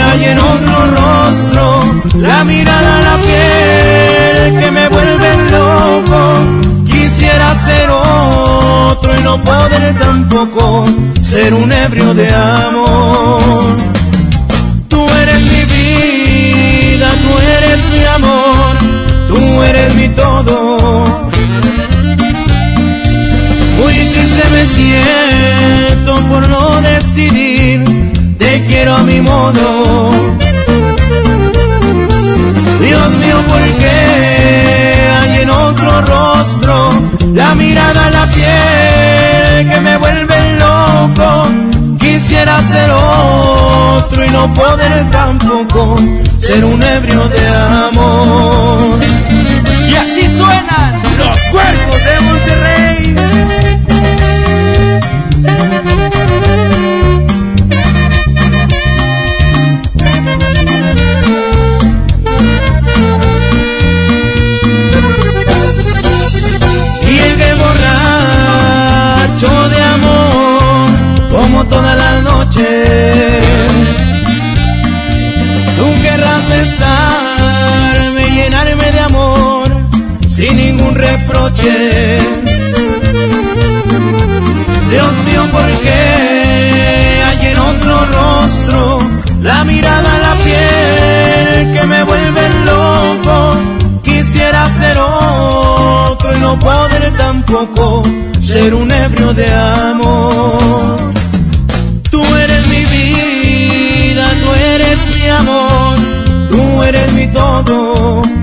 hay 0.07 0.25
en 0.25 0.39
otro 0.39 0.77
rostro 0.97 1.65
la 2.15 2.43
mirada, 2.43 3.01
la 3.01 3.15
piel 3.25 4.59
que 4.59 4.71
me 4.71 4.89
vuelve 4.89 5.29
loco? 5.51 6.21
Quisiera 6.85 7.55
ser 7.55 7.89
otro 7.89 9.17
y 9.17 9.21
no 9.23 9.43
poder 9.43 9.97
tampoco 9.99 10.85
ser 11.23 11.53
un 11.53 11.71
ebrio 11.71 12.13
de 12.13 12.29
amor. 12.33 13.98
Eres 19.63 19.95
mi 19.95 20.07
todo. 20.09 20.77
Muy 23.77 23.93
triste 23.93 24.43
me 24.51 24.65
siento 24.65 26.15
por 26.27 26.47
no 26.49 26.81
decidir, 26.81 27.83
te 28.37 28.63
quiero 28.65 28.95
a 28.95 29.03
mi 29.03 29.21
modo. 29.21 30.09
Dios 32.81 33.09
mío, 33.21 33.35
¿por 33.47 33.61
qué 33.81 33.97
hay 35.19 35.41
en 35.41 35.49
otro 35.49 36.01
rostro 36.01 36.91
la 37.33 37.55
mirada, 37.55 38.09
la 38.09 38.25
piel 38.25 39.69
que 39.69 39.81
me 39.81 39.97
vuelve 39.97 40.57
loco? 40.57 41.47
Quisiera 41.99 42.59
ser 42.67 42.89
otro 42.91 44.25
y 44.25 44.29
no 44.29 44.53
poder 44.53 45.11
tampoco 45.11 45.95
ser 46.37 46.65
un 46.65 46.81
ebrio 46.81 47.27
de 47.29 47.47
amor. 47.87 48.99
Suenan 50.39 50.93
los 51.17 51.37
cuerpos 51.51 51.99
de 52.05 52.15
Monterrey. 52.21 53.15
Llegué 67.05 67.53
borracho 67.55 69.51
de 69.69 69.81
amor, 69.81 70.89
como 71.31 71.65
todas 71.65 71.97
las 71.97 72.23
noches. 72.23 73.43
Tú 75.77 75.85
querrás 76.01 76.47
besarme, 76.49 77.28
reproche. 80.99 82.19
Dios 84.89 85.13
mío, 85.25 85.43
¿por 85.51 85.69
qué 85.83 87.23
hay 87.27 87.47
en 87.51 87.59
otro 87.59 87.93
rostro 88.17 88.99
la 89.41 89.63
mirada, 89.63 90.11
la 90.27 90.33
piel 90.45 91.73
que 91.73 91.85
me 91.87 92.03
vuelve 92.03 92.43
loco? 92.65 93.57
Quisiera 94.03 94.67
ser 94.79 94.97
otro 94.97 96.35
y 96.35 96.39
no 96.39 96.59
poder 96.59 97.13
tampoco 97.17 98.03
ser 98.41 98.73
un 98.73 98.91
ebrio 98.91 99.33
de 99.33 99.53
amor. 99.53 100.97
Tú 102.11 102.23
eres 102.35 102.67
mi 102.67 102.83
vida, 102.97 104.25
tú 104.41 104.49
eres 104.73 104.99
mi 105.15 105.29
amor, 105.29 105.95
tú 106.49 106.83
eres 106.83 107.13
mi 107.13 107.27
todo. 107.27 108.38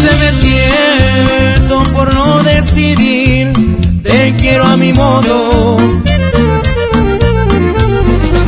Triste 0.00 0.16
me 0.16 0.32
siento 0.32 1.82
por 1.92 2.14
no 2.14 2.42
decidir, 2.42 3.52
te 4.02 4.34
quiero 4.36 4.64
a 4.64 4.76
mi 4.76 4.92
modo. 4.94 5.76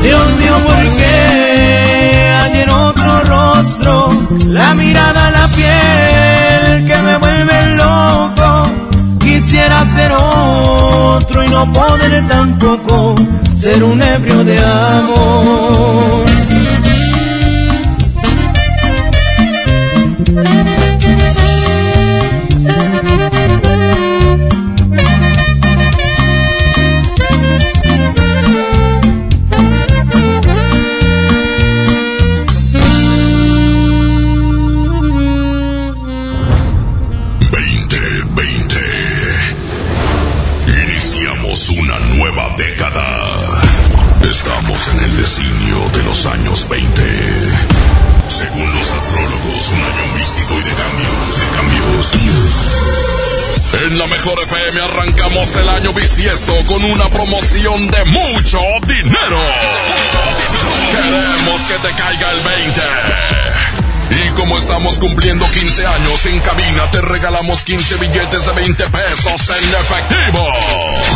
Dios 0.02 0.26
mío, 0.38 0.56
¿por 0.64 0.82
qué 0.96 2.30
hay 2.40 2.60
en 2.62 2.70
otro 2.70 3.20
rostro 3.24 4.08
la 4.46 4.74
mirada, 4.74 5.30
la 5.30 5.46
piel 5.48 6.86
que 6.86 7.02
me 7.02 7.18
vuelve 7.18 7.76
loco? 7.76 8.64
Quisiera 9.20 9.84
ser 9.84 10.12
otro 10.12 11.44
y 11.44 11.48
no 11.48 11.70
poder 11.70 12.26
tampoco 12.28 13.14
ser 13.54 13.84
un 13.84 14.00
ebrio 14.00 14.42
de 14.42 14.58
amor. 14.58 16.51
20. 46.52 47.02
Según 48.28 48.74
los 48.74 48.90
astrólogos, 48.90 49.72
un 49.72 49.80
año 49.80 50.14
místico 50.14 50.52
y 50.60 50.62
de 50.62 50.74
cambios, 50.74 51.40
de 51.40 51.56
cambios. 51.56 52.12
En 53.86 53.98
la 53.98 54.06
mejor 54.06 54.38
FM 54.44 54.80
arrancamos 54.82 55.56
el 55.56 55.68
año 55.70 55.92
bisiesto 55.94 56.52
con 56.66 56.84
una 56.84 57.08
promoción 57.08 57.90
de 57.90 58.04
mucho 58.04 58.60
dinero. 58.86 59.40
Queremos 60.92 61.60
que 61.62 61.88
te 61.88 61.94
caiga 61.94 62.30
el 62.32 62.40
20. 62.40 63.51
Y 64.12 64.30
como 64.32 64.58
estamos 64.58 64.98
cumpliendo 64.98 65.46
15 65.46 65.86
años 65.86 66.26
en 66.26 66.38
cabina, 66.40 66.90
te 66.90 67.00
regalamos 67.00 67.64
15 67.64 67.96
billetes 67.96 68.44
de 68.44 68.52
20 68.52 68.84
pesos 68.90 69.50
en 69.50 69.74
efectivo. 69.74 70.46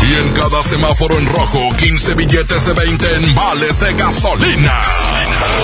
Y 0.08 0.14
en 0.14 0.32
cada 0.32 0.62
semáforo 0.62 1.18
en 1.18 1.26
rojo, 1.26 1.76
15 1.76 2.14
billetes 2.14 2.64
de 2.64 2.72
20 2.72 3.14
en 3.16 3.34
vales 3.34 3.78
de 3.80 3.92
gasolina. 3.94 4.72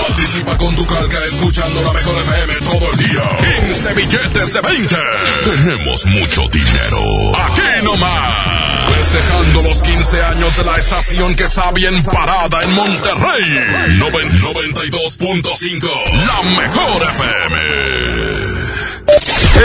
Participa 0.07 0.57
con 0.57 0.75
tu 0.75 0.85
calca 0.85 1.17
escuchando 1.25 1.81
la 1.81 1.93
mejor 1.93 2.21
FM 2.21 2.53
todo 2.57 2.91
el 2.91 2.97
día. 2.97 3.23
15 3.65 3.93
billetes 3.93 4.53
de 4.53 4.61
20. 4.61 4.95
Tenemos 5.43 6.05
mucho 6.05 6.47
dinero. 6.49 7.01
Aquí 7.35 7.83
nomás. 7.83 8.82
Festejando 9.03 9.61
los 9.63 9.81
15 9.83 10.23
años 10.23 10.55
de 10.57 10.63
la 10.63 10.77
estación 10.77 11.35
que 11.35 11.43
está 11.43 11.71
bien 11.71 12.03
parada 12.03 12.63
en 12.63 12.71
Monterrey. 12.73 13.97
Noven- 13.97 14.41
92.5. 14.41 15.89
La 16.25 16.41
mejor 16.49 17.01
FM. 17.09 17.57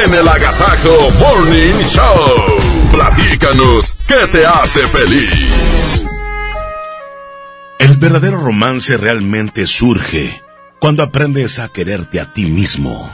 En 0.05 0.15
el 0.15 0.28
Agasajo 0.28 1.10
Morning 1.12 1.81
Show. 1.85 2.59
Platícanos 2.90 3.97
qué 4.09 4.27
te 4.32 4.44
hace 4.44 4.86
feliz. 4.89 6.05
El 7.78 7.97
verdadero 7.97 8.39
romance 8.40 8.97
realmente 8.97 9.66
surge 9.69 10.43
cuando 10.81 11.05
aprendes 11.05 11.60
a 11.60 11.69
quererte 11.69 12.20
a 12.20 12.32
ti 12.32 12.44
mismo. 12.47 13.09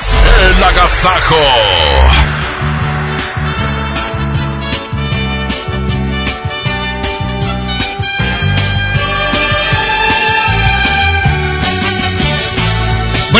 El 0.00 0.64
Agasajo. 0.64 1.36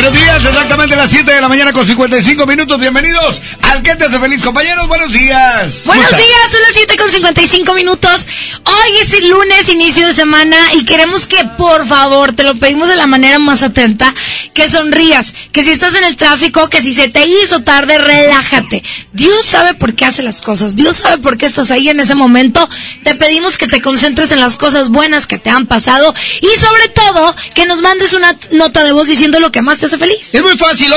Buenos 0.03 0.19
días, 0.19 0.45
exactamente 0.45 0.95
las 0.97 1.09
7 1.11 1.33
de 1.33 1.39
la 1.39 1.47
mañana 1.47 1.71
con 1.71 1.87
55 1.87 2.45
minutos. 2.45 2.77
Bienvenidos 2.77 3.41
al 3.61 3.81
que 3.81 3.95
te 3.95 4.03
hace 4.03 4.19
feliz, 4.19 4.41
compañeros. 4.41 4.85
Buenos 4.89 5.13
días. 5.13 5.83
¿Cómo 5.85 5.97
Buenos 5.97 6.17
días, 6.17 6.51
son 6.51 6.61
las 6.61 6.73
7 6.73 6.97
con 6.97 7.09
55 7.09 7.73
minutos. 7.73 8.27
Hoy 8.65 8.97
es 9.01 9.13
el 9.13 9.29
lunes, 9.29 9.69
inicio 9.69 10.05
de 10.05 10.11
semana, 10.11 10.57
y 10.73 10.83
queremos 10.83 11.25
que, 11.25 11.45
por 11.57 11.87
favor, 11.87 12.33
te 12.33 12.43
lo 12.43 12.55
pedimos 12.55 12.89
de 12.89 12.97
la 12.97 13.07
manera 13.07 13.39
más 13.39 13.63
atenta, 13.63 14.13
que 14.53 14.67
sonrías, 14.67 15.33
que 15.53 15.63
si 15.63 15.71
estás 15.71 15.95
en 15.95 16.03
el 16.03 16.17
tráfico, 16.17 16.69
que 16.69 16.81
si 16.81 16.93
se 16.93 17.07
te 17.07 17.25
hizo 17.25 17.61
tarde, 17.61 17.97
relájate. 17.97 18.83
Dios 19.13 19.45
sabe 19.45 19.73
por 19.73 19.95
qué 19.95 20.03
hace 20.03 20.21
las 20.21 20.41
cosas, 20.41 20.75
Dios 20.75 20.97
sabe 20.97 21.19
por 21.19 21.37
qué 21.37 21.45
estás 21.45 21.71
ahí 21.71 21.87
en 21.87 22.01
ese 22.01 22.13
momento. 22.13 22.67
Te 23.05 23.15
pedimos 23.15 23.57
que 23.57 23.67
te 23.67 23.81
concentres 23.81 24.33
en 24.33 24.41
las 24.41 24.57
cosas 24.57 24.89
buenas 24.89 25.27
que 25.27 25.37
te 25.37 25.49
han 25.49 25.65
pasado 25.65 26.13
y 26.41 26.59
sobre 26.59 26.89
todo 26.89 27.35
que 27.55 27.65
nos 27.65 27.81
mandes 27.81 28.13
una 28.13 28.35
nota 28.51 28.83
de 28.83 28.91
voz 28.91 29.07
diciendo 29.07 29.39
lo 29.39 29.51
que 29.51 29.61
más 29.61 29.77
te 29.77 29.92
hace 29.93 29.97
feliz. 29.97 30.33
Es 30.33 30.41
muy 30.41 30.57
fácil, 30.57 30.91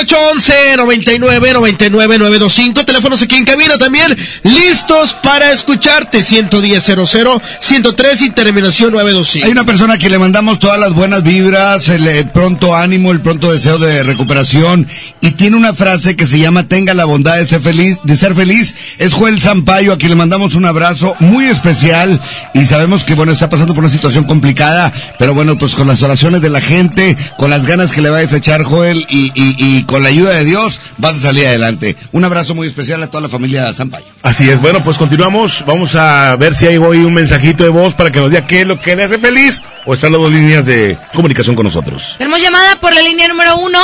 811-99-99-925, 0.76 2.84
teléfonos 2.84 3.22
aquí 3.22 3.36
en 3.36 3.44
cabina 3.44 3.78
también, 3.78 4.16
listos 4.42 5.14
para 5.22 5.52
escucharte, 5.52 6.18
110-00, 6.20 7.40
103 7.60 8.22
y 8.22 8.30
terminación 8.30 8.90
925. 8.92 9.46
Hay 9.46 9.52
una 9.52 9.64
persona 9.64 9.94
a 9.94 9.98
quien 9.98 10.12
le 10.12 10.18
mandamos 10.18 10.58
todas 10.58 10.80
las 10.80 10.94
buenas 10.94 11.22
vibras, 11.22 11.88
el 11.88 12.06
eh, 12.06 12.24
pronto 12.32 12.76
ánimo, 12.76 13.12
el 13.12 13.20
pronto 13.20 13.52
deseo 13.52 13.78
de 13.78 14.02
recuperación 14.02 14.86
y 15.20 15.32
tiene 15.32 15.56
una 15.56 15.74
frase 15.74 16.16
que 16.16 16.26
se 16.26 16.38
llama 16.38 16.68
tenga 16.68 16.94
la 16.94 17.04
bondad 17.04 17.36
de 17.36 17.46
ser 17.46 17.60
feliz, 17.60 17.98
de 18.04 18.16
ser 18.16 18.34
feliz. 18.34 18.74
Es 18.98 19.14
Joel 19.14 19.40
Sampaio 19.40 19.92
a 19.92 19.98
quien 19.98 20.10
le 20.10 20.16
mandamos 20.16 20.54
un 20.54 20.64
abrazo 20.64 21.14
muy 21.20 21.46
especial 21.46 22.20
y 22.54 22.64
sabemos 22.64 23.04
que 23.04 23.14
bueno, 23.14 23.32
está 23.32 23.48
pasando 23.48 23.74
por 23.74 23.84
una 23.84 23.92
situación 23.92 24.24
complicada, 24.24 24.92
pero 25.18 25.34
bueno, 25.34 25.58
pues 25.58 25.74
con 25.74 25.88
las 25.88 26.02
oraciones 26.02 26.40
de 26.40 26.50
la 26.50 26.60
gente, 26.60 27.16
con 27.36 27.50
las 27.50 27.66
ganas 27.66 27.92
que 27.92 28.00
le 28.00 28.10
vayas 28.10 28.32
a 28.32 28.38
echar 28.38 28.62
Joel 28.62 28.85
y, 28.92 29.32
y, 29.34 29.56
y 29.58 29.84
con 29.84 30.02
la 30.02 30.10
ayuda 30.10 30.32
de 30.34 30.44
Dios 30.44 30.80
vas 30.98 31.16
a 31.16 31.20
salir 31.20 31.46
adelante. 31.46 31.96
Un 32.12 32.24
abrazo 32.24 32.54
muy 32.54 32.68
especial 32.68 33.02
a 33.02 33.08
toda 33.08 33.22
la 33.22 33.28
familia 33.28 33.72
Sampaio. 33.72 34.06
Así 34.22 34.48
es, 34.48 34.60
bueno, 34.60 34.84
pues 34.84 34.98
continuamos. 34.98 35.64
Vamos 35.66 35.94
a 35.96 36.36
ver 36.36 36.54
si 36.54 36.66
hay 36.66 36.76
hoy 36.76 36.98
un 36.98 37.14
mensajito 37.14 37.64
de 37.64 37.70
voz 37.70 37.94
para 37.94 38.10
que 38.12 38.20
nos 38.20 38.30
diga 38.30 38.46
qué 38.46 38.60
es 38.60 38.66
lo 38.66 38.78
que 38.80 38.94
le 38.96 39.04
hace 39.04 39.18
feliz 39.18 39.62
o 39.84 39.94
están 39.94 40.12
las 40.12 40.20
dos 40.20 40.32
líneas 40.32 40.64
de 40.66 40.98
comunicación 41.14 41.56
con 41.56 41.64
nosotros. 41.64 42.14
Tenemos 42.18 42.42
llamada 42.42 42.76
por 42.76 42.94
la 42.94 43.02
línea 43.02 43.28
número 43.28 43.56
uno. 43.56 43.80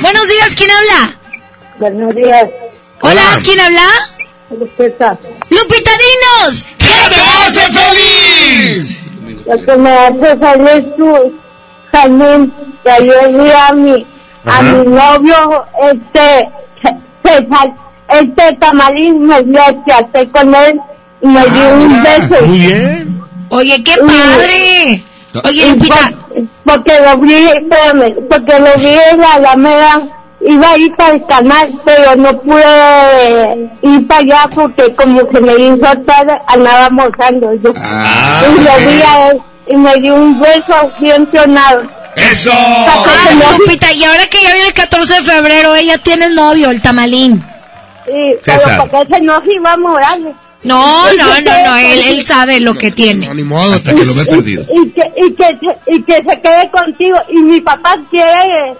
Buenos 0.00 0.28
días, 0.28 0.54
¿quién 0.54 0.70
habla? 0.70 1.14
Buenos 1.78 2.14
días. 2.14 2.46
Hola, 3.02 3.40
¿quién 3.42 3.58
habla? 3.60 3.86
Lupita. 4.50 5.18
Lupita 5.48 5.90
Dinos. 5.90 6.64
¿Qué 6.78 6.86
te 7.08 7.20
hace 7.48 7.72
feliz? 7.72 9.00
Lo 9.46 9.64
que 9.64 9.76
me 9.76 9.90
hace 9.90 10.38
feliz 10.38 10.96
tú, 10.96 11.38
Jamín, 11.92 12.52
que 12.84 13.02
vi 13.02 13.50
a 13.50 13.72
mi, 13.72 14.06
a 14.46 14.62
mi 14.62 14.86
novio, 14.86 15.64
este, 15.92 16.48
sal- 17.50 17.74
este 18.08 18.52
tamalín 18.54 19.26
me 19.26 19.42
dio, 19.42 19.60
chaté 19.88 20.28
con 20.28 20.54
él 20.54 20.80
y 21.22 21.26
me 21.26 21.44
dio 21.46 21.74
un 21.74 22.02
beso. 22.02 22.46
Muy 22.46 22.58
bien. 22.58 23.22
Oye, 23.50 23.82
qué 23.84 23.96
padre. 23.98 25.02
Oye, 25.44 25.66
Y 25.66 25.70
Lupita. 25.72 25.94
por- 25.94 26.44
porque 26.64 26.92
lo 27.04 27.18
vi, 27.18 27.34
espérame, 27.34 28.14
porque 28.28 28.58
lo 28.58 28.74
vi 28.80 28.96
en 29.12 29.18
la 29.20 29.34
Alameda, 29.34 30.02
iba 30.40 30.70
a 30.70 30.78
ir 30.78 30.94
para 30.96 31.14
el 31.14 31.26
canal, 31.26 31.70
pero 31.84 32.16
no 32.16 32.40
pude 32.40 33.70
ir 33.82 34.06
para 34.08 34.20
allá 34.20 34.50
porque 34.54 34.94
como 34.94 35.20
se 35.32 35.40
me 35.40 35.54
hizo 35.54 35.78
tarde, 36.06 36.38
andaba 36.46 36.86
almorzando 36.86 37.52
yo. 37.54 37.72
Ah, 37.76 38.42
y 38.48 38.62
lo 38.62 38.90
vi 38.90 39.02
a 39.02 39.28
él 39.30 39.40
y 39.68 39.76
me 39.76 39.94
dio 39.96 40.14
un 40.14 40.40
beso 40.40 40.90
bien 41.00 41.26
tonado. 41.26 41.82
¡Eso! 42.32 42.52
Ay, 42.52 43.38
Lupita, 43.58 43.92
y 43.92 44.04
ahora 44.04 44.26
que 44.28 44.42
ya 44.42 44.52
viene 44.52 44.68
el 44.68 44.74
14 44.74 45.14
de 45.14 45.22
febrero, 45.22 45.74
ella 45.74 45.98
tiene 45.98 46.28
novio, 46.30 46.70
el 46.70 46.80
tamalín. 46.82 47.44
Y, 48.06 48.42
César. 48.44 48.60
pero 48.78 48.90
porque 48.90 49.14
ese 49.14 49.22
no 49.22 49.40
se 49.42 49.54
iba 49.54 49.72
a 49.72 49.76
morar. 49.76 50.18
No, 50.62 51.12
no, 51.14 51.40
no, 51.40 51.64
no, 51.64 51.76
él, 51.78 52.02
él 52.08 52.24
sabe 52.26 52.60
lo 52.60 52.74
que 52.74 52.90
tiene. 52.90 53.26
No, 53.28 53.34
ni 53.34 53.44
modo, 53.44 53.74
Hasta 53.74 53.94
que 53.94 54.04
lo 54.04 54.14
ve 54.14 54.24
perdido. 54.26 54.64
y 54.72 54.90
que 54.90 55.12
y 55.16 55.32
que 55.32 55.44
se- 55.44 55.94
y 55.94 56.02
que 56.02 56.14
se 56.16 56.40
quede 56.40 56.70
contigo 56.70 57.16
y 57.30 57.36
mi 57.38 57.60
papá 57.60 57.96
quiere 58.10 58.74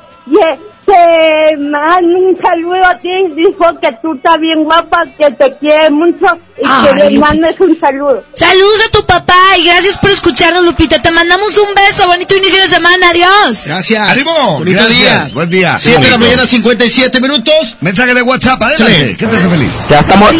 que, 0.91 1.57
mande 1.59 2.15
un 2.15 2.37
saludo 2.41 2.85
a 2.87 2.99
ti 2.99 3.11
dijo 3.37 3.79
que 3.81 3.93
tú 4.03 4.15
estás 4.15 4.41
bien 4.41 4.65
guapa 4.65 5.05
que 5.19 5.31
te 5.31 5.57
quiere 5.59 5.91
mucho 5.91 6.27
y 6.57 6.63
Ay, 6.65 6.87
que 6.89 6.95
le 6.95 7.05
Lupita. 7.05 7.21
mandes 7.21 7.61
un 7.61 7.79
saludo 7.81 8.25
Saludos 8.35 8.81
a 8.87 8.91
tu 8.91 9.07
papá 9.07 9.35
y 9.59 9.65
gracias 9.67 9.97
por 9.99 10.11
escucharnos, 10.11 10.65
Lupita. 10.65 11.01
Te 11.03 11.11
mandamos 11.11 11.57
un 11.59 11.75
beso. 11.75 12.07
Bonito 12.07 12.37
inicio 12.37 12.61
de 12.63 12.69
semana. 12.69 13.11
Adiós. 13.11 13.65
Gracias. 13.67 14.09
¡Ánimo! 14.11 14.59
Bonito 14.59 14.79
Gracias. 14.83 14.99
día. 14.99 15.29
Buen 15.35 15.51
día. 15.51 15.77
7 15.79 16.01
de 16.05 16.11
la 16.11 16.19
mañana, 16.19 16.47
57 16.47 17.21
minutos. 17.21 17.77
Mensaje 17.81 18.15
de 18.15 18.23
WhatsApp, 18.23 18.63
adelante. 18.63 19.09
Sí. 19.09 19.17
¿Qué 19.17 19.27
te 19.27 19.37
hace 19.37 19.49
feliz? 19.49 19.73
Ya 19.89 20.01
estamos, 20.01 20.31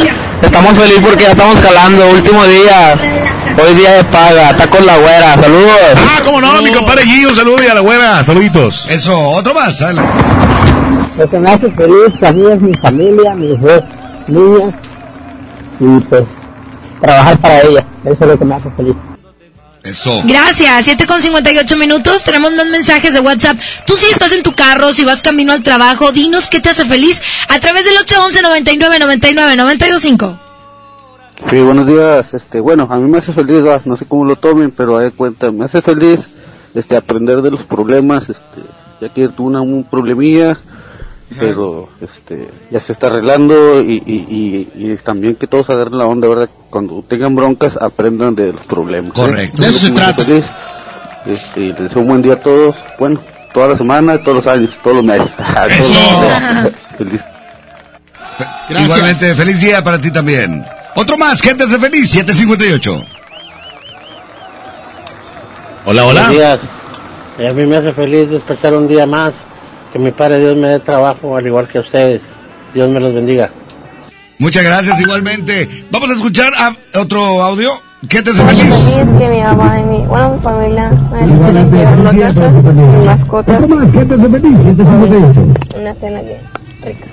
estamos 0.43 0.77
felices 0.79 1.03
porque 1.03 1.23
ya 1.25 1.31
estamos 1.31 1.59
calando, 1.59 2.09
último 2.11 2.45
día, 2.47 2.99
hoy 3.63 3.75
día 3.75 3.93
de 3.93 4.05
paga, 4.05 4.51
está 4.51 4.69
con 4.71 4.85
la 4.87 4.97
güera, 4.97 5.35
saludos. 5.35 5.77
Ah, 5.97 6.21
cómo 6.25 6.41
no, 6.41 6.63
mi 6.63 6.71
compadre 6.71 7.05
Gui, 7.05 7.25
un 7.27 7.37
saludo 7.37 7.63
y 7.63 7.67
a 7.67 7.75
la 7.75 7.81
buena, 7.81 8.25
saluditos. 8.25 8.87
Eso, 8.89 9.19
otro 9.31 9.53
más, 9.55 9.81
adelante. 9.83 10.13
Lo 11.19 11.29
que 11.29 11.39
me 11.39 11.51
hace 11.51 11.71
feliz 11.73 12.23
a 12.23 12.33
mí 12.33 12.47
es 12.47 12.61
mi 12.61 12.75
familia, 12.75 13.35
mis 13.35 13.61
dos 13.61 13.85
niñas 14.27 14.75
y 15.81 16.01
pues 16.01 16.25
trabajar 17.01 17.41
para 17.41 17.61
ellas, 17.63 17.85
eso 18.05 18.25
es 18.25 18.31
lo 18.31 18.39
que 18.39 18.45
me 18.45 18.55
hace 18.55 18.71
feliz. 18.71 18.97
Eso. 19.83 20.23
Gracias, 20.25 20.85
7 20.85 21.07
con 21.07 21.23
58 21.23 21.77
minutos. 21.79 22.23
Tenemos 22.23 22.53
más 22.53 22.67
mensajes 22.67 23.15
de 23.15 23.21
WhatsApp. 23.21 23.57
Tú 23.87 23.97
si 23.97 24.11
estás 24.11 24.33
en 24.33 24.43
tu 24.43 24.53
carro, 24.53 24.93
si 24.93 25.05
vas 25.05 25.23
camino 25.23 25.53
al 25.55 25.63
trabajo, 25.63 26.13
dinos 26.13 26.49
qué 26.49 26.61
te 26.61 26.69
hace 26.69 26.85
feliz 26.85 27.23
a 27.49 27.59
través 27.61 27.87
del 27.87 27.97
811 27.97 28.43
99 28.43 28.99
99 28.99 29.57
925. 29.57 30.39
Sí, 31.49 31.61
buenos 31.61 31.87
días, 31.87 32.35
este, 32.35 32.61
bueno, 32.61 32.87
a 32.91 32.97
mí 32.97 33.11
me 33.11 33.19
hace 33.19 33.33
feliz, 33.33 33.63
ah, 33.67 33.81
no 33.87 33.97
sé 33.97 34.05
cómo 34.05 34.27
lo 34.27 34.37
tomen, 34.37 34.71
pero 34.71 34.99
de 34.99 35.11
cuenta, 35.11 35.51
me 35.51 35.65
hace 35.65 35.81
feliz, 35.81 36.29
este, 36.75 36.97
aprender 36.97 37.41
de 37.41 37.51
los 37.51 37.63
problemas, 37.63 38.29
este, 38.29 38.61
ya 39.01 39.09
que 39.09 39.29
tuve 39.29 39.49
una, 39.49 39.61
un 39.61 39.85
problemilla, 39.85 40.59
pero, 41.39 41.89
este, 42.01 42.49
ya 42.71 42.81
se 42.81 42.93
está 42.93 43.07
arreglando 43.07 43.81
y, 43.81 44.03
y, 44.05 44.69
y, 44.75 44.93
y 44.93 44.97
también 44.97 45.37
que 45.37 45.47
todos 45.47 45.71
agarren 45.71 45.99
la 45.99 46.07
onda, 46.07 46.27
¿verdad? 46.27 46.49
Cuando 46.71 47.05
tengan 47.09 47.37
broncas, 47.37 47.77
aprendan 47.77 48.35
de 48.35 48.53
los 48.53 48.67
problemas. 48.67 49.11
¿eh? 49.11 49.21
Correcto. 49.21 49.63
De 49.63 49.69
eso 49.69 49.87
se 49.87 49.93
trata. 49.93 50.25
feliz. 50.25 50.45
Este, 51.27 51.61
y 51.61 51.69
les 51.69 51.79
deseo 51.79 52.03
un 52.03 52.09
buen 52.09 52.23
día 52.23 52.33
a 52.35 52.41
todos, 52.41 52.77
bueno, 52.99 53.21
toda 53.53 53.69
la 53.69 53.77
semana, 53.77 54.19
todos 54.19 54.37
los 54.37 54.47
años, 54.47 54.79
todos 54.83 54.97
los 54.97 55.05
meses. 55.05 55.35
Eso. 55.69 56.71
Feliz 56.99 57.25
Gracias. 58.69 58.97
Igualmente, 58.97 59.35
feliz 59.35 59.61
día 59.61 59.83
para 59.83 60.01
ti 60.01 60.13
también. 60.13 60.65
Otro 60.95 61.19
más, 61.19 61.41
gente 61.41 61.67
de 61.67 61.79
feliz, 61.79 62.11
758. 62.11 62.91
Hola, 65.87 66.03
Buenos 66.05 66.23
hola. 66.23 66.29
días. 66.29 66.61
Eh, 67.39 67.49
A 67.49 67.53
mí 67.53 67.67
me 67.67 67.77
hace 67.77 67.93
feliz 67.93 68.31
despertar 68.31 68.75
un 68.75 68.89
día 68.89 69.07
más 69.07 69.35
Que 69.93 69.99
mi 69.99 70.11
Padre 70.11 70.39
Dios 70.41 70.57
me 70.57 70.69
dé 70.69 70.81
trabajo, 70.81 71.37
al 71.37 71.47
igual 71.47 71.69
que 71.69 71.79
a 71.79 71.81
ustedes. 71.81 72.23
Dios 72.75 72.89
me 72.89 73.01
los 73.01 73.15
bendiga. 73.15 73.51
Muchas 74.39 74.65
gracias 74.65 75.01
igualmente. 75.01 75.69
Vamos 75.91 76.11
a 76.11 76.15
escuchar 76.15 76.53
a 76.57 76.75
otro 77.01 77.43
audio. 77.43 77.71
¿Qué 78.09 78.23
te 78.23 78.31
hace 78.31 78.43
Feliz 78.43 78.63
feliz? 78.63 78.95
que 79.19 79.29
mi 79.29 79.43
mamá 79.43 79.79
y 79.81 79.85
mi, 79.85 79.99
bueno, 80.07 80.35
mi 80.37 80.41
familia 80.41 80.89
me 81.13 81.21
estén 81.21 81.71
llevando 81.71 82.09
a 82.09 82.15
casa, 82.15 82.49
mis 82.51 83.05
mascotas, 83.05 83.71
una 83.71 85.95
cena 85.95 86.23
bien 86.23 86.41
rica. 86.83 87.05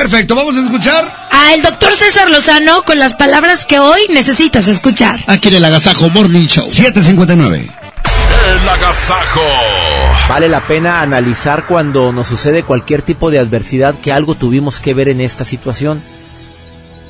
Perfecto, 0.00 0.34
vamos 0.34 0.56
a 0.56 0.62
escuchar. 0.64 1.28
A 1.30 1.52
el 1.52 1.60
doctor 1.60 1.94
César 1.94 2.30
Lozano 2.30 2.84
con 2.84 2.98
las 2.98 3.12
palabras 3.12 3.66
que 3.66 3.80
hoy 3.80 4.00
necesitas 4.08 4.66
escuchar. 4.66 5.20
Aquí 5.26 5.48
en 5.48 5.56
el 5.56 5.64
Agasajo 5.66 6.08
Morning 6.08 6.46
Show. 6.46 6.70
759. 6.70 7.58
El 7.60 8.68
agasajo. 8.70 9.42
Vale 10.26 10.48
la 10.48 10.62
pena 10.62 11.02
analizar 11.02 11.66
cuando 11.66 12.14
nos 12.14 12.28
sucede 12.28 12.62
cualquier 12.62 13.02
tipo 13.02 13.30
de 13.30 13.40
adversidad 13.40 13.94
que 13.94 14.10
algo 14.10 14.36
tuvimos 14.36 14.80
que 14.80 14.94
ver 14.94 15.08
en 15.08 15.20
esta 15.20 15.44
situación. 15.44 16.02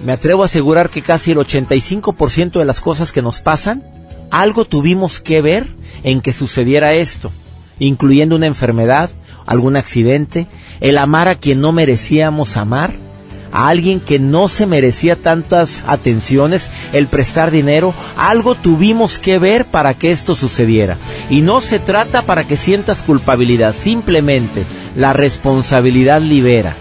Me 0.05 0.11
atrevo 0.11 0.43
a 0.43 0.47
asegurar 0.47 0.91
que 0.91 1.03
casi 1.03 1.31
el 1.31 1.39
85% 1.39 2.59
de 2.59 2.65
las 2.65 2.81
cosas 2.81 3.13
que 3.13 3.23
nos 3.23 3.41
pasan, 3.41 3.85
algo 4.33 4.65
tuvimos 4.65 5.21
que 5.21 5.41
ver 5.41 5.69
en 6.03 6.21
que 6.21 6.33
sucediera 6.33 6.93
esto, 6.95 7.31
incluyendo 7.79 8.35
una 8.35 8.47
enfermedad, 8.47 9.11
algún 9.47 9.77
accidente, 9.77 10.47
el 10.81 10.99
amar 10.99 11.29
a 11.29 11.35
quien 11.35 11.61
no 11.61 11.73
merecíamos 11.73 12.57
amar, 12.57 12.95
a 13.53 13.69
alguien 13.69 13.99
que 13.99 14.19
no 14.21 14.49
se 14.49 14.67
merecía 14.67 15.17
tantas 15.17 15.83
atenciones, 15.87 16.71
el 16.93 17.09
prestar 17.09 17.51
dinero, 17.51 17.95
algo 18.17 18.55
tuvimos 18.55 19.19
que 19.19 19.39
ver 19.39 19.67
para 19.67 19.95
que 19.95 20.13
esto 20.13 20.37
sucediera. 20.37 20.97
Y 21.31 21.41
no 21.41 21.61
se 21.61 21.81
trata 21.81 22.23
para 22.23 22.47
que 22.47 22.57
sientas 22.57 23.03
culpabilidad, 23.03 23.75
simplemente 23.75 24.65
la 24.95 25.13
responsabilidad 25.13 26.21
libera. 26.21 26.77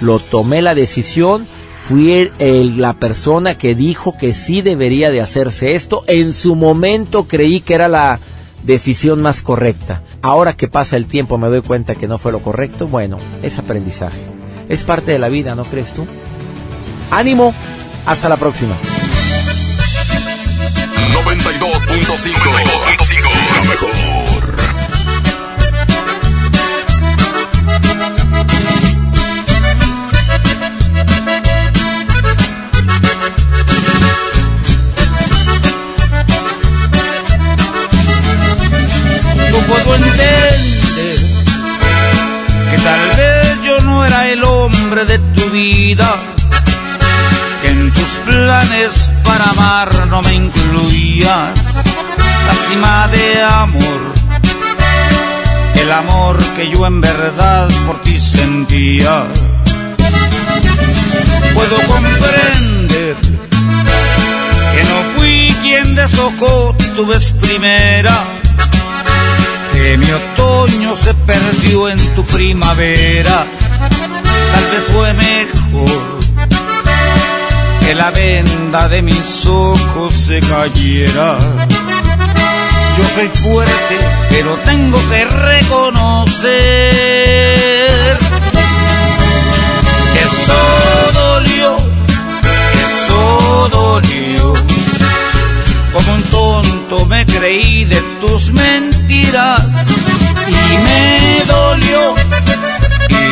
Lo 0.00 0.20
tomé 0.20 0.62
la 0.62 0.74
decisión, 0.74 1.48
fui 1.76 2.30
el- 2.38 2.80
la 2.80 2.94
persona 2.94 3.58
que 3.58 3.74
dijo 3.74 4.16
que 4.18 4.32
sí 4.32 4.62
debería 4.62 5.10
de 5.10 5.20
hacerse 5.20 5.74
esto, 5.74 6.04
en 6.06 6.32
su 6.32 6.54
momento 6.54 7.26
creí 7.26 7.60
que 7.60 7.74
era 7.74 7.88
la 7.88 8.20
decisión 8.66 9.22
más 9.22 9.42
correcta. 9.42 10.02
Ahora 10.22 10.54
que 10.54 10.68
pasa 10.68 10.96
el 10.96 11.06
tiempo 11.06 11.38
me 11.38 11.48
doy 11.48 11.62
cuenta 11.62 11.94
que 11.94 12.08
no 12.08 12.18
fue 12.18 12.32
lo 12.32 12.42
correcto. 12.42 12.88
Bueno, 12.88 13.18
es 13.42 13.58
aprendizaje. 13.58 14.18
Es 14.68 14.82
parte 14.82 15.12
de 15.12 15.18
la 15.18 15.28
vida, 15.28 15.54
¿no 15.54 15.64
crees 15.64 15.92
tú? 15.92 16.06
Ánimo, 17.10 17.54
hasta 18.04 18.28
la 18.28 18.36
próxima. 18.36 18.76
Que 45.56 47.70
en 47.70 47.90
tus 47.90 48.10
planes 48.26 49.10
para 49.24 49.44
amar 49.44 50.06
no 50.08 50.20
me 50.20 50.34
incluías 50.34 51.50
la 52.46 52.54
cima 52.68 53.08
de 53.08 53.42
amor, 53.42 54.00
el 55.76 55.92
amor 55.92 56.36
que 56.56 56.68
yo 56.68 56.86
en 56.86 57.00
verdad 57.00 57.68
por 57.86 58.02
ti 58.02 58.20
sentía. 58.20 59.24
Puedo 61.54 61.76
comprender 61.88 63.16
que 64.74 64.84
no 64.90 64.96
fui 65.16 65.56
quien 65.62 65.94
deshojó 65.94 66.74
tu 66.96 67.06
vez 67.06 67.32
primera 67.40 68.24
que 69.72 69.96
mi 69.96 70.10
otoño 70.10 70.94
se 70.96 71.14
perdió 71.14 71.88
en 71.88 72.14
tu 72.14 72.22
primavera. 72.26 73.46
Tal 74.56 74.66
vez 74.70 74.84
fue 74.94 75.12
mejor 75.12 76.18
que 77.80 77.94
la 77.94 78.10
venda 78.10 78.88
de 78.88 79.02
mis 79.02 79.44
ojos 79.44 80.14
se 80.14 80.40
cayera. 80.40 81.36
Yo 82.96 83.04
soy 83.14 83.28
fuerte, 83.28 83.96
pero 84.30 84.54
tengo 84.64 84.98
que 85.10 85.24
reconocer 85.26 86.48
que 90.14 90.20
eso 90.30 90.60
dolió, 91.12 91.76
que 92.72 92.80
eso 92.86 93.68
dolió. 93.70 94.54
Como 95.92 96.14
un 96.14 96.22
tonto 96.22 97.04
me 97.04 97.26
creí 97.26 97.84
de 97.84 98.00
tus 98.22 98.52
mentiras 98.52 99.66
y 100.48 100.78
me 100.78 101.44
dolió, 101.46 102.14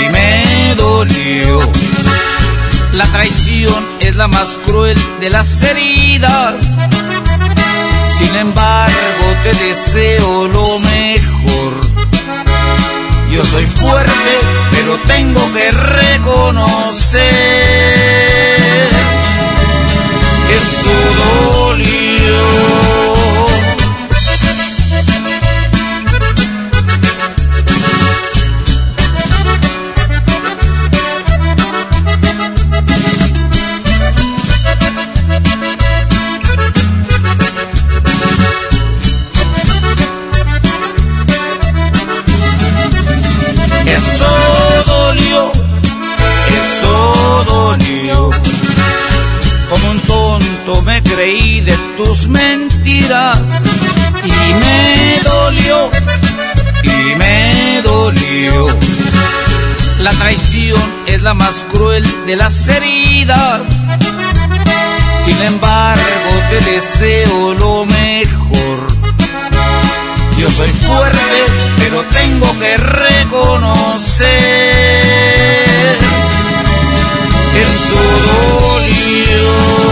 y 0.03 0.09
me 0.11 0.75
dolió. 0.77 1.61
La 2.93 3.07
traición 3.07 3.85
es 4.01 4.15
la 4.17 4.29
más 4.29 4.49
cruel 4.67 4.97
de 5.21 5.31
las 5.31 5.63
heridas. 5.63 6.55
Sin 8.19 8.37
embargo, 8.37 9.25
te 9.43 9.55
deseo 9.55 10.49
lo 10.49 10.79
mejor. 10.79 11.73
Yo 13.33 13.45
soy 13.45 13.67
fuerte, 13.67 14.33
pero 14.71 14.97
tengo 15.07 15.53
que 15.53 15.71
reconocer 15.73 17.23
que 20.47 20.55
eso 20.57 20.95
dolió. 21.67 22.84
Mentiras 52.29 53.39
y 54.23 54.55
me 54.55 55.21
dolió, 55.23 55.91
y 56.83 57.15
me 57.17 57.83
dolió. 57.83 58.69
La 59.99 60.11
traición 60.13 60.81
es 61.07 61.23
la 61.23 61.35
más 61.35 61.67
cruel 61.71 62.05
de 62.27 62.37
las 62.37 62.69
heridas. 62.69 63.63
Sin 65.25 65.43
embargo, 65.43 66.31
te 66.51 66.61
deseo 66.71 67.55
lo 67.55 67.85
mejor. 67.85 68.87
Yo 70.39 70.51
soy 70.51 70.71
fuerte, 70.71 71.45
pero 71.79 72.03
tengo 72.05 72.59
que 72.59 72.77
reconocer 72.77 74.55
eso 77.57 78.01
dolió. 78.27 79.84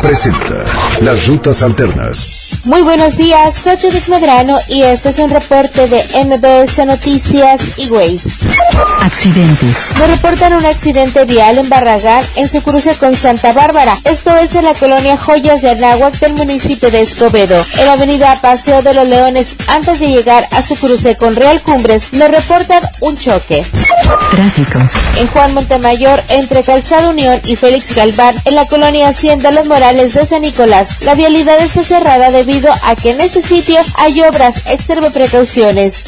presenta 0.00 0.64
Las 1.02 1.26
Rutas 1.26 1.62
Alternas. 1.62 2.60
Muy 2.64 2.80
buenos 2.80 3.18
días, 3.18 3.54
soy 3.62 3.76
Judith 3.76 4.08
Medrano 4.08 4.56
y 4.68 4.80
este 4.80 5.10
es 5.10 5.18
un 5.18 5.28
reporte 5.28 5.86
de 5.86 6.02
MBS 6.24 6.86
Noticias 6.86 7.60
y 7.76 7.90
Waze. 7.90 8.45
Accidentes. 9.02 9.88
Nos 9.98 10.08
reportan 10.08 10.52
un 10.54 10.66
accidente 10.66 11.24
vial 11.24 11.58
en 11.58 11.68
Barragán 11.68 12.24
en 12.36 12.48
su 12.48 12.62
cruce 12.62 12.94
con 12.96 13.14
Santa 13.14 13.52
Bárbara. 13.52 13.96
Esto 14.04 14.36
es 14.36 14.54
en 14.54 14.64
la 14.64 14.74
colonia 14.74 15.16
Joyas 15.16 15.62
de 15.62 15.70
Anáhuac 15.70 16.18
del 16.18 16.34
municipio 16.34 16.90
de 16.90 17.02
Escobedo. 17.02 17.64
En 17.78 17.86
la 17.86 17.92
avenida 17.92 18.38
Paseo 18.40 18.82
de 18.82 18.94
los 18.94 19.06
Leones, 19.06 19.56
antes 19.68 20.00
de 20.00 20.08
llegar 20.08 20.48
a 20.52 20.62
su 20.62 20.74
cruce 20.76 21.16
con 21.16 21.36
Real 21.36 21.60
Cumbres, 21.62 22.12
nos 22.12 22.30
reportan 22.30 22.82
un 23.00 23.16
choque. 23.16 23.64
Tráfico. 24.30 24.78
En 25.16 25.26
Juan 25.28 25.54
Montemayor, 25.54 26.22
entre 26.28 26.62
Calzado 26.62 27.10
Unión 27.10 27.40
y 27.44 27.56
Félix 27.56 27.94
Galván, 27.94 28.34
en 28.44 28.54
la 28.54 28.66
colonia 28.66 29.08
Hacienda 29.08 29.50
Los 29.50 29.66
Morales 29.66 30.14
de 30.14 30.26
San 30.26 30.42
Nicolás, 30.42 31.00
la 31.02 31.14
vialidad 31.14 31.58
está 31.58 31.82
cerrada 31.82 32.30
debido 32.30 32.72
a 32.84 32.96
que 32.96 33.12
en 33.12 33.20
ese 33.20 33.40
sitio 33.40 33.80
hay 33.96 34.22
obras. 34.22 34.66
Extreme 34.66 35.10
precauciones. 35.10 36.04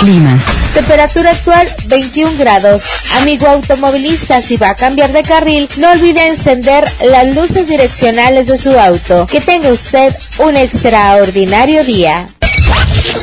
Clima. 0.00 0.38
Temperatura 0.74 1.30
actual 1.30 1.66
21 1.96 2.36
grados. 2.36 2.84
Amigo 3.22 3.46
automovilista, 3.46 4.42
si 4.42 4.58
va 4.58 4.68
a 4.68 4.74
cambiar 4.74 5.12
de 5.12 5.22
carril, 5.22 5.66
no 5.78 5.90
olvide 5.92 6.28
encender 6.28 6.84
las 7.10 7.34
luces 7.34 7.66
direccionales 7.68 8.46
de 8.48 8.58
su 8.58 8.78
auto. 8.78 9.26
Que 9.26 9.40
tenga 9.40 9.70
usted 9.70 10.14
un 10.38 10.56
extraordinario 10.56 11.82
día. 11.84 12.26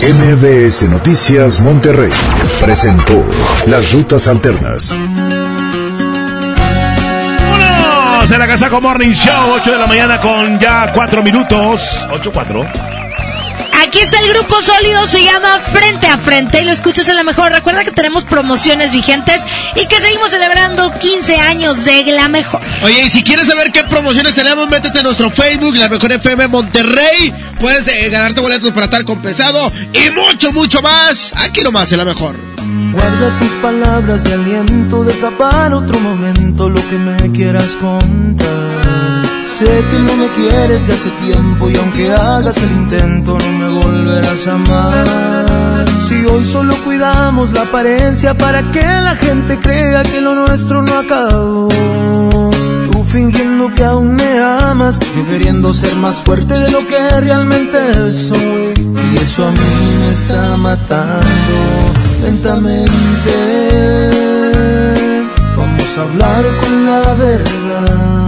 MBS 0.02 0.90
Noticias 0.90 1.60
Monterrey 1.60 2.10
presentó 2.60 3.24
Las 3.68 3.91
Rutas 3.91 4.28
Alternas. 4.28 4.90
Vámonos 7.70 8.32
a 8.32 8.38
la 8.40 8.48
Casaco 8.48 8.82
Morning 8.82 9.12
Show, 9.12 9.52
8 9.54 9.72
de 9.72 9.78
la 9.78 9.86
mañana 9.86 10.20
con 10.20 10.60
ya 10.60 10.91
4 10.91 11.22
minutos. 11.22 12.02
8-4. 12.10 12.93
Aquí 13.94 14.02
está 14.02 14.22
el 14.22 14.34
grupo 14.34 14.60
sólido, 14.60 15.06
se 15.06 15.24
llama 15.24 15.60
Frente 15.72 16.07
a 16.07 16.18
Frente 16.18 16.60
y 16.60 16.65
lo 16.65 16.72
escuchas 16.72 17.07
en 17.10 17.15
la 17.15 17.22
mejor. 17.22 17.52
Recuerda 17.52 17.84
que 17.84 17.91
tenemos 17.91 18.24
promociones 18.24 18.91
vigentes 18.91 19.40
y 19.76 19.86
que 19.86 20.02
seguimos 20.02 20.32
celebrando 20.32 20.91
15 20.91 21.36
años 21.36 21.86
de 21.86 22.03
la 22.06 22.28
mejor. 22.28 22.60
Oye, 22.82 23.03
y 23.06 23.11
si 23.11 23.22
quieres 23.22 23.45
saber 23.45 23.72
qué 23.72 23.84
promociones 23.84 24.34
tenemos, 24.34 24.68
métete 24.68 24.98
a 24.98 25.03
nuestro 25.03 25.30
Facebook, 25.30 25.76
La 25.76 25.90
Mejor 25.90 26.11
FM 26.11 26.48
Monterrey. 26.48 27.32
Puedes 27.60 27.88
eh, 27.88 28.10
ganarte 28.10 28.41
boletos 28.41 28.72
para 28.72 28.86
estar 28.86 29.06
compensado 29.06 29.72
y 29.94 30.10
mucho, 30.10 30.52
mucho 30.52 30.82
más. 30.82 31.32
Aquí 31.38 31.61
nomás 31.61 31.91
en 31.91 31.99
La 31.99 32.06
Mejor. 32.06 32.36
Guarda 32.94 33.38
tus 33.38 33.52
palabras 33.61 34.24
de 34.24 34.34
aliento, 34.34 35.03
deja 35.03 35.30
para 35.38 35.78
otro 35.78 35.99
momento 35.99 36.68
lo 36.68 36.90
que 36.90 36.98
me 36.98 37.32
quieras 37.32 37.70
contar. 37.80 38.73
Sé 39.60 39.66
que 39.66 40.00
no 40.00 40.16
me 40.18 40.28
quieres 40.30 40.88
de 40.88 40.94
hace 40.94 41.10
tiempo 41.26 41.70
y 41.70 41.76
aunque 41.76 42.12
hagas 42.12 42.58
el 42.58 42.72
intento 42.72 43.38
no 43.38 43.52
me 43.60 43.70
volverás 43.84 44.48
a 44.48 44.54
amar. 44.54 45.86
Si 46.08 46.26
hoy 46.26 46.44
solo 46.46 46.76
cuidamos 46.84 47.54
la 47.54 47.62
apariencia 47.62 48.34
para 48.34 48.64
que 48.72 48.82
la 48.82 49.16
gente 49.16 49.60
crea 49.60 50.02
que 50.02 50.22
lo 50.22 50.34
nuestro 50.34 50.82
no 50.82 50.98
acabó. 50.98 51.70
Tú 52.92 53.04
fingiendo 53.12 53.72
que 53.76 53.84
aún 53.84 54.16
me 54.16 54.40
amas, 54.40 54.98
yo 55.16 55.26
queriendo 55.28 55.72
ser 55.72 55.96
más 55.98 56.16
fuerte 56.16 56.56
de 56.56 56.72
lo 56.72 56.88
que 56.88 57.22
realmente 57.22 57.78
soy. 58.12 58.74
Y 58.76 59.16
eso 59.18 59.48
a 59.48 59.52
mí 59.52 59.98
me 60.00 60.12
está 60.14 60.58
matando 60.58 61.56
lentamente. 62.24 62.90
Vamos 65.56 65.98
a 65.98 66.02
hablar 66.02 66.44
con 66.60 66.86
la 66.88 67.14
verdad 67.14 68.23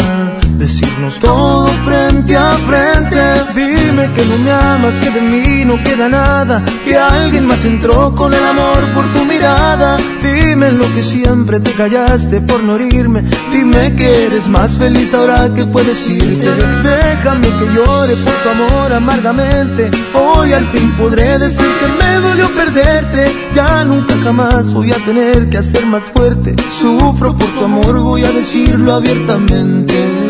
decirnos 0.65 1.19
todo 1.19 1.67
frente 1.85 2.35
a 2.35 2.51
frente. 2.69 3.21
Dime 3.53 4.09
que 4.15 4.25
no 4.25 4.37
me 4.39 4.51
amas, 4.51 4.95
que 5.01 5.11
de 5.11 5.21
mí 5.21 5.63
no 5.63 5.75
queda 5.83 6.09
nada, 6.09 6.63
que 6.83 6.97
alguien 6.97 7.45
más 7.45 7.63
entró 7.65 8.15
con 8.15 8.33
el 8.33 8.43
amor 8.43 8.81
por 8.95 9.05
tu 9.13 9.25
mirada. 9.25 9.97
Dime 10.23 10.71
lo 10.71 10.85
que 10.95 11.03
siempre 11.03 11.59
te 11.59 11.71
callaste 11.71 12.41
por 12.41 12.63
no 12.63 12.77
herirme. 12.77 13.23
Dime 13.51 13.95
que 13.95 14.25
eres 14.25 14.47
más 14.47 14.71
feliz 14.79 15.13
ahora 15.13 15.53
que 15.55 15.65
puedes 15.65 16.09
irte. 16.09 16.47
Déjame 16.93 17.47
que 17.57 17.65
llore 17.75 18.15
por 18.25 18.33
tu 18.41 18.49
amor 18.49 18.93
amargamente. 18.93 19.91
Hoy 20.15 20.53
al 20.53 20.65
fin 20.69 20.91
podré 20.93 21.37
decir 21.37 21.71
que 21.79 21.87
me 21.99 22.13
dolió 22.27 22.49
perderte. 22.55 23.31
Ya 23.53 23.85
nunca 23.85 24.15
jamás 24.23 24.73
voy 24.73 24.91
a 24.91 24.97
tener 25.05 25.47
que 25.47 25.59
hacer 25.59 25.85
más 25.85 26.03
fuerte. 26.11 26.55
Sufro 26.79 27.37
por 27.37 27.49
tu 27.49 27.65
amor, 27.65 27.99
voy 27.99 28.23
a 28.25 28.31
decirlo 28.31 28.95
abiertamente 28.95 30.24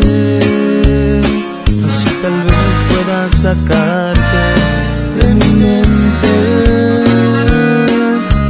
tal 2.26 2.42
vez 2.42 2.76
pueda 2.90 3.20
sacarte 3.42 4.44
de 5.16 5.34
mi 5.34 5.50
mente. 5.64 6.34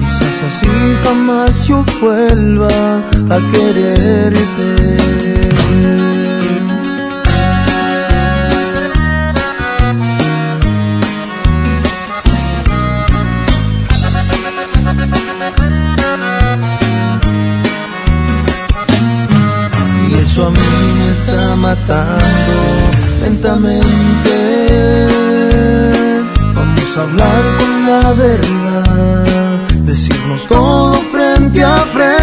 Quizás 0.00 0.36
así 0.48 0.72
jamás 1.04 1.66
yo 1.68 1.84
vuelva 2.00 3.02
a 3.28 3.38
quererte. 3.52 4.70
Y 20.08 20.14
eso 20.14 20.46
a 20.46 20.50
mí 20.50 20.68
me 20.98 21.08
está 21.10 21.56
matando 21.56 22.95
lentamente. 23.26 23.86
Vamos 26.54 26.96
a 26.96 27.02
hablar 27.02 27.42
con 27.58 27.86
la 27.86 28.12
verdad, 28.12 29.58
decirnos 29.84 30.46
todo 30.46 30.94
frente 31.12 31.62
a 31.64 31.76
frente. 31.94 32.15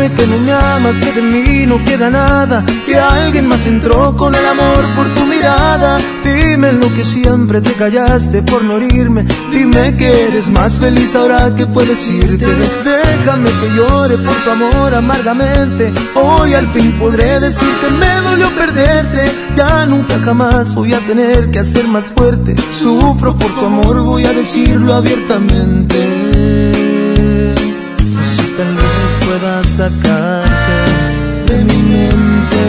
Dime 0.00 0.14
que 0.14 0.26
no 0.28 0.38
me 0.38 0.52
amas, 0.52 0.96
que 0.96 1.12
de 1.12 1.20
mí 1.20 1.66
no 1.66 1.84
queda 1.84 2.08
nada, 2.08 2.64
que 2.86 2.96
alguien 2.96 3.46
más 3.46 3.66
entró 3.66 4.16
con 4.16 4.34
el 4.34 4.46
amor 4.46 4.82
por 4.96 5.06
tu 5.14 5.26
mirada. 5.26 5.98
Dime 6.24 6.72
lo 6.72 6.90
que 6.94 7.04
siempre 7.04 7.60
te 7.60 7.74
callaste 7.74 8.40
por 8.40 8.64
no 8.64 8.78
herirme. 8.78 9.26
Dime 9.52 9.94
que 9.98 10.28
eres 10.28 10.48
más 10.48 10.78
feliz 10.78 11.14
ahora 11.14 11.54
que 11.54 11.66
puedes 11.66 12.08
irte. 12.08 12.46
Déjame 12.46 13.50
que 13.50 13.76
llore 13.76 14.16
por 14.16 14.36
tu 14.36 14.50
amor 14.50 14.94
amargamente. 14.94 15.92
Hoy 16.14 16.54
al 16.54 16.68
fin 16.68 16.92
podré 16.92 17.38
decir 17.38 17.68
que 17.82 17.90
me 17.90 18.20
dolió 18.22 18.48
perderte. 18.52 19.30
Ya 19.54 19.84
nunca 19.84 20.18
jamás 20.24 20.74
voy 20.74 20.94
a 20.94 21.00
tener 21.00 21.50
que 21.50 21.58
hacer 21.58 21.86
más 21.86 22.04
fuerte. 22.16 22.56
Sufro 22.72 23.36
por 23.36 23.54
tu 23.54 23.66
amor, 23.66 24.00
voy 24.00 24.24
a 24.24 24.32
decirlo 24.32 24.94
abiertamente. 24.94 26.89
Pueda 29.40 29.64
sacarte 29.64 30.76
de 31.46 31.64
mi 31.64 31.82
mente. 31.94 32.64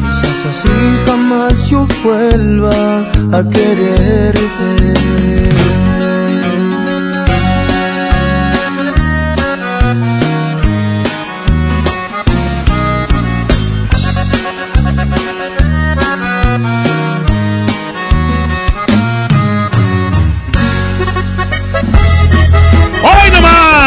Quizás 0.00 0.38
así 0.50 0.76
jamás 1.04 1.68
yo 1.68 1.86
vuelva 2.04 3.00
a 3.32 3.42
quererte. 3.42 4.92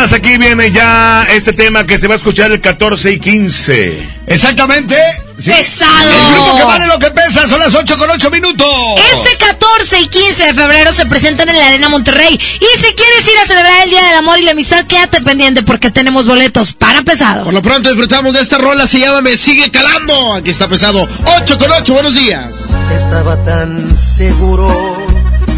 Más, 0.06 0.14
aquí 0.14 0.38
viene 0.38 0.72
ya 0.72 1.27
este 1.32 1.52
tema 1.52 1.84
que 1.86 1.98
se 1.98 2.07
va 2.07 2.14
a 2.14 2.18
escuchar 2.18 2.52
el 2.52 2.61
14 2.61 3.14
y 3.14 3.19
15. 3.19 4.10
Exactamente. 4.27 4.95
Sí. 5.40 5.49
¡Pesado! 5.49 6.10
El 6.11 6.34
grupo 6.34 6.57
que 6.57 6.64
vale 6.64 6.88
lo 6.88 6.99
que 6.99 7.10
pesa 7.10 7.48
son 7.48 7.60
las 7.60 7.73
8 7.73 7.98
con 7.98 8.10
8 8.10 8.30
minutos. 8.30 8.68
Este 9.14 9.36
14 9.38 10.02
y 10.02 10.07
15 10.07 10.44
de 10.45 10.53
febrero 10.53 10.94
se 10.94 11.07
presentan 11.07 11.49
en 11.49 11.57
la 11.57 11.68
Arena 11.68 11.90
Monterrey. 11.90 12.34
Y 12.34 12.77
si 12.77 12.94
quieres 12.94 13.27
ir 13.27 13.40
a 13.41 13.45
celebrar 13.48 13.84
el 13.84 13.90
Día 13.90 14.03
del 14.03 14.18
Amor 14.18 14.40
y 14.40 14.44
la 14.44 14.52
Amistad, 14.52 14.86
quédate 14.86 15.22
pendiente 15.22 15.64
porque 15.64 15.90
tenemos 15.90 16.27
boletos 16.27 16.73
para 16.73 17.02
pesado. 17.02 17.44
Por 17.44 17.53
lo 17.53 17.61
pronto 17.64 17.90
disfrutamos 17.90 18.34
de 18.34 18.41
esta 18.41 18.60
rola, 18.60 18.86
se 18.86 18.99
llama 18.99 19.22
Me 19.22 19.38
Sigue 19.38 19.72
Calando. 19.72 20.34
Aquí 20.34 20.52
está 20.52 20.68
pesado. 20.68 21.07
8 21.41 21.57
con 21.57 21.72
8, 21.72 21.94
buenos 21.94 22.14
días. 22.14 22.52
Estaba 22.95 23.44
tan 23.44 23.98
seguro 23.98 24.95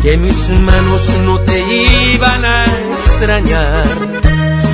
que 0.01 0.15
mis 0.17 0.49
manos 0.59 1.09
no 1.23 1.39
te 1.39 1.59
iban 2.13 2.45
a 2.45 2.65
extrañar, 2.97 3.83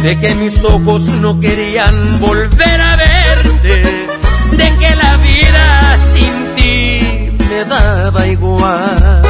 de 0.04 0.20
que 0.20 0.36
mis 0.36 0.62
ojos 0.66 1.04
no 1.22 1.40
querían 1.40 2.20
volver 2.20 2.82
a 2.82 2.98
verte, 2.98 3.84
de 4.52 4.78
que 4.78 4.96
la 4.96 5.16
vida 5.18 5.98
sin 6.14 6.56
ti 6.56 7.38
me 7.50 7.64
daba 7.64 8.28
igual. 8.28 9.22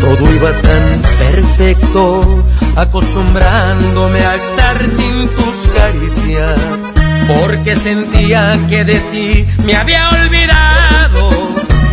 Todo 0.00 0.34
iba 0.34 0.52
tan 0.62 1.02
perfecto, 1.18 2.44
acostumbrándome 2.76 4.20
a 4.20 4.36
estar 4.36 4.78
sin 4.86 5.28
tus 5.36 5.68
caricias, 5.76 6.80
porque 7.26 7.74
sentía 7.74 8.56
que 8.68 8.84
de 8.84 9.00
ti 9.00 9.46
me 9.64 9.74
había 9.74 10.08
olvidado. 10.10 11.30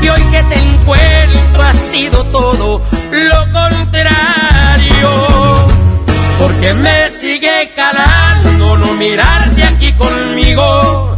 Y 0.04 0.10
hoy 0.10 0.22
que 0.26 0.44
te 0.44 0.60
encuentro 0.60 1.64
ha 1.64 1.74
sido 1.92 2.24
todo 2.26 2.84
lo 3.12 3.52
contrario. 3.52 5.31
Porque 6.42 6.74
me 6.74 7.12
sigue 7.12 7.72
calando 7.76 8.78
no 8.78 8.94
mirarte 8.96 9.64
aquí 9.64 9.94
conmigo. 9.94 11.16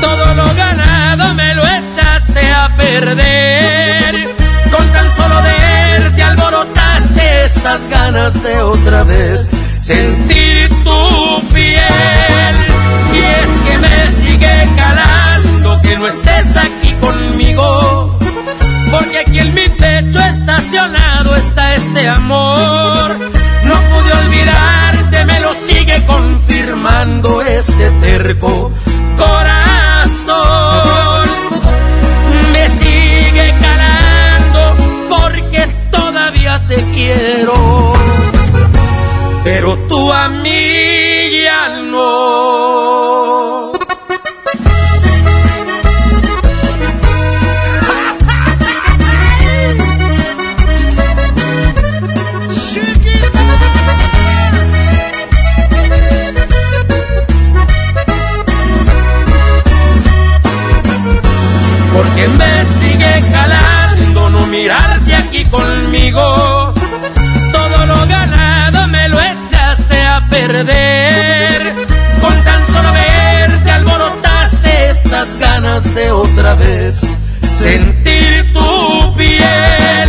Todo 0.00 0.34
lo 0.34 0.54
ganado 0.54 1.34
me 1.34 1.52
lo 1.56 1.62
echaste 1.64 2.52
a 2.52 2.76
perder. 2.76 4.36
Con 4.70 4.86
tan 4.92 5.12
solo 5.16 5.42
verte 5.42 6.22
alborotaste 6.22 7.44
estas 7.44 7.88
ganas 7.88 8.40
de 8.44 8.62
otra 8.62 9.02
vez 9.02 9.50
sentir 9.80 10.68
tu 10.84 11.48
piel. 11.52 12.56
Y 13.14 13.18
es 13.18 13.50
que 13.66 13.78
me 13.78 13.98
sigue 14.22 14.68
calando 14.76 15.80
que 15.82 15.96
no 15.98 16.06
estés 16.06 16.56
aquí 16.56 16.92
conmigo. 17.00 18.16
Porque 18.92 19.18
aquí 19.18 19.40
en 19.40 19.54
mi 19.54 19.68
pecho 19.70 20.20
estacionado 20.20 21.34
está 21.34 21.74
este 21.74 22.08
amor. 22.08 23.16
No 23.64 23.74
pude 23.74 24.05
sigue 25.66 26.02
confirmando 26.06 27.42
este 27.42 27.90
terco 28.00 28.72
corazón. 29.18 30.16
Me 32.52 32.68
sigue 32.80 33.54
calando 33.60 34.60
porque 35.08 35.66
todavía 35.90 36.64
te 36.68 36.76
quiero. 36.94 37.94
Pero 39.44 39.78
tú 39.88 40.12
a 40.12 40.28
mí 40.28 41.42
ya 41.44 41.80
no. 41.82 43.05
Mirarte 64.56 65.14
aquí 65.14 65.44
conmigo. 65.44 66.72
Todo 67.52 67.86
lo 67.86 68.06
ganado 68.06 68.88
me 68.88 69.08
lo 69.08 69.18
echaste 69.20 69.98
a 70.02 70.26
perder. 70.30 71.86
Con 72.20 72.34
tan 72.44 72.66
solo 72.72 72.90
verte 72.92 73.70
alborotaste 73.70 74.90
estas 74.90 75.28
ganas 75.38 75.94
de 75.94 76.10
otra 76.10 76.54
vez 76.54 76.94
sentir 77.58 78.52
tu 78.54 79.16
piel. 79.16 80.08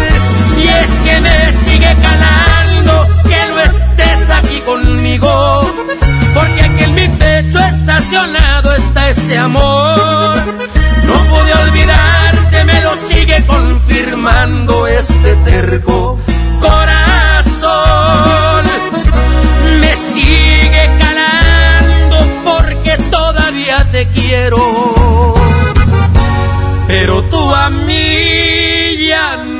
Y 0.63 0.67
es 0.81 0.91
que 1.05 1.15
me 1.27 1.39
sigue 1.63 1.91
calando 2.07 2.93
que 3.29 3.39
no 3.51 3.59
estés 3.71 4.29
aquí 4.39 4.59
conmigo. 4.61 5.61
Porque 6.33 6.61
aquí 6.61 6.83
en 6.83 6.95
mi 6.95 7.07
pecho 7.09 7.59
estacionado 7.59 8.73
está 8.75 9.09
este 9.09 9.37
amor. 9.37 10.76
Confirmando 13.57 14.87
este 14.87 15.35
terco 15.37 16.19
corazón. 16.61 18.63
Me 19.81 19.93
sigue 20.13 20.89
calando 20.99 22.17
porque 22.45 22.97
todavía 23.09 23.89
te 23.91 24.07
quiero. 24.09 24.57
Pero 26.87 27.23
tú 27.23 27.53
a 27.53 27.69
mí 27.69 29.07
ya 29.07 29.37
no. 29.37 29.56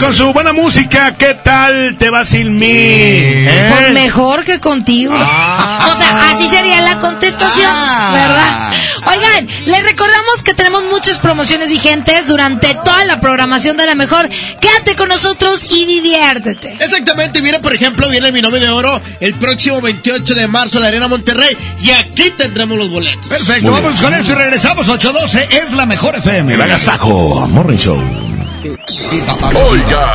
Con 0.00 0.14
su 0.14 0.32
buena 0.32 0.52
música, 0.52 1.14
¿qué 1.16 1.34
tal 1.34 1.96
te 1.98 2.08
va 2.10 2.24
sin 2.24 2.58
mí? 2.58 2.66
¿Eh? 2.70 3.72
Pues 3.74 3.92
mejor 3.92 4.44
que 4.44 4.58
contigo. 4.58 5.14
O 5.14 5.18
sea, 5.18 6.30
así 6.32 6.46
sería 6.48 6.80
la 6.80 6.98
contestación, 6.98 7.70
Ah. 7.72 8.10
¿verdad? 8.12 8.72
Oigan, 9.16 9.48
les 9.66 9.82
recordamos 9.84 10.42
que 10.42 10.54
tenemos 10.54 10.84
muchas 10.90 11.18
promociones 11.18 11.68
vigentes 11.70 12.26
durante 12.28 12.74
toda 12.76 13.04
la 13.04 13.20
programación 13.20 13.76
de 13.76 13.86
la 13.86 13.94
mejor. 13.94 14.28
Quédate 14.60 14.96
con 14.96 15.08
nosotros 15.08 15.66
y 15.70 15.84
diviértete. 15.84 16.76
Exactamente, 16.80 17.40
viene 17.40 17.58
por 17.60 17.74
ejemplo, 17.74 18.08
viene 18.08 18.32
mi 18.32 18.40
nombre 18.42 18.60
de 18.60 18.68
oro 18.70 19.00
el 19.20 19.34
próximo 19.34 19.80
28 19.80 20.34
de 20.34 20.46
marzo 20.48 20.78
a 20.78 20.80
la 20.82 20.88
Arena 20.88 21.08
Monterrey 21.08 21.56
y 21.82 21.90
aquí 21.90 22.30
tendremos 22.36 22.78
los 22.78 22.90
boletos. 22.90 23.26
Perfecto, 23.26 23.70
Muy 23.70 23.80
vamos 23.80 24.00
bien. 24.00 24.04
con 24.12 24.20
esto 24.20 24.32
y 24.32 24.36
regresamos. 24.36 24.88
812 24.88 25.48
es 25.50 25.72
la 25.74 25.86
mejor 25.86 26.16
FM. 26.16 26.54
El 26.54 26.60
Agasajo 26.62 27.46
Morning 27.48 27.76
Show. 27.78 28.39
Oiga, 28.62 30.14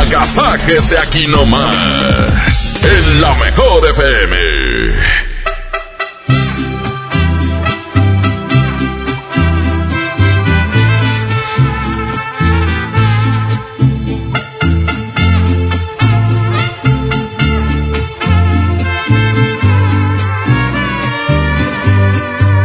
agasáquese 0.00 0.98
aquí 0.98 1.28
nomás, 1.28 2.74
en 2.82 3.20
la 3.20 3.34
mejor 3.36 3.88
FM. 3.88 4.36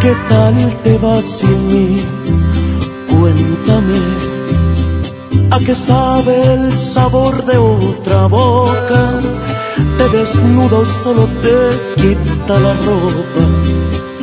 ¿Qué 0.01 0.15
tal 0.27 0.81
te 0.83 0.97
va 0.97 1.21
sin 1.21 1.67
mí? 1.67 2.16
Cuéntame. 3.27 3.99
¿A 5.51 5.59
qué 5.59 5.75
sabe 5.75 6.53
el 6.53 6.71
sabor 6.71 7.43
de 7.45 7.57
otra 7.57 8.27
boca? 8.27 9.19
Te 9.97 10.17
desnudo, 10.17 10.85
solo 10.85 11.27
te 11.43 11.57
quita 12.01 12.57
la 12.57 12.73
ropa. 12.87 13.43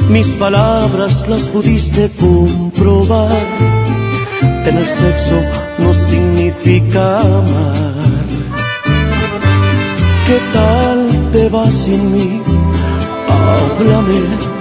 Mis 0.08 0.28
palabras 0.44 1.28
las 1.28 1.48
pudiste 1.48 2.10
comprobar. 2.18 3.44
Tener 4.64 4.86
sexo 4.86 5.38
no 5.80 5.92
significa 5.92 7.20
amar. 7.20 8.26
¿Qué 10.26 10.38
tal 10.54 11.30
te 11.32 11.48
va 11.50 11.70
sin 11.70 12.10
mí? 12.10 12.40
Háblame 13.28 14.54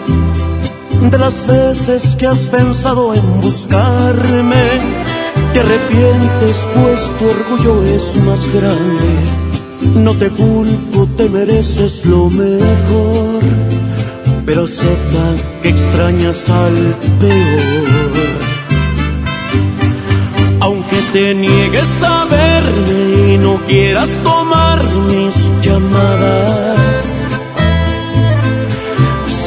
de 1.09 1.17
las 1.17 1.45
veces 1.47 2.15
que 2.15 2.27
has 2.27 2.47
pensado 2.47 3.13
en 3.13 3.41
buscarme. 3.41 4.65
Te 5.53 5.59
arrepientes 5.59 6.67
pues 6.73 7.11
tu 7.17 7.25
orgullo 7.25 7.84
es 7.84 8.15
más 8.25 8.41
grande. 8.53 9.43
No 9.95 10.13
te 10.15 10.30
culpo, 10.30 11.07
te 11.17 11.30
mereces 11.30 12.05
lo 12.05 12.30
mejor. 12.30 13.41
Pero 14.45 14.63
acepta 14.63 15.25
que 15.61 15.69
extrañas 15.69 16.49
al 16.49 16.95
peor. 17.19 18.34
Aunque 20.61 20.97
te 21.11 21.35
niegues 21.35 22.01
a 22.01 22.25
verme 22.25 23.34
y 23.34 23.38
no 23.38 23.57
quieras 23.67 24.09
tomar 24.23 24.81
mis 24.84 25.35
llamadas. 25.61 26.72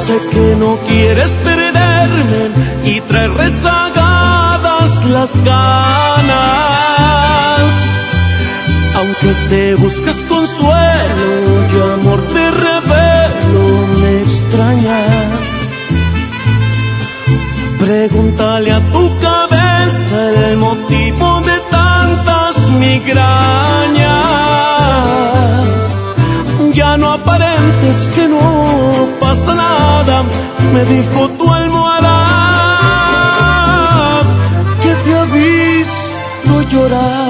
Sé 0.06 0.18
que 0.30 0.56
no 0.60 0.78
quieres 0.86 1.30
perderme 1.42 2.42
y 2.84 3.00
traer 3.00 3.32
rezagadas 3.32 5.04
las 5.06 5.44
ganas. 5.44 6.46
Aunque 8.98 9.34
te 9.48 9.74
buscas 9.74 10.22
consuelo, 10.28 11.68
yo 11.72 11.92
amor 11.94 12.20
te 12.34 12.50
revelo, 12.52 13.64
me 14.00 14.22
extrañas. 14.22 15.40
Pregúntale 17.80 18.70
a 18.70 18.80
tu 18.92 19.10
cabeza 19.18 20.50
el 20.50 20.56
motivo 20.58 21.40
de 21.40 21.58
tantas 21.68 22.56
migrañas. 22.78 23.26
Ya 26.74 26.96
no 26.96 27.12
aparentes 27.12 28.08
que 28.14 28.28
no 28.28 29.25
me 30.72 30.84
dijo 30.84 31.28
tu 31.30 31.52
almohada 31.52 32.16
que 34.82 34.94
te 35.04 35.14
ha 35.14 35.24
visto 35.24 36.62
llorar. 36.70 37.25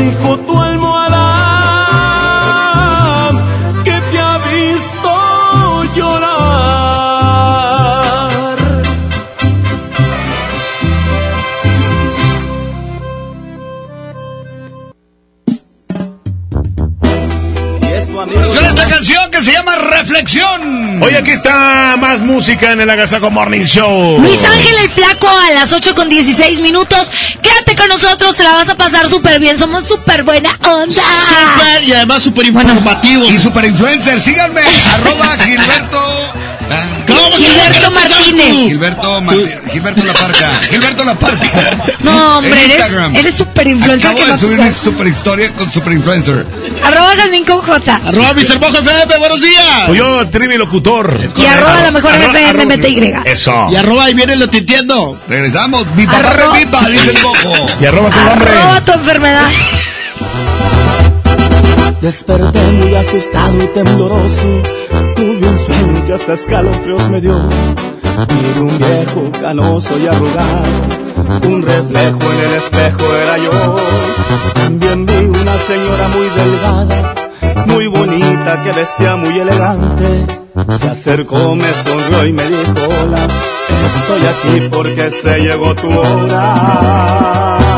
Dijo 0.00 0.38
tu 0.38 0.58
almohada 0.58 1.26
que 3.84 4.00
te 4.10 4.18
ha 4.18 4.38
visto 4.38 5.12
llorar. 5.96 6.40
Con 18.14 18.64
esta 18.66 18.88
canción 18.88 19.30
que 19.30 19.42
se 19.42 19.52
llama 19.52 19.76
Reflexión. 19.76 21.02
Hoy 21.02 21.14
aquí 21.14 21.30
está 21.30 21.96
más 21.98 22.20
música 22.22 22.72
en 22.72 22.80
el 22.80 22.90
Agasaco 22.90 23.30
Morning 23.30 23.64
Show. 23.64 24.18
Luis 24.20 24.44
Ángel 24.44 24.74
el 24.84 24.90
Flaco 24.90 25.28
a 25.28 25.50
las 25.52 25.72
8 25.72 25.94
con 25.94 26.08
16 26.10 26.60
minutos. 26.60 27.10
Con 27.80 27.88
nosotros, 27.88 28.36
te 28.36 28.42
la 28.42 28.52
vas 28.52 28.68
a 28.68 28.74
pasar 28.74 29.08
súper 29.08 29.40
bien. 29.40 29.56
Somos 29.56 29.86
súper 29.88 30.22
buena 30.22 30.50
onda. 30.68 30.94
Súper 30.94 31.82
y 31.84 31.92
además 31.94 32.22
súper 32.22 32.44
informativos. 32.44 33.32
Y 33.32 33.38
super 33.38 33.64
influencer, 33.64 34.20
síganme, 34.20 34.60
arroba 34.92 35.34
Gilberto. 35.38 36.19
Ah, 37.20 37.24
¿Cómo 37.24 37.36
que 37.36 37.42
Gilberto 37.44 37.90
Martínez. 37.90 38.68
Gilberto, 38.68 39.20
Martí- 39.22 39.70
Gilberto 39.72 40.04
La 40.04 40.12
Parca. 40.14 40.50
Gilberto 40.70 41.04
La 41.04 41.14
Parca. 41.14 41.76
No, 42.00 42.38
hombre, 42.38 42.64
En 42.64 42.70
eres, 42.70 42.92
eres 43.14 43.34
súper 43.34 43.66
influencer 43.68 44.10
Acabo 44.10 44.24
que 44.26 44.32
de 44.32 44.38
subir 44.38 44.56
sabes. 44.58 44.76
super 44.76 45.06
historia 45.06 45.52
con 45.54 45.70
super 45.72 45.92
influencer. 45.92 46.46
Arroba 46.84 47.14
Jazmín 47.16 47.44
con 47.44 47.60
J. 47.62 48.00
Arroba 48.06 48.32
Mr. 48.34 48.60
Mojo 48.60 48.78
FM, 48.78 49.18
buenos 49.18 49.40
días. 49.40 49.82
Pues 49.86 49.98
yo, 49.98 50.28
Trivi 50.28 50.56
Locutor. 50.56 51.20
Y 51.36 51.44
arroba 51.46 51.80
la 51.82 51.90
mejor 51.90 52.12
FM 52.14 52.64
MTY. 52.76 53.14
Eso. 53.24 53.66
Y 53.70 53.76
arroba 53.76 54.04
ahí 54.04 54.14
viene 54.14 54.36
lo 54.36 54.48
tintiendo. 54.48 55.18
Regresamos. 55.28 55.84
Mi 55.96 56.06
papá 56.06 56.32
reviva, 56.32 56.88
dice 56.88 57.10
el 57.10 57.18
bojo. 57.22 57.66
Y 57.80 57.84
arroba 57.86 58.10
tu 58.10 58.20
nombre. 58.20 58.50
Arroba 58.50 58.80
tu 58.84 58.92
enfermedad. 58.92 59.48
Desperté 62.00 62.58
muy 62.72 62.94
asustado 62.94 63.62
y 63.62 63.66
tembloroso. 63.74 64.62
Tuve 65.16 65.46
un 65.48 65.66
sueño 65.66 65.99
que 66.10 66.14
hasta 66.14 66.32
escalofríos 66.32 67.08
me 67.08 67.20
dio. 67.20 67.38
Miré 68.34 68.60
un 68.60 68.78
viejo 68.78 69.30
canoso 69.40 69.96
y 69.96 70.08
arrugado. 70.08 70.64
Un 71.46 71.62
reflejo 71.62 72.18
en 72.32 72.40
el 72.46 72.54
espejo 72.56 73.04
era 73.22 73.38
yo. 73.38 73.76
También 74.54 75.06
vi 75.06 75.24
una 75.26 75.56
señora 75.70 76.08
muy 76.08 76.26
delgada, 76.40 77.14
muy 77.66 77.86
bonita, 77.86 78.60
que 78.64 78.72
vestía 78.72 79.14
muy 79.14 79.38
elegante. 79.38 80.26
Se 80.80 80.88
acercó, 80.88 81.54
me 81.54 81.72
sonrió 81.84 82.26
y 82.26 82.32
me 82.32 82.42
dijo 82.42 82.72
hola. 83.02 83.28
Estoy 83.94 84.26
aquí 84.34 84.68
porque 84.68 85.12
se 85.12 85.38
llegó 85.38 85.76
tu 85.76 85.90
hora. 85.90 87.69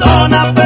Dios 0.00 0.59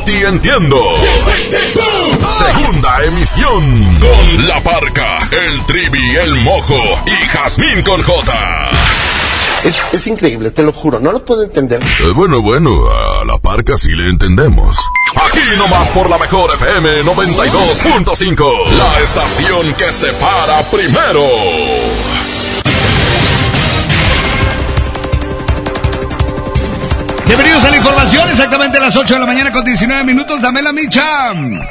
Noti 0.00 0.24
Entiendo. 0.24 0.82
Segunda 2.30 3.04
emisión. 3.04 3.98
Con 4.00 4.48
La 4.48 4.58
Parca, 4.60 5.18
el 5.30 5.66
Trivi, 5.66 6.16
el 6.16 6.36
Mojo 6.36 6.80
y 7.04 7.26
Jazmín 7.26 7.82
con 7.82 8.02
J. 8.02 8.70
Es, 9.64 9.82
es 9.92 10.06
increíble, 10.06 10.52
te 10.52 10.62
lo 10.62 10.72
juro, 10.72 11.00
no 11.00 11.12
lo 11.12 11.22
puedo 11.22 11.42
entender. 11.42 11.82
Eh, 11.82 12.12
bueno, 12.16 12.40
bueno, 12.40 12.86
a 12.90 13.24
La 13.26 13.36
Parca 13.38 13.76
sí 13.76 13.92
le 13.92 14.08
entendemos. 14.08 14.78
Aquí 15.16 15.40
nomás 15.58 15.88
por 15.90 16.08
la 16.08 16.16
mejor 16.16 16.54
FM 16.54 17.02
92.5. 17.02 18.70
La 18.78 19.00
estación 19.00 19.74
que 19.74 19.92
se 19.92 20.10
para 20.14 20.62
primero. 20.70 21.28
Bienvenidos 27.30 27.64
a 27.64 27.70
la 27.70 27.76
información, 27.76 28.28
exactamente 28.28 28.78
a 28.78 28.80
las 28.80 28.96
8 28.96 29.14
de 29.14 29.20
la 29.20 29.26
mañana 29.26 29.52
con 29.52 29.64
19 29.64 30.02
minutos, 30.02 30.40
Damela 30.40 30.72
Micha. 30.72 31.28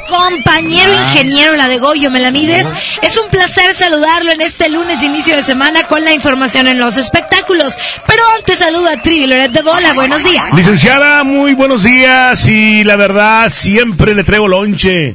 Compañero 0.08 0.90
ingeniero 0.94 1.54
la 1.54 1.68
de 1.68 1.78
Goyo 1.78 2.10
Melamides, 2.10 2.66
es 3.02 3.18
un 3.18 3.28
placer 3.28 3.74
saludarlo 3.74 4.32
en 4.32 4.40
este 4.40 4.70
lunes 4.70 5.02
inicio 5.02 5.36
de 5.36 5.42
semana 5.42 5.82
con 5.86 6.02
la 6.02 6.14
información 6.14 6.66
en 6.66 6.78
los 6.78 6.96
espectáculos. 6.96 7.74
Pero 8.06 8.22
antes 8.38 8.56
saludo 8.56 8.88
a 8.88 9.02
Trivi 9.02 9.26
Loret 9.26 9.52
de 9.52 9.60
Bola, 9.60 9.92
buenos 9.92 10.24
días. 10.24 10.46
Licenciada, 10.54 11.24
muy 11.24 11.52
buenos 11.52 11.82
días 11.82 12.48
y 12.48 12.82
la 12.84 12.96
verdad 12.96 13.50
siempre 13.50 14.14
le 14.14 14.24
traigo 14.24 14.48
lonche. 14.48 15.14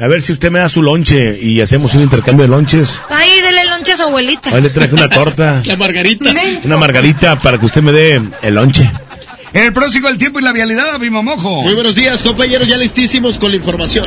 A 0.00 0.08
ver 0.08 0.22
si 0.22 0.32
usted 0.32 0.50
me 0.50 0.58
da 0.58 0.68
su 0.68 0.82
lonche 0.82 1.38
y 1.40 1.60
hacemos 1.60 1.94
un 1.94 2.02
intercambio 2.02 2.42
de 2.42 2.48
lonches. 2.48 3.00
Ay, 3.08 3.40
dele 3.40 3.62
lonche 3.62 3.92
a 3.92 3.96
su 3.96 4.02
abuelita. 4.02 4.50
Ahí 4.50 4.60
le 4.60 4.70
traje 4.70 4.92
una 4.92 5.08
torta, 5.08 5.62
La 5.64 5.76
margarita. 5.76 6.32
una 6.64 6.76
margarita 6.78 7.38
para 7.38 7.58
que 7.58 7.66
usted 7.66 7.80
me 7.80 7.92
dé 7.92 8.20
el 8.42 8.54
lonche. 8.56 8.90
El 9.54 9.72
próximo 9.72 10.08
el 10.08 10.18
tiempo 10.18 10.40
y 10.40 10.42
la 10.42 10.52
vialidad, 10.52 10.96
Abimamojo. 10.96 11.62
Muy 11.62 11.74
buenos 11.74 11.94
días, 11.94 12.24
compañeros, 12.24 12.66
ya 12.66 12.76
listísimos 12.76 13.38
con 13.38 13.52
la 13.52 13.56
información. 13.56 14.04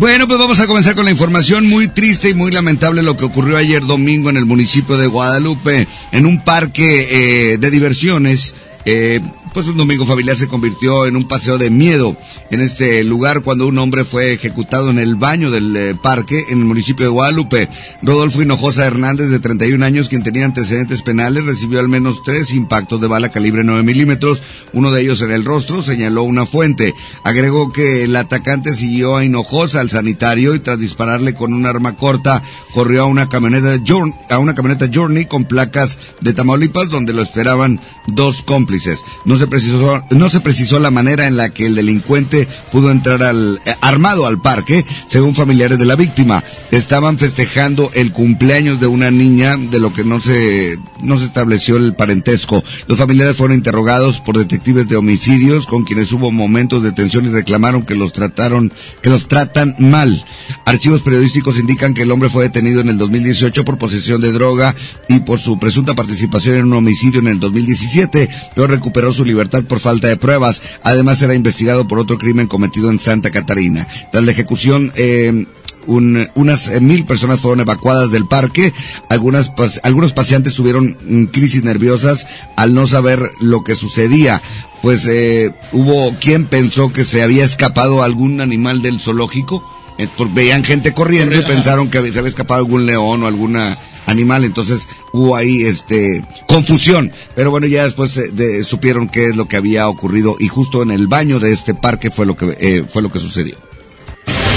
Bueno, 0.00 0.26
pues 0.26 0.40
vamos 0.40 0.58
a 0.58 0.66
comenzar 0.66 0.96
con 0.96 1.04
la 1.04 1.12
información 1.12 1.68
muy 1.68 1.86
triste 1.86 2.30
y 2.30 2.34
muy 2.34 2.50
lamentable 2.50 3.00
lo 3.00 3.16
que 3.16 3.24
ocurrió 3.24 3.56
ayer 3.56 3.86
domingo 3.86 4.28
en 4.28 4.38
el 4.38 4.44
municipio 4.44 4.96
de 4.96 5.06
Guadalupe, 5.06 5.86
en 6.10 6.26
un 6.26 6.42
parque 6.42 7.52
eh, 7.52 7.58
de 7.58 7.70
diversiones. 7.70 8.56
Eh, 8.84 9.20
pues 9.52 9.68
un 9.68 9.76
domingo 9.76 10.06
familiar 10.06 10.36
se 10.36 10.48
convirtió 10.48 11.06
en 11.06 11.16
un 11.16 11.28
paseo 11.28 11.58
de 11.58 11.70
miedo 11.70 12.16
en 12.50 12.60
este 12.60 13.04
lugar 13.04 13.42
cuando 13.42 13.66
un 13.66 13.78
hombre 13.78 14.04
fue 14.04 14.32
ejecutado 14.32 14.90
en 14.90 14.98
el 14.98 15.16
baño 15.16 15.50
del 15.50 15.76
eh, 15.76 15.94
parque 15.94 16.46
en 16.48 16.60
el 16.60 16.64
municipio 16.64 17.04
de 17.04 17.10
Guadalupe. 17.10 17.68
Rodolfo 18.02 18.42
Hinojosa 18.42 18.86
Hernández, 18.86 19.30
de 19.30 19.40
31 19.40 19.84
años, 19.84 20.08
quien 20.08 20.22
tenía 20.22 20.44
antecedentes 20.44 21.02
penales, 21.02 21.44
recibió 21.44 21.80
al 21.80 21.88
menos 21.88 22.22
tres 22.24 22.52
impactos 22.52 23.00
de 23.00 23.08
bala 23.08 23.30
calibre 23.30 23.64
9 23.64 23.82
milímetros, 23.82 24.42
uno 24.72 24.90
de 24.90 25.02
ellos 25.02 25.20
en 25.22 25.30
el 25.30 25.44
rostro, 25.44 25.82
señaló 25.82 26.22
una 26.22 26.46
fuente. 26.46 26.94
Agregó 27.24 27.72
que 27.72 28.04
el 28.04 28.16
atacante 28.16 28.74
siguió 28.74 29.16
a 29.16 29.24
Hinojosa 29.24 29.80
al 29.80 29.90
sanitario 29.90 30.54
y 30.54 30.60
tras 30.60 30.78
dispararle 30.78 31.34
con 31.34 31.52
un 31.52 31.66
arma 31.66 31.96
corta, 31.96 32.42
corrió 32.72 33.02
a 33.02 33.06
una 33.06 33.28
camioneta 33.28 33.76
Journey, 33.86 34.14
a 34.30 34.38
una 34.38 34.54
camioneta 34.54 34.88
Journey 34.92 35.26
con 35.26 35.44
placas 35.44 35.98
de 36.20 36.32
Tamaulipas 36.32 36.88
donde 36.88 37.12
lo 37.12 37.22
esperaban 37.22 37.80
dos 38.06 38.42
cómplices. 38.42 39.04
No 40.10 40.30
se 40.30 40.40
precisó 40.40 40.78
la 40.80 40.90
manera 40.90 41.26
en 41.26 41.36
la 41.36 41.50
que 41.50 41.66
el 41.66 41.74
delincuente 41.74 42.48
pudo 42.70 42.90
entrar 42.90 43.22
al, 43.22 43.60
eh, 43.64 43.74
armado 43.80 44.26
al 44.26 44.40
parque, 44.40 44.84
según 45.06 45.34
familiares 45.34 45.78
de 45.78 45.84
la 45.84 45.96
víctima. 45.96 46.42
Estaban 46.70 47.18
festejando 47.18 47.90
el 47.94 48.12
cumpleaños 48.12 48.80
de 48.80 48.86
una 48.86 49.10
niña, 49.10 49.56
de 49.56 49.78
lo 49.78 49.92
que 49.92 50.04
no 50.04 50.20
se, 50.20 50.76
no 51.00 51.18
se 51.18 51.26
estableció 51.26 51.76
el 51.76 51.94
parentesco. 51.94 52.62
Los 52.86 52.98
familiares 52.98 53.36
fueron 53.36 53.56
interrogados 53.56 54.20
por 54.20 54.38
detectives 54.38 54.88
de 54.88 54.96
homicidios, 54.96 55.66
con 55.66 55.84
quienes 55.84 56.12
hubo 56.12 56.30
momentos 56.30 56.82
de 56.82 56.92
tensión 56.92 57.26
y 57.26 57.30
reclamaron 57.30 57.82
que 57.82 57.94
los 57.94 58.12
trataron, 58.12 58.72
que 59.02 59.10
los 59.10 59.28
tratan 59.28 59.74
mal. 59.78 60.24
Archivos 60.64 61.02
periodísticos 61.02 61.58
indican 61.58 61.94
que 61.94 62.02
el 62.02 62.10
hombre 62.10 62.30
fue 62.30 62.44
detenido 62.44 62.80
en 62.80 62.88
el 62.88 62.98
2018 62.98 63.64
por 63.64 63.78
posesión 63.78 64.20
de 64.20 64.32
droga 64.32 64.74
y 65.08 65.20
por 65.20 65.40
su 65.40 65.58
presunta 65.58 65.94
participación 65.94 66.56
en 66.56 66.64
un 66.66 66.74
homicidio 66.74 67.20
en 67.20 67.28
el 67.28 67.40
2017, 67.40 68.28
pero 68.54 68.66
recuperó 68.66 69.12
su 69.12 69.24
libertad 69.32 69.64
por 69.64 69.80
falta 69.80 70.08
de 70.08 70.16
pruebas. 70.16 70.62
Además 70.82 71.20
era 71.22 71.34
investigado 71.34 71.86
por 71.88 71.98
otro 71.98 72.18
crimen 72.18 72.46
cometido 72.46 72.90
en 72.90 72.98
Santa 73.00 73.30
Catarina. 73.30 73.86
Tras 74.10 74.24
la 74.24 74.32
ejecución, 74.32 74.92
eh, 74.96 75.46
un- 75.86 76.28
unas 76.36 76.68
eh, 76.68 76.80
mil 76.80 77.04
personas 77.04 77.40
fueron 77.40 77.60
evacuadas 77.60 78.10
del 78.12 78.26
parque. 78.26 78.72
Algunas, 79.08 79.50
pas- 79.50 79.80
algunos 79.82 80.12
paseantes 80.12 80.54
tuvieron 80.54 80.96
mm, 81.08 81.24
crisis 81.34 81.62
nerviosas 81.64 82.26
al 82.56 82.72
no 82.74 82.86
saber 82.86 83.20
lo 83.40 83.64
que 83.64 83.74
sucedía. 83.74 84.40
Pues 84.80 85.06
eh, 85.08 85.52
hubo 85.72 86.14
quien 86.20 86.46
pensó 86.46 86.92
que 86.92 87.04
se 87.04 87.22
había 87.22 87.44
escapado 87.44 88.02
algún 88.02 88.40
animal 88.40 88.80
del 88.82 89.00
zoológico. 89.00 89.62
Eh, 89.98 90.08
veían 90.34 90.64
gente 90.64 90.92
corriendo 90.92 91.34
y 91.36 91.42
pensaron 91.42 91.88
que 91.90 91.98
se 92.12 92.18
había 92.18 92.30
escapado 92.30 92.58
algún 92.60 92.86
león 92.86 93.22
o 93.22 93.26
alguna 93.26 93.76
animal, 94.06 94.44
entonces 94.44 94.88
hubo 95.12 95.36
ahí 95.36 95.62
este 95.64 96.24
confusión, 96.48 97.12
pero 97.34 97.50
bueno 97.50 97.66
ya 97.66 97.84
después 97.84 98.16
eh, 98.16 98.30
de- 98.32 98.64
supieron 98.64 99.08
qué 99.08 99.26
es 99.26 99.36
lo 99.36 99.46
que 99.46 99.56
había 99.56 99.88
ocurrido 99.88 100.36
y 100.38 100.48
justo 100.48 100.82
en 100.82 100.90
el 100.90 101.06
baño 101.06 101.38
de 101.38 101.52
este 101.52 101.74
parque 101.74 102.10
fue 102.10 102.26
lo 102.26 102.36
que 102.36 102.56
eh, 102.60 102.84
fue 102.92 103.02
lo 103.02 103.10
que 103.10 103.20
sucedió. 103.20 103.56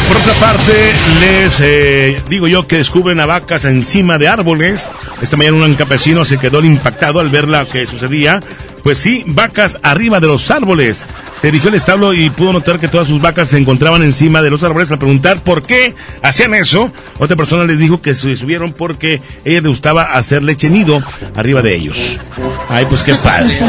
Por 0.08 0.18
otra 0.18 0.34
parte, 0.36 0.74
les 1.20 1.60
eh, 1.62 2.22
digo 2.30 2.48
yo 2.48 2.68
que 2.68 2.78
descubren 2.78 3.20
a 3.20 3.26
vacas 3.26 3.66
encima 3.66 4.18
de 4.20 4.28
árboles. 4.28 4.88
Esta 5.22 5.36
mañana 5.36 5.66
un 5.66 5.74
campesino 5.76 6.24
se 6.26 6.38
quedó 6.38 6.64
impactado 6.64 7.20
al 7.20 7.30
ver 7.32 7.48
lo 7.48 7.68
que 7.68 7.86
sucedía. 7.88 8.40
Pues 8.86 9.00
sí, 9.00 9.24
vacas 9.26 9.80
arriba 9.82 10.20
de 10.20 10.28
los 10.28 10.52
árboles. 10.52 11.08
Se 11.42 11.48
dirigió 11.48 11.70
al 11.70 11.76
establo 11.76 12.14
y 12.14 12.30
pudo 12.30 12.54
notar 12.54 12.80
que 12.80 12.88
todas 12.88 13.08
sus 13.08 13.20
vacas 13.20 13.50
se 13.50 13.58
encontraban 13.58 14.04
encima 14.04 14.44
de 14.44 14.52
los 14.52 14.62
árboles. 14.62 14.92
Al 14.92 15.00
preguntar 15.00 15.42
por 15.42 15.64
qué 15.64 15.96
hacían 16.22 16.54
eso, 16.54 16.92
otra 17.18 17.36
persona 17.36 17.66
les 17.66 17.80
dijo 17.80 18.00
que 18.00 18.14
se 18.14 18.36
subieron 18.36 18.74
porque 18.74 19.24
ella 19.44 19.62
le 19.62 19.70
gustaba 19.70 20.04
hacer 20.04 20.44
leche 20.44 20.70
nido 20.70 21.02
arriba 21.34 21.64
de 21.64 21.74
ellos. 21.74 21.98
Ay, 22.70 22.86
pues 22.88 23.02
qué 23.02 23.16
padre. 23.16 23.60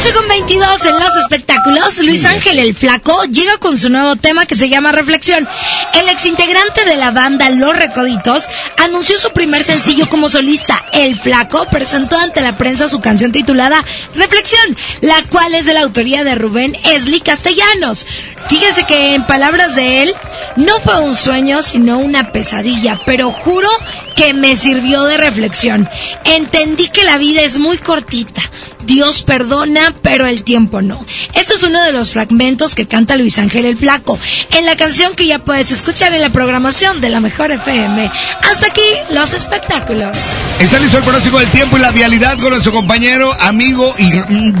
A 0.00 0.02
las 0.02 0.12
8 0.12 0.18
con 0.18 0.28
22 0.28 0.84
en 0.86 0.94
los 0.94 1.16
espectáculos, 1.16 1.98
Luis 1.98 2.24
Ángel 2.24 2.58
el 2.58 2.74
Flaco 2.74 3.24
llega 3.24 3.58
con 3.58 3.76
su 3.76 3.90
nuevo 3.90 4.16
tema 4.16 4.46
que 4.46 4.54
se 4.54 4.70
llama 4.70 4.92
Reflexión. 4.92 5.46
El 5.92 6.08
exintegrante 6.08 6.86
de 6.86 6.96
la 6.96 7.10
banda 7.10 7.50
Los 7.50 7.76
Recoditos 7.76 8.44
anunció 8.78 9.18
su 9.18 9.30
primer 9.32 9.62
sencillo 9.62 10.08
como 10.08 10.30
solista. 10.30 10.86
El 10.94 11.20
Flaco 11.20 11.66
presentó 11.70 12.16
ante 12.16 12.40
la 12.40 12.56
prensa 12.56 12.88
su 12.88 13.00
canción 13.00 13.30
titulada 13.30 13.84
Reflexión, 14.14 14.74
la 15.02 15.22
cual 15.24 15.52
es 15.54 15.66
de 15.66 15.74
la 15.74 15.82
autoría 15.82 16.24
de 16.24 16.34
Rubén 16.34 16.78
Esli 16.82 17.20
Castellanos. 17.20 18.06
Fíjense 18.48 18.84
que 18.84 19.14
en 19.14 19.26
palabras 19.26 19.74
de 19.76 20.04
él, 20.04 20.14
no 20.56 20.80
fue 20.80 20.98
un 21.00 21.14
sueño, 21.14 21.60
sino 21.62 21.98
una 21.98 22.32
pesadilla, 22.32 22.98
pero 23.04 23.32
juro 23.32 23.68
que 24.16 24.32
me 24.32 24.56
sirvió 24.56 25.04
de 25.04 25.18
reflexión. 25.18 25.88
Entendí 26.24 26.88
que 26.88 27.04
la 27.04 27.18
vida 27.18 27.42
es 27.42 27.58
muy 27.58 27.76
cortita. 27.76 28.42
Dios 28.84 29.22
perdona, 29.22 29.94
pero 30.02 30.26
el 30.26 30.42
tiempo 30.42 30.82
no. 30.82 31.04
Esto 31.34 31.54
es 31.54 31.62
uno 31.62 31.82
de 31.82 31.92
los 31.92 32.12
fragmentos 32.12 32.74
que 32.74 32.86
canta 32.86 33.16
Luis 33.16 33.38
Ángel 33.38 33.66
el 33.66 33.76
Flaco 33.76 34.18
en 34.52 34.66
la 34.66 34.76
canción 34.76 35.14
que 35.14 35.26
ya 35.26 35.38
puedes 35.38 35.70
escuchar 35.70 36.12
en 36.12 36.20
la 36.20 36.30
programación 36.30 37.00
de 37.00 37.10
la 37.10 37.20
Mejor 37.20 37.52
FM. 37.52 38.10
Hasta 38.50 38.66
aquí 38.66 38.80
los 39.10 39.32
espectáculos. 39.32 40.16
Está 40.60 40.78
listo 40.78 40.98
el 40.98 41.04
pronóstico 41.04 41.38
del 41.38 41.48
tiempo 41.48 41.76
y 41.78 41.80
la 41.80 41.90
vialidad 41.90 42.38
con 42.38 42.50
nuestro 42.50 42.72
compañero, 42.72 43.32
amigo 43.40 43.94
y 43.98 44.04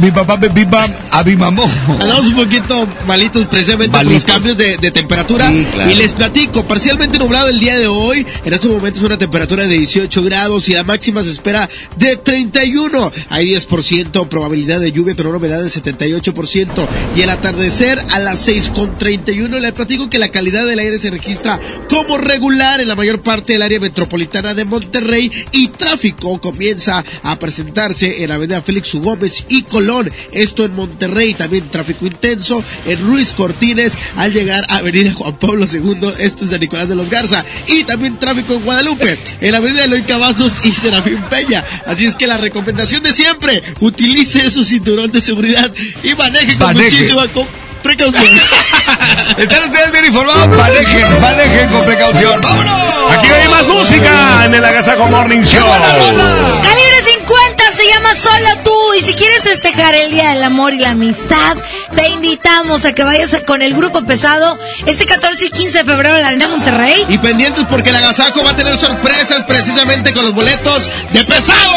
mi 0.00 0.10
papá 0.10 0.36
Viva 0.36 0.86
Abimamó. 1.10 1.70
Andamos 1.88 2.26
un 2.26 2.36
poquito 2.36 2.88
malitos 3.06 3.46
precisamente 3.46 3.96
por 3.96 4.06
los 4.06 4.24
cambios 4.24 4.56
de, 4.56 4.76
de 4.76 4.90
temperatura. 4.90 5.50
Sí, 5.50 5.66
claro. 5.72 5.90
Y 5.90 5.94
les 5.94 6.12
platico, 6.12 6.64
parcialmente 6.64 7.18
nublado 7.18 7.48
el 7.48 7.60
día 7.60 7.78
de 7.78 7.86
hoy. 7.86 8.26
En 8.44 8.52
estos 8.52 8.70
momentos 8.70 9.02
una 9.02 9.18
temperatura 9.18 9.66
de 9.66 9.78
18 9.78 10.22
grados 10.22 10.68
y 10.68 10.72
la 10.72 10.84
máxima 10.84 11.22
se 11.22 11.30
espera 11.30 11.68
de 11.96 12.16
31. 12.16 13.12
Hay 13.28 13.52
10% 13.54 14.09
50% 14.10 14.28
probabilidad 14.28 14.80
de 14.80 14.92
lluvia 14.92 15.14
con 15.16 15.26
humedad 15.26 15.60
del 15.60 15.70
78% 15.70 16.88
y 17.16 17.22
el 17.22 17.30
atardecer 17.30 18.02
a 18.10 18.18
las 18.18 18.48
6.31 18.48 19.58
le 19.58 19.72
platico 19.72 20.10
que 20.10 20.18
la 20.18 20.30
calidad 20.30 20.66
del 20.66 20.78
aire 20.78 20.98
se 20.98 21.10
registra 21.10 21.60
como 21.88 22.18
regular 22.18 22.80
en 22.80 22.88
la 22.88 22.96
mayor 22.96 23.20
parte 23.20 23.52
del 23.52 23.62
área 23.62 23.80
metropolitana 23.80 24.54
de 24.54 24.64
Monterrey 24.64 25.30
y 25.52 25.68
tráfico 25.68 26.40
comienza 26.40 27.04
a 27.22 27.38
presentarse 27.38 28.22
en 28.24 28.30
Avenida 28.30 28.62
Félix 28.62 28.94
U. 28.94 29.00
Gómez 29.00 29.44
y 29.48 29.62
Colón, 29.62 30.10
esto 30.32 30.64
en 30.64 30.74
Monterrey, 30.74 31.34
también 31.34 31.68
tráfico 31.68 32.06
intenso 32.06 32.62
en 32.86 33.00
Ruiz 33.06 33.32
Cortines 33.32 33.96
al 34.16 34.32
llegar 34.32 34.64
a 34.68 34.76
Avenida 34.76 35.12
Juan 35.12 35.36
Pablo 35.36 35.66
II, 35.70 36.12
esto 36.18 36.44
es 36.44 36.50
de 36.50 36.58
Nicolás 36.58 36.88
de 36.88 36.96
los 36.96 37.10
Garza. 37.10 37.44
Y 37.66 37.84
también 37.84 38.18
tráfico 38.18 38.54
en 38.54 38.64
Guadalupe, 38.64 39.18
en 39.40 39.54
Avenida 39.54 39.84
Eloy 39.84 40.02
Cavazos 40.02 40.64
y 40.64 40.72
Serafín 40.72 41.20
Peña, 41.30 41.64
así 41.86 42.06
es 42.06 42.14
que 42.14 42.26
la 42.26 42.36
recomendación 42.36 43.02
de 43.02 43.12
siempre, 43.12 43.62
utilice 44.04 44.50
su 44.50 44.64
cinturón 44.64 45.10
de 45.12 45.20
seguridad 45.20 45.70
y 46.02 46.14
maneje 46.14 46.56
con 46.56 46.68
Maneje. 46.68 46.90
muchísima 46.90 47.28
co- 47.28 47.46
precaución. 47.82 48.24
Están 49.36 49.64
ustedes 49.68 49.92
bien 49.92 50.06
informados, 50.06 50.48
manejen, 50.48 51.20
manejen 51.20 51.70
con 51.70 51.84
precaución. 51.84 52.40
¡Vámonos! 52.40 53.12
Aquí 53.18 53.28
hay 53.30 53.48
más 53.48 53.66
música 53.66 54.44
en 54.46 54.54
el 54.54 54.64
Agasajo 54.64 55.06
Morning 55.08 55.42
Show. 55.42 55.66
Calibre 56.62 57.02
50 57.02 57.72
se 57.72 57.86
llama 57.88 58.14
Solo 58.14 58.62
tú. 58.64 58.70
Y 58.98 59.02
si 59.02 59.12
quieres 59.14 59.44
festejar 59.44 59.94
el 59.94 60.10
Día 60.12 60.30
del 60.30 60.42
Amor 60.42 60.72
y 60.74 60.78
la 60.78 60.90
Amistad, 60.90 61.56
te 61.94 62.08
invitamos 62.08 62.84
a 62.86 62.92
que 62.94 63.04
vayas 63.04 63.34
con 63.46 63.60
el 63.62 63.74
grupo 63.74 64.02
pesado 64.04 64.58
este 64.86 65.04
14 65.06 65.46
y 65.46 65.50
15 65.50 65.78
de 65.78 65.84
febrero 65.84 66.16
en 66.16 66.22
la 66.22 66.28
Arena 66.28 66.48
Monterrey. 66.48 67.04
Y 67.08 67.18
pendientes 67.18 67.64
porque 67.68 67.90
el 67.90 67.96
agasajo 67.96 68.42
va 68.44 68.50
a 68.50 68.56
tener 68.56 68.76
sorpresas 68.78 69.44
precisamente 69.46 70.12
con 70.14 70.24
los 70.24 70.34
boletos 70.34 70.88
de 71.12 71.24
pesado. 71.24 71.70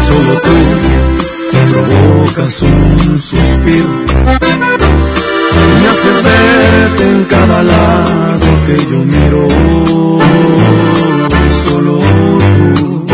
Solo 0.00 0.40
tú 0.40 0.56
provocas 1.70 2.62
un 2.62 3.20
suspiro. 3.20 3.88
Me 5.80 5.88
haces 5.88 6.22
verte 6.22 7.02
en 7.10 7.24
cada 7.24 7.62
lado 7.62 8.46
que 8.66 8.76
yo 8.90 8.98
miro. 8.98 9.48
Solo 11.64 11.94
tú 12.56 13.06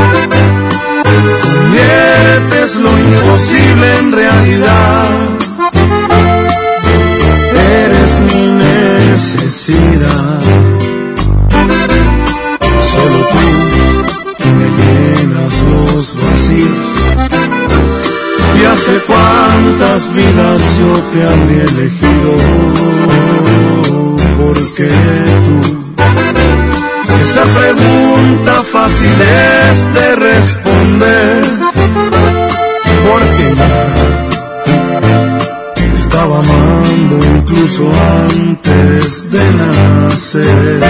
conviertes 1.42 2.76
lo 2.76 2.90
imposible 2.98 3.86
en 4.00 4.12
realidad. 4.12 5.10
Eres 7.52 8.18
mi 8.20 8.44
necesidad. 9.12 10.65
Solo 12.96 13.20
tú 14.38 14.46
me 14.58 14.68
llenas 14.80 15.54
los 15.62 16.16
vacíos. 16.16 16.96
Y 18.58 18.64
hace 18.64 18.94
cuántas 19.06 20.00
vidas 20.14 20.62
yo 20.78 20.92
te 21.12 21.18
habría 21.28 21.64
elegido, 21.64 22.32
porque 24.38 24.88
tú, 25.46 25.58
esa 27.22 27.44
pregunta 27.44 28.54
fácil 28.72 29.16
es 29.20 29.76
de 29.94 30.06
responder, 30.16 31.44
porque 33.08 33.46
ya 33.56 33.76
estaba 35.96 36.38
amando 36.38 37.16
incluso 37.36 37.82
antes 38.30 39.30
de 39.30 39.44
nacer. 39.52 40.80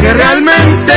Que 0.00 0.12
realmente 0.12 0.92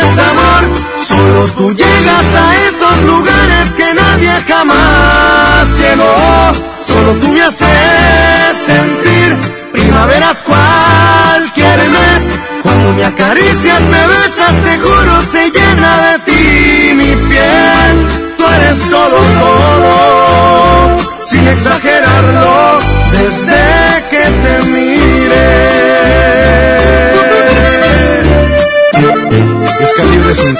es 0.00 0.18
amor. 0.18 0.62
Solo 0.98 1.46
tú 1.56 1.74
llegas 1.74 2.26
a 2.34 2.68
esos 2.68 3.02
lugares 3.04 3.74
que 3.76 3.94
nadie 3.94 4.30
jamás 4.48 5.68
llegó. 5.78 6.52
Solo 6.84 7.14
tú 7.20 7.32
me 7.32 7.42
haces 7.42 8.56
sentir 8.56 9.36
primaveras 9.72 10.42
cualquier 10.42 11.78
mes. 11.90 12.22
Cuando 12.62 12.92
me 12.92 13.04
acaricias, 13.04 13.80
me 13.82 14.06
besas, 14.08 14.54
te 14.64 14.78
juro, 14.78 15.22
se 15.22 15.50
llena 15.50 15.92
de 16.06 16.18
ti 16.26 16.94
mi 16.94 17.14
piel. 17.28 17.94
Tú 18.36 18.44
eres 18.58 18.80
todo, 18.90 19.18
todo, 19.40 20.96
sin 21.22 21.46
exagerarlo, 21.48 22.75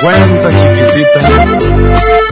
50, 0.02 0.50
chiquitita. 0.58 2.25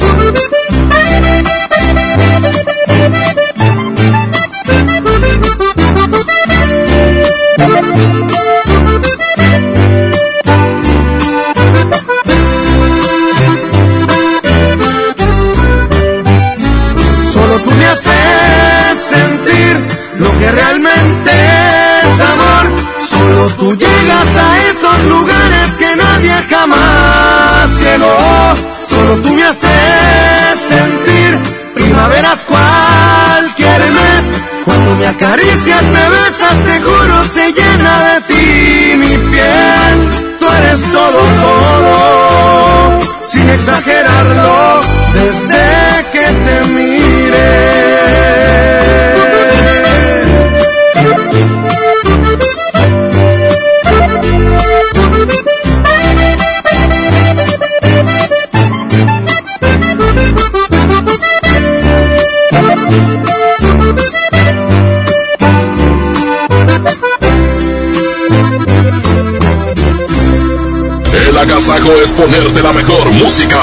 Ponerte 72.16 72.62
la 72.62 72.72
mejor 72.72 73.10
música. 73.12 73.60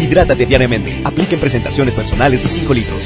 Hidrátate 0.00 0.46
diariamente. 0.46 1.00
Apliquen 1.04 1.38
presentaciones 1.38 1.94
personales 1.94 2.44
y 2.44 2.48
5 2.48 2.74
litros. 2.74 3.00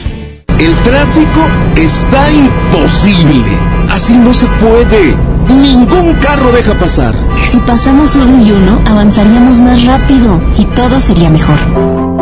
El 0.58 0.74
tráfico 0.78 1.40
está 1.76 2.30
imposible. 2.30 3.44
Así 3.90 4.16
no 4.16 4.32
se 4.32 4.46
puede. 4.46 5.14
Ningún 5.48 6.14
carro 6.14 6.52
deja 6.52 6.74
pasar. 6.74 7.14
Si 7.42 7.58
pasamos 7.58 8.16
uno 8.16 8.44
y 8.44 8.52
uno, 8.52 8.80
avanzaríamos 8.86 9.60
más 9.60 9.84
rápido 9.84 10.40
y 10.56 10.64
todo 10.66 11.00
sería 11.00 11.30
mejor. 11.30 11.58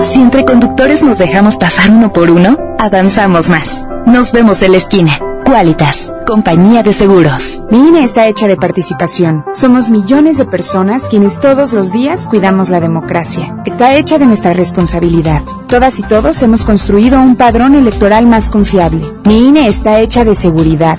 Si 0.03 0.21
entre 0.21 0.45
conductores 0.45 1.03
nos 1.03 1.19
dejamos 1.19 1.57
pasar 1.57 1.91
uno 1.91 2.13
por 2.13 2.31
uno, 2.31 2.59
avanzamos 2.79 3.49
más. 3.49 3.85
Nos 4.07 4.33
vemos 4.33 4.63
en 4.63 4.73
la 4.73 4.79
esquina. 4.79 5.21
Compañía 6.27 6.83
de 6.83 6.95
seguros. 6.95 7.61
Mi 7.71 7.89
INE 7.89 8.05
está 8.05 8.27
hecha 8.27 8.49
de 8.49 8.57
participación. 8.57 9.45
Somos 9.53 9.91
millones 9.91 10.39
de 10.39 10.47
personas 10.47 11.11
quienes 11.11 11.41
todos 11.41 11.75
los 11.75 11.93
días 11.93 12.27
cuidamos 12.27 12.71
la 12.71 12.81
democracia. 12.81 13.55
Está 13.67 13.95
hecha 13.95 14.19
de 14.19 14.25
nuestra 14.25 14.55
responsabilidad. 14.55 15.43
Todas 15.69 15.99
y 15.99 16.05
todos 16.05 16.43
hemos 16.43 16.65
construido 16.65 17.21
un 17.21 17.37
padrón 17.37 17.75
electoral 17.75 18.27
más 18.27 18.51
confiable. 18.51 19.05
Mi 19.25 19.49
INE 19.49 19.69
está 19.69 20.01
hecha 20.01 20.25
de 20.25 20.35
seguridad. 20.35 20.99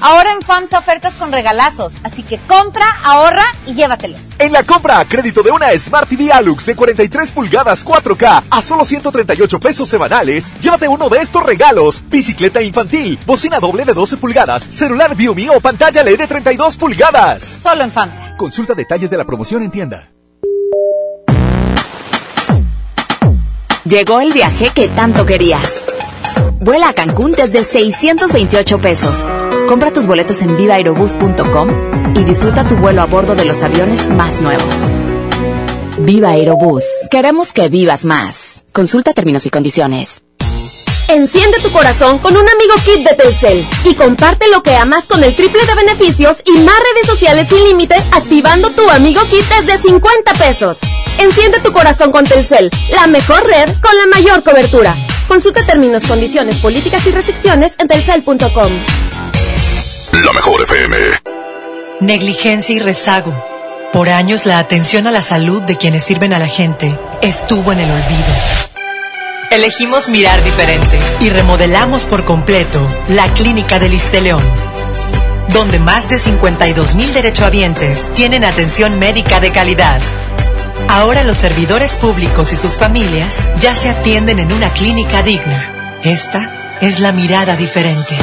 Ahora 0.00 0.32
en 0.32 0.42
FAMSA 0.42 0.78
ofertas 0.78 1.14
con 1.14 1.32
regalazos, 1.32 1.92
así 2.04 2.22
que 2.22 2.38
compra, 2.38 2.86
ahorra 3.02 3.44
y 3.66 3.74
llévatelos. 3.74 4.20
En 4.38 4.52
la 4.52 4.62
compra 4.62 5.00
a 5.00 5.04
crédito 5.04 5.42
de 5.42 5.50
una 5.50 5.76
Smart 5.76 6.08
TV 6.08 6.30
Alux 6.30 6.66
de 6.66 6.76
43 6.76 7.32
pulgadas 7.32 7.84
4K 7.84 8.44
a 8.48 8.62
solo 8.62 8.84
138 8.84 9.58
pesos 9.58 9.88
semanales, 9.88 10.54
llévate 10.60 10.86
uno 10.86 11.08
de 11.08 11.18
estos 11.18 11.42
regalos: 11.42 12.02
bicicleta 12.08 12.62
infantil, 12.62 13.18
bocina 13.26 13.58
doble 13.58 13.84
de 13.84 13.92
12 13.92 14.18
pulgadas, 14.18 14.62
celular 14.62 15.16
Viumi 15.16 15.48
o 15.48 15.60
pantalla 15.60 16.04
LED 16.04 16.18
de 16.18 16.26
32 16.28 16.76
pulgadas. 16.76 17.42
Solo 17.62 17.82
en 17.82 17.90
FAMSA. 17.90 18.36
Consulta 18.36 18.74
detalles 18.74 19.10
de 19.10 19.16
la 19.16 19.24
promoción 19.24 19.62
en 19.62 19.70
tienda. 19.70 20.10
Llegó 23.84 24.20
el 24.20 24.32
viaje 24.32 24.70
que 24.70 24.88
tanto 24.88 25.26
querías. 25.26 25.84
Vuela 26.60 26.90
a 26.90 26.92
Cancún 26.92 27.32
desde 27.32 27.64
628 27.64 28.78
pesos. 28.80 29.26
Compra 29.68 29.92
tus 29.92 30.06
boletos 30.06 30.40
en 30.40 30.56
vivaaerobus.com 30.56 32.16
y 32.16 32.24
disfruta 32.24 32.64
tu 32.64 32.74
vuelo 32.76 33.02
a 33.02 33.04
bordo 33.04 33.34
de 33.34 33.44
los 33.44 33.62
aviones 33.62 34.08
más 34.08 34.40
nuevos. 34.40 34.74
Viva 35.98 36.30
Aerobús. 36.30 36.84
Queremos 37.10 37.52
que 37.52 37.68
vivas 37.68 38.06
más. 38.06 38.64
Consulta 38.72 39.12
términos 39.12 39.44
y 39.44 39.50
condiciones. 39.50 40.22
Enciende 41.08 41.58
tu 41.60 41.70
corazón 41.70 42.18
con 42.18 42.34
un 42.34 42.48
amigo 42.48 42.74
kit 42.82 43.06
de 43.06 43.14
Telcel 43.14 43.66
y 43.84 43.94
comparte 43.94 44.48
lo 44.50 44.62
que 44.62 44.74
amas 44.74 45.06
con 45.06 45.22
el 45.22 45.36
triple 45.36 45.60
de 45.66 45.74
beneficios 45.74 46.42
y 46.46 46.52
más 46.60 46.76
redes 46.94 47.06
sociales 47.06 47.48
sin 47.48 47.62
límite 47.64 47.96
activando 48.12 48.70
tu 48.70 48.88
amigo 48.88 49.20
kit 49.30 49.44
desde 49.48 49.82
50 49.86 50.32
pesos. 50.34 50.78
Enciende 51.18 51.60
tu 51.60 51.72
corazón 51.74 52.10
con 52.10 52.24
Telcel, 52.24 52.70
la 52.94 53.06
mejor 53.06 53.44
red 53.44 53.68
con 53.82 53.94
la 53.98 54.06
mayor 54.06 54.42
cobertura. 54.42 54.96
Consulta 55.26 55.66
términos, 55.66 56.06
condiciones, 56.06 56.56
políticas 56.56 57.06
y 57.06 57.10
restricciones 57.10 57.74
en 57.78 57.88
telcel.com. 57.88 58.70
La 60.12 60.32
mejor 60.32 60.62
FM. 60.62 60.96
Negligencia 62.00 62.74
y 62.74 62.78
rezago. 62.78 63.32
Por 63.92 64.08
años 64.08 64.46
la 64.46 64.58
atención 64.58 65.06
a 65.06 65.10
la 65.10 65.22
salud 65.22 65.62
de 65.62 65.76
quienes 65.76 66.04
sirven 66.04 66.32
a 66.32 66.38
la 66.38 66.48
gente 66.48 66.98
estuvo 67.22 67.72
en 67.72 67.80
el 67.80 67.90
olvido. 67.90 68.24
Elegimos 69.50 70.08
mirar 70.08 70.42
diferente 70.44 70.98
y 71.20 71.30
remodelamos 71.30 72.06
por 72.06 72.24
completo 72.24 72.86
la 73.08 73.26
Clínica 73.34 73.78
del 73.78 73.96
León, 74.22 74.42
donde 75.52 75.78
más 75.78 76.08
de 76.08 76.18
52 76.18 76.94
mil 76.94 77.12
derechohabientes 77.12 78.10
tienen 78.14 78.44
atención 78.44 78.98
médica 78.98 79.40
de 79.40 79.52
calidad. 79.52 80.00
Ahora 80.88 81.22
los 81.22 81.36
servidores 81.36 81.94
públicos 81.96 82.52
y 82.52 82.56
sus 82.56 82.76
familias 82.76 83.46
ya 83.60 83.74
se 83.74 83.90
atienden 83.90 84.38
en 84.38 84.52
una 84.52 84.70
clínica 84.70 85.22
digna. 85.22 85.98
Esta 86.02 86.78
es 86.80 86.98
la 86.98 87.12
mirada 87.12 87.56
diferente. 87.56 88.16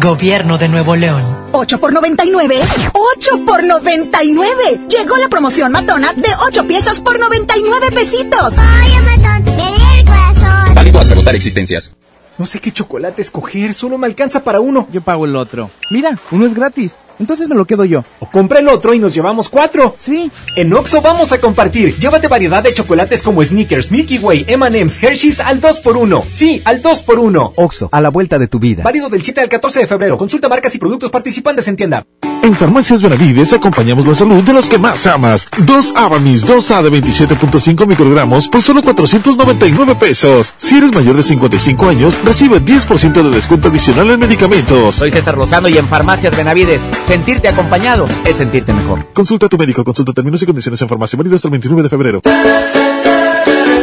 Gobierno 0.00 0.58
de 0.58 0.68
Nuevo 0.68 0.94
León. 0.94 1.20
8 1.50 1.80
por 1.80 1.92
99. 1.92 2.56
8 2.92 3.44
por 3.44 3.64
99. 3.64 4.86
Llegó 4.88 5.16
la 5.16 5.28
promoción 5.28 5.72
matona 5.72 6.12
de 6.12 6.28
8 6.46 6.66
piezas 6.68 7.00
por 7.00 7.18
99 7.18 7.90
pesitos. 7.90 8.54
Ay, 8.56 8.92
Amazon, 8.92 9.44
me 9.56 9.70
lee 9.70 9.98
el 9.98 10.04
corazón. 10.04 10.74
Válido 10.74 11.00
hasta 11.00 11.14
agotar 11.14 11.34
existencias. 11.34 11.92
No 12.38 12.46
sé 12.46 12.60
qué 12.60 12.70
chocolate 12.70 13.22
escoger, 13.22 13.74
solo 13.74 13.98
me 13.98 14.06
alcanza 14.06 14.44
para 14.44 14.60
uno. 14.60 14.86
Yo 14.92 15.00
pago 15.00 15.24
el 15.24 15.34
otro. 15.34 15.68
Mira, 15.90 16.16
uno 16.30 16.46
es 16.46 16.54
gratis. 16.54 16.92
Entonces 17.18 17.48
me 17.48 17.54
lo 17.54 17.64
quedo 17.64 17.84
yo. 17.84 18.04
O 18.20 18.26
compra 18.30 18.60
el 18.60 18.68
otro 18.68 18.94
y 18.94 18.98
nos 18.98 19.14
llevamos 19.14 19.48
cuatro. 19.48 19.96
Sí. 19.98 20.30
En 20.56 20.72
Oxo 20.72 21.00
vamos 21.00 21.32
a 21.32 21.40
compartir. 21.40 21.96
Llévate 21.98 22.28
variedad 22.28 22.62
de 22.62 22.74
chocolates 22.74 23.22
como 23.22 23.44
Snickers, 23.44 23.90
Milky 23.90 24.18
Way, 24.18 24.44
M&M's, 24.48 25.02
Hershey's 25.02 25.40
al 25.40 25.60
2x1. 25.60 26.24
Sí, 26.28 26.62
al 26.64 26.82
2x1. 26.82 27.52
Oxo, 27.56 27.88
a 27.92 28.00
la 28.00 28.10
vuelta 28.10 28.38
de 28.38 28.48
tu 28.48 28.58
vida. 28.58 28.82
Válido 28.82 29.08
del 29.08 29.22
7 29.22 29.40
al 29.40 29.48
14 29.48 29.80
de 29.80 29.86
febrero. 29.86 30.18
Consulta 30.18 30.48
marcas 30.48 30.74
y 30.74 30.78
productos 30.78 31.10
participantes 31.10 31.68
en 31.68 31.76
tienda. 31.76 32.06
En 32.42 32.54
Farmacias 32.54 33.02
Benavides 33.02 33.52
acompañamos 33.52 34.06
la 34.06 34.14
salud 34.14 34.42
de 34.42 34.52
los 34.52 34.68
que 34.68 34.78
más 34.78 35.06
amas. 35.06 35.48
Dos 35.58 35.92
Avamis 35.96 36.46
2A 36.46 36.82
de 36.82 37.02
27.5 37.02 37.86
microgramos 37.86 38.48
por 38.48 38.62
solo 38.62 38.80
499 38.80 39.96
pesos. 39.96 40.54
Si 40.56 40.78
eres 40.78 40.92
mayor 40.92 41.16
de 41.16 41.22
55 41.24 41.88
años, 41.88 42.18
recibe 42.24 42.62
10% 42.62 43.22
de 43.22 43.30
descuento 43.30 43.68
adicional 43.68 44.10
en 44.10 44.20
medicamentos. 44.20 44.94
Soy 44.94 45.10
César 45.10 45.36
Lozano 45.36 45.68
y 45.68 45.78
en 45.78 45.88
Farmacias 45.88 46.36
Benavides, 46.36 46.80
sentirte 47.08 47.48
acompañado 47.48 48.06
es 48.26 48.36
sentirte 48.36 48.74
mejor. 48.74 49.06
Consulta 49.14 49.46
a 49.46 49.48
tu 49.48 49.56
médico, 49.56 49.82
consulta 49.82 50.12
términos 50.12 50.42
y 50.42 50.46
condiciones 50.46 50.80
en 50.82 50.88
farmacia 50.88 51.16
válido 51.16 51.36
hasta 51.36 51.48
el 51.48 51.52
29 51.52 51.82
de 51.82 51.88
febrero. 51.88 52.20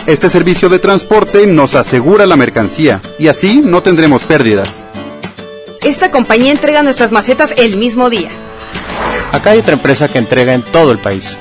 Este 0.07 0.27
servicio 0.27 0.67
de 0.67 0.77
transporte 0.77 1.47
nos 1.47 1.75
asegura 1.75 2.25
la 2.25 2.35
mercancía 2.35 2.99
y 3.17 3.29
así 3.29 3.61
no 3.63 3.81
tendremos 3.81 4.23
pérdidas. 4.23 4.83
Esta 5.83 6.11
compañía 6.11 6.51
entrega 6.51 6.83
nuestras 6.83 7.13
macetas 7.13 7.53
el 7.55 7.77
mismo 7.77 8.09
día. 8.09 8.31
Acá 9.31 9.51
hay 9.51 9.59
otra 9.59 9.75
empresa 9.75 10.09
que 10.09 10.17
entrega 10.17 10.53
en 10.53 10.63
todo 10.63 10.91
el 10.91 10.97
país. 10.97 11.39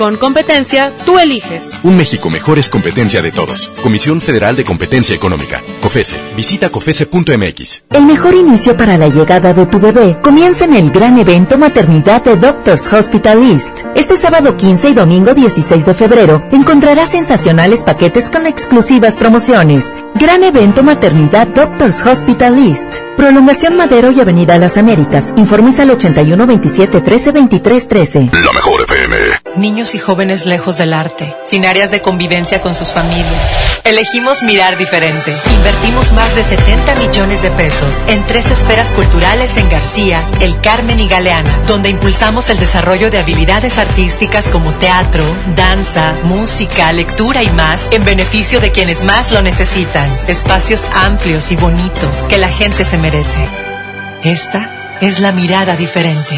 Con 0.00 0.16
competencia, 0.16 0.94
tú 1.04 1.18
eliges. 1.18 1.62
Un 1.82 1.94
México 1.94 2.30
mejor 2.30 2.58
es 2.58 2.70
competencia 2.70 3.20
de 3.20 3.32
todos. 3.32 3.68
Comisión 3.82 4.22
Federal 4.22 4.56
de 4.56 4.64
Competencia 4.64 5.14
Económica. 5.14 5.60
COFESE. 5.82 6.16
Visita 6.34 6.70
COFESE.mx. 6.70 7.82
El 7.90 8.06
mejor 8.06 8.34
inicio 8.34 8.78
para 8.78 8.96
la 8.96 9.08
llegada 9.08 9.52
de 9.52 9.66
tu 9.66 9.78
bebé 9.78 10.16
comienza 10.22 10.64
en 10.64 10.74
el 10.74 10.90
gran 10.90 11.18
evento 11.18 11.58
Maternidad 11.58 12.24
de 12.24 12.36
Doctors 12.36 12.90
Hospital 12.90 13.42
East. 13.42 13.68
Este 13.94 14.16
sábado 14.16 14.56
15 14.56 14.88
y 14.88 14.94
domingo 14.94 15.34
16 15.34 15.84
de 15.84 15.92
febrero 15.92 16.48
encontrarás 16.50 17.10
sensacionales 17.10 17.82
paquetes 17.82 18.30
con 18.30 18.46
exclusivas 18.46 19.18
promociones. 19.18 19.84
Gran 20.14 20.44
evento 20.44 20.82
Maternidad 20.82 21.46
Doctors 21.48 22.06
Hospital 22.06 22.56
East. 22.56 22.86
Prolongación 23.18 23.76
Madero 23.76 24.10
y 24.10 24.18
Avenida 24.18 24.56
Las 24.56 24.78
Américas. 24.78 25.34
Informes 25.36 25.78
al 25.78 25.90
81 25.90 26.46
27 26.46 27.02
13 27.02 27.32
23 27.32 27.88
13. 27.88 28.30
La 28.32 28.52
mejor 28.54 28.80
FM. 28.80 29.16
Niños 29.56 29.89
y 29.94 29.98
jóvenes 29.98 30.46
lejos 30.46 30.76
del 30.78 30.92
arte, 30.92 31.36
sin 31.44 31.64
áreas 31.66 31.90
de 31.90 32.00
convivencia 32.00 32.60
con 32.60 32.74
sus 32.74 32.92
familias. 32.92 33.80
Elegimos 33.84 34.42
mirar 34.42 34.76
diferente. 34.76 35.34
Invertimos 35.52 36.12
más 36.12 36.34
de 36.34 36.44
70 36.44 36.94
millones 36.96 37.42
de 37.42 37.50
pesos 37.50 38.00
en 38.08 38.24
tres 38.26 38.50
esferas 38.50 38.92
culturales 38.92 39.56
en 39.56 39.68
García, 39.68 40.22
El 40.40 40.60
Carmen 40.60 41.00
y 41.00 41.08
Galeana, 41.08 41.58
donde 41.66 41.88
impulsamos 41.88 42.50
el 42.50 42.60
desarrollo 42.60 43.10
de 43.10 43.18
habilidades 43.18 43.78
artísticas 43.78 44.48
como 44.50 44.70
teatro, 44.74 45.24
danza, 45.56 46.14
música, 46.24 46.92
lectura 46.92 47.42
y 47.42 47.50
más 47.50 47.88
en 47.90 48.04
beneficio 48.04 48.60
de 48.60 48.72
quienes 48.72 49.02
más 49.02 49.32
lo 49.32 49.42
necesitan. 49.42 50.08
Espacios 50.28 50.84
amplios 50.94 51.50
y 51.50 51.56
bonitos 51.56 52.18
que 52.28 52.38
la 52.38 52.50
gente 52.50 52.84
se 52.84 52.98
merece. 52.98 53.48
Esta 54.22 54.98
es 55.00 55.18
la 55.18 55.32
mirada 55.32 55.76
diferente. 55.76 56.36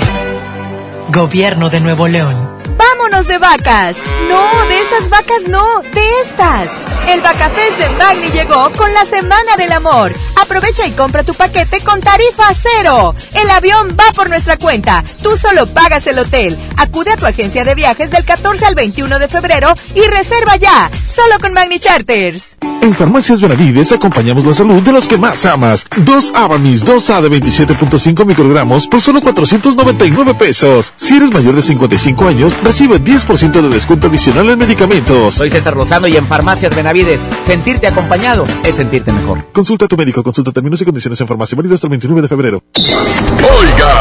Gobierno 1.09 1.69
de 1.69 1.81
Nuevo 1.81 2.09
León. 2.09 2.62
¡Vámonos 2.77 3.27
de 3.27 3.39
vacas! 3.39 3.97
No, 4.29 4.67
de 4.67 4.81
esas 4.81 5.09
vacas 5.09 5.49
no, 5.49 5.83
de 5.93 6.21
estas. 6.23 6.71
El 7.09 7.21
Vacafest 7.21 7.79
de 7.79 7.89
Magni 7.99 8.31
llegó 8.31 8.71
con 8.77 8.93
la 8.95 9.05
Semana 9.05 9.57
del 9.57 9.73
Amor. 9.73 10.13
Aprovecha 10.41 10.87
y 10.87 10.93
compra 10.93 11.25
tu 11.25 11.35
paquete 11.35 11.81
con 11.81 12.01
tarifa 12.01 12.53
cero. 12.55 13.15
El 13.35 13.51
avión 13.51 13.97
va 13.99 14.13
por 14.13 14.29
nuestra 14.29 14.57
cuenta. 14.57 15.05
Tú 15.23 15.37
solo 15.37 15.67
pagas 15.67 16.07
el 16.07 16.19
hotel. 16.19 16.57
Acude 16.77 17.13
a 17.13 17.17
tu 17.17 17.27
agencia 17.27 17.65
de 17.65 17.75
viajes 17.75 18.11
del 18.11 18.25
14 18.25 18.65
al 18.65 18.75
21 18.75 19.19
de 19.19 19.29
febrero 19.29 19.75
y 19.95 20.03
reserva 20.03 20.57
ya. 20.57 20.91
Solo 21.15 21.39
con 21.41 21.53
Magni 21.53 21.79
Charters. 21.79 22.57
En 22.83 22.93
Farmacias 22.95 23.41
Benavides 23.41 23.93
acompañamos 23.93 24.45
la 24.45 24.53
salud 24.53 24.83
de 24.83 24.91
los 24.91 25.07
que 25.07 25.17
más 25.17 25.47
amas. 25.47 25.87
Dos 25.99 26.33
Avamis 26.35 26.85
2A 26.85 27.21
de 27.21 27.31
27.5 27.41 28.25
microgramos 28.25 28.89
por 28.89 29.01
solo 29.01 29.21
499 29.21 30.35
pesos. 30.35 30.93
Si 30.97 31.17
eres 31.17 31.31
mayor 31.31 31.55
de 31.55 31.63
55 31.63 32.27
años, 32.27 32.57
recibe 32.63 33.01
10% 33.01 33.61
de 33.61 33.69
descuento 33.69 34.07
adicional 34.07 34.49
en 34.51 34.59
medicamentos. 34.59 35.35
Soy 35.35 35.51
César 35.51 35.77
Lozano 35.77 36.07
y 36.07 36.17
en 36.17 36.27
Farmacias 36.27 36.75
Benavides, 36.75 37.21
sentirte 37.47 37.87
acompañado 37.87 38.47
es 38.65 38.77
sentirte 38.77 39.13
mejor. 39.13 39.45
Consulta 39.53 39.87
a 39.87 39.89
tu 39.89 39.97
médico, 39.97 40.23
consulta 40.23 40.53
términos 40.53 40.81
y 40.81 40.85
condiciones 40.85 41.21
en 41.21 41.27
farmacia 41.27 41.57
válido 41.57 41.75
hasta 41.75 41.87
el 41.87 41.91
29 41.91 42.23
de 42.23 42.29
febrero. 42.29 42.63
Oiga, 42.77 43.95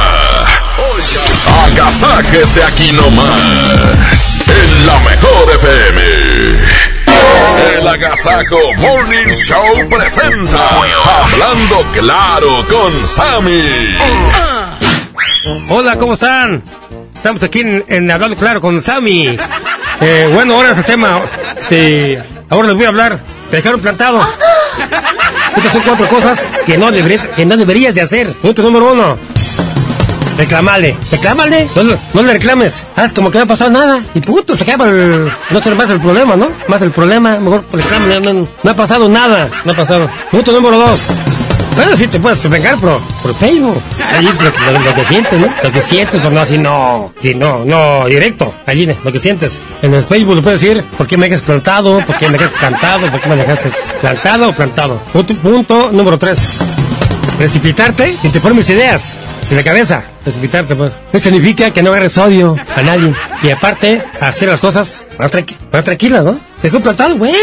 oiga, 0.94 1.66
agasáquese 1.66 2.64
aquí 2.64 2.92
nomás, 2.94 4.36
en 4.48 4.88
la 4.88 5.00
mejor 5.00 5.52
FM. 5.56 6.02
El 7.78 7.88
Agasajo 7.88 8.74
Morning 8.78 9.34
Show 9.34 9.90
presenta 9.90 10.70
Hablando 11.22 11.86
Claro 11.94 12.66
con 12.68 13.08
Sammy. 13.08 13.98
Hola, 15.70 15.98
¿cómo 15.98 16.14
están? 16.14 16.64
Estamos 17.22 17.44
aquí 17.44 17.62
en, 17.62 18.10
Hablando 18.10 18.36
Claro 18.36 18.60
con 18.60 18.82
Sammy. 18.82 19.38
Eh, 20.02 20.30
bueno, 20.34 20.56
ahora 20.56 20.72
es 20.72 20.80
el 20.80 20.86
tema. 20.86 21.22
Este, 21.56 22.18
ahora 22.50 22.70
les 22.70 22.76
voy 22.76 22.86
a 22.86 22.88
hablar. 22.88 23.20
Te 23.52 23.58
dejaron 23.58 23.80
plantado. 23.80 24.28
Estas 25.56 25.72
son 25.72 25.84
cuatro 25.84 26.08
cosas 26.08 26.50
que 26.66 26.80
no 26.80 26.92
deberías, 26.92 27.28
que 27.28 27.46
no 27.46 27.56
deberías 27.56 27.94
de 27.94 28.02
hacer. 28.02 28.34
Punto 28.42 28.64
número 28.64 28.94
uno. 28.94 29.20
Reclamale, 30.36 30.98
reclámale, 31.12 31.70
no, 31.76 31.84
no 32.16 32.24
le 32.24 32.34
reclames, 32.34 32.84
haz 32.96 33.12
como 33.12 33.30
que 33.30 33.38
no 33.38 33.44
ha 33.44 33.48
pasado 33.48 33.70
nada 33.70 34.02
y 34.16 34.22
puto, 34.22 34.58
se 34.58 34.64
acaba 34.64 34.88
el, 34.88 35.32
no 35.52 35.62
será 35.62 35.76
más 35.76 35.92
el 35.92 36.02
problema, 36.02 36.36
¿no? 36.36 36.50
Más 36.68 36.82
el 36.82 36.90
problema, 36.90 37.38
mejor 37.38 37.64
reclámale, 37.72 38.20
no, 38.22 38.48
no 38.64 38.72
ha 38.72 38.74
pasado 38.74 39.08
nada, 39.08 39.52
no 39.66 39.74
ha 39.74 39.76
pasado. 39.76 40.10
Punto 40.32 40.52
número 40.54 40.80
dos, 40.80 41.00
bueno, 41.76 41.96
sí 41.98 42.08
te 42.08 42.20
puedes 42.20 42.48
vengar 42.50 42.78
por, 42.78 43.00
por 43.24 43.36
Facebook, 43.36 43.82
ahí 44.14 44.28
es 44.28 44.42
lo, 44.42 44.52
que- 44.54 45.04
sientes, 45.06 45.40
¿no? 45.40 45.48
Lo 45.64 45.72
que 45.72 45.82
sientes, 45.82 46.20
pero 46.20 46.30
no 46.32 46.42
así, 46.42 46.58
no, 46.58 47.14
di- 47.22 47.34
no, 47.36 47.66
no, 47.66 48.06
directo, 48.08 48.54
allí, 48.66 48.86
lo 49.04 49.12
que 49.12 49.20
sientes. 49.20 49.60
En 49.82 49.94
el 49.94 50.04
Facebook 50.04 50.36
lo 50.36 50.42
puedes 50.42 50.62
decir, 50.62 50.84
¿por 50.98 51.08
qué 51.08 51.18
me 51.18 51.28
dejas 51.28 51.42
plantado? 51.44 52.00
¿Por 52.06 52.18
qué 52.18 52.28
me 52.30 52.38
dejas 52.38 52.52
plantado? 52.60 53.10
¿Por 53.10 53.20
qué 53.22 53.30
me 53.30 53.36
dejaste 53.36 53.70
plantado 54.00 54.50
o 54.50 54.54
plantado? 54.54 55.00
Punto, 55.14 55.34
punto 55.36 55.90
número 55.92 56.18
tres 56.18 56.58
precipitarte 57.38 58.16
y 58.22 58.30
te 58.30 58.40
ponen 58.40 58.58
mis 58.58 58.70
ideas 58.70 59.16
en 59.50 59.58
la 59.58 59.64
cabeza. 59.64 60.04
Precipitarte, 60.24 60.76
pues. 60.76 60.92
Eso 61.12 61.24
significa 61.32 61.72
que 61.72 61.82
no 61.82 61.90
agarres 61.90 62.16
odio 62.20 62.56
a 62.76 62.82
nadie. 62.84 63.12
Y 63.42 63.50
aparte, 63.50 64.04
hacer 64.20 64.50
las 64.50 64.60
cosas 64.60 65.04
más, 65.18 65.32
tranqui- 65.32 65.56
más 65.72 65.84
tranquilas, 65.84 66.26
¿no? 66.26 66.38
Dejó 66.62 66.80
plantado, 66.80 67.16
bueno, 67.16 67.38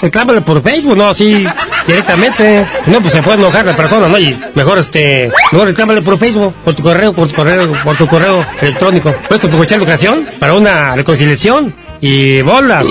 reclámale 0.00 0.40
por 0.42 0.62
Facebook, 0.62 0.96
no 0.96 1.08
así 1.08 1.44
directamente. 1.86 2.66
No, 2.86 3.00
pues 3.00 3.12
se 3.12 3.22
puede 3.22 3.38
enojar 3.38 3.64
la 3.64 3.76
persona, 3.76 4.08
¿no? 4.08 4.18
Y 4.18 4.38
mejor 4.54 4.78
este, 4.78 5.30
mejor 5.50 5.68
reclámale 5.68 6.02
por 6.02 6.18
Facebook, 6.18 6.54
por 6.64 6.74
tu 6.74 6.82
correo, 6.82 7.12
por 7.12 7.28
tu 7.28 7.34
correo, 7.34 7.72
por 7.82 7.96
tu 7.96 8.06
correo 8.06 8.46
electrónico. 8.60 9.12
Puedes 9.28 9.44
aprovechar 9.44 9.78
la 9.78 9.84
ocasión 9.84 10.28
para 10.38 10.54
una 10.54 10.94
reconciliación 10.94 11.74
y 12.00 12.42
bolas. 12.42 12.86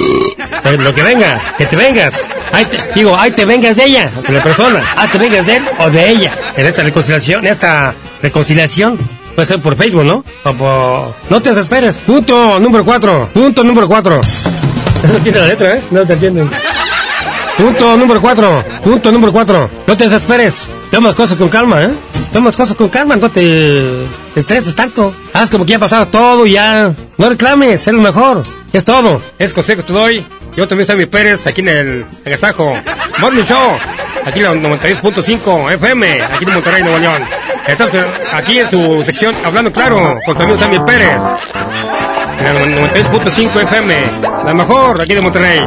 Eh, 0.65 0.77
Lo 0.79 0.93
que 0.93 1.01
venga, 1.01 1.39
que 1.57 1.65
te 1.65 1.75
vengas. 1.75 2.19
Ahí 2.51 2.65
te, 2.65 2.77
digo, 2.95 3.15
ahí 3.15 3.31
te 3.31 3.45
vengas 3.45 3.77
de 3.77 3.85
ella, 3.85 4.11
de 4.27 4.33
la 4.33 4.43
persona. 4.43 4.83
Ahí 4.97 5.07
te 5.07 5.17
vengas 5.17 5.45
de 5.45 5.57
él 5.57 5.63
o 5.79 5.89
de 5.89 6.09
ella. 6.09 6.33
En 6.57 6.65
esta 6.65 6.83
reconciliación, 6.83 7.45
en 7.45 7.53
esta 7.53 7.95
reconciliación. 8.21 8.97
Puede 9.35 9.47
ser 9.47 9.61
por 9.61 9.77
Facebook, 9.77 10.03
¿no? 10.03 10.25
O 10.43 10.53
por... 10.53 11.15
No 11.29 11.41
te 11.41 11.49
desesperes. 11.49 11.99
Punto 11.99 12.59
número 12.59 12.83
cuatro. 12.83 13.29
Punto 13.33 13.63
número 13.63 13.87
cuatro. 13.87 14.19
No 15.03 15.15
entiende 15.15 15.39
la 15.39 15.47
letra, 15.47 15.75
¿eh? 15.75 15.81
No 15.91 16.05
te 16.05 16.13
entienden. 16.13 16.49
Punto 17.57 17.97
número 17.97 18.21
cuatro. 18.21 18.63
Punto 18.83 19.11
número 19.11 19.31
cuatro. 19.33 19.69
No 19.87 19.97
te 19.97 20.05
desesperes. 20.05 20.63
Toma 20.91 21.13
cosas 21.13 21.37
con 21.37 21.49
calma, 21.49 21.83
¿eh? 21.83 21.89
Toma 22.31 22.51
cosas 22.51 22.75
con 22.75 22.89
calma, 22.89 23.15
no 23.15 23.29
te 23.29 24.05
estreses 24.35 24.75
tanto. 24.75 25.13
Haz 25.33 25.49
como 25.49 25.65
que 25.65 25.71
ya 25.71 25.77
ha 25.77 25.79
pasado 25.79 26.05
todo 26.07 26.45
y 26.45 26.53
ya. 26.53 26.93
No 27.17 27.29
reclames, 27.29 27.87
es 27.87 27.93
lo 27.93 28.01
mejor. 28.01 28.43
Es 28.71 28.85
todo. 28.85 29.21
Es 29.37 29.53
consejo 29.53 29.81
que 29.81 29.87
te 29.87 29.93
doy. 29.93 30.25
Yo 30.55 30.67
también 30.67 30.87
soy 30.87 30.97
mi 30.97 31.05
Pérez, 31.05 31.47
aquí 31.47 31.61
en 31.61 31.69
el 31.69 32.05
Agasajo. 32.25 32.75
Morning 33.19 33.43
Show. 33.43 33.71
Aquí 34.25 34.39
en 34.39 34.45
la 34.45 34.53
92.5 34.53 35.71
FM, 35.73 36.21
aquí 36.21 36.45
en 36.45 36.53
Monterrey, 36.53 36.83
Nuevo 36.83 36.99
León. 36.99 37.23
Entonces, 37.67 38.03
aquí 38.33 38.59
en 38.59 38.69
su 38.69 39.03
sección 39.05 39.35
Hablando 39.43 39.71
Claro, 39.71 40.17
con 40.25 40.35
su 40.35 40.43
amigo 40.43 40.57
Sammy 40.57 40.79
Pérez. 40.79 41.21
En 42.39 42.47
el 42.47 42.91
92.5 42.93 43.61
FM. 43.63 43.93
La 44.45 44.53
mejor, 44.53 45.01
aquí 45.01 45.13
de 45.13 45.21
Monterrey. 45.21 45.59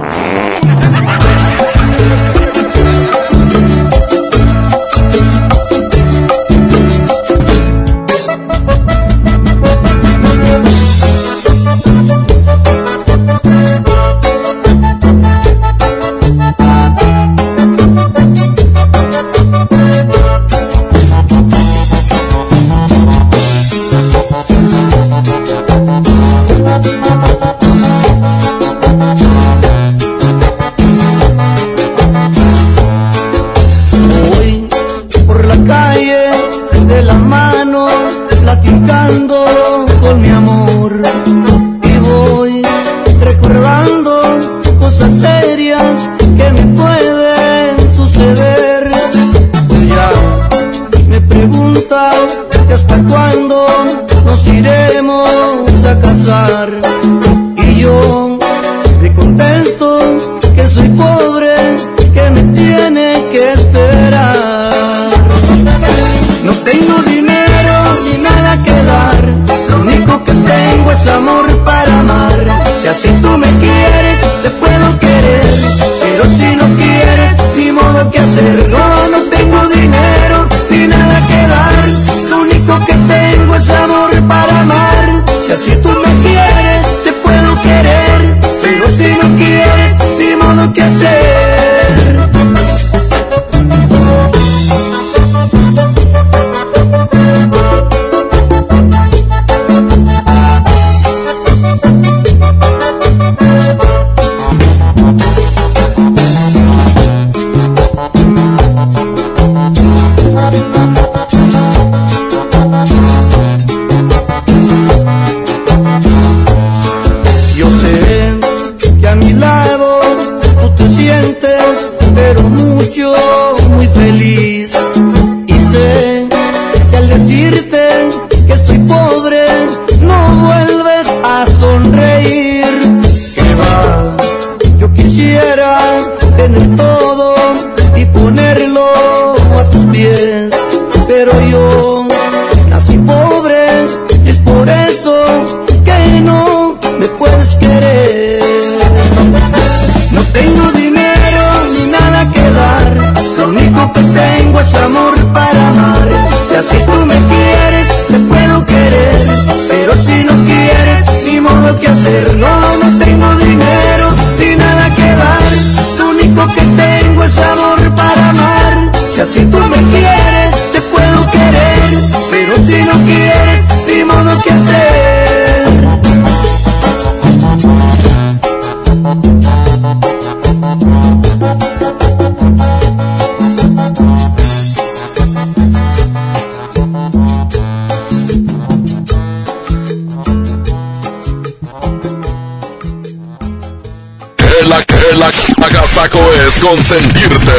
Consentirte. 196.76 197.52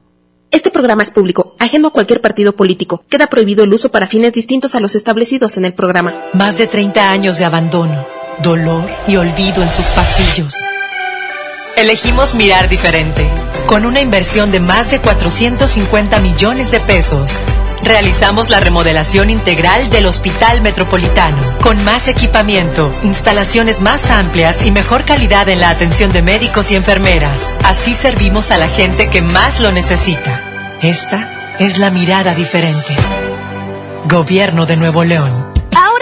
Este 0.52 0.72
programa 0.72 1.04
es 1.04 1.12
público, 1.12 1.58
ajeno 1.60 1.90
a 1.90 1.92
cualquier 1.92 2.22
partido 2.22 2.56
político. 2.56 3.04
Queda 3.10 3.28
prohibido 3.28 3.64
el 3.64 3.74
uso 3.74 3.92
para 3.92 4.08
fines 4.08 4.34
distintos 4.34 4.76
a 4.76 4.82
los 4.82 4.96
establecidos 4.96 5.58
en 5.58 5.66
el 5.66 5.74
programa. 5.74 6.28
Más 6.34 6.58
de 6.58 6.68
30 6.68 7.12
años 7.12 7.38
de 7.38 7.46
abandono, 7.46 8.06
dolor 8.42 8.84
y 9.08 9.16
olvido 9.16 9.64
en 9.64 9.72
sus 9.72 9.86
pasillos. 9.88 10.54
Elegimos 11.82 12.36
mirar 12.36 12.70
diferente. 12.70 13.28
Con 13.66 13.88
una 13.88 14.02
inversión 14.02 14.52
de 14.52 14.60
más 14.60 14.92
de 14.92 15.02
450 15.02 16.20
millones 16.20 16.70
de 16.70 16.80
pesos, 16.80 17.40
realizamos 17.82 18.52
la 18.52 18.60
remodelación 18.60 19.32
integral 19.32 19.90
del 19.90 20.06
Hospital 20.06 20.62
Metropolitano, 20.62 21.42
con 21.60 21.84
más 21.84 22.08
equipamiento, 22.08 22.94
instalaciones 23.02 23.82
más 23.82 24.12
amplias 24.12 24.64
y 24.64 24.70
mejor 24.70 25.06
calidad 25.06 25.50
en 25.50 25.60
la 25.60 25.72
atención 25.72 26.14
de 26.14 26.22
médicos 26.22 26.70
y 26.70 26.76
enfermeras. 26.76 27.56
Así 27.64 27.96
servimos 27.96 28.52
a 28.52 28.60
la 28.60 28.70
gente 28.70 29.10
que 29.10 29.24
más 29.24 29.60
lo 29.60 29.72
necesita. 29.72 30.78
Esta 30.84 31.56
es 31.58 31.80
la 31.80 31.90
mirada 31.90 32.36
diferente. 32.36 32.96
Gobierno 34.06 34.68
de 34.68 34.78
Nuevo 34.78 35.04
León. 35.04 35.51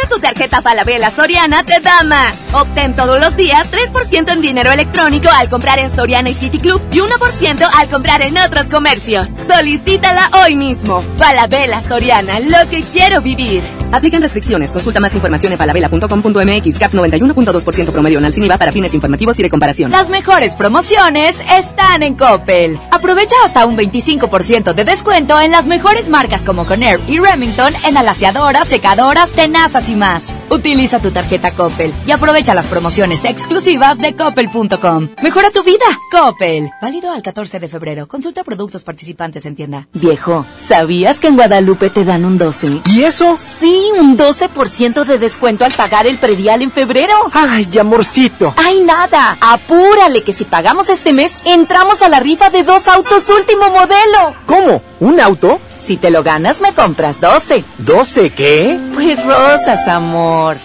Tu 0.09 0.19
tarjeta 0.19 0.61
Falabella 0.61 1.11
Soriana 1.11 1.63
te 1.63 1.79
da 1.79 2.03
más. 2.03 2.35
Obtén 2.51 2.95
todos 2.95 3.19
los 3.19 3.35
días 3.35 3.69
3% 3.71 4.31
en 4.31 4.41
dinero 4.41 4.71
electrónico 4.71 5.29
al 5.29 5.49
comprar 5.49 5.77
en 5.79 5.93
Soriana 5.93 6.29
y 6.29 6.33
City 6.33 6.57
Club 6.57 6.81
y 6.91 6.97
1% 6.97 7.69
al 7.77 7.89
comprar 7.89 8.23
en 8.23 8.37
otros 8.37 8.67
comercios. 8.67 9.27
Solicítala 9.47 10.29
hoy 10.43 10.55
mismo. 10.55 11.03
Falabella 11.17 11.81
Soriana, 11.81 12.39
lo 12.39 12.69
que 12.69 12.81
quiero 12.91 13.21
vivir. 13.21 13.61
Aplican 13.91 14.21
restricciones. 14.21 14.71
Consulta 14.71 14.99
más 14.99 15.15
información 15.15 15.51
en 15.51 15.57
falabella.com.mx. 15.57 16.79
CAP 16.79 16.93
91.2% 16.93 17.91
promedio 17.91 18.17
anual 18.19 18.33
sin 18.33 18.43
IVA 18.43 18.57
para 18.57 18.71
fines 18.71 18.93
informativos 18.93 19.39
y 19.39 19.43
de 19.43 19.49
comparación. 19.49 19.91
Las 19.91 20.09
mejores 20.09 20.55
promociones 20.55 21.41
están 21.51 22.03
en 22.03 22.15
Coppel. 22.15 22.79
Aprovecha 22.91 23.35
hasta 23.45 23.65
un 23.65 23.77
25% 23.77 24.73
de 24.73 24.85
descuento 24.85 25.39
en 25.39 25.51
las 25.51 25.67
mejores 25.67 26.09
marcas 26.09 26.43
como 26.43 26.65
Conair 26.65 26.99
y 27.07 27.19
Remington 27.19 27.73
en 27.85 27.97
alaciadoras, 27.97 28.67
secadoras, 28.67 29.31
tenazas 29.31 29.89
y 29.89 29.95
más. 29.99 30.23
Utiliza 30.49 30.99
tu 30.99 31.11
tarjeta 31.11 31.51
Coppel 31.51 31.93
y 32.07 32.11
aprovecha 32.11 32.55
las 32.55 32.65
promociones 32.65 33.23
exclusivas 33.25 33.99
de 33.99 34.15
coppel.com. 34.15 35.09
Mejora 35.21 35.51
tu 35.51 35.61
vida, 35.63 35.85
Coppel. 36.11 36.71
Válido 36.81 37.11
al 37.11 37.21
14 37.21 37.59
de 37.59 37.67
febrero. 37.67 38.07
Consulta 38.07 38.43
productos 38.43 38.83
participantes 38.83 39.45
en 39.45 39.55
tienda. 39.55 39.87
Viejo, 39.93 40.47
¿sabías 40.55 41.19
que 41.19 41.27
en 41.27 41.35
Guadalupe 41.35 41.91
te 41.91 42.05
dan 42.05 42.25
un 42.25 42.39
12? 42.39 42.81
¿Y 42.85 43.03
eso? 43.03 43.37
Sí, 43.37 43.91
un 43.99 44.17
12% 44.17 45.05
de 45.05 45.19
descuento 45.19 45.65
al 45.65 45.73
pagar 45.73 46.07
el 46.07 46.17
predial 46.17 46.63
en 46.63 46.71
febrero. 46.71 47.13
Ay, 47.33 47.69
amorcito. 47.77 48.53
Ay, 48.57 48.79
nada. 48.81 49.37
Apúrale 49.41 50.23
que 50.23 50.33
si 50.33 50.45
pagamos 50.45 50.89
este 50.89 51.13
mes, 51.13 51.35
entramos 51.45 52.01
a 52.01 52.09
la 52.09 52.19
rifa 52.19 52.49
de 52.49 52.63
dos 52.63 52.87
autos 52.87 53.29
último 53.29 53.69
modelo. 53.69 54.35
¿Cómo? 54.45 54.81
¿Un 54.99 55.19
auto? 55.19 55.59
Si 55.79 55.97
te 55.97 56.11
lo 56.11 56.23
ganas, 56.23 56.61
me 56.61 56.73
compras 56.73 57.21
12. 57.21 57.63
¿12 57.85 58.31
qué? 58.31 58.79
Pues 58.93 59.23
rosas, 59.23 59.87
amor. 59.87 60.57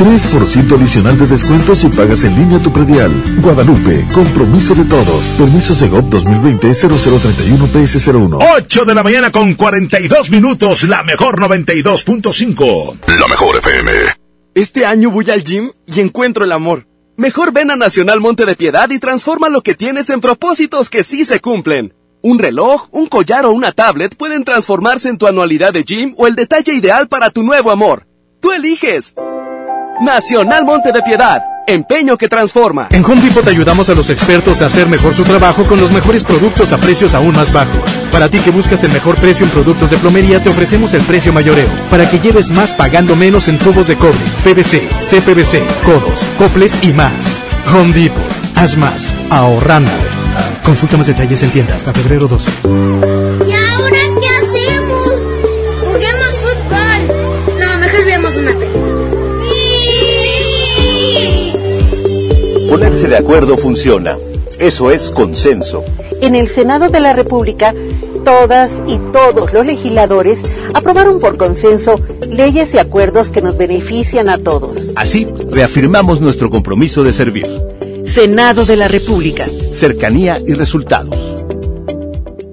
3% 0.00 0.76
adicional 0.78 1.18
de 1.18 1.26
descuento 1.26 1.74
si 1.74 1.88
pagas 1.88 2.24
en 2.24 2.34
línea 2.34 2.58
tu 2.58 2.72
predial. 2.72 3.22
Guadalupe, 3.42 4.06
compromiso 4.14 4.74
de 4.74 4.86
todos. 4.86 5.26
Permiso 5.36 5.74
Segov 5.74 6.08
2020-0031-PS01. 6.08 8.38
8 8.56 8.84
de 8.86 8.94
la 8.94 9.02
mañana 9.02 9.30
con 9.30 9.52
42 9.52 10.30
minutos, 10.30 10.84
la 10.84 11.02
mejor 11.02 11.38
92.5. 11.38 12.98
La 13.20 13.28
mejor 13.28 13.58
FM. 13.58 13.90
Este 14.54 14.86
año 14.86 15.10
voy 15.10 15.30
al 15.30 15.44
gym 15.44 15.72
y 15.86 16.00
encuentro 16.00 16.46
el 16.46 16.52
amor. 16.52 16.86
Mejor 17.18 17.52
ven 17.52 17.70
a 17.70 17.76
Nacional 17.76 18.20
Monte 18.20 18.46
de 18.46 18.56
Piedad 18.56 18.88
y 18.90 18.98
transforma 18.98 19.50
lo 19.50 19.60
que 19.60 19.74
tienes 19.74 20.08
en 20.08 20.22
propósitos 20.22 20.88
que 20.88 21.02
sí 21.02 21.26
se 21.26 21.40
cumplen. 21.40 21.92
Un 22.22 22.38
reloj, 22.38 22.88
un 22.90 23.06
collar 23.06 23.46
o 23.46 23.50
una 23.50 23.72
tablet 23.72 24.14
pueden 24.14 24.44
transformarse 24.44 25.08
en 25.08 25.16
tu 25.16 25.26
anualidad 25.26 25.72
de 25.72 25.84
gym 25.84 26.14
o 26.18 26.26
el 26.26 26.34
detalle 26.34 26.74
ideal 26.74 27.08
para 27.08 27.30
tu 27.30 27.42
nuevo 27.42 27.70
amor. 27.70 28.06
Tú 28.40 28.52
eliges. 28.52 29.14
Nacional 30.02 30.66
Monte 30.66 30.92
de 30.92 31.02
Piedad. 31.02 31.42
Empeño 31.66 32.18
que 32.18 32.28
transforma. 32.28 32.88
En 32.90 33.04
Home 33.06 33.22
Depot 33.22 33.42
te 33.42 33.50
ayudamos 33.50 33.88
a 33.88 33.94
los 33.94 34.10
expertos 34.10 34.60
a 34.60 34.66
hacer 34.66 34.86
mejor 34.86 35.14
su 35.14 35.22
trabajo 35.24 35.64
con 35.66 35.80
los 35.80 35.92
mejores 35.92 36.24
productos 36.24 36.72
a 36.72 36.78
precios 36.78 37.14
aún 37.14 37.34
más 37.34 37.52
bajos. 37.54 37.98
Para 38.12 38.28
ti 38.28 38.38
que 38.40 38.50
buscas 38.50 38.84
el 38.84 38.92
mejor 38.92 39.16
precio 39.16 39.46
en 39.46 39.52
productos 39.52 39.88
de 39.88 39.96
plomería, 39.96 40.42
te 40.42 40.50
ofrecemos 40.50 40.92
el 40.92 41.02
precio 41.04 41.32
mayoreo. 41.32 41.68
Para 41.90 42.10
que 42.10 42.18
lleves 42.18 42.50
más 42.50 42.74
pagando 42.74 43.16
menos 43.16 43.48
en 43.48 43.58
tubos 43.58 43.86
de 43.86 43.96
cobre, 43.96 44.18
PVC, 44.44 44.88
CPVC, 44.98 45.62
codos, 45.84 46.26
coples 46.36 46.78
y 46.82 46.92
más. 46.92 47.42
Home 47.72 47.94
Depot. 47.94 48.20
Haz 48.56 48.76
más. 48.76 49.14
Ahorrando. 49.30 50.19
Consulta 50.64 50.96
más 50.96 51.06
detalles 51.06 51.42
en 51.42 51.50
tienda 51.50 51.74
hasta 51.74 51.92
febrero 51.92 52.28
12. 52.28 52.50
¿Y 52.64 52.68
ahora 52.68 53.98
qué 54.20 54.28
hacemos? 54.28 55.14
Juguemos 55.80 56.38
fútbol. 56.42 57.58
No, 57.58 57.78
mejor 57.78 58.04
veamos 58.04 58.36
una 58.36 58.52
peli. 58.52 58.72
Ponerse 62.68 63.08
de 63.08 63.16
acuerdo 63.16 63.56
funciona. 63.56 64.16
Eso 64.58 64.90
es 64.90 65.10
consenso. 65.10 65.84
En 66.20 66.34
el 66.34 66.48
Senado 66.48 66.88
de 66.88 67.00
la 67.00 67.12
República, 67.14 67.74
todas 68.24 68.70
y 68.86 68.98
todos 69.12 69.52
los 69.52 69.66
legisladores 69.66 70.38
aprobaron 70.74 71.18
por 71.18 71.36
consenso 71.36 71.98
leyes 72.28 72.72
y 72.74 72.78
acuerdos 72.78 73.30
que 73.30 73.42
nos 73.42 73.56
benefician 73.56 74.28
a 74.28 74.38
todos. 74.38 74.78
Así, 74.96 75.26
reafirmamos 75.50 76.20
nuestro 76.20 76.50
compromiso 76.50 77.02
de 77.02 77.12
servir. 77.12 77.48
Senado 78.10 78.64
de 78.66 78.76
la 78.76 78.88
República. 78.88 79.46
Cercanía 79.72 80.40
y 80.44 80.52
resultados. 80.54 81.14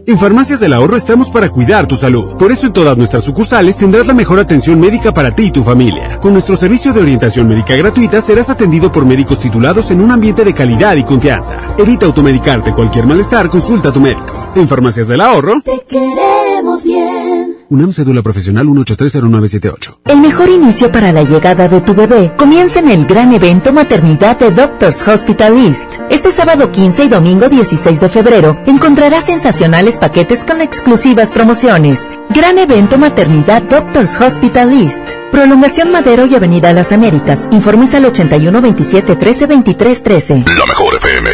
En 0.05 0.19
Farmacias 0.19 0.59
del 0.59 0.71
Ahorro 0.71 0.95
estamos 0.95 1.31
para 1.31 1.49
cuidar 1.49 1.87
tu 1.87 1.95
salud. 1.95 2.37
Por 2.37 2.51
eso 2.51 2.67
en 2.67 2.73
todas 2.73 2.95
nuestras 2.95 3.23
sucursales 3.23 3.75
tendrás 3.75 4.05
la 4.05 4.13
mejor 4.13 4.39
atención 4.39 4.79
médica 4.79 5.15
para 5.15 5.35
ti 5.35 5.45
y 5.45 5.51
tu 5.51 5.63
familia. 5.63 6.19
Con 6.19 6.33
nuestro 6.33 6.55
servicio 6.55 6.93
de 6.93 7.01
orientación 7.01 7.47
médica 7.47 7.75
gratuita 7.75 8.21
serás 8.21 8.51
atendido 8.51 8.91
por 8.91 9.03
médicos 9.03 9.39
titulados 9.39 9.89
en 9.89 9.99
un 9.99 10.11
ambiente 10.11 10.45
de 10.45 10.53
calidad 10.53 10.95
y 10.95 11.03
confianza. 11.03 11.57
Evita 11.77 12.05
automedicarte 12.05 12.73
cualquier 12.73 13.07
malestar, 13.07 13.49
consulta 13.49 13.89
a 13.89 13.93
tu 13.93 13.99
médico. 13.99 14.51
En 14.55 14.67
Farmacias 14.67 15.07
del 15.07 15.21
Ahorro, 15.21 15.61
Te 15.61 15.83
queremos 15.89 16.83
bien. 16.83 17.46
UNAM 17.69 17.91
Cédula 17.91 18.21
Profesional 18.21 18.65
1830978. 18.67 19.99
El 20.05 20.17
mejor 20.19 20.49
inicio 20.49 20.91
para 20.91 21.11
la 21.11 21.23
llegada 21.23 21.67
de 21.67 21.81
tu 21.81 21.93
bebé 21.93 22.31
comienza 22.37 22.79
en 22.79 22.89
el 22.89 23.05
gran 23.05 23.33
evento 23.33 23.73
Maternidad 23.73 24.37
de 24.37 24.51
Doctors 24.51 25.07
Hospital 25.07 25.57
East. 25.57 25.83
Este 26.09 26.31
sábado 26.31 26.71
15 26.71 27.05
y 27.05 27.09
domingo 27.09 27.49
16 27.49 27.99
de 27.99 28.09
febrero 28.09 28.61
encontrarás 28.65 29.25
sensacionales 29.25 29.97
paquetes 29.97 30.45
con 30.45 30.61
exclusivas 30.61 31.31
promociones. 31.31 32.09
Gran 32.29 32.57
evento 32.57 32.97
Maternidad 32.97 33.61
Doctors 33.63 34.19
Hospital 34.21 34.71
East. 34.71 35.01
Prolongación 35.31 35.91
Madero 35.91 36.25
y 36.25 36.35
Avenida 36.35 36.71
Las 36.73 36.91
Américas. 36.91 37.49
Informes 37.51 37.93
al 37.93 38.05
81 38.05 38.61
27 38.61 39.15
13 39.15 39.45
23 39.47 40.03
13. 40.03 40.45
La 40.57 40.65
mejor 40.65 40.95
FM. 40.95 41.29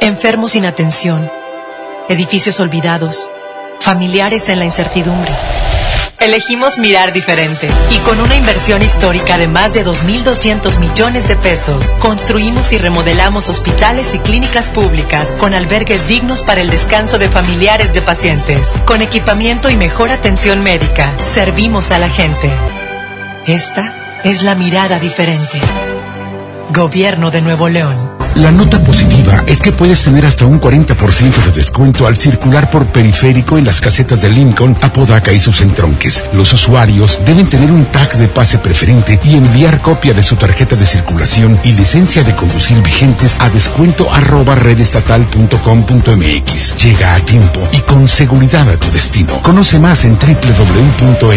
Enfermos 0.00 0.52
sin 0.52 0.66
atención, 0.66 1.30
edificios 2.08 2.58
olvidados, 2.58 3.30
familiares 3.82 4.48
en 4.48 4.58
la 4.58 4.64
incertidumbre. 4.64 5.32
Elegimos 6.20 6.78
mirar 6.78 7.12
diferente 7.12 7.68
y 7.90 7.98
con 7.98 8.20
una 8.20 8.36
inversión 8.36 8.80
histórica 8.80 9.38
de 9.38 9.48
más 9.48 9.72
de 9.72 9.84
2.200 9.84 10.78
millones 10.78 11.26
de 11.26 11.34
pesos, 11.34 11.86
construimos 11.98 12.72
y 12.72 12.78
remodelamos 12.78 13.48
hospitales 13.48 14.14
y 14.14 14.20
clínicas 14.20 14.70
públicas 14.70 15.34
con 15.40 15.52
albergues 15.52 16.06
dignos 16.06 16.42
para 16.44 16.60
el 16.60 16.70
descanso 16.70 17.18
de 17.18 17.28
familiares 17.28 17.92
de 17.92 18.02
pacientes. 18.02 18.72
Con 18.84 19.02
equipamiento 19.02 19.68
y 19.68 19.76
mejor 19.76 20.12
atención 20.12 20.62
médica, 20.62 21.12
servimos 21.20 21.90
a 21.90 21.98
la 21.98 22.08
gente. 22.08 22.52
Esta 23.46 23.92
es 24.22 24.42
la 24.42 24.54
mirada 24.54 25.00
diferente. 25.00 25.60
Gobierno 26.72 27.30
de 27.30 27.42
Nuevo 27.42 27.68
León. 27.68 28.22
La 28.36 28.50
nota 28.50 28.82
positiva 28.82 29.44
es 29.46 29.60
que 29.60 29.72
puedes 29.72 30.04
tener 30.04 30.24
hasta 30.24 30.46
un 30.46 30.58
40% 30.58 31.44
de 31.44 31.52
descuento 31.52 32.06
al 32.06 32.16
circular 32.16 32.70
por 32.70 32.86
periférico 32.86 33.58
en 33.58 33.66
las 33.66 33.78
casetas 33.80 34.22
de 34.22 34.30
Lincoln, 34.30 34.74
Apodaca 34.80 35.32
y 35.32 35.38
sus 35.38 35.60
entronques. 35.60 36.24
Los 36.32 36.54
usuarios 36.54 37.20
deben 37.26 37.46
tener 37.46 37.70
un 37.70 37.84
tag 37.84 38.16
de 38.16 38.28
pase 38.28 38.56
preferente 38.58 39.20
y 39.22 39.36
enviar 39.36 39.80
copia 39.80 40.14
de 40.14 40.22
su 40.22 40.36
tarjeta 40.36 40.76
de 40.76 40.86
circulación 40.86 41.60
y 41.62 41.72
licencia 41.72 42.24
de 42.24 42.34
conducir 42.34 42.80
vigentes 42.82 43.38
a 43.38 43.50
descuento 43.50 44.10
arroba 44.10 44.54
redestatal.com.mx. 44.54 46.76
Llega 46.82 47.14
a 47.14 47.20
tiempo 47.20 47.60
y 47.72 47.80
con 47.80 48.08
seguridad 48.08 48.66
a 48.68 48.78
tu 48.78 48.90
destino. 48.92 49.42
Conoce 49.42 49.78
más 49.78 50.06
en 50.06 50.18
www.nl.gov.mx. 50.18 51.32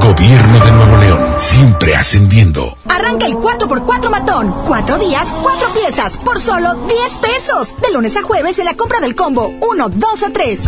Gobierno 0.00 0.64
de 0.64 0.72
Nuevo 0.72 0.96
León, 0.96 1.34
siempre 1.38 1.94
ascendiendo. 1.94 2.79
Arranca 3.00 3.24
el 3.24 3.36
4x4 3.36 4.10
matón. 4.10 4.54
Cuatro 4.66 4.98
días, 4.98 5.26
cuatro 5.42 5.72
piezas, 5.72 6.18
por 6.18 6.38
solo 6.38 6.74
10 6.74 7.16
pesos. 7.16 7.74
De 7.80 7.90
lunes 7.92 8.14
a 8.14 8.22
jueves 8.22 8.58
en 8.58 8.66
la 8.66 8.76
compra 8.76 9.00
del 9.00 9.14
combo 9.14 9.54
1, 9.62 9.88
2 9.88 10.22
o 10.22 10.32
3. 10.32 10.60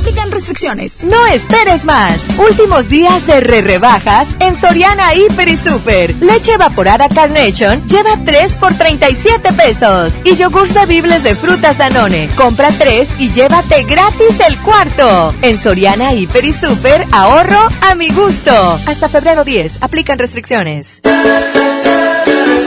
Aplican 0.00 0.30
restricciones. 0.32 1.04
No 1.04 1.26
esperes 1.26 1.84
más. 1.84 2.24
Últimos 2.38 2.88
días 2.88 3.26
de 3.26 3.40
re 3.40 3.60
rebajas 3.60 4.28
en 4.40 4.58
Soriana 4.58 5.14
Hiper 5.14 5.46
y 5.46 5.58
Super. 5.58 6.14
Leche 6.22 6.54
evaporada 6.54 7.06
Carnation 7.10 7.86
lleva 7.86 8.18
3 8.24 8.54
por 8.54 8.74
37 8.74 9.52
pesos. 9.52 10.14
Y 10.24 10.36
yogur 10.36 10.72
bebibles 10.72 11.22
de 11.22 11.34
frutas 11.34 11.76
Danone. 11.76 12.30
Compra 12.34 12.70
3 12.70 13.10
y 13.18 13.30
llévate 13.30 13.82
gratis 13.82 14.40
el 14.48 14.58
cuarto. 14.60 15.34
En 15.42 15.58
Soriana 15.58 16.14
Hiper 16.14 16.46
y 16.46 16.54
Super, 16.54 17.06
ahorro 17.12 17.60
a 17.82 17.94
mi 17.94 18.08
gusto. 18.08 18.52
Hasta 18.86 19.10
febrero 19.10 19.44
10. 19.44 19.82
Aplican 19.82 20.18
restricciones. 20.18 21.00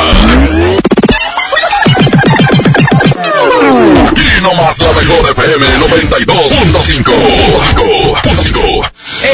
Nomás 4.45 4.77
la 4.77 4.93
mejor 4.93 5.31
FM 5.31 5.65
92.5. 5.79 7.11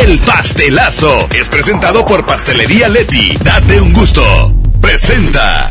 El 0.06 0.18
pastelazo 0.20 1.28
es 1.32 1.50
presentado 1.50 2.06
por 2.06 2.26
Pastelería 2.26 2.88
Leti. 2.88 3.38
Date 3.44 3.82
un 3.82 3.92
gusto. 3.92 4.54
Presenta. 4.92 5.70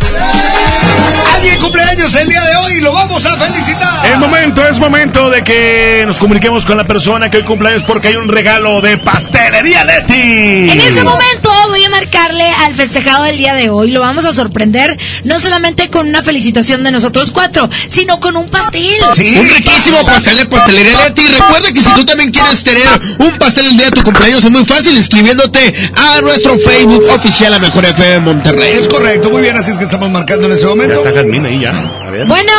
Alguien 1.34 1.60
cumpleaños 1.60 2.14
el 2.14 2.26
día 2.26 2.42
de 2.42 2.56
hoy 2.56 2.72
y 2.78 2.80
lo 2.80 2.90
vamos 2.90 3.22
a 3.26 3.36
felicitar. 3.36 4.06
El 4.06 4.16
momento 4.16 4.66
es 4.66 4.78
momento 4.78 5.28
de 5.28 5.44
que 5.44 6.04
nos 6.06 6.16
comuniquemos 6.16 6.64
con 6.64 6.78
la 6.78 6.84
persona 6.84 7.30
que 7.30 7.36
hoy 7.36 7.42
cumpleaños 7.42 7.82
porque 7.82 8.08
hay 8.08 8.16
un 8.16 8.28
regalo 8.28 8.80
de 8.80 8.96
Pastelería 8.96 9.84
Leti. 9.84 10.70
En 10.70 10.80
ese 10.80 11.04
momento 11.04 11.50
voy 11.68 11.84
a 11.84 11.90
marcarle 11.90 12.48
al 12.48 12.74
festejado 12.74 13.24
del 13.24 13.36
día 13.36 13.52
de 13.52 13.68
hoy. 13.68 13.90
Lo 13.90 14.00
vamos 14.00 14.24
a 14.24 14.32
sorprender 14.32 14.98
no 15.24 15.38
solamente 15.38 15.90
con 15.90 16.08
una 16.08 16.22
felicitación 16.22 16.82
de 16.82 16.90
nosotros 16.90 17.30
cuatro, 17.30 17.68
sino 17.88 18.20
con 18.20 18.36
un 18.36 18.48
pastel. 18.48 19.00
Sí, 19.14 19.36
un 19.38 19.48
riquísimo 19.48 20.02
pastel 20.04 20.38
de 20.38 20.46
pastelería 20.46 21.04
Leti. 21.04 21.26
Recuerda 21.28 21.72
que 21.72 21.82
si 21.82 21.92
tú 21.94 22.06
también 22.06 22.30
quieres 22.30 22.64
tener 22.64 22.88
un 23.18 23.38
pastel 23.38 23.66
el 23.66 23.76
día 23.76 23.86
de 23.86 23.92
tu 23.92 24.02
cumpleaños 24.02 24.42
es 24.42 24.50
muy 24.50 24.64
fácil 24.64 24.96
inscribiéndote 24.96 25.74
a 25.94 26.22
nuestro 26.22 26.56
Facebook 26.58 27.04
oficial, 27.14 27.52
la 27.52 27.58
Mejor 27.58 27.84
FM 27.84 28.20
Monterrey. 28.20 28.72
Es 28.72 28.88
correcto, 28.88 29.19
muy 29.28 29.42
bien, 29.42 29.56
así 29.56 29.72
es 29.72 29.76
que 29.78 29.84
estamos 29.84 30.08
marcando 30.10 30.46
en 30.46 30.52
ese 30.52 30.66
momento. 30.66 31.02
Ya 31.02 31.08
está 31.10 31.20
Jazmín 31.20 31.44
ahí 31.46 31.60
ya. 31.60 31.70
A 31.70 32.10
ver. 32.10 32.26
Bueno, 32.26 32.52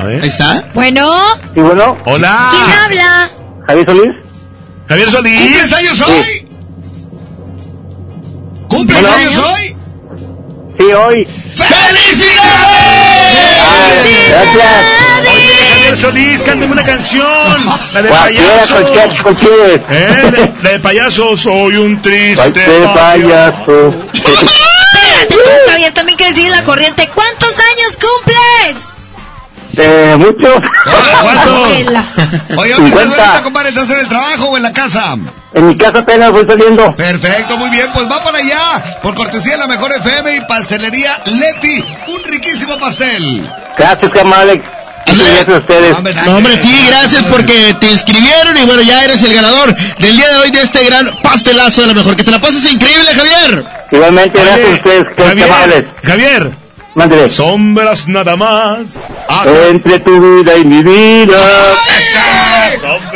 A 0.00 0.04
ver. 0.04 0.22
Ahí 0.22 0.28
está. 0.28 0.64
bueno. 0.74 1.10
Y 1.54 1.60
bueno, 1.60 1.96
Hola. 2.06 2.48
¿Quién 2.50 2.78
habla? 2.80 3.30
Javier 3.66 3.86
Solís. 3.86 4.12
Javier 4.88 5.08
Solís. 5.10 5.40
¿Cumples 5.40 5.72
años 5.74 6.00
hoy? 6.00 6.44
¿Cumples 8.68 8.98
Hola. 8.98 9.14
años 9.14 9.38
hoy? 9.38 9.76
Sí, 10.78 10.84
hoy. 10.92 11.28
Gracias. 14.28 14.66
Oye, 15.20 15.56
Javier 15.72 15.96
Solís, 15.96 16.42
cántame 16.42 16.72
una 16.72 16.84
canción. 16.84 17.26
La 17.92 18.02
de 18.02 18.08
Cualquiera, 18.08 18.46
payaso. 18.46 18.74
cualquiera, 18.74 19.22
cualquiera. 19.22 19.54
¿Eh? 19.90 20.52
La, 20.62 20.70
de 20.70 20.78
payaso, 20.80 21.36
soy 21.36 21.76
un 21.76 22.00
triste 22.00 22.50
payaso. 22.94 23.94
También 25.94 26.16
quieres 26.18 26.36
seguir 26.36 26.50
la 26.50 26.64
corriente. 26.64 27.08
¿Cuántos 27.14 27.56
años 27.58 27.98
cumples? 28.00 28.84
Eh, 29.76 30.16
mucho. 30.18 30.60
Vela. 31.68 32.04
Oye, 32.56 32.72
¿dónde 32.74 32.88
estás 32.90 33.04
50. 33.04 33.24
ahorita, 33.24 33.42
compadre? 33.44 33.68
¿Estás 33.68 33.90
en 33.90 33.98
el 34.00 34.08
trabajo 34.08 34.46
o 34.46 34.56
en 34.56 34.62
la 34.64 34.72
casa? 34.72 35.16
En 35.54 35.66
mi 35.68 35.76
casa 35.76 36.00
apenas 36.00 36.32
voy 36.32 36.44
saliendo. 36.46 36.94
Perfecto, 36.96 37.56
muy 37.56 37.70
bien, 37.70 37.86
pues 37.94 38.10
va 38.10 38.22
para 38.22 38.38
allá. 38.38 38.98
Por 39.02 39.14
cortesía 39.14 39.52
de 39.52 39.58
la 39.58 39.66
mejor 39.68 39.92
FM 39.92 40.36
y 40.36 40.40
pastelería 40.42 41.22
Leti, 41.26 41.84
un 42.08 42.24
riquísimo 42.24 42.76
pastel. 42.78 43.48
Gracias, 43.76 44.12
qué 44.12 44.20
amable. 44.20 44.62
Gracias 45.16 45.48
a 45.48 45.58
ustedes. 45.58 46.24
No, 46.26 46.36
hombre, 46.36 46.54
a 46.54 46.60
ti, 46.60 46.84
gracias 46.86 47.22
porque 47.24 47.74
te 47.80 47.90
inscribieron 47.90 48.56
y 48.56 48.64
bueno, 48.64 48.82
ya 48.82 49.04
eres 49.04 49.22
el 49.22 49.34
ganador 49.34 49.74
del 49.74 50.16
día 50.16 50.28
de 50.28 50.36
hoy 50.36 50.50
de 50.50 50.62
este 50.62 50.84
gran 50.84 51.08
pastelazo 51.22 51.82
de 51.82 51.88
la 51.88 51.94
mejor. 51.94 52.16
Que 52.16 52.24
te 52.24 52.30
la 52.30 52.40
pases 52.40 52.70
increíble, 52.70 53.06
Javier. 53.14 53.64
Igualmente, 53.90 54.40
gracias 54.40 54.68
a 54.68 54.72
ustedes, 54.74 55.06
qué 55.16 55.34
qué 55.36 55.44
amables. 55.44 55.84
Javier. 56.04 56.68
Mándele. 56.98 57.30
Sombras 57.30 58.08
nada 58.08 58.34
más. 58.34 59.04
Entre 59.70 60.00
tu 60.00 60.20
vida 60.20 60.56
y 60.56 60.64
mi 60.64 60.82
vida. 60.82 61.76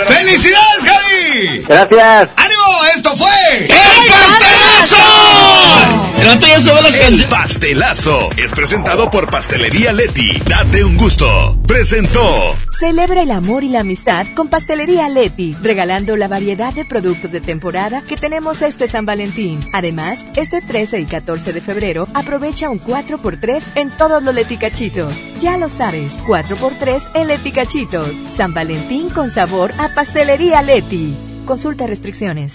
¡Felicidades, 0.07 0.85
Javi! 0.85 1.65
Gracias. 1.67 2.29
¡Ánimo! 2.37 2.63
¡Esto 2.95 3.17
fue 3.17 3.29
¡El 3.59 3.69
Pastelazo! 3.69 5.42
Vato 6.27 6.47
ya 6.47 6.61
sabe 6.61 6.83
la 6.83 6.89
El 6.89 6.99
canción. 7.01 7.31
pastelazo 7.31 8.31
es 8.37 8.53
presentado 8.53 9.11
por 9.11 9.31
Pastelería 9.31 9.93
Leti. 9.93 10.41
Date 10.47 10.85
un 10.85 10.97
gusto. 10.97 11.59
Presentó. 11.67 12.57
Celebra 12.79 13.23
el 13.23 13.31
amor 13.31 13.65
y 13.65 13.69
la 13.69 13.81
amistad 13.81 14.27
con 14.35 14.49
Pastelería 14.49 15.09
Leti, 15.09 15.57
regalando 15.63 16.17
la 16.17 16.29
variedad 16.29 16.73
de 16.75 16.85
productos 16.85 17.31
de 17.33 17.41
temporada 17.41 18.03
que 18.03 18.17
tenemos 18.17 18.61
este 18.63 18.89
San 18.89 19.07
Valentín. 19.07 19.65
Además, 19.73 20.25
este 20.35 20.61
13 20.61 21.01
y 21.01 21.05
14 21.07 21.53
de 21.53 21.61
febrero, 21.61 22.09
aprovecha 22.15 22.71
un 22.71 22.81
4x3 22.81 23.63
en 23.77 23.91
todos 23.97 24.23
los 24.23 24.35
leticachitos. 24.35 25.13
Ya 25.41 25.57
lo 25.59 25.69
sabes, 25.69 26.13
4x3 26.27 27.03
en 27.15 27.29
leticachitos. 27.29 28.09
San 28.37 28.53
Valentín 28.53 29.11
con 29.11 29.31
sabor 29.31 29.73
a 29.79 29.95
Pastelería 29.95 30.63
Leti. 30.63 31.17
Consulta 31.47 31.87
restricciones. 31.87 32.55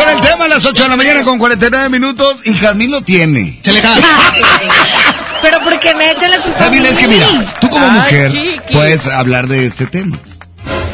Con 0.00 0.08
el 0.14 0.20
tema 0.20 0.44
a 0.44 0.48
las 0.48 0.64
8 0.64 0.82
de 0.82 0.88
la 0.88 0.96
mañana 0.96 1.22
con 1.24 1.38
49 1.38 1.88
minutos 1.88 2.40
y 2.44 2.54
Jazmín 2.54 2.90
lo 2.90 3.02
tiene. 3.02 3.60
Se 3.62 3.72
le 3.72 3.82
Pero 5.42 5.60
porque 5.62 5.94
me 5.94 6.10
echan 6.10 6.30
la 6.30 6.38
culpa. 6.38 6.58
a 6.58 6.62
Jazmín, 6.64 6.82
mí. 6.82 6.88
es 6.88 6.98
que 6.98 7.08
mira, 7.08 7.26
tú 7.60 7.68
como 7.70 7.86
Ay, 7.86 7.92
mujer 8.00 8.32
chiqui. 8.32 8.72
puedes 8.72 9.06
hablar 9.06 9.46
de 9.48 9.64
este 9.66 9.86
tema. 9.86 10.18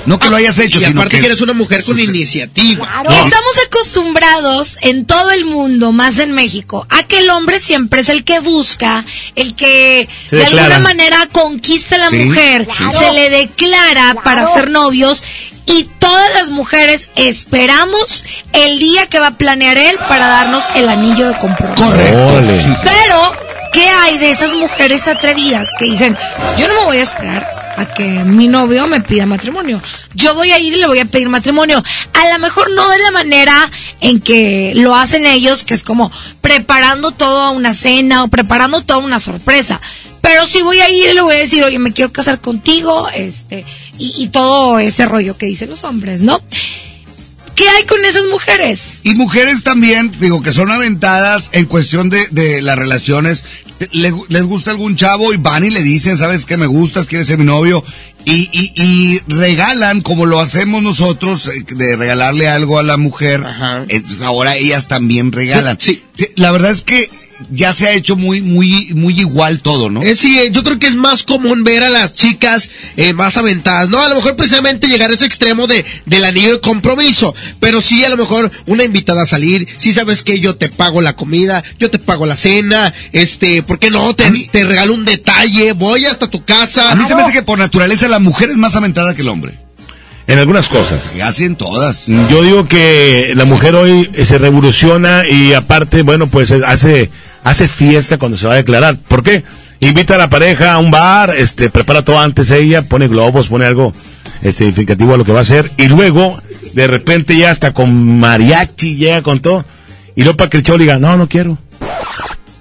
No 0.07 0.19
que 0.21 0.29
lo 0.29 0.37
hayas 0.37 0.59
hecho, 0.59 0.81
y 0.81 0.85
sino 0.85 1.01
aparte 1.01 1.17
que... 1.17 1.21
que 1.23 1.27
eres 1.29 1.41
una 1.41 1.55
mujer 1.55 1.83
con 1.83 1.99
iniciativa. 1.99 2.87
Estamos 3.05 3.59
acostumbrados 3.67 4.77
en 4.83 5.07
todo 5.07 5.31
el 5.31 5.47
mundo, 5.47 5.93
más 5.93 6.19
en 6.19 6.33
México, 6.33 6.87
a 6.91 7.05
que 7.05 7.21
el 7.21 7.31
hombre 7.31 7.59
siempre 7.59 8.03
es 8.03 8.11
el 8.11 8.23
que 8.23 8.39
busca, 8.41 9.03
el 9.35 9.55
que 9.57 10.07
Se 10.29 10.37
de 10.37 10.45
alguna 10.45 10.79
manera 10.81 11.27
conquista 11.33 11.97
a 11.97 12.01
la 12.01 12.11
Sí, 12.11 12.17
mujer, 12.17 12.67
claro. 12.67 12.93
se 12.93 13.13
le 13.13 13.31
declara 13.31 14.15
para 14.23 14.47
ser 14.47 14.71
novios 14.71 15.25
y 15.67 15.85
todas 15.99 16.31
las 16.35 16.51
mujeres 16.51 17.11
esperamos 17.17 18.25
el 18.53 18.79
día 18.79 19.07
que 19.07 19.19
va 19.19 19.29
a 19.29 19.37
planear 19.37 19.77
él 19.79 19.97
para 20.09 20.29
darnos 20.29 20.69
el 20.75 20.89
anillo 20.89 21.29
de 21.29 21.39
compromiso. 21.39 21.85
Pero, 22.85 23.33
¿qué 23.73 23.89
hay 23.89 24.19
de 24.19 24.31
esas 24.31 24.55
mujeres 24.55 25.09
atrevidas 25.09 25.71
que 25.79 25.87
dicen, 25.87 26.17
yo 26.59 26.69
no 26.69 26.75
me 26.75 26.85
voy 26.85 26.97
a 26.99 27.03
esperar 27.03 27.75
a 27.77 27.87
que 27.87 28.05
mi 28.05 28.47
novio 28.47 28.87
me 28.87 29.01
pida 29.01 29.27
matrimonio? 29.27 29.81
Yo 30.15 30.35
voy 30.35 30.53
a 30.53 30.59
ir 30.59 30.75
y 30.75 30.81
le 30.81 30.87
voy 30.87 30.99
a 30.99 31.07
pedir 31.07 31.29
matrimonio. 31.29 31.83
A 32.13 32.33
lo 32.33 32.39
mejor 32.39 32.71
no 32.73 32.89
de 32.89 32.99
la 32.99 33.11
manera 33.11 33.71
en 34.01 34.21
que 34.21 34.73
lo 34.75 34.95
hacen 34.95 35.27
ellos, 35.27 35.65
que 35.65 35.75
es 35.75 35.83
como 35.83 36.13
preparando 36.41 37.13
toda 37.13 37.51
una 37.51 37.75
cena 37.75 38.25
o 38.25 38.29
preparando 38.29 38.83
toda 38.83 38.99
una 38.99 39.19
sorpresa. 39.19 39.81
Pero 40.21 40.47
sí 40.47 40.63
voy 40.63 40.81
a 40.81 40.89
ir 40.89 41.11
y 41.11 41.15
le 41.15 41.21
voy 41.21 41.35
a 41.35 41.39
decir, 41.39 41.63
oye, 41.65 41.79
me 41.79 41.93
quiero 41.93 42.11
casar 42.11 42.41
contigo, 42.41 43.09
este, 43.11 43.67
y, 43.99 44.15
y 44.19 44.29
todo 44.29 44.79
ese 44.79 45.07
rollo 45.07 45.37
que 45.37 45.47
dicen 45.47 45.71
los 45.71 45.85
hombres, 45.85 46.21
¿no? 46.23 46.41
¿Qué 47.55 47.69
hay 47.69 47.85
con 47.85 48.05
esas 48.05 48.25
mujeres? 48.33 48.81
Y 49.05 49.15
mujeres 49.15 49.63
también, 49.63 50.13
digo, 50.19 50.43
que 50.43 50.53
son 50.53 50.73
aventadas 50.73 51.51
en 51.53 51.67
cuestión 51.67 52.11
de, 52.11 52.27
de 52.33 52.61
las 52.63 52.77
relaciones. 52.77 53.45
Le- 53.93 54.13
les 54.29 54.43
gusta 54.43 54.73
algún 54.73 54.97
chavo 54.97 55.33
y 55.33 55.37
van 55.37 55.65
y 55.65 55.71
le 55.71 55.83
dicen, 55.83 56.19
¿sabes 56.19 56.47
qué 56.47 56.57
me 56.57 56.67
gustas? 56.67 57.07
¿Quieres 57.07 57.29
ser 57.29 57.39
mi 57.39 57.45
novio? 57.45 57.85
Y, 58.25 58.49
y, 58.53 58.73
y 58.83 59.21
regalan, 59.29 60.01
como 60.01 60.27
lo 60.27 60.41
hacemos 60.41 60.83
nosotros, 60.83 61.47
eh, 61.47 61.63
de 61.77 61.95
regalarle 61.95 62.49
algo 62.49 62.81
a 62.81 62.83
la 62.83 62.97
mujer. 62.97 63.45
Entonces 63.89 64.23
ahora 64.23 64.57
ellas 64.57 64.89
también 64.89 65.31
regalan. 65.31 65.79
Sí, 65.81 66.03
La 66.35 66.51
verdad 66.51 66.73
es 66.73 66.83
que 66.83 67.09
ya 67.51 67.75
se 67.75 67.87
ha 67.87 67.93
hecho 67.93 68.17
muy, 68.17 68.41
muy, 68.41 68.93
muy 68.95 69.19
igual 69.19 69.61
todo, 69.61 69.91
¿no? 69.91 70.03
Eh, 70.03 70.17
sí, 70.17 70.39
eh, 70.39 70.51
yo 70.51 70.63
creo 70.63 70.79
que 70.79 70.87
es 70.87 70.97
más 70.97 71.23
común 71.23 71.65
ver 71.65 71.83
a 71.83 71.91
las 71.91 72.15
chicas 72.15 72.71
eh, 72.97 73.13
más 73.13 73.37
aventadas, 73.37 73.89
¿no? 73.89 74.01
A 74.01 74.09
lo 74.09 74.17
mejor 74.17 74.37
precisamente 74.37 74.89
llegar 74.89 75.11
a 75.11 75.15
ese 75.15 75.27
extremo 75.27 75.67
de, 75.67 75.85
del 76.07 76.25
anillo 76.25 76.53
de 76.53 76.61
compromiso, 76.61 77.35
pero 77.61 77.81
sí 77.81 78.05
a 78.05 78.09
lo 78.09 78.17
mejor 78.17 78.51
una 78.67 78.85
invitada 78.85 79.23
a 79.23 79.27
salir, 79.27 79.67
sí 79.77 79.93
sabes 79.93 80.23
que 80.23 80.41
yo 80.41 80.57
te 80.57 80.69
pago 80.69 81.01
la 81.01 81.17
comida, 81.17 81.63
yo 81.79 81.91
te 81.91 81.99
pago 81.99 82.27
la 82.27 82.37
cena, 82.37 82.93
este, 83.13 83.63
¿por 83.63 83.79
qué 83.79 83.91
no? 83.91 84.15
Te, 84.15 84.31
te 84.51 84.65
regalo 84.65 84.95
un 84.95 85.05
detalle, 85.05 85.73
voy 85.73 86.05
hasta 86.07 86.29
tu 86.29 86.45
casa. 86.45 86.91
A 86.91 86.95
mí 86.95 87.05
se 87.07 87.15
me 87.15 87.23
hace 87.23 87.33
que 87.33 87.43
por 87.43 87.59
naturaleza 87.59 88.09
la 88.09 88.19
mujer 88.19 88.51
es 88.51 88.57
más 88.57 88.77
aventada 88.77 89.15
que 89.15 89.23
el 89.23 89.29
hombre. 89.29 89.65
En 90.27 90.39
algunas 90.39 90.69
cosas. 90.69 91.11
Y 91.17 91.21
así 91.21 91.45
en 91.45 91.57
todas. 91.57 92.07
Yo 92.07 92.43
digo 92.43 92.67
que 92.67 93.33
la 93.37 93.45
mujer 93.45 93.75
hoy 93.75 94.11
se 94.25 94.39
revoluciona 94.39 95.29
y 95.29 95.53
aparte, 95.53 96.03
bueno, 96.03 96.29
pues 96.29 96.51
hace, 96.51 97.11
hace 97.45 97.69
fiesta 97.69 98.19
cuando 98.19 98.37
se 98.37 98.47
va 98.49 98.55
a 98.55 98.57
declarar. 98.57 98.97
¿Por 98.97 99.23
qué? 99.23 99.45
Invita 99.81 100.15
a 100.15 100.19
la 100.19 100.31
pareja 100.31 100.73
a 100.73 100.79
un 100.79 100.91
bar, 100.91 101.35
este, 101.37 101.71
prepara 101.71 102.03
todo 102.05 102.19
antes 102.19 102.51
ella, 102.51 102.83
pone 102.83 103.07
globos, 103.07 103.49
pone 103.49 103.67
algo 103.67 103.93
este, 104.43 104.65
significativo 104.65 105.15
a 105.15 105.17
lo 105.19 105.25
que 105.25 105.33
va 105.33 105.41
a 105.41 105.43
hacer 105.43 105.71
y 105.77 105.89
luego, 105.89 106.41
de 106.73 106.87
repente 106.87 107.37
ya 107.37 107.51
hasta 107.51 107.73
con 107.75 108.19
mariachi 108.19 108.97
llega 108.97 109.23
con 109.23 109.41
todo 109.41 109.65
y 110.17 110.23
luego 110.23 110.37
para 110.37 110.49
que 110.51 110.57
el 110.59 110.63
chavo 110.63 110.79
diga, 110.79 110.99
no, 110.99 111.17
no 111.17 111.29
quiero. 111.29 111.59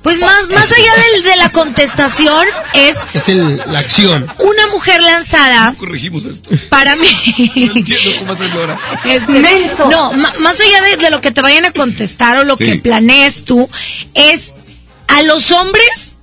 Pues 0.01 0.19
más, 0.19 0.49
más 0.53 0.69
allá 0.69 0.91
del- 1.13 1.23
de 1.23 1.35
la 1.37 1.49
contestación 1.53 2.45
es 2.73 2.97
Es 3.13 3.29
el, 3.29 3.61
la 3.67 3.79
acción. 3.79 4.27
una 4.39 4.67
mujer 4.67 5.01
lanzada 5.01 5.73
Corregimos 5.77 6.25
esto. 6.25 6.49
para 6.67 6.97
mí. 6.97 7.07
No 7.55 7.73
entiendo 7.73 8.19
cómo 8.19 8.33
hacerlo 8.33 8.59
ahora. 8.59 8.79
Este, 9.05 9.71
no, 9.89 10.11
ma- 10.11 10.33
más 10.41 10.59
allá 10.59 10.81
de, 10.81 10.97
de 10.97 11.09
lo 11.09 11.21
que 11.21 11.31
te 11.31 11.41
vayan 11.41 11.63
a 11.63 11.71
contestar 11.71 12.37
o 12.39 12.43
lo 12.43 12.57
Sí. 12.57 12.65
que 12.65 12.75
planees 12.79 13.45
tú, 13.45 13.69
es 14.13 14.55
a 15.07 15.23
los 15.23 15.51
hombres, 15.51 16.17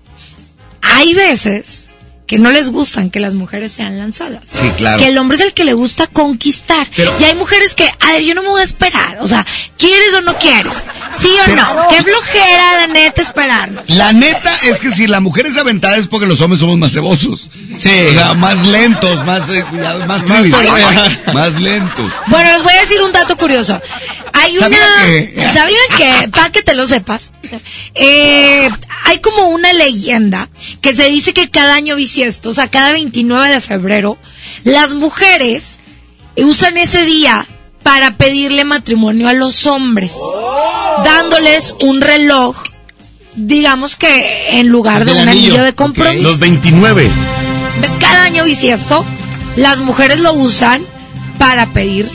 hay 0.83 1.15
veces 1.15 1.90
que 2.31 2.39
no 2.39 2.53
les 2.53 2.69
gustan 2.69 3.11
que 3.11 3.19
las 3.19 3.35
mujeres 3.35 3.73
sean 3.73 3.99
lanzadas. 3.99 4.43
Sí, 4.45 4.71
claro. 4.77 5.03
Que 5.03 5.09
el 5.09 5.19
hombre 5.19 5.37
es 5.37 5.43
el 5.43 5.53
que 5.53 5.65
le 5.65 5.73
gusta 5.73 6.07
conquistar. 6.07 6.87
y 7.19 7.25
hay 7.25 7.35
mujeres 7.35 7.75
que, 7.75 7.93
a 7.99 8.13
ver, 8.13 8.23
yo 8.23 8.37
no 8.37 8.43
me 8.43 8.51
voy 8.51 8.61
a 8.61 8.65
esperar. 8.65 9.19
O 9.21 9.27
sea, 9.27 9.45
¿quieres 9.77 10.15
o 10.15 10.21
no 10.21 10.39
quieres? 10.39 10.75
¿Sí 11.21 11.29
o 11.45 11.57
no? 11.57 11.89
Qué 11.89 12.01
flojera, 12.05 12.77
la 12.77 12.87
neta, 12.87 13.21
esperarnos. 13.21 13.83
La 13.89 14.13
neta 14.13 14.53
es 14.63 14.79
que 14.79 14.93
si 14.93 15.09
la 15.09 15.19
mujer 15.19 15.47
es 15.47 15.57
aventada 15.57 15.97
es 15.97 16.07
porque 16.07 16.29
los 16.29 16.41
hombres 16.41 16.61
somos 16.61 16.79
más 16.79 16.93
cebosos. 16.93 17.51
Sí. 17.77 17.91
O 18.11 18.15
sea, 18.15 18.35
más 18.35 18.65
lentos, 18.65 19.27
más, 19.27 19.49
eh, 19.49 19.65
más, 20.07 20.25
tibis. 20.25 20.55
más 21.35 21.61
lentos. 21.61 22.13
Bueno, 22.29 22.53
les 22.53 22.63
voy 22.63 22.75
a 22.75 22.81
decir 22.83 23.03
un 23.03 23.11
dato 23.11 23.37
curioso. 23.37 23.81
Hay 24.35 24.57
una... 24.57 24.69
¿Sabían 24.69 25.27
que? 25.35 25.49
¿Sabían 25.53 26.23
que? 26.23 26.29
Para 26.29 26.53
que 26.53 26.63
te 26.63 26.75
lo 26.75 26.87
sepas. 26.87 27.33
eh, 27.97 28.71
hay 29.05 29.19
como 29.19 29.49
una 29.49 29.73
leyenda 29.73 30.49
que 30.81 30.95
se 30.95 31.09
dice 31.09 31.33
que 31.33 31.51
cada 31.51 31.75
año 31.75 31.97
bisiesto, 31.97 32.20
o 32.45 32.55
sea, 32.55 32.69
cada 32.69 32.93
29 32.93 33.49
de 33.49 33.61
febrero, 33.61 34.19
las 34.65 34.95
mujeres 34.95 35.79
usan 36.37 36.77
ese 36.77 37.05
día 37.05 37.47
para 37.83 38.15
pedirle 38.15 38.65
matrimonio 38.65 39.29
a 39.29 39.33
los 39.33 39.67
hombres, 39.67 40.13
dándoles 41.05 41.75
un 41.83 42.01
reloj, 42.01 42.57
digamos 43.35 43.97
que 43.97 44.59
en 44.59 44.69
lugar 44.69 45.05
de 45.05 45.13
un 45.13 45.29
anillo 45.29 45.63
de 45.63 45.75
compromiso. 45.75 46.23
Los 46.23 46.41
29. 46.41 47.11
Cada 47.99 48.25
año 48.25 48.45
bisiesto, 48.45 49.05
las 49.57 49.81
mujeres 49.81 50.21
lo 50.21 50.35
usan 50.35 50.83
para 51.39 51.73
pedir 51.73 52.09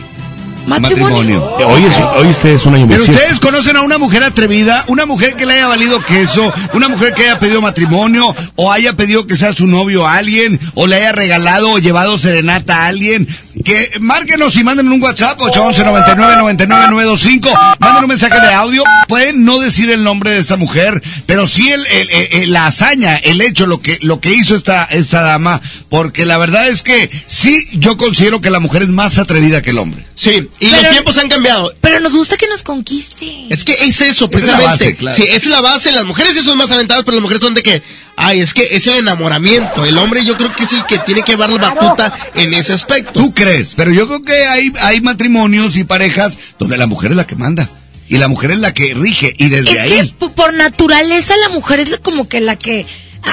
matrimonio. 0.68 1.44
Hoy, 1.68 1.84
es, 1.84 1.96
hoy 2.18 2.28
este 2.30 2.54
es 2.54 2.66
un 2.66 2.76
año 2.76 2.88
Pero 2.88 3.04
ustedes 3.04 3.40
conocen 3.40 3.78
a 3.78 3.82
una 3.82 3.98
mujer 3.98 4.24
atrevida, 4.24 4.84
una 4.88 5.06
mujer 5.06 5.36
que 5.36 5.46
le 5.46 5.54
haya 5.54 5.68
valido 5.68 6.04
queso, 6.04 6.52
una 6.74 6.88
mujer 6.88 7.14
que 7.14 7.24
haya 7.24 7.40
pedido 7.40 7.62
matrimonio, 7.62 8.36
o 8.56 8.72
haya 8.72 8.94
pedido 8.94 9.28
que 9.28 9.36
sea 9.36 9.54
su 9.54 9.68
novio 9.68 10.06
a 10.06 10.16
alguien, 10.16 10.60
o 10.74 10.88
le 10.88 10.96
haya 10.96 11.12
regalado 11.12 11.72
o 11.72 11.80
llevado 11.80 12.18
serenata 12.18 12.84
a 12.84 12.88
alguien. 12.88 13.28
Que 13.66 13.98
márquenos 14.00 14.56
y 14.56 14.64
manden 14.64 14.88
un 14.90 15.02
WhatsApp, 15.02 15.42
811 15.42 15.84
99 15.84 16.36
99 16.38 16.88
925 16.92 17.50
manden 17.80 18.04
un 18.04 18.10
mensaje 18.10 18.40
de 18.40 18.54
audio. 18.54 18.84
Pueden 19.08 19.44
no 19.44 19.60
decir 19.60 19.90
el 19.90 20.04
nombre 20.04 20.30
de 20.32 20.40
esta 20.40 20.56
mujer, 20.56 21.02
pero 21.26 21.48
sí 21.48 21.68
el, 21.70 21.86
el- 21.88 22.10
el- 22.12 22.28
el- 22.44 22.54
la 22.54 22.68
hazaña, 22.68 23.16
el 23.18 23.42
hecho, 23.42 23.66
lo 23.66 23.82
que, 23.82 23.98
lo 24.02 24.20
que 24.22 24.32
hizo 24.34 24.56
esta, 24.56 24.86
esta 24.86 25.22
dama, 25.22 25.62
porque 25.90 26.26
la 26.26 26.38
verdad 26.38 26.68
es 26.70 26.84
que 26.84 27.10
sí, 27.28 27.60
yo 27.74 27.98
considero 27.98 28.40
que 28.40 28.52
la 28.52 28.60
mujer 28.60 28.84
es 28.84 28.90
más 28.90 29.18
atrevida 29.18 29.62
que 29.64 29.72
el 29.72 29.80
hombre. 29.80 30.06
Sí, 30.16 30.48
y 30.60 30.70
Pero- 30.70 30.82
los 30.82 30.90
tiempos 30.92 31.18
han 31.18 31.28
cambiado. 31.30 31.74
Pero 31.82 32.00
nos 32.00 32.14
gusta 32.14 32.38
que 32.38 32.48
nos 32.48 32.62
conquiste. 32.64 33.48
Es 33.50 33.64
que 33.64 33.74
es 33.74 34.00
eso, 34.02 34.02
Esa 34.02 34.12
es 34.12 34.22
la 34.22 34.28
precisamente. 34.30 34.64
base, 34.86 34.96
claro. 34.96 35.18
Sí, 35.18 35.24
es 35.28 35.46
la 35.48 35.62
base. 35.62 35.92
Las 35.92 36.06
mujeres 36.06 36.36
sí 36.36 36.42
son 36.44 36.58
más 36.58 36.70
aventadas, 36.72 37.04
pero 37.04 37.16
las 37.16 37.22
mujeres 37.24 37.42
son 37.44 37.54
de 37.56 37.64
que, 37.64 37.82
ay, 38.18 38.42
es 38.42 38.54
que 38.54 38.68
es 38.72 38.88
el 38.88 38.96
enamoramiento. 38.96 39.86
El 39.86 39.98
hombre 39.98 40.26
yo 40.26 40.36
creo 40.38 40.54
que 40.56 40.64
es 40.64 40.74
el 40.74 40.86
que 40.86 41.00
tiene 41.00 41.22
que 41.24 41.34
llevar 41.34 41.50
la 41.50 41.74
batuta 41.74 42.18
en 42.36 42.54
ese 42.54 42.74
aspecto. 42.74 43.12
Tú 43.14 43.34
crees, 43.34 43.74
pero 43.76 43.92
yo 43.92 44.08
creo 44.08 44.24
que 44.24 44.46
hay, 44.46 44.72
hay 44.82 45.02
matrimonios 45.02 45.76
y 45.78 45.84
parejas 45.84 46.38
donde 46.60 46.78
la 46.78 46.88
mujer 46.88 47.12
es 47.12 47.18
la 47.18 47.28
que 47.28 47.36
manda. 47.36 47.70
Y 48.08 48.18
la 48.20 48.28
mujer 48.28 48.52
es 48.52 48.60
la 48.60 48.74
que 48.74 48.94
rige. 48.94 49.34
Y 49.38 49.50
desde 49.50 49.72
Es 49.72 49.80
ahí. 49.80 50.16
que 50.20 50.30
por 50.30 50.54
naturaleza 50.54 51.36
la 51.38 51.50
mujer 51.50 51.80
es 51.80 52.00
como 52.04 52.28
que 52.30 52.40
la 52.40 52.56
que 52.56 52.86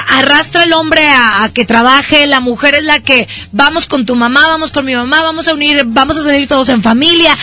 arrastra 0.09 0.63
al 0.63 0.73
hombre 0.73 1.07
a, 1.07 1.43
a 1.43 1.53
que 1.53 1.65
trabaje, 1.65 2.25
la 2.25 2.39
mujer 2.39 2.73
es 2.73 2.83
la 2.83 2.99
que 2.99 3.27
vamos 3.51 3.85
con 3.85 4.05
tu 4.07 4.15
mamá, 4.15 4.47
vamos 4.47 4.71
con 4.71 4.85
mi 4.85 4.95
mamá, 4.95 5.21
vamos 5.21 5.47
a 5.47 5.53
unir, 5.53 5.83
vamos 5.85 6.17
a 6.17 6.23
salir 6.23 6.47
todos 6.47 6.69
en 6.69 6.81
familia, 6.81 7.37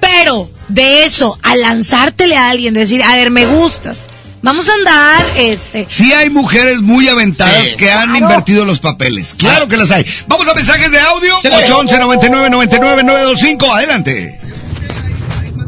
pero 0.00 0.50
de 0.66 1.04
eso 1.04 1.38
a 1.44 1.54
lanzártele 1.54 2.36
a 2.36 2.48
alguien, 2.50 2.74
decir, 2.74 3.04
a 3.04 3.14
ver, 3.14 3.30
me 3.30 3.46
gustas, 3.46 4.00
vamos 4.42 4.68
a 4.68 4.74
andar, 4.74 5.24
este, 5.36 5.86
Sí 5.88 6.12
hay 6.12 6.30
mujeres 6.30 6.80
muy 6.80 7.08
aventadas 7.08 7.74
que 7.76 7.90
han 7.90 8.14
invertido 8.14 8.64
los 8.64 8.80
papeles. 8.80 9.34
Claro 9.36 9.68
que 9.68 9.76
las 9.76 9.90
hay. 9.90 10.04
Vamos 10.26 10.48
a 10.48 10.54
mensajes 10.54 10.90
de 10.90 11.00
audio. 11.00 11.36
811 11.38 11.98
99 11.98 12.50
99 12.50 13.04
925. 13.04 13.74
Adelante. 13.74 14.40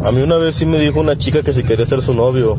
A 0.05 0.13
mí 0.13 0.21
una 0.21 0.37
vez 0.37 0.57
sí 0.57 0.67
me 0.67 0.79
dijo 0.79 1.01
una 1.01 1.17
chica 1.17 1.43
que 1.43 1.53
si 1.53 1.63
quería 1.63 1.87
ser 1.87 2.03
su 2.03 2.15
novio. 2.15 2.59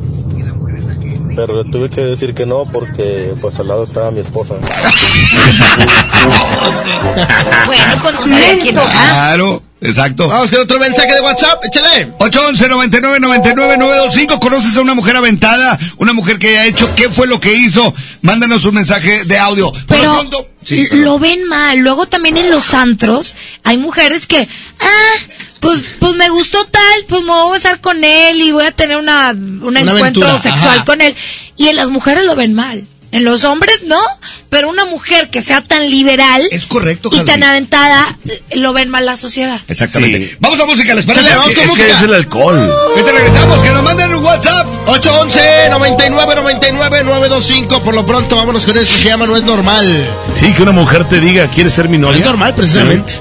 Pero 1.36 1.64
le 1.64 1.70
tuve 1.70 1.90
que 1.90 2.02
decir 2.02 2.34
que 2.34 2.46
no 2.46 2.64
porque 2.66 3.34
pues 3.42 3.60
al 3.60 3.68
lado 3.68 3.84
estaba 3.84 4.10
mi 4.10 4.22
esposa. 4.22 4.54
bueno, 7.66 7.84
pues 8.02 8.16
no 8.16 8.26
sabía 8.26 8.58
quién 8.58 8.78
era. 8.78 8.90
Claro. 8.90 9.62
Exacto. 9.88 10.28
Vamos 10.28 10.52
con 10.52 10.62
otro 10.62 10.80
mensaje 10.80 11.14
de 11.14 11.22
WhatsApp, 11.22 11.64
échale. 11.66 12.12
811 12.20 12.68
99 12.70 13.20
99 13.20 13.78
925. 13.78 14.40
¿Conoces 14.40 14.76
a 14.78 14.82
una 14.82 14.94
mujer 14.94 15.16
aventada? 15.16 15.78
Una 15.98 16.14
mujer 16.14 16.40
que 16.40 16.58
ha 16.58 16.66
hecho, 16.66 16.90
¿qué 16.96 17.10
fue 17.10 17.28
lo 17.28 17.40
que 17.40 17.54
hizo? 17.54 17.94
Mándanos 18.22 18.66
un 18.66 18.76
mensaje 18.76 19.26
de 19.26 19.38
audio. 19.38 19.72
Por 19.72 19.84
Pero 19.88 20.04
lo 20.04 20.14
pronto, 20.14 20.48
sí, 20.64 20.88
lo 20.92 21.20
ven 21.20 21.48
mal. 21.48 21.78
Luego 21.80 22.06
también 22.08 22.38
en 22.38 22.50
los 22.50 22.74
antros 22.74 23.36
hay 23.64 23.78
mujeres 23.78 24.28
que, 24.28 24.48
ah, 24.80 25.16
pues, 25.60 25.82
pues 26.00 26.14
me 26.16 26.30
gustó 26.30 26.66
tal, 26.66 27.06
pues 27.08 27.22
me 27.22 27.30
voy 27.30 27.50
a 27.50 27.54
besar 27.54 27.82
con 27.82 28.04
él 28.04 28.42
y 28.42 28.52
voy 28.52 28.66
a 28.66 28.72
tener 28.72 28.98
una, 28.98 29.30
un 29.32 29.64
Una 29.64 29.80
encuentro 29.82 30.24
aventura, 30.28 30.40
sexual 30.42 30.76
ajá. 30.78 30.86
con 30.86 31.02
él. 31.02 31.16
Y 31.58 31.68
en 31.70 31.76
las 31.76 31.90
mujeres 31.90 32.24
lo 32.26 32.36
ven 32.36 32.54
mal. 32.54 32.86
En 33.16 33.24
los 33.24 33.46
hombres 33.46 33.84
no, 33.84 34.02
pero 34.50 34.68
una 34.70 34.84
mujer 34.84 35.30
que 35.30 35.42
sea 35.42 35.62
tan 35.62 35.90
liberal 35.90 36.46
es 36.52 36.66
correcto, 36.66 37.08
y 37.14 37.16
Javi. 37.16 37.26
tan 37.32 37.44
aventada 37.44 38.18
eh, 38.28 38.42
lo 38.58 38.74
ven 38.74 38.90
mal 38.90 39.06
la 39.06 39.16
sociedad. 39.16 39.62
Exactamente. 39.70 40.36
Vamos 40.42 40.60
a 40.60 40.66
música, 40.66 40.94
¿les 40.94 41.06
parece? 41.06 41.24
Chale, 41.24 41.36
Vamos 41.38 41.50
es 41.52 41.56
con 41.56 41.64
que 41.64 41.70
música. 41.72 41.98
es 41.98 42.02
el 42.04 42.14
alcohol. 42.14 42.74
Que 42.98 43.04
te 43.04 43.12
regresamos, 43.14 43.60
que 43.60 43.70
nos 43.72 43.84
manden 43.84 44.16
un 44.16 44.24
WhatsApp. 44.26 44.68
811 44.88 45.70
99 45.70 46.36
99 46.36 47.04
925. 47.06 47.84
Por 47.84 47.94
lo 47.94 48.06
pronto, 48.06 48.36
vámonos 48.36 48.66
con 48.66 48.78
eso 48.78 48.94
que 48.96 49.02
se 49.04 49.08
llama 49.08 49.26
No 49.28 49.38
es 49.38 49.44
normal. 49.44 50.08
Sí, 50.38 50.52
que 50.52 50.62
una 50.62 50.74
mujer 50.74 51.08
te 51.08 51.22
diga, 51.22 51.48
¿quieres 51.50 51.74
ser 51.74 51.88
mi 51.88 51.98
novia? 51.98 52.20
Es 52.20 52.26
normal, 52.26 52.54
precisamente. 52.54 53.14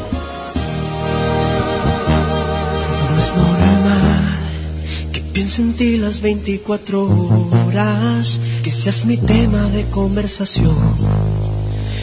No 3.10 3.18
es 3.22 3.32
normal 3.32 3.73
ti 5.76 5.98
las 5.98 6.20
24 6.22 7.04
horas, 7.04 8.40
que 8.62 8.70
seas 8.70 9.04
mi 9.04 9.16
tema 9.18 9.62
de 9.68 9.84
conversación 9.90 10.74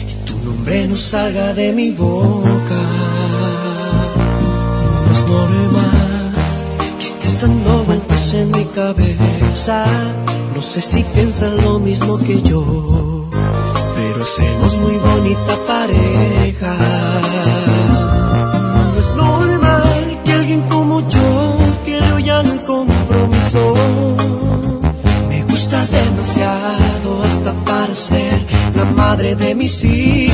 y 0.08 0.26
tu 0.26 0.36
nombre 0.44 0.86
no 0.86 0.96
salga 0.96 1.52
de 1.52 1.72
mi 1.72 1.90
boca. 1.90 2.82
No 5.04 5.12
es 5.12 5.22
normal 5.26 6.32
que 6.98 7.04
estés 7.04 7.40
dando 7.40 7.84
vueltas 7.84 8.32
en 8.32 8.50
mi 8.52 8.64
cabeza. 8.66 9.86
No 10.54 10.62
sé 10.62 10.80
si 10.80 11.02
piensas 11.02 11.52
lo 11.64 11.80
mismo 11.80 12.18
que 12.18 12.40
yo, 12.42 13.28
pero 13.96 14.24
somos 14.24 14.76
muy 14.78 14.96
bonita 14.98 15.56
pareja. 15.66 17.21
Ser 27.94 28.38
la 28.74 28.84
madre 28.96 29.34
de 29.34 29.54
mis 29.54 29.84
hijos. 29.84 30.32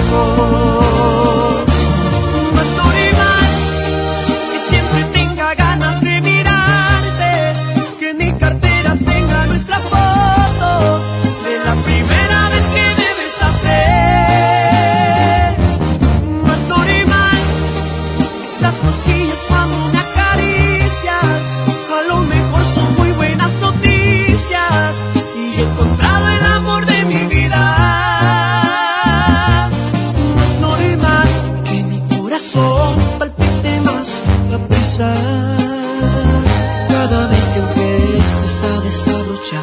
Cada 36.88 37.28
vez 37.28 37.50
que 37.50 37.60
empieces 37.60 38.64
a 38.64 38.80
desabrochar 38.80 39.62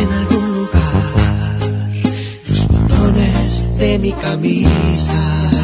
en 0.00 0.10
algún 0.10 0.46
lugar 0.56 1.58
los 2.48 2.66
botones 2.68 3.78
de 3.78 3.98
mi 3.98 4.12
camisa. 4.12 5.57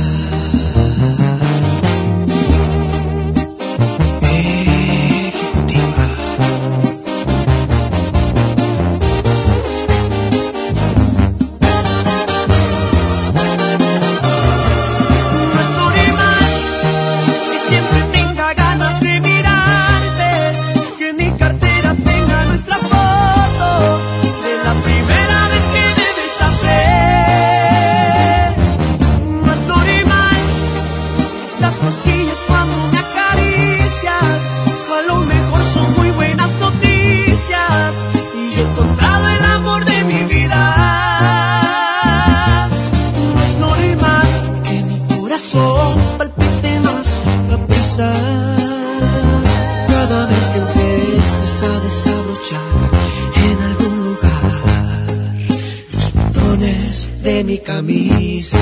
Camisa. 57.74 58.58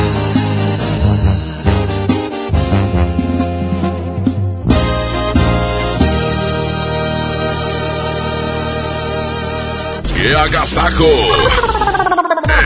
¡Qué 10.15 10.36
agasajo! 10.36 11.05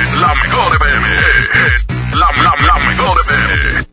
Es 0.02 0.14
la 0.14 0.34
mejor. 0.34 0.78
Es 1.74 1.86
la, 2.12 2.26
la, 2.42 2.66
la 2.66 2.78
mejor 2.90 3.18
FM. 3.24 3.86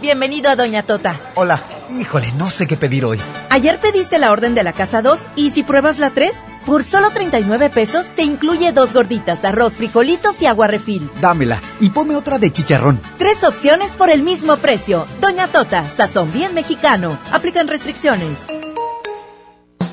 Bienvenido 0.00 0.50
a 0.50 0.56
Doña 0.56 0.84
Tota. 0.84 1.14
Hola. 1.34 1.62
Híjole, 1.90 2.32
no 2.32 2.50
sé 2.50 2.66
qué 2.66 2.76
pedir 2.76 3.04
hoy. 3.04 3.18
Ayer 3.50 3.78
pediste 3.78 4.18
la 4.18 4.30
orden 4.30 4.54
de 4.54 4.62
la 4.62 4.72
casa 4.72 5.00
2 5.00 5.26
y 5.36 5.50
si 5.50 5.62
pruebas 5.62 5.98
la 5.98 6.10
3, 6.10 6.36
por 6.68 6.84
solo 6.84 7.08
39 7.08 7.70
pesos 7.70 8.08
te 8.14 8.22
incluye 8.22 8.72
dos 8.72 8.92
gorditas, 8.92 9.46
arroz, 9.46 9.78
frijolitos 9.78 10.42
y 10.42 10.46
agua 10.46 10.66
refil. 10.66 11.10
Dámela 11.18 11.62
y 11.80 11.88
ponme 11.88 12.14
otra 12.14 12.38
de 12.38 12.52
chicharrón. 12.52 13.00
Tres 13.16 13.42
opciones 13.42 13.96
por 13.96 14.10
el 14.10 14.22
mismo 14.22 14.58
precio. 14.58 15.06
Doña 15.18 15.48
Tota, 15.48 15.88
sazón 15.88 16.30
bien 16.30 16.52
mexicano. 16.52 17.18
Aplican 17.32 17.68
restricciones. 17.68 18.44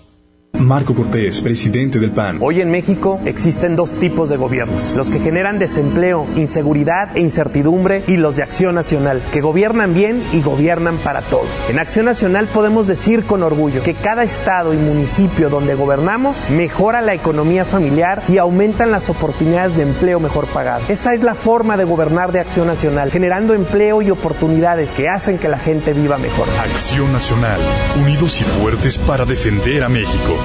Marco 0.53 0.95
Cortés, 0.95 1.41
presidente 1.41 1.99
del 1.99 2.11
PAN. 2.11 2.39
Hoy 2.41 2.61
en 2.61 2.71
México 2.71 3.21
existen 3.25 3.77
dos 3.77 3.97
tipos 3.97 4.29
de 4.29 4.37
gobiernos, 4.37 4.95
los 4.95 5.09
que 5.09 5.19
generan 5.19 5.59
desempleo, 5.59 6.27
inseguridad 6.37 7.17
e 7.17 7.21
incertidumbre 7.21 8.03
y 8.07 8.17
los 8.17 8.37
de 8.37 8.43
Acción 8.43 8.75
Nacional, 8.75 9.23
que 9.33 9.41
gobiernan 9.41 9.95
bien 9.95 10.23
y 10.33 10.43
gobiernan 10.43 10.97
para 10.99 11.23
todos. 11.23 11.71
En 11.71 11.79
Acción 11.79 12.05
Nacional 12.05 12.47
podemos 12.47 12.87
decir 12.87 13.25
con 13.25 13.43
orgullo 13.43 13.83
que 13.83 13.95
cada 13.95 14.23
estado 14.23 14.75
y 14.75 14.77
municipio 14.77 15.51
donde 15.51 15.75
gobernamos 15.75 16.51
mejora 16.51 17.01
la 17.01 17.15
economía 17.15 17.65
familiar 17.65 18.23
y 18.29 18.39
aumentan 18.39 18.91
las 18.91 19.09
oportunidades 19.09 19.77
de 19.77 19.83
empleo 19.83 20.21
mejor 20.21 20.47
pagado. 20.47 20.85
Esa 20.89 21.15
es 21.15 21.23
la 21.23 21.35
forma 21.35 21.77
de 21.77 21.85
gobernar 21.85 22.33
de 22.33 22.41
Acción 22.41 22.67
Nacional, 22.67 23.11
generando 23.11 23.55
empleo 23.55 24.03
y 24.03 24.11
oportunidades 24.11 24.91
que 24.93 25.09
hacen 25.09 25.39
que 25.39 25.49
la 25.49 25.59
gente 25.59 25.93
viva 25.93 26.19
mejor. 26.19 26.49
Acción 26.61 27.13
Nacional, 27.13 27.61
unidos 28.01 28.41
y 28.41 28.45
fuertes 28.45 28.99
para 28.99 29.25
defender 29.25 29.85
a 29.85 29.89
México. 29.89 30.40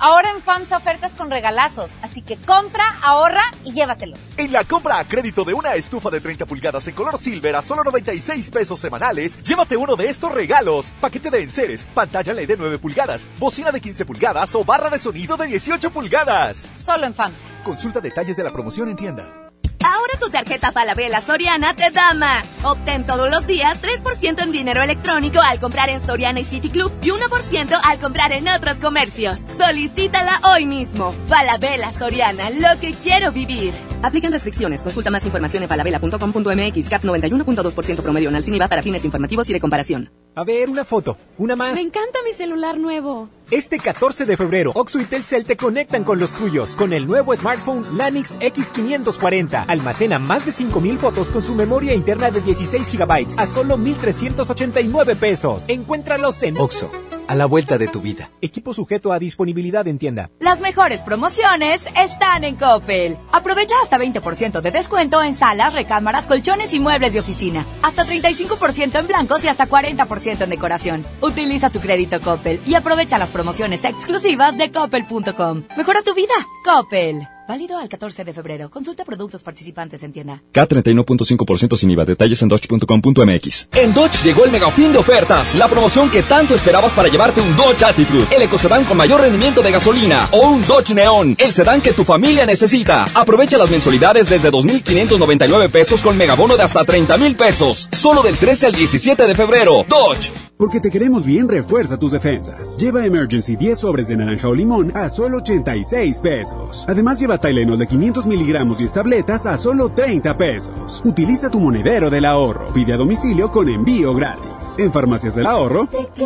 Ahora 0.00 0.32
en 0.32 0.42
FAMSA 0.42 0.76
ofertas 0.76 1.12
con 1.12 1.30
regalazos, 1.30 1.90
así 2.02 2.20
que 2.20 2.36
compra, 2.36 2.84
ahorra 3.02 3.42
y 3.64 3.72
llévatelos. 3.72 4.18
En 4.36 4.52
la 4.52 4.64
compra 4.64 4.98
a 4.98 5.08
crédito 5.08 5.44
de 5.44 5.54
una 5.54 5.76
estufa 5.76 6.10
de 6.10 6.20
30 6.20 6.44
pulgadas 6.44 6.86
en 6.88 6.94
color 6.94 7.18
silver 7.18 7.56
a 7.56 7.62
solo 7.62 7.84
96 7.84 8.50
pesos 8.50 8.78
semanales, 8.78 9.40
llévate 9.42 9.78
uno 9.78 9.96
de 9.96 10.10
estos 10.10 10.30
regalos. 10.30 10.92
Paquete 11.00 11.30
de 11.30 11.42
enseres, 11.42 11.88
pantalla 11.94 12.34
LED 12.34 12.48
de 12.48 12.56
9 12.58 12.78
pulgadas, 12.80 13.28
bocina 13.38 13.72
de 13.72 13.80
15 13.80 14.04
pulgadas 14.04 14.54
o 14.54 14.62
barra 14.62 14.90
de 14.90 14.98
sonido 14.98 15.38
de 15.38 15.46
18 15.46 15.90
pulgadas. 15.90 16.70
Solo 16.84 17.06
en 17.06 17.14
FAMSA. 17.14 17.38
Consulta 17.64 18.00
detalles 18.00 18.36
de 18.36 18.44
la 18.44 18.52
promoción 18.52 18.90
en 18.90 18.96
tienda. 18.96 19.43
Ahora 19.84 20.18
tu 20.18 20.30
tarjeta 20.30 20.72
Falabella 20.72 21.20
Soriana 21.20 21.76
te 21.76 21.90
da 21.90 22.14
más. 22.14 22.46
Obtén 22.62 23.04
todos 23.04 23.28
los 23.28 23.46
días 23.46 23.82
3% 23.82 24.42
en 24.42 24.50
dinero 24.50 24.82
electrónico 24.82 25.40
al 25.40 25.60
comprar 25.60 25.90
en 25.90 26.00
Soriana 26.00 26.40
y 26.40 26.44
City 26.44 26.70
Club 26.70 26.90
y 27.02 27.10
1% 27.10 27.80
al 27.82 27.98
comprar 28.00 28.32
en 28.32 28.48
otros 28.48 28.78
comercios. 28.78 29.36
Solicítala 29.58 30.40
hoy 30.50 30.64
mismo. 30.64 31.14
Falabella 31.28 31.90
Soriana, 31.90 32.48
lo 32.48 32.80
que 32.80 32.94
quiero 32.94 33.30
vivir. 33.30 33.74
Aplican 34.02 34.32
restricciones. 34.32 34.80
Consulta 34.80 35.10
más 35.10 35.24
información 35.26 35.62
en 35.62 35.68
falabella.com.mx. 35.68 36.88
CAP 36.88 37.04
91.2% 37.04 38.02
promedio 38.02 38.30
en 38.30 38.54
IVA 38.54 38.68
para 38.68 38.82
fines 38.82 39.04
informativos 39.04 39.50
y 39.50 39.52
de 39.52 39.60
comparación. 39.60 40.10
A 40.34 40.44
ver, 40.44 40.68
una 40.68 40.84
foto. 40.84 41.16
Una 41.38 41.56
más. 41.56 41.74
Me 41.74 41.82
encanta 41.82 42.18
mi 42.24 42.32
celular 42.32 42.78
nuevo. 42.78 43.28
Este 43.54 43.78
14 43.78 44.26
de 44.26 44.36
febrero, 44.36 44.72
Oxo 44.74 44.98
y 44.98 45.04
Telcel 45.04 45.44
te 45.44 45.56
conectan 45.56 46.02
con 46.02 46.18
los 46.18 46.32
tuyos 46.32 46.74
con 46.74 46.92
el 46.92 47.06
nuevo 47.06 47.36
smartphone 47.36 47.96
Lanix 47.96 48.36
X540. 48.40 49.66
Almacena 49.68 50.18
más 50.18 50.44
de 50.44 50.50
5000 50.50 50.98
fotos 50.98 51.30
con 51.30 51.40
su 51.44 51.54
memoria 51.54 51.94
interna 51.94 52.32
de 52.32 52.40
16 52.40 52.98
GB 52.98 53.38
a 53.38 53.46
solo 53.46 53.76
1389 53.76 55.14
pesos. 55.14 55.66
Encuéntralos 55.68 56.42
en 56.42 56.58
Oxo. 56.58 56.90
A 57.26 57.34
la 57.34 57.46
vuelta 57.46 57.78
de 57.78 57.88
tu 57.88 58.00
vida. 58.00 58.30
Equipo 58.40 58.74
sujeto 58.74 59.12
a 59.12 59.18
disponibilidad 59.18 59.86
en 59.88 59.98
tienda. 59.98 60.30
Las 60.40 60.60
mejores 60.60 61.02
promociones 61.02 61.88
están 61.96 62.44
en 62.44 62.56
Coppel. 62.56 63.16
Aprovecha 63.32 63.74
hasta 63.82 63.98
20% 63.98 64.60
de 64.60 64.70
descuento 64.70 65.22
en 65.22 65.34
salas, 65.34 65.74
recámaras, 65.74 66.26
colchones 66.26 66.74
y 66.74 66.80
muebles 66.80 67.12
de 67.14 67.20
oficina. 67.20 67.64
Hasta 67.82 68.04
35% 68.04 68.98
en 68.98 69.06
blancos 69.06 69.44
y 69.44 69.48
hasta 69.48 69.68
40% 69.68 70.42
en 70.42 70.50
decoración. 70.50 71.06
Utiliza 71.20 71.70
tu 71.70 71.80
crédito 71.80 72.20
Coppel 72.20 72.60
y 72.66 72.74
aprovecha 72.74 73.18
las 73.18 73.30
promociones 73.30 73.84
exclusivas 73.84 74.56
de 74.58 74.70
coppel.com. 74.70 75.64
Mejora 75.76 76.02
tu 76.02 76.14
vida. 76.14 76.34
Coppel. 76.64 77.33
Válido 77.46 77.76
al 77.76 77.90
14 77.90 78.24
de 78.24 78.32
febrero. 78.32 78.70
Consulta 78.70 79.04
productos 79.04 79.42
participantes 79.42 80.02
en 80.02 80.12
tienda. 80.12 80.42
K31.5% 80.54 81.76
sin 81.76 81.90
IVA. 81.90 82.06
Detalles 82.06 82.40
en 82.40 82.48
dodge.com.mx. 82.48 83.68
En 83.72 83.92
Dodge 83.92 84.24
llegó 84.24 84.46
el 84.46 84.50
mega 84.50 84.70
fin 84.70 84.92
de 84.92 84.98
ofertas. 84.98 85.54
La 85.54 85.68
promoción 85.68 86.10
que 86.10 86.22
tanto 86.22 86.54
esperabas 86.54 86.94
para 86.94 87.08
llevarte 87.08 87.42
un 87.42 87.54
Dodge 87.54 87.84
Attitude. 87.84 88.34
El 88.34 88.42
ecocedán 88.42 88.84
con 88.84 88.96
mayor 88.96 89.20
rendimiento 89.20 89.60
de 89.60 89.72
gasolina. 89.72 90.26
O 90.32 90.48
un 90.48 90.66
Dodge 90.66 90.94
Neon. 90.94 91.36
El 91.38 91.52
sedán 91.52 91.82
que 91.82 91.92
tu 91.92 92.04
familia 92.04 92.46
necesita. 92.46 93.04
Aprovecha 93.14 93.58
las 93.58 93.70
mensualidades 93.70 94.30
desde 94.30 94.50
2.599 94.50 95.70
pesos 95.70 96.00
con 96.00 96.16
megabono 96.16 96.56
de 96.56 96.62
hasta 96.62 96.80
30.000 96.80 97.36
pesos. 97.36 97.90
Solo 97.92 98.22
del 98.22 98.38
13 98.38 98.66
al 98.66 98.72
17 98.72 99.26
de 99.26 99.34
febrero. 99.34 99.84
Dodge. 99.86 100.32
Porque 100.56 100.80
te 100.80 100.90
queremos 100.90 101.26
bien, 101.26 101.48
refuerza 101.48 101.98
tus 101.98 102.12
defensas. 102.12 102.76
Lleva 102.78 103.04
Emergency 103.04 103.56
10 103.56 103.78
sobres 103.78 104.08
de 104.08 104.16
naranja 104.16 104.48
o 104.48 104.54
limón 104.54 104.96
a 104.96 105.08
solo 105.08 105.38
86 105.38 106.20
pesos. 106.22 106.86
Además, 106.88 107.18
lleva 107.18 107.33
Tylenol 107.38 107.78
de 107.78 107.86
500 107.86 108.26
miligramos 108.26 108.80
y 108.80 108.84
tabletas 108.88 109.46
a 109.46 109.58
solo 109.58 109.90
30 109.90 110.36
pesos. 110.36 111.02
Utiliza 111.04 111.50
tu 111.50 111.60
monedero 111.60 112.10
del 112.10 112.24
ahorro. 112.24 112.72
Pide 112.72 112.92
a 112.92 112.96
domicilio 112.96 113.50
con 113.50 113.68
envío 113.68 114.14
gratis. 114.14 114.76
En 114.78 114.92
Farmacias 114.92 115.34
del 115.34 115.46
Ahorro. 115.46 115.86
Te 115.86 116.24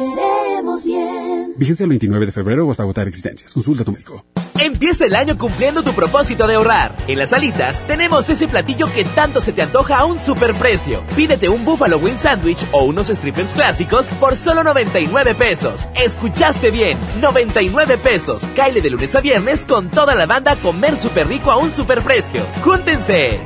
bien. 0.85 1.55
Fíjense 1.59 1.85
el 1.85 1.89
29 1.89 2.27
de 2.27 2.33
febrero 2.33 2.67
o 2.67 2.71
hasta 2.71 2.83
agotar 2.83 3.09
existencias. 3.09 3.53
Consulta 3.53 3.83
a 3.83 3.85
tu 3.85 3.93
médico. 3.93 4.25
Empieza 4.59 5.07
el 5.07 5.15
año 5.15 5.39
cumpliendo 5.39 5.83
tu 5.83 5.93
propósito 5.93 6.47
de 6.49 6.57
ahorrar. 6.57 6.93
En 7.07 7.19
las 7.19 7.33
alitas 7.33 7.87
tenemos 7.87 8.29
ese 8.29 8.49
platillo 8.49 8.93
que 8.93 9.05
tanto 9.05 9.41
se 9.41 9.53
te 9.53 9.63
antoja 9.63 9.99
a 9.99 10.05
un 10.05 10.19
superprecio. 10.19 11.05
Pídete 11.15 11.49
un 11.49 11.65
Buffalo 11.65 11.99
Wing 11.99 12.19
Sandwich 12.19 12.67
o 12.73 12.83
unos 12.83 13.07
strippers 13.07 13.53
clásicos 13.53 14.09
por 14.21 14.35
solo 14.35 14.65
99 14.65 15.35
pesos. 15.37 15.87
Escuchaste 15.95 16.73
bien, 16.73 16.99
99 17.21 17.99
pesos. 17.99 18.43
Caile 18.57 18.81
de 18.81 18.91
lunes 18.91 19.15
a 19.15 19.21
viernes 19.21 19.65
con 19.65 19.91
toda 19.91 20.17
la 20.17 20.27
banda 20.27 20.53
a 20.53 20.57
comer 20.57 20.97
súper 20.97 21.29
rico 21.29 21.53
a 21.53 21.57
un 21.57 21.71
superprecio. 21.71 22.43
¡Júntense! 22.65 23.39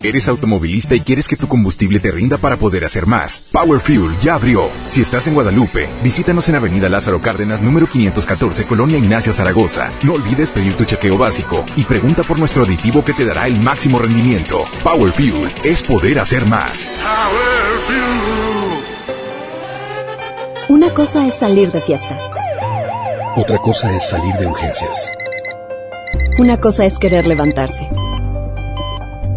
¿Eres 0.00 0.28
automovilista 0.28 0.94
y 0.94 1.00
quieres 1.00 1.26
que 1.26 1.34
tu 1.34 1.48
combustible 1.48 1.98
te 1.98 2.12
rinda 2.12 2.38
para 2.38 2.56
poder 2.56 2.84
hacer 2.84 3.06
más? 3.06 3.48
Power 3.50 3.80
Fuel 3.80 4.12
ya 4.22 4.34
abrió. 4.34 4.68
Si 4.88 5.02
estás 5.02 5.26
en 5.26 5.34
Guadalupe, 5.34 5.90
visítanos 6.04 6.48
en 6.48 6.54
Avenida 6.54 6.88
Lázaro 6.88 7.20
Cárdenas, 7.20 7.60
número 7.60 7.88
514, 7.88 8.64
Colonia 8.66 8.96
Ignacio 8.96 9.32
Zaragoza. 9.32 9.90
No 10.04 10.12
olvides 10.12 10.52
pedir 10.52 10.74
tu 10.74 10.84
chequeo 10.84 11.18
básico 11.18 11.64
y 11.76 11.82
pregunta 11.82 12.22
por 12.22 12.38
nuestro 12.38 12.62
aditivo 12.62 13.04
que 13.04 13.12
te 13.12 13.24
dará 13.24 13.48
el 13.48 13.60
máximo 13.60 13.98
rendimiento. 13.98 14.66
Power 14.84 15.10
Fuel 15.10 15.50
es 15.64 15.82
poder 15.82 16.20
hacer 16.20 16.46
más. 16.46 16.88
Una 20.68 20.94
cosa 20.94 21.26
es 21.26 21.34
salir 21.34 21.72
de 21.72 21.80
fiesta. 21.80 22.16
Otra 23.34 23.58
cosa 23.58 23.92
es 23.96 24.08
salir 24.08 24.34
de 24.34 24.46
urgencias. 24.46 25.10
Una 26.38 26.56
cosa 26.60 26.84
es 26.84 26.96
querer 27.00 27.26
levantarse. 27.26 27.88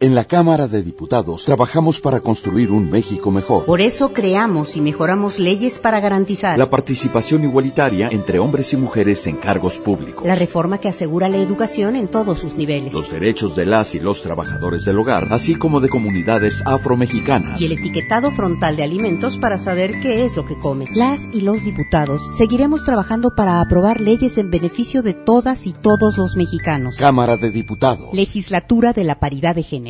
En 0.00 0.14
la 0.14 0.26
Cámara 0.26 0.68
de 0.68 0.84
Diputados 0.84 1.44
trabajamos 1.44 2.00
para 2.00 2.20
construir 2.20 2.70
un 2.70 2.88
México 2.88 3.32
mejor. 3.32 3.64
Por 3.64 3.80
eso 3.80 4.12
creamos 4.12 4.76
y 4.76 4.80
mejoramos 4.80 5.40
leyes 5.40 5.80
para 5.80 5.98
garantizar 5.98 6.56
la 6.56 6.70
participación 6.70 7.42
igualitaria 7.42 8.08
entre 8.12 8.38
hombres 8.38 8.72
y 8.72 8.76
mujeres 8.76 9.26
en 9.26 9.34
cargos 9.34 9.80
públicos. 9.80 10.24
La 10.24 10.36
reforma 10.36 10.78
que 10.78 10.88
asegura 10.88 11.28
la 11.28 11.38
educación 11.38 11.96
en 11.96 12.06
todos 12.06 12.38
sus 12.38 12.54
niveles. 12.54 12.92
Los 12.94 13.10
derechos 13.10 13.56
de 13.56 13.66
las 13.66 13.96
y 13.96 13.98
los 13.98 14.22
trabajadores 14.22 14.84
del 14.84 15.00
hogar, 15.00 15.26
así 15.32 15.56
como 15.56 15.80
de 15.80 15.88
comunidades 15.88 16.62
afromexicanas. 16.64 17.60
Y 17.60 17.66
el 17.66 17.72
etiquetado 17.72 18.30
frontal 18.30 18.76
de 18.76 18.84
alimentos 18.84 19.36
para 19.36 19.58
saber 19.58 19.98
qué 20.00 20.24
es 20.24 20.36
lo 20.36 20.46
que 20.46 20.56
comes. 20.60 20.94
Las 20.94 21.22
y 21.32 21.40
los 21.40 21.64
diputados 21.64 22.22
seguiremos 22.38 22.84
trabajando 22.84 23.34
para 23.34 23.60
aprobar 23.60 24.00
leyes 24.00 24.38
en 24.38 24.48
beneficio 24.48 25.02
de 25.02 25.14
todas 25.14 25.66
y 25.66 25.72
todos 25.72 26.16
los 26.16 26.36
mexicanos. 26.36 26.98
Cámara 26.98 27.36
de 27.36 27.50
Diputados. 27.50 28.10
Legislatura 28.12 28.92
de 28.92 29.02
la 29.02 29.18
Paridad 29.18 29.56
de 29.56 29.64
Género. 29.64 29.87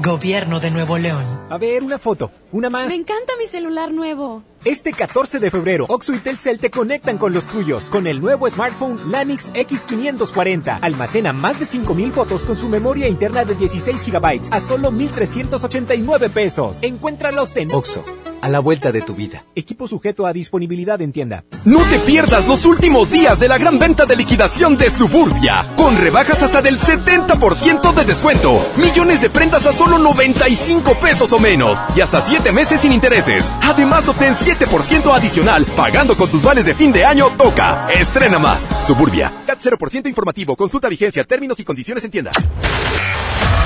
Gobierno 0.06 0.60
de 0.60 0.70
Nuevo 0.70 1.00
León. 1.00 1.24
A 1.50 1.58
ver, 1.58 1.84
una 1.84 1.98
foto, 1.98 2.30
una 2.52 2.70
más. 2.70 2.86
Me 2.86 2.94
encanta 2.94 3.34
mi 3.40 3.48
celular 3.48 3.92
nuevo. 3.92 4.44
Este 4.64 4.92
14 4.94 5.40
de 5.40 5.50
febrero, 5.50 5.88
Oxo 5.90 6.14
y 6.14 6.20
Telcel 6.20 6.60
te 6.60 6.70
conectan 6.70 7.18
con 7.18 7.34
los 7.34 7.48
tuyos 7.48 7.90
con 7.90 8.06
el 8.06 8.22
nuevo 8.22 8.48
smartphone 8.48 9.00
Lanix 9.12 9.52
X540. 9.54 10.78
Almacena 10.84 11.34
más 11.34 11.60
de 11.60 11.66
5000 11.66 12.12
fotos 12.12 12.46
con 12.46 12.56
su 12.56 12.70
memoria 12.70 13.08
interna 13.08 13.46
de 13.46 13.56
16 13.56 14.06
GB 14.06 14.42
a 14.52 14.60
solo 14.60 14.92
1389 14.92 16.30
pesos. 16.30 16.78
Encuéntralos 16.84 17.58
en 17.58 17.74
Oxo, 17.74 18.06
a 18.46 18.48
la 18.48 18.60
vuelta 18.60 18.92
de 18.92 19.02
tu 19.02 19.16
vida. 19.16 19.44
Equipo 19.56 19.88
sujeto 19.88 20.28
a 20.28 20.32
disponibilidad 20.32 21.02
en 21.02 21.12
tienda. 21.12 21.46
No 21.64 21.80
te 21.80 21.98
pierdas 21.98 22.48
los 22.48 22.64
últimos 22.66 23.10
días 23.10 23.40
de 23.40 23.48
la 23.48 23.58
gran 23.58 23.80
venta 23.80 24.06
de 24.06 24.16
liquidación 24.16 24.78
de 24.78 24.92
Suburbia, 24.92 25.66
con 25.76 25.98
rebajas 25.98 26.44
hasta 26.44 26.62
del 26.62 26.78
70% 26.78 27.92
de 27.96 28.06
descuento, 28.06 28.64
millones 28.78 29.20
de 29.22 29.32
prendas 29.32 29.66
a 29.66 29.74
solo 29.74 29.98
95 29.98 30.94
pesos 31.00 31.34
o 31.34 31.40
menos 31.40 31.80
y 31.96 32.02
hasta 32.02 32.22
7 32.22 32.52
meses 32.52 32.82
sin 32.82 32.92
intereses. 32.92 33.52
Además 33.64 34.08
obtén 34.08 34.36
7% 34.36 35.12
adicional 35.12 35.66
pagando 35.76 36.16
con 36.16 36.30
tus 36.30 36.44
vales 36.44 36.68
de 36.68 36.76
fin 36.76 36.94
de 36.94 37.04
año 37.04 37.32
Toca. 37.40 37.90
Estrena 37.92 38.38
más. 38.38 38.68
Suburbia. 38.86 39.34
CAT 39.48 39.60
0% 39.60 40.08
informativo. 40.08 40.56
Consulta 40.56 40.88
vigencia, 40.88 41.24
términos 41.24 41.60
y 41.60 41.64
condiciones 41.64 42.04
en 42.06 42.12
tienda. 42.12 42.30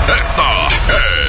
Esta 0.07 0.67
es 0.69 1.28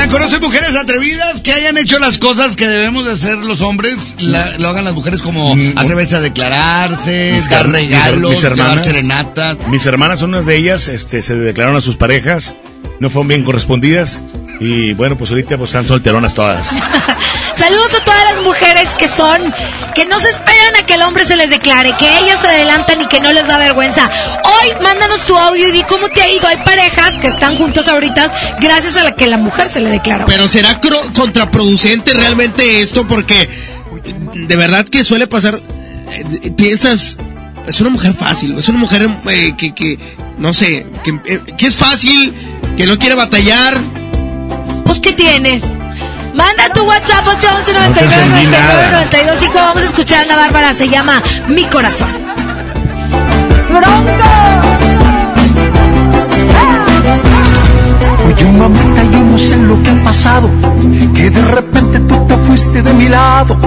Oigan, 0.06 0.19
¿conocen 0.19 0.42
mujeres 0.42 0.75
atrevidas 0.75 1.42
que 1.42 1.51
hayan 1.51 1.80
hecho 1.80 1.98
las 1.98 2.19
cosas 2.19 2.56
que 2.56 2.67
debemos 2.67 3.06
de 3.06 3.14
hacer 3.14 3.38
los 3.40 3.61
hombres? 3.61 4.16
La- 4.19 4.56
lo 4.59 4.69
hagan 4.69 4.85
las 4.85 4.93
mujeres 4.93 5.24
como 5.24 5.56
atreverse 5.75 6.16
a 6.16 6.22
declararse, 6.22 7.32
Mis 7.34 7.50
dar 7.50 7.67
regalos, 7.69 8.30
mis 8.30 8.43
hermanas, 8.43 8.75
llevar 8.75 8.85
serenata. 8.88 9.58
mis 9.67 9.84
hermanas, 9.88 10.22
unas 10.22 10.45
de 10.45 10.58
ellas, 10.58 10.90
este, 10.90 11.24
se 11.24 11.35
declararon 11.35 11.77
a 11.77 11.82
sus 11.82 11.95
parejas, 11.98 12.56
no 13.00 13.09
fueron 13.09 13.30
bien 13.30 13.43
correspondidas 13.43 14.22
y 14.59 14.93
bueno, 14.93 15.17
pues 15.17 15.32
ahorita 15.32 15.58
pues 15.58 15.69
están 15.69 15.88
solteronas 15.88 16.34
todas. 16.34 16.67
Saludos 17.53 17.93
a 18.00 18.03
todas 18.03 18.34
las 18.34 18.43
mujeres 18.43 18.93
que 18.95 19.08
son, 19.08 19.53
que 19.95 20.06
no 20.06 20.19
se 20.19 20.30
esperan 20.30 20.75
a 20.75 20.85
que 20.85 20.95
el 20.95 21.01
hombre 21.01 21.25
se 21.25 21.35
les 21.35 21.50
declare, 21.50 21.95
que 21.98 22.19
ellas 22.19 22.40
se 22.42 22.48
adelantan 22.48 23.01
y 23.01 23.08
que 23.08 23.19
no 23.22 23.32
les 23.32 23.48
da 23.48 23.58
vergüenza. 23.58 24.09
Hoy 24.43 24.84
mándanos 24.84 25.25
tu 25.25 25.38
audio 25.38 25.69
y 25.69 25.72
di 25.72 25.84
cómo 25.84 26.08
te 26.09 26.22
ha 26.22 26.32
ido. 26.32 26.48
Hay 26.48 26.58
parejas 26.58 27.17
que 27.17 27.27
están 27.27 27.58
juntas 27.58 27.88
ahorita 27.88 28.32
gracias 28.59 28.98
a 28.98 29.03
la 29.03 29.16
que 29.16 29.27
la 29.27 29.38
mujer 29.38 29.72
se 29.72 29.80
le 29.80 29.90
declara. 29.90 30.25
Pero 30.25 30.48
será 30.48 30.80
contraproducente 31.16 32.14
realmente 32.14 32.82
esto 32.82 33.08
porque 33.08 33.50
de 34.35 34.56
verdad 34.56 34.85
que 34.85 35.03
suele 35.03 35.27
pasar, 35.27 35.59
eh, 36.11 36.51
piensas, 36.51 37.17
es 37.67 37.82
una 37.82 37.90
mujer 37.90 38.14
fácil, 38.14 38.58
es 38.58 38.69
una 38.69 38.80
mujer 38.80 39.09
eh, 39.30 39.56
que, 39.58 39.74
que, 39.74 39.98
no 40.38 40.53
sé, 40.53 40.85
que, 41.03 41.19
eh, 41.25 41.42
que 41.58 41.67
es 41.67 41.75
fácil, 41.75 42.34
que 42.77 42.85
no 42.85 43.00
quiere 43.00 43.16
batallar. 43.16 43.80
Pues, 44.85 44.99
¿qué 44.99 45.14
tienes? 45.14 45.64
Manda 46.35 46.69
tu 46.73 46.85
WhatsApp 46.85 47.25
811 47.27 47.73
99 47.73 47.88
entendí 47.88 48.45
99 48.45 48.51
nada. 48.51 48.91
92 48.91 49.39
5. 49.39 49.53
Vamos 49.55 49.83
a 49.83 49.85
escuchar 49.85 50.19
a 50.19 50.22
Ana 50.23 50.35
Bárbara. 50.35 50.73
Se 50.73 50.88
llama 50.88 51.22
Mi 51.47 51.64
Corazón. 51.65 52.09
Oye 58.27 58.45
mamita, 58.45 59.03
yo 59.11 59.19
no 59.23 59.38
sé 59.38 59.57
lo 59.57 59.81
que 59.81 59.89
ha 59.89 60.03
pasado, 60.03 60.49
que 61.14 61.30
de 61.30 61.41
repente 61.41 61.99
tú 62.01 62.27
te 62.27 62.38
fuiste 62.38 62.81
de 62.81 62.93
mi 62.93 63.09
lado. 63.09 63.57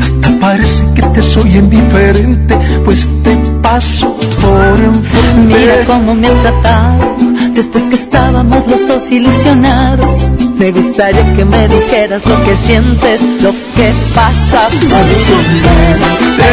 Hasta 0.00 0.40
parece 0.40 0.84
que 0.94 1.02
te 1.02 1.22
soy 1.22 1.56
indiferente, 1.56 2.58
pues 2.84 3.08
te 3.22 3.36
paso 3.62 4.18
por 4.40 4.80
enfrente. 4.80 5.58
Mira 5.58 5.84
cómo 5.86 6.14
me 6.14 6.28
has 6.28 6.42
tratado 6.42 7.33
después 7.54 7.84
que 7.84 7.94
estábamos 7.94 8.66
los 8.66 8.86
dos 8.88 9.10
ilusionados. 9.10 10.18
Me 10.58 10.72
gustaría 10.72 11.24
que 11.36 11.44
me 11.44 11.68
dijeras 11.68 12.24
lo 12.26 12.42
que 12.44 12.56
sientes, 12.56 13.20
lo 13.42 13.52
que 13.76 13.92
pasa 14.14 14.68
por 14.68 15.04
tu 15.26 15.36
mente. 15.62 16.52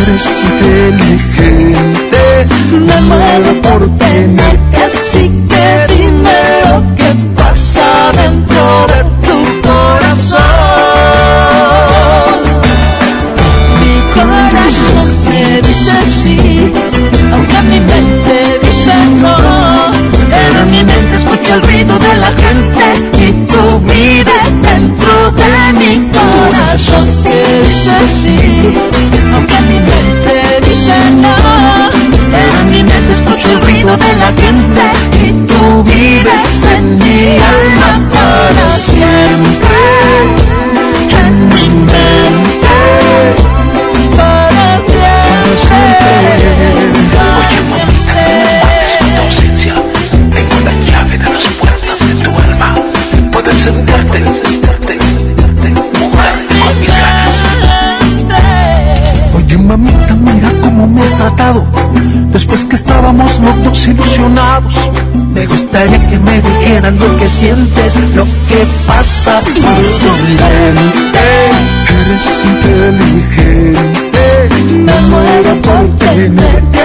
Eres 0.00 0.26
inteligente, 0.50 2.22
Me 2.72 3.00
muero 3.02 3.62
por 3.62 3.80
tenerte 3.98 4.76
así 4.76 5.24
que 5.48 5.86
dime 5.94 6.38
lo 6.64 6.78
que 6.94 7.08
pasa 7.34 7.86
dentro 8.12 8.86
de 8.92 9.00
tu 9.26 9.38
corazón. 9.66 10.40
Mi 13.80 13.94
corazón 14.14 15.06
me 15.28 15.42
dice 15.62 15.96
sí, 16.22 16.36
aunque 17.32 17.58
mi 17.62 17.80
mente 17.80 18.37
el 21.50 21.62
ruido 21.62 21.98
de 21.98 22.16
la 22.16 22.30
gente 22.32 23.17
dijeran 66.40 66.98
lo 66.98 67.16
que 67.16 67.28
sientes, 67.28 67.96
lo 68.14 68.24
que 68.24 68.66
pasa 68.86 69.40
por 69.40 69.52
tu 69.52 70.12
mente. 70.40 71.26
Eres 72.00 72.44
inteligente. 72.44 74.24
Me 74.70 75.00
muero 75.08 75.60
por 75.62 75.98
tenerte 75.98 76.78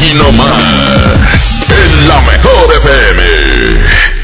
aquí 0.00 0.14
nomás. 0.14 1.58
En 1.68 2.08
la 2.08 2.20
mejor 2.22 2.74
FM. 2.78 3.22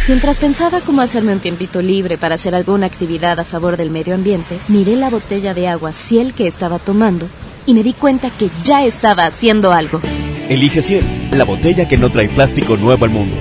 Mientras 0.08 0.38
pensaba 0.38 0.80
cómo 0.80 1.02
hacerme 1.02 1.32
un 1.32 1.40
tiempito 1.40 1.82
libre 1.82 2.16
para 2.16 2.36
hacer 2.36 2.54
alguna 2.54 2.86
actividad 2.86 3.38
a 3.40 3.44
favor 3.44 3.76
del 3.76 3.90
medio 3.90 4.14
ambiente, 4.14 4.58
miré 4.68 4.96
la 4.96 5.10
botella 5.10 5.52
de 5.52 5.68
agua 5.68 5.92
Ciel 5.92 6.32
que 6.32 6.46
estaba 6.46 6.78
tomando 6.78 7.28
y 7.66 7.74
me 7.74 7.82
di 7.82 7.92
cuenta 7.92 8.30
que 8.30 8.48
ya 8.64 8.84
estaba 8.84 9.26
haciendo 9.26 9.72
algo. 9.72 10.00
Elige 10.48 10.80
Ciel, 10.80 11.04
la 11.32 11.44
botella 11.44 11.88
que 11.88 11.96
no 11.96 12.10
trae 12.10 12.28
plástico 12.28 12.76
nuevo 12.76 13.04
al 13.04 13.10
mundo. 13.10 13.36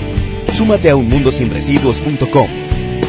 Súmate 0.52 0.90
a 0.90 0.96
unmundosinresiduos.com. 0.96 2.50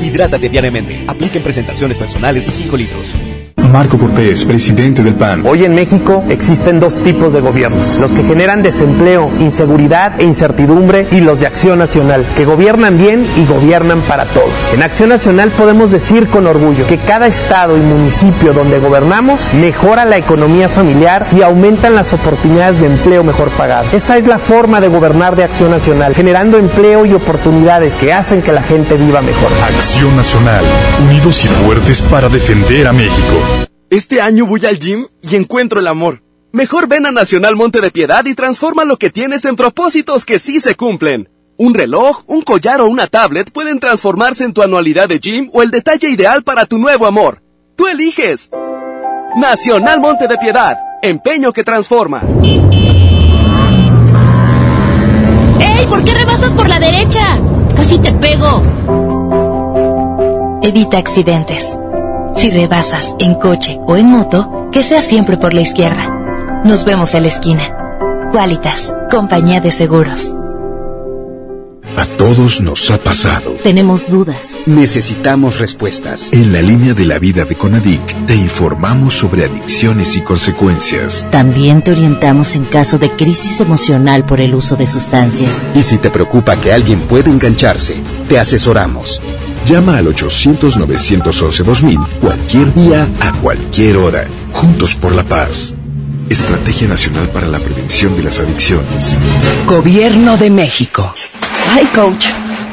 Hidrátate 0.03 0.51
diariamente. 0.51 1.05
Apliquen 1.07 1.43
presentaciones 1.43 1.97
personales 1.97 2.47
y 2.47 2.53
5 2.53 2.77
litros. 2.77 3.35
Marco 3.70 3.99
Cortés, 3.99 4.45
presidente 4.45 5.03
del 5.03 5.15
PAN. 5.15 5.45
Hoy 5.47 5.65
en 5.65 5.75
México 5.75 6.25
existen 6.28 6.81
dos 6.81 7.03
tipos 7.03 7.33
de 7.33 7.41
gobiernos, 7.41 7.99
los 7.99 8.12
que 8.12 8.23
generan 8.23 8.62
desempleo, 8.62 9.31
inseguridad 9.39 10.20
e 10.20 10.25
incertidumbre 10.25 11.07
y 11.11 11.20
los 11.20 11.41
de 11.41 11.47
Acción 11.47 11.78
Nacional, 11.78 12.25
que 12.36 12.45
gobiernan 12.45 12.99
bien 12.99 13.27
y 13.36 13.45
gobiernan 13.47 14.01
para 14.03 14.25
todos. 14.27 14.53
En 14.73 14.83
Acción 14.83 15.09
Nacional 15.09 15.51
podemos 15.51 15.91
decir 15.91 16.27
con 16.28 16.47
orgullo 16.47 16.86
que 16.86 16.99
cada 16.99 17.27
estado 17.27 17.77
y 17.77 17.81
municipio 17.81 18.53
donde 18.53 18.78
gobernamos 18.78 19.53
mejora 19.55 20.05
la 20.05 20.17
economía 20.17 20.69
familiar 20.69 21.27
y 21.36 21.43
aumentan 21.43 21.95
las 21.95 22.12
oportunidades 22.12 22.81
de 22.81 22.86
empleo 22.86 23.25
mejor 23.25 23.51
pagado. 23.51 23.86
Esa 23.93 24.17
es 24.17 24.27
la 24.27 24.39
forma 24.39 24.81
de 24.81 24.89
gobernar 24.89 25.36
de 25.36 25.45
Acción 25.45 25.70
Nacional, 25.70 26.15
generando 26.15 26.59
empleo 26.59 27.07
y 27.07 27.15
oportunidades 27.15 27.95
que 27.95 28.12
hacen 28.12 28.43
que 28.43 28.53
la 28.53 28.62
gente 28.62 28.97
viva 28.97 29.23
mejor. 29.23 29.51
Acción 29.67 30.17
Nacional, 30.17 30.65
unidos 31.07 31.45
y 31.45 31.49
fuertes 31.49 32.03
para 32.03 32.28
defender 32.28 32.86
a 32.86 32.93
México. 32.93 33.56
Este 33.90 34.20
año 34.20 34.47
voy 34.47 34.66
al 34.66 34.81
gym 34.81 35.06
y 35.23 35.36
encuentro 35.36 35.78
el 35.78 35.86
amor. 35.86 36.20
Mejor 36.50 36.89
ven 36.89 37.06
a 37.06 37.12
Nacional 37.12 37.55
Monte 37.55 37.81
de 37.81 37.92
Piedad 37.92 38.26
y 38.26 38.34
transforma 38.34 38.84
lo 38.84 38.97
que 38.97 39.10
tienes 39.10 39.44
en 39.44 39.55
propósitos 39.55 40.24
que 40.24 40.40
sí 40.40 40.58
se 40.58 40.74
cumplen. 40.74 41.28
Un 41.56 41.73
reloj, 41.73 42.24
un 42.26 42.42
collar 42.42 42.81
o 42.81 42.86
una 42.86 43.06
tablet 43.06 43.52
pueden 43.52 43.78
transformarse 43.78 44.42
en 44.44 44.55
tu 44.55 44.62
anualidad 44.62 45.08
de 45.08 45.20
gym 45.20 45.48
o 45.52 45.62
el 45.62 45.70
detalle 45.70 46.10
ideal 46.10 46.42
para 46.42 46.66
tu 46.66 46.78
nuevo 46.78 47.06
amor. 47.06 47.42
Tú 47.76 47.86
eliges. 47.86 48.50
Nacional 49.36 50.00
Monte 50.00 50.26
de 50.26 50.36
Piedad. 50.36 50.76
Empeño 51.00 51.52
que 51.52 51.62
transforma. 51.62 52.23
¡Ey! 55.60 55.86
¿Por 55.89 56.02
qué 56.05 56.12
rebasas 56.12 56.52
por 56.55 56.68
la 56.68 56.81
derecha? 56.81 57.39
Casi 57.76 58.00
te 58.00 58.12
pego. 58.12 58.62
Evita 60.62 60.98
accidentes. 60.98 61.78
Si 62.36 62.50
rebasas 62.50 63.15
en 63.18 63.34
coche 63.34 63.78
o 63.86 63.97
en 63.97 64.10
moto, 64.10 64.68
que 64.70 64.82
sea 64.82 65.00
siempre 65.00 65.39
por 65.39 65.55
la 65.55 65.62
izquierda. 65.62 66.62
Nos 66.65 66.84
vemos 66.84 67.15
en 67.15 67.23
la 67.23 67.28
esquina. 67.28 68.28
Qualitas, 68.31 68.94
compañía 69.10 69.60
de 69.60 69.70
seguros. 69.70 70.34
A 71.97 72.05
todos 72.05 72.60
nos 72.60 72.90
ha 72.90 72.98
pasado. 72.98 73.52
Tenemos 73.62 74.10
dudas. 74.10 74.58
Necesitamos 74.66 75.58
respuestas. 75.58 76.31
En 76.31 76.52
la 76.52 76.60
línea 76.60 76.92
de 76.92 77.06
la 77.06 77.18
vida 77.18 77.47
de 77.47 77.55
Conadic 77.55 78.26
te 78.26 78.34
informamos 78.34 79.15
sobre 79.15 79.47
adicciones 79.47 80.15
y 80.16 80.20
consecuencias. 80.20 81.24
También 81.31 81.81
te 81.81 81.92
orientamos 81.92 82.55
en 82.55 82.66
caso 82.66 82.98
de 82.98 83.10
crisis 83.12 83.60
emocional 83.60 84.26
por 84.26 84.40
el 84.40 84.55
uso 84.55 84.76
de 84.76 84.86
sustancias. 84.86 85.70
Y 85.74 85.82
si 85.82 85.97
te 85.97 86.10
preocupa 86.10 86.60
que 86.60 86.70
alguien 86.70 87.00
pueda 87.00 87.31
engancharse, 87.31 87.94
te 88.28 88.39
asesoramos. 88.39 89.23
Llama 89.67 89.99
al 89.99 90.07
800-911-2000 90.15 92.07
cualquier 92.20 92.73
día, 92.73 93.09
a 93.20 93.33
cualquier 93.33 93.97
hora. 93.97 94.28
Juntos 94.53 94.95
por 94.95 95.12
la 95.12 95.25
paz. 95.25 95.75
Estrategia 96.31 96.86
Nacional 96.86 97.28
para 97.31 97.49
la 97.49 97.59
Prevención 97.59 98.17
de 98.17 98.23
las 98.23 98.39
Adicciones. 98.39 99.19
Gobierno 99.67 100.36
de 100.36 100.51
México. 100.51 101.12
Ay, 101.73 101.85
coach, 101.86 102.27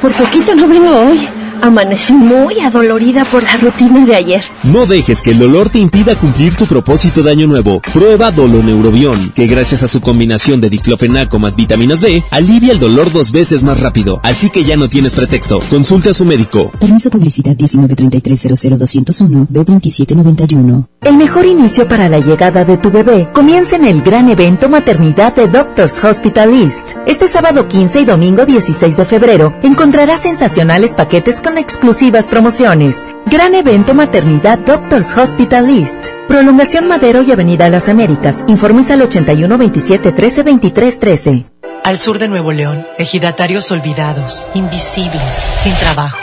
por 0.03 0.13
poquito 0.13 0.53
no 0.53 0.67
vengo 0.67 1.07
hoy. 1.07 1.27
Amanecí 1.63 2.11
muy 2.11 2.59
adolorida 2.59 3.23
por 3.23 3.41
la 3.41 3.55
rutina 3.55 4.05
de 4.05 4.13
ayer. 4.13 4.43
No 4.63 4.85
dejes 4.85 5.21
que 5.21 5.31
el 5.31 5.39
dolor 5.39 5.69
te 5.69 5.79
impida 5.79 6.13
cumplir 6.17 6.57
tu 6.57 6.65
propósito 6.65 7.23
de 7.23 7.31
año 7.31 7.47
nuevo. 7.47 7.81
Prueba 7.93 8.31
Doloneurobión, 8.31 9.31
que 9.31 9.47
gracias 9.47 9.81
a 9.81 9.87
su 9.87 10.01
combinación 10.01 10.59
de 10.59 10.69
diclofenaco 10.69 11.39
más 11.39 11.55
vitaminas 11.55 12.01
B, 12.01 12.21
alivia 12.31 12.73
el 12.73 12.79
dolor 12.79 13.13
dos 13.13 13.31
veces 13.31 13.63
más 13.63 13.79
rápido. 13.79 14.19
Así 14.23 14.49
que 14.49 14.65
ya 14.65 14.75
no 14.75 14.89
tienes 14.89 15.15
pretexto. 15.15 15.61
Consulte 15.69 16.09
a 16.09 16.13
su 16.13 16.25
médico. 16.25 16.69
Permiso 16.81 17.09
publicidad 17.09 17.55
193300201 17.55 19.47
B2791. 19.47 20.87
El 20.99 21.15
mejor 21.15 21.45
inicio 21.45 21.87
para 21.87 22.09
la 22.09 22.19
llegada 22.19 22.65
de 22.65 22.75
tu 22.75 22.91
bebé 22.91 23.29
comienza 23.31 23.77
en 23.77 23.85
el 23.85 24.01
gran 24.01 24.29
evento 24.29 24.67
Maternidad 24.67 25.33
de 25.33 25.47
Doctors 25.47 26.03
Hospital 26.03 26.53
East. 26.53 26.79
Este 27.05 27.29
sábado 27.29 27.69
15 27.69 28.01
y 28.01 28.05
domingo 28.05 28.45
16 28.45 28.97
de 28.97 29.05
febrero 29.05 29.55
encontrarás 29.63 30.23
sensacionales 30.23 30.93
paquetes 30.93 31.39
con 31.39 31.52
exclusivas 31.57 32.27
promociones. 32.27 33.07
Gran 33.25 33.55
evento 33.55 33.93
Maternidad 33.93 34.59
Doctors 34.59 35.17
Hospital 35.17 35.69
East. 35.69 35.97
Prolongación 36.27 36.87
Madero 36.87 37.21
y 37.21 37.31
Avenida 37.31 37.69
Las 37.69 37.89
Américas. 37.89 38.43
Informes 38.47 38.91
al 38.91 39.01
81 39.01 39.57
27 39.57 40.11
13 40.11 40.43
23 40.43 40.99
13. 40.99 41.45
Al 41.83 41.99
sur 41.99 42.17
de 42.17 42.29
Nuevo 42.29 42.53
León, 42.53 42.87
ejidatarios 42.97 43.69
olvidados, 43.71 44.47
invisibles, 44.53 45.47
sin 45.57 45.73
trabajo. 45.75 46.19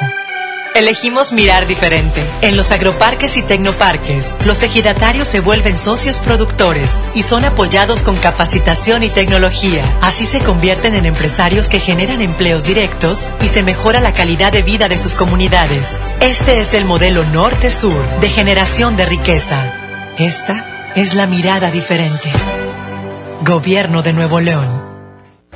Elegimos 0.75 1.33
mirar 1.33 1.67
diferente. 1.67 2.23
En 2.43 2.57
los 2.57 2.71
agroparques 2.71 3.37
y 3.37 3.43
tecnoparques, 3.43 4.35
los 4.45 4.63
ejidatarios 4.63 5.27
se 5.27 5.41
vuelven 5.41 5.77
socios 5.77 6.19
productores 6.19 7.03
y 7.13 7.25
son 7.25 7.45
apoyados 7.45 8.03
con 8.03 8.17
capacitación 8.17 9.03
y 9.03 9.11
tecnología. 9.11 9.83
Así 10.01 10.27
se 10.27 10.39
convierten 10.41 10.95
en 10.95 11.07
empresarios 11.07 11.69
que 11.69 11.81
generan 11.81 12.23
empleos 12.23 12.63
directos 12.63 13.31
y 13.43 13.49
se 13.49 13.65
mejora 13.65 14.01
la 14.01 14.13
calidad 14.13 14.53
de 14.53 14.63
vida 14.63 14.89
de 14.89 14.97
sus 14.97 15.15
comunidades. 15.15 16.01
Este 16.21 16.61
es 16.61 16.73
el 16.73 16.85
modelo 16.85 17.25
norte-sur 17.27 18.21
de 18.21 18.29
generación 18.29 18.97
de 18.97 19.07
riqueza. 19.07 19.75
Esta 20.19 20.93
es 20.95 21.15
la 21.15 21.27
mirada 21.27 21.71
diferente. 21.73 22.31
Gobierno 23.43 24.03
de 24.03 24.13
Nuevo 24.13 24.39
León. 24.39 24.90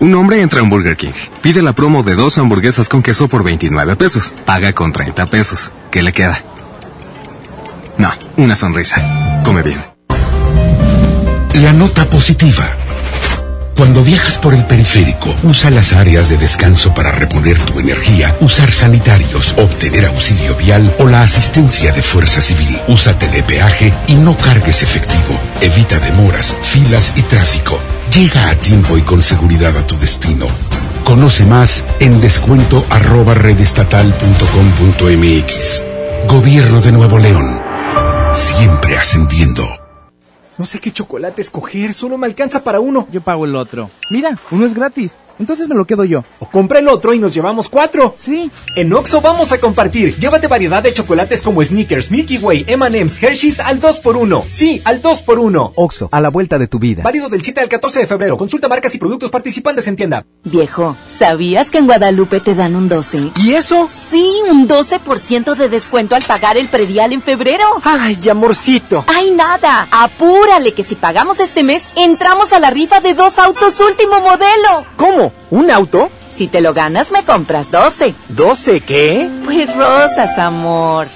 Un 0.00 0.12
hombre 0.16 0.40
entra 0.40 0.60
a 0.60 0.62
un 0.62 0.70
Burger 0.70 0.96
King, 0.96 1.12
pide 1.40 1.62
la 1.62 1.72
promo 1.72 2.02
de 2.02 2.14
dos 2.14 2.36
hamburguesas 2.38 2.88
con 2.88 3.02
queso 3.02 3.28
por 3.28 3.44
29 3.44 3.94
pesos, 3.96 4.34
paga 4.44 4.72
con 4.72 4.92
30 4.92 5.26
pesos. 5.26 5.70
¿Qué 5.90 6.02
le 6.02 6.12
queda? 6.12 6.38
No, 7.96 8.12
una 8.36 8.56
sonrisa. 8.56 9.42
Come 9.44 9.62
bien. 9.62 9.80
La 11.62 11.72
nota 11.72 12.04
positiva. 12.06 12.83
Cuando 13.76 14.02
viajas 14.04 14.38
por 14.38 14.54
el 14.54 14.64
periférico, 14.64 15.34
usa 15.42 15.68
las 15.70 15.92
áreas 15.92 16.28
de 16.28 16.38
descanso 16.38 16.94
para 16.94 17.10
reponer 17.10 17.58
tu 17.58 17.80
energía, 17.80 18.36
usar 18.40 18.70
sanitarios, 18.70 19.52
obtener 19.56 20.06
auxilio 20.06 20.54
vial 20.54 20.94
o 20.98 21.08
la 21.08 21.22
asistencia 21.22 21.90
de 21.92 22.00
Fuerza 22.02 22.40
Civil. 22.40 22.78
Usa 22.86 23.18
telepeaje 23.18 23.92
y 24.06 24.14
no 24.14 24.36
cargues 24.36 24.84
efectivo. 24.84 25.40
Evita 25.60 25.98
demoras, 25.98 26.54
filas 26.62 27.12
y 27.16 27.22
tráfico. 27.22 27.80
Llega 28.14 28.48
a 28.48 28.54
tiempo 28.54 28.96
y 28.96 29.02
con 29.02 29.20
seguridad 29.22 29.76
a 29.76 29.84
tu 29.84 29.98
destino. 29.98 30.46
Conoce 31.02 31.44
más 31.44 31.82
en 31.98 32.20
descuento 32.20 32.86
arroba 32.90 33.34
redestatal.com.mx. 33.34 35.84
Gobierno 36.28 36.80
de 36.80 36.92
Nuevo 36.92 37.18
León. 37.18 37.60
Siempre 38.32 38.96
ascendiendo. 38.96 39.83
No 40.56 40.64
sé 40.64 40.78
qué 40.78 40.92
chocolate 40.92 41.40
escoger, 41.40 41.94
solo 41.94 42.16
me 42.16 42.26
alcanza 42.26 42.62
para 42.62 42.78
uno. 42.78 43.08
Yo 43.10 43.20
pago 43.20 43.44
el 43.44 43.56
otro. 43.56 43.90
Mira, 44.10 44.38
uno 44.52 44.64
es 44.64 44.74
gratis. 44.74 45.12
Entonces 45.38 45.68
me 45.68 45.74
lo 45.74 45.84
quedo 45.84 46.04
yo. 46.04 46.24
O 46.38 46.46
compra 46.46 46.78
el 46.78 46.88
otro 46.88 47.14
y 47.14 47.18
nos 47.18 47.34
llevamos 47.34 47.68
cuatro. 47.68 48.14
Sí. 48.18 48.50
En 48.76 48.92
Oxo 48.92 49.20
vamos 49.20 49.52
a 49.52 49.58
compartir. 49.58 50.16
Llévate 50.16 50.46
variedad 50.46 50.82
de 50.82 50.92
chocolates 50.92 51.42
como 51.42 51.62
Snickers, 51.62 52.10
Milky 52.10 52.38
Way, 52.38 52.64
M&M's, 52.68 53.22
Hershey's 53.22 53.60
al 53.60 53.80
2x1. 53.80 54.44
Sí, 54.46 54.82
al 54.84 55.02
2x1. 55.02 55.72
Oxo, 55.74 56.08
a 56.12 56.20
la 56.20 56.30
vuelta 56.30 56.58
de 56.58 56.68
tu 56.68 56.78
vida. 56.78 57.02
Válido 57.02 57.28
del 57.28 57.42
7 57.42 57.60
al 57.60 57.68
14 57.68 58.00
de 58.00 58.06
febrero. 58.06 58.36
Consulta 58.36 58.68
marcas 58.68 58.94
y 58.94 58.98
productos 58.98 59.30
participantes 59.30 59.86
en 59.88 59.96
tienda. 59.96 60.24
Viejo, 60.44 60.96
¿sabías 61.06 61.70
que 61.70 61.78
en 61.78 61.86
Guadalupe 61.86 62.40
te 62.40 62.54
dan 62.54 62.76
un 62.76 62.88
12? 62.88 63.32
¿Y 63.42 63.54
eso? 63.54 63.88
Sí, 63.90 64.40
un 64.50 64.68
12% 64.68 65.54
de 65.54 65.68
descuento 65.68 66.14
al 66.14 66.22
pagar 66.22 66.56
el 66.56 66.68
predial 66.68 67.12
en 67.12 67.22
febrero. 67.22 67.64
Ay, 67.82 68.18
amorcito. 68.28 69.04
Ay, 69.06 69.30
nada. 69.30 69.88
Apúrale 69.90 70.74
que 70.74 70.82
si 70.82 70.94
pagamos 70.94 71.40
este 71.40 71.62
mes, 71.62 71.84
entramos 71.96 72.52
a 72.52 72.58
la 72.58 72.70
rifa 72.70 73.00
de 73.00 73.14
dos 73.14 73.38
autos 73.38 73.80
último 73.80 74.20
modelo. 74.20 74.86
¿Cómo? 74.96 75.23
¿Un 75.50 75.70
auto? 75.70 76.10
Si 76.30 76.48
te 76.48 76.60
lo 76.60 76.74
ganas, 76.74 77.12
me 77.12 77.24
compras 77.24 77.70
12. 77.70 78.14
¿12 78.34 78.82
qué? 78.82 79.30
Pues 79.44 79.72
rosas, 79.74 80.36
amor. 80.38 81.06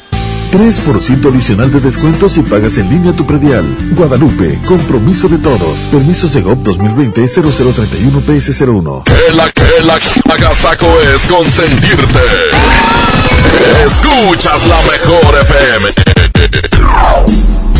3% 0.52 1.28
adicional 1.30 1.70
de 1.70 1.78
descuento 1.80 2.26
si 2.28 2.40
pagas 2.42 2.76
en 2.78 2.88
línea 2.88 3.12
tu 3.12 3.26
predial. 3.26 3.76
Guadalupe, 3.90 4.58
compromiso 4.66 5.28
de 5.28 5.36
todos. 5.38 5.78
Permiso 5.90 6.26
Segov 6.28 6.62
2020-0031-PS01. 6.62 9.02
El, 9.28 9.40
el 9.82 9.90
agasaco 10.30 10.86
es 11.14 11.26
consentirte. 11.26 12.20
Escuchas 13.84 14.66
la 14.66 14.80
mejor 14.82 15.36
FM. 15.42 15.90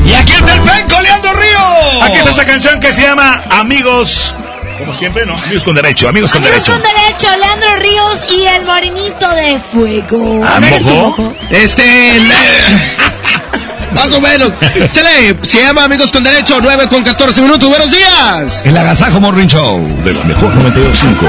Y 0.05 0.13
aquí 0.13 0.33
está 0.33 0.55
el 0.55 0.61
pen 0.61 0.87
coleando 0.95 1.33
río. 1.33 2.03
Aquí 2.03 2.19
está 2.19 2.29
esta 2.31 2.45
canción 2.45 2.79
que 2.81 2.93
se 2.93 3.01
llama 3.03 3.43
Amigos 3.51 4.35
Como 4.79 4.95
siempre, 4.95 5.27
¿no? 5.27 5.35
Amigos 5.37 5.65
con 5.65 5.75
derecho, 5.75 6.09
amigos 6.09 6.31
con 6.31 6.43
Amigos 6.43 6.65
derecho. 6.65 6.73
con 6.83 6.83
derecho, 6.83 7.29
Leandro 7.37 7.77
Ríos 7.77 8.27
y 8.33 8.47
el 8.47 8.65
morenito 8.65 9.29
de 9.31 9.59
fuego. 9.59 10.45
¿Ah, 10.47 10.61
mojo? 10.61 11.35
Este. 11.51 11.83
eh, 11.85 12.21
Más 13.93 14.13
o 14.13 14.21
menos. 14.21 14.53
Chale, 14.93 15.35
se 15.47 15.61
llama 15.63 15.85
Amigos 15.85 16.13
con 16.13 16.23
Derecho, 16.23 16.59
9 16.61 16.89
con 16.89 17.03
14 17.03 17.41
minutos. 17.43 17.69
Buenos 17.71 17.91
días. 17.91 18.67
El 18.67 18.77
Agasajo 18.77 19.19
Morning 19.19 19.47
Show. 19.47 19.79
De 20.05 20.13
la 20.13 20.25
mejor 20.25 20.55
925. 20.55 21.27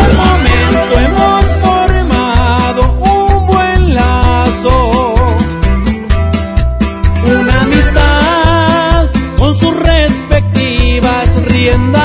hemos 1.00 1.46
formado 1.62 2.92
un 3.00 3.48
buen 3.48 3.96
lazo, 3.96 5.16
una 7.26 7.62
amistad 7.62 9.06
con 9.38 9.58
sus 9.58 9.76
respectivas 9.80 11.30
riendas. 11.48 11.99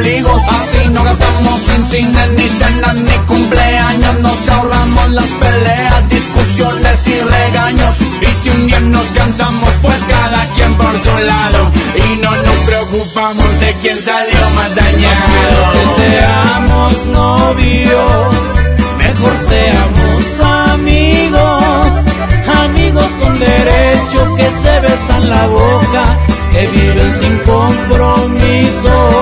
Así 0.00 0.88
no 0.90 1.04
gastamos 1.04 1.60
en 1.68 1.90
cine, 1.90 2.28
ni 2.28 2.48
cenas, 2.48 2.94
ni 2.94 3.12
cumpleaños. 3.26 4.20
Nos 4.20 4.48
ahorramos 4.48 5.10
las 5.10 5.26
peleas, 5.26 6.08
discusiones 6.08 7.06
y 7.08 7.20
regaños. 7.20 7.96
Y 8.00 8.34
si 8.42 8.48
un 8.48 8.66
día 8.68 8.80
nos 8.80 9.06
cansamos, 9.08 9.68
pues 9.82 9.98
cada 10.08 10.46
quien 10.54 10.74
por 10.78 10.92
su 10.98 11.18
lado. 11.26 11.70
Y 11.94 12.16
no 12.16 12.30
nos 12.30 12.56
preocupamos 12.64 13.60
de 13.60 13.74
quién 13.82 14.00
salió 14.00 14.50
más 14.56 14.74
dañado. 14.74 15.72
que 15.72 15.84
seamos 16.00 17.06
novios, 17.08 18.36
mejor 18.96 19.34
seamos 19.50 20.40
amigos, 20.72 21.92
amigos 22.64 23.10
con 23.20 23.38
derecho 23.38 24.36
que 24.36 24.48
se 24.62 24.80
besan 24.80 25.28
la 25.28 25.46
boca, 25.48 26.18
que 26.50 26.66
viven 26.66 27.12
sin 27.20 27.38
compromiso. 27.40 29.21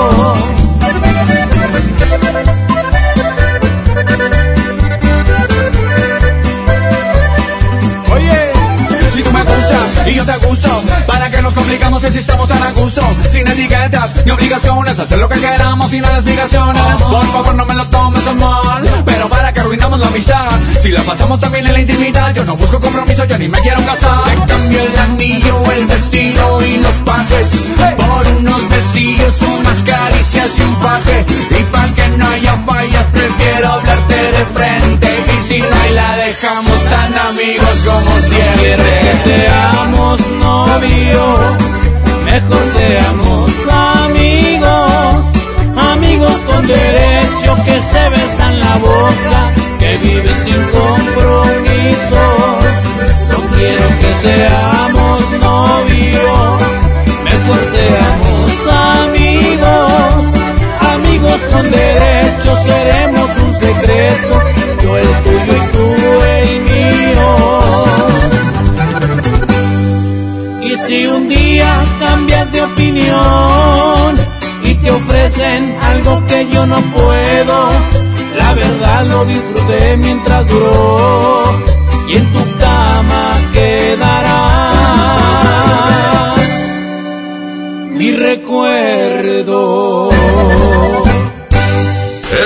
Gusto, 10.47 10.85
¿para 11.07 11.31
que 11.31 11.40
nos 11.43 11.55
complicamos 11.55 12.03
si 12.03 12.19
estamos 12.19 12.49
tan 12.49 12.63
a 12.63 12.73
gusto? 12.73 13.01
Sin 13.31 13.47
etiquetas 13.47 14.25
ni 14.25 14.31
obligaciones, 14.31 14.99
hacer 14.99 15.19
lo 15.19 15.29
que 15.29 15.41
queramos 15.41 15.91
sin 15.91 16.03
las 16.03 16.13
explicaciones. 16.15 16.83
Por 17.03 17.25
favor, 17.27 17.55
no 17.55 17.65
me 17.67 17.75
lo 17.75 17.87
tomes 17.87 18.27
a 18.27 18.33
mal, 18.35 19.03
pero 19.05 19.29
para 19.29 19.53
que 19.53 19.61
arruinamos 19.61 20.01
la 20.01 20.07
amistad. 20.07 20.51
Si 20.83 20.89
la 20.89 21.03
pasamos 21.03 21.39
también 21.41 21.67
en 21.67 21.73
la 21.73 21.81
intimidad, 21.81 22.35
yo 22.35 22.45
no 22.45 22.57
busco 22.57 22.81
compromiso, 22.81 23.25
yo 23.25 23.39
ni 23.39 23.49
me 23.49 23.61
quiero 23.61 23.81
casar. 23.85 24.25
Te 24.25 24.53
cambio 24.53 24.81
el 24.83 24.99
anillo, 24.99 25.73
el 25.73 25.87
vestido 25.87 26.63
y 26.67 26.77
los 26.79 26.95
pajes 27.07 27.49
por 27.97 28.27
unos 28.39 28.69
besillos, 28.69 29.43
unas 29.43 29.79
caricias 29.79 30.59
y 30.59 30.63
un 30.63 30.77
faje. 30.77 31.27
Y 31.59 31.65
para 31.65 31.93
que 31.95 32.09
no 32.09 32.27
haya 32.29 32.57
fallas, 32.67 33.07
prefiero 33.13 33.73
hablarte 33.73 34.15
de 34.15 34.45
frente. 34.55 35.09
Y 35.27 35.49
si 35.49 35.61
no 35.61 35.77
hay, 35.83 35.95
la 35.95 36.17
dejamos 36.17 36.85
tan 36.85 37.15
amigos 37.29 37.75
como 37.85 38.11
siempre. 38.21 39.01
que 39.03 39.15
seamos 39.25 40.21
novios, 40.39 41.30
mejor 42.25 42.63
seamos 42.77 43.51
amigos, 43.69 45.25
amigos 45.93 46.37
con 46.47 46.67
derecho 46.67 47.57
que 47.65 47.77
se 47.93 48.09
besan 48.11 48.61
la 48.61 48.75
boca, 48.79 49.53
que 49.79 49.99
viven 49.99 50.37
sin 50.45 50.63
compromiso. 50.79 52.23
No 53.31 53.39
quiero 53.55 53.87
que 54.01 54.11
seamos 54.25 55.19
novios, 55.49 56.63
mejor 57.29 57.61
seamos 57.75 58.51
amigos, 59.01 60.25
amigos 60.95 61.41
con 61.53 61.71
derecho 61.71 62.57
seremos 62.65 63.20
si 70.91 71.07
un 71.07 71.29
día 71.29 71.73
cambias 72.01 72.51
de 72.51 72.63
opinión 72.63 74.17
y 74.65 74.75
te 74.75 74.91
ofrecen 74.91 75.77
algo 75.81 76.27
que 76.27 76.49
yo 76.53 76.67
no 76.67 76.81
puedo, 76.81 77.69
la 78.37 78.55
verdad 78.55 79.07
lo 79.07 79.25
disfruté 79.25 79.97
mientras 79.99 80.49
duró 80.49 81.45
y 82.09 82.17
en 82.17 82.33
tu 82.33 82.43
cama 82.59 83.25
quedará 83.53 84.41
mi 87.93 88.11
recuerdo. 88.11 89.61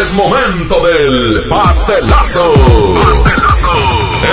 Es 0.03 0.13
momento 0.13 0.87
del 0.87 1.49
pastelazo. 1.49 2.53
Pastelazo. 3.07 3.73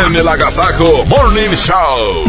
En 0.06 0.16
el 0.18 0.28
Agasajo 0.28 1.06
Morning 1.06 1.56
Show. 1.56 2.26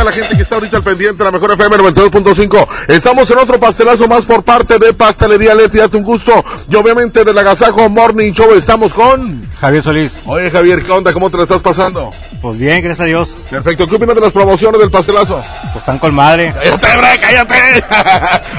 A 0.00 0.04
la 0.04 0.12
gente 0.12 0.34
que 0.34 0.42
está 0.42 0.54
ahorita 0.54 0.78
al 0.78 0.82
pendiente 0.82 1.18
de 1.18 1.24
la 1.24 1.30
mejor 1.30 1.52
FM 1.52 1.76
92.5. 1.76 2.66
Estamos 2.88 3.30
en 3.30 3.38
otro 3.38 3.60
pastelazo 3.60 4.08
más 4.08 4.24
por 4.24 4.42
parte 4.42 4.78
de 4.78 4.94
Pastelería 4.94 5.54
Leti. 5.54 5.76
Date 5.76 5.98
un 5.98 6.04
gusto. 6.04 6.32
Y 6.70 6.74
obviamente 6.76 7.22
del 7.22 7.36
Agasajo 7.36 7.88
Morning 7.90 8.32
Show 8.32 8.54
estamos 8.54 8.94
con 8.94 9.46
Javier 9.60 9.82
Solís. 9.82 10.22
Oye 10.24 10.50
Javier, 10.50 10.82
¿qué 10.84 10.92
onda? 10.92 11.12
¿Cómo 11.12 11.28
te 11.28 11.36
la 11.36 11.42
estás 11.42 11.60
pasando? 11.60 12.10
Pues 12.40 12.58
bien, 12.58 12.82
gracias 12.82 13.04
a 13.04 13.08
Dios. 13.08 13.36
Perfecto. 13.50 13.86
¿Qué 13.86 13.96
opinas 13.96 14.14
de 14.14 14.22
las 14.22 14.32
promociones 14.32 14.80
del 14.80 14.90
pastelazo? 14.90 15.42
Pues 15.72 15.76
están 15.76 15.98
con 15.98 16.14
madre. 16.14 16.54
¡Cállate, 16.54 16.96
bre, 16.96 17.20
cállate! 17.20 17.84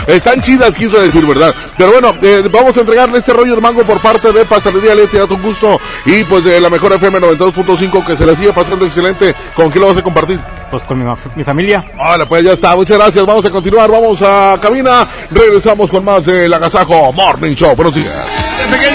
Están 0.15 0.41
chidas, 0.41 0.75
quiso 0.75 0.99
decir, 0.99 1.25
¿verdad? 1.25 1.53
Pero 1.77 1.91
bueno, 1.91 2.13
eh, 2.21 2.43
vamos 2.51 2.75
a 2.77 2.81
entregarle 2.81 3.19
este 3.19 3.33
rollo 3.33 3.55
de 3.55 3.61
mango 3.61 3.83
por 3.83 3.99
parte 3.99 4.31
de 4.31 4.45
Pastelería 4.45 4.93
Leti. 4.93 5.17
Date 5.17 5.33
un 5.33 5.41
gusto. 5.41 5.79
Y 6.05 6.23
pues 6.25 6.43
de 6.43 6.59
la 6.59 6.69
mejor 6.69 6.93
FM 6.93 7.19
92.5 7.19 8.05
que 8.05 8.17
se 8.17 8.25
le 8.25 8.35
sigue 8.35 8.53
pasando 8.53 8.85
excelente. 8.85 9.33
¿Con 9.55 9.71
qué 9.71 9.79
lo 9.79 9.87
vas 9.87 9.97
a 9.97 10.03
compartir? 10.03 10.39
Pues 10.69 10.83
con 10.83 11.03
mi, 11.35 11.43
familia. 11.43 11.85
Hola, 11.97 12.27
pues 12.27 12.43
ya 12.43 12.53
está. 12.53 12.75
Muchas 12.75 12.97
gracias. 12.97 13.25
Vamos 13.25 13.45
a 13.45 13.49
continuar. 13.49 13.89
Vamos 13.89 14.21
a 14.21 14.57
cabina. 14.61 15.07
Regresamos 15.31 15.89
con 15.89 16.03
más 16.03 16.25
del 16.25 16.53
Agasajo 16.53 17.11
Morning 17.13 17.55
Show. 17.55 17.75
Buenos 17.75 17.95
días. 17.95 18.50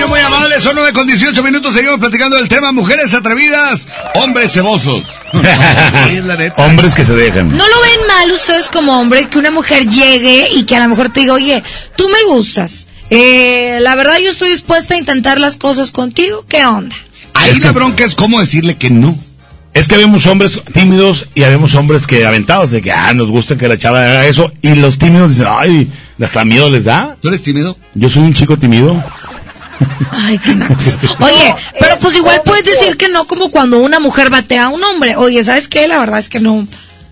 Muy 0.09 0.20
amable, 0.20 0.60
son 0.60 0.75
9 0.76 0.93
con 0.93 1.07
18 1.07 1.43
minutos. 1.43 1.75
Seguimos 1.75 1.99
platicando 1.99 2.36
del 2.36 2.49
tema 2.49 2.70
mujeres 2.70 3.12
atrevidas, 3.12 3.89
hombres 4.15 4.52
cebosos. 4.52 5.05
Hombres 6.57 6.94
que 6.94 7.05
se 7.05 7.15
dejan. 7.15 7.49
¿No 7.49 7.68
lo 7.68 7.81
ven 7.83 8.07
mal 8.07 8.31
ustedes 8.31 8.68
como 8.68 8.99
hombre 9.01 9.28
que 9.28 9.39
una 9.39 9.51
mujer 9.51 9.89
llegue 9.89 10.49
y 10.52 10.65
que 10.65 10.76
a 10.76 10.83
lo 10.83 10.89
mejor 10.89 11.10
te 11.10 11.20
diga, 11.20 11.35
oye, 11.35 11.62
tú 11.97 12.09
me 12.09 12.23
gustas? 12.33 12.86
Eh, 13.10 13.78
la 13.81 13.94
verdad 13.97 14.18
yo 14.23 14.31
estoy 14.31 14.51
dispuesta 14.51 14.94
a 14.94 14.99
intentar 14.99 15.41
las 15.41 15.57
cosas 15.57 15.91
contigo. 15.91 16.44
¿Qué 16.49 16.65
onda? 16.65 16.94
Ahí 17.35 17.55
la 17.59 17.73
bronca 17.73 18.05
es 18.05 18.15
cómo 18.15 18.41
decirle 18.41 18.76
que 18.76 18.91
no. 18.91 19.17
Es 19.75 19.89
que 19.89 19.94
habemos 19.94 20.26
hombres 20.26 20.59
tímidos 20.73 21.28
y 21.35 21.43
habemos 21.43 21.75
hombres 21.75 22.07
que 22.07 22.25
aventados 22.25 22.70
de 22.70 22.81
que, 22.81 22.93
ah, 22.93 23.12
nos 23.12 23.28
gusta 23.28 23.59
que 23.59 23.68
la 23.68 23.76
chava 23.76 24.01
haga 24.01 24.26
eso. 24.26 24.51
Y 24.62 24.75
los 24.75 24.97
tímidos 24.97 25.33
dicen, 25.33 25.49
ay, 25.51 25.91
hasta 26.18 26.47
miedo 26.47 26.70
les 26.70 26.85
da. 26.85 27.15
¿Tú 27.20 27.28
eres 27.28 27.43
tímido? 27.43 27.76
Yo 27.94 28.09
soy 28.09 28.23
un 28.23 28.33
chico 28.33 28.57
tímido. 28.57 29.05
Ay, 30.11 30.39
qué 30.39 30.55
nacos. 30.55 30.99
Oye, 31.21 31.55
pero 31.79 31.97
pues 32.01 32.17
igual 32.17 32.41
puedes 32.45 32.65
decir 32.65 32.97
que 32.97 33.09
no 33.09 33.27
como 33.27 33.51
cuando 33.51 33.79
una 33.79 34.01
mujer 34.01 34.31
batea 34.31 34.65
a 34.65 34.69
un 34.69 34.83
hombre. 34.83 35.17
Oye, 35.17 35.43
¿sabes 35.45 35.69
qué? 35.69 35.87
La 35.89 35.99
verdad 35.99 36.19
es 36.19 36.29
que 36.29 36.41
no, 36.41 36.67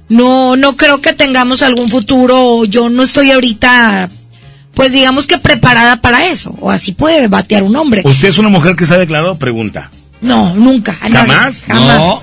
no, 0.09 0.57
no 0.57 0.77
creo 0.77 1.01
que 1.01 1.13
tengamos 1.13 1.63
algún 1.63 1.89
futuro, 1.89 2.41
o 2.59 2.65
yo 2.65 2.89
no 2.89 3.03
estoy 3.03 3.31
ahorita, 3.31 4.09
pues 4.75 4.93
digamos 4.93 5.27
que 5.27 5.39
preparada 5.39 6.01
para 6.01 6.27
eso, 6.27 6.55
o 6.61 6.71
así 6.71 6.93
puede 6.93 7.29
batear 7.29 7.63
un 7.63 7.77
hombre. 7.77 8.03
¿Usted 8.05 8.29
es 8.29 8.39
una 8.39 8.49
mujer 8.49 8.77
que 8.77 8.87
se 8.87 8.95
ha 8.95 8.99
declarado? 8.99 9.39
Pregunta. 9.39 9.91
No, 10.21 10.55
nunca. 10.55 10.97
a 11.01 11.09
nadie, 11.09 11.33
¿Jamás? 11.33 11.57
Jamás. 11.67 11.99
No. 11.99 12.23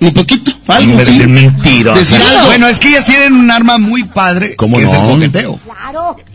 Un 0.00 0.14
poquito, 0.14 0.52
algo, 0.68 1.04
sí. 1.04 1.18
mentira. 1.26 1.92
Decir 1.92 2.18
algo. 2.20 2.46
Bueno, 2.46 2.68
es 2.68 2.78
que 2.78 2.88
ellas 2.88 3.04
tienen 3.04 3.32
un 3.32 3.50
arma 3.50 3.78
muy 3.78 4.04
padre, 4.04 4.54
¿Cómo 4.54 4.76
que 4.76 4.84
es 4.84 4.92
el 4.92 5.02
no? 5.02 5.08
coqueteo. 5.08 5.60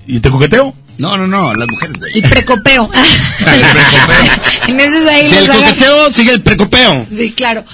¿Y 0.06 0.20
te 0.20 0.30
coqueteo? 0.30 0.74
No, 0.98 1.18
no, 1.18 1.28
no, 1.28 1.54
las 1.56 1.68
mujeres, 1.70 1.98
güey. 1.98 2.12
Y 2.18 2.22
precopeo. 2.22 2.90
en 4.68 4.80
ese 4.80 5.10
ahí 5.10 5.30
Del 5.32 5.50
coqueteo 5.50 6.12
sigue 6.12 6.32
el 6.34 6.42
precopeo. 6.42 7.06
Sí, 7.16 7.32
claro. 7.32 7.66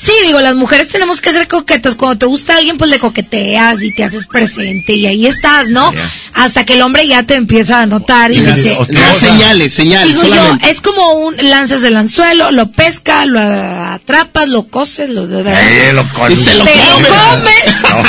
Sí, 0.00 0.12
digo, 0.24 0.38
las 0.40 0.54
mujeres 0.54 0.86
tenemos 0.86 1.20
que 1.20 1.32
ser 1.32 1.48
coquetas. 1.48 1.96
Cuando 1.96 2.18
te 2.18 2.26
gusta 2.26 2.56
alguien, 2.56 2.78
pues 2.78 2.88
le 2.88 3.00
coqueteas 3.00 3.82
y 3.82 3.92
te 3.92 4.04
haces 4.04 4.28
presente 4.28 4.92
y 4.92 5.06
ahí 5.06 5.26
estás, 5.26 5.66
¿no? 5.70 5.92
Hasta 6.34 6.64
que 6.64 6.74
el 6.74 6.82
hombre 6.82 7.08
ya 7.08 7.24
te 7.24 7.34
empieza 7.34 7.80
a 7.80 7.86
notar 7.86 8.30
y 8.30 8.36
Y 8.36 8.40
las- 8.42 8.62
dice... 8.62 8.76
las 8.90 9.16
señales, 9.18 9.74
señales, 9.74 10.22
Digo 10.22 10.36
yo, 10.36 10.58
es 10.68 10.80
como 10.80 11.14
un 11.14 11.36
lanzas 11.38 11.82
el 11.82 11.96
anzuelo, 11.96 12.52
lo 12.52 12.70
pesca, 12.70 13.24
lo 13.26 13.40
atrapas, 13.40 14.48
lo 14.48 14.68
coces, 14.68 15.08
lo... 15.10 15.24
Eh, 15.24 15.92
lo 15.92 16.08
coces. 16.10 16.38
Y 16.38 16.44
te 16.44 16.54
lo 16.54 16.64
Te 16.64 16.70
lo 16.76 16.92
comes. 16.92 17.08
comes. 17.10 18.08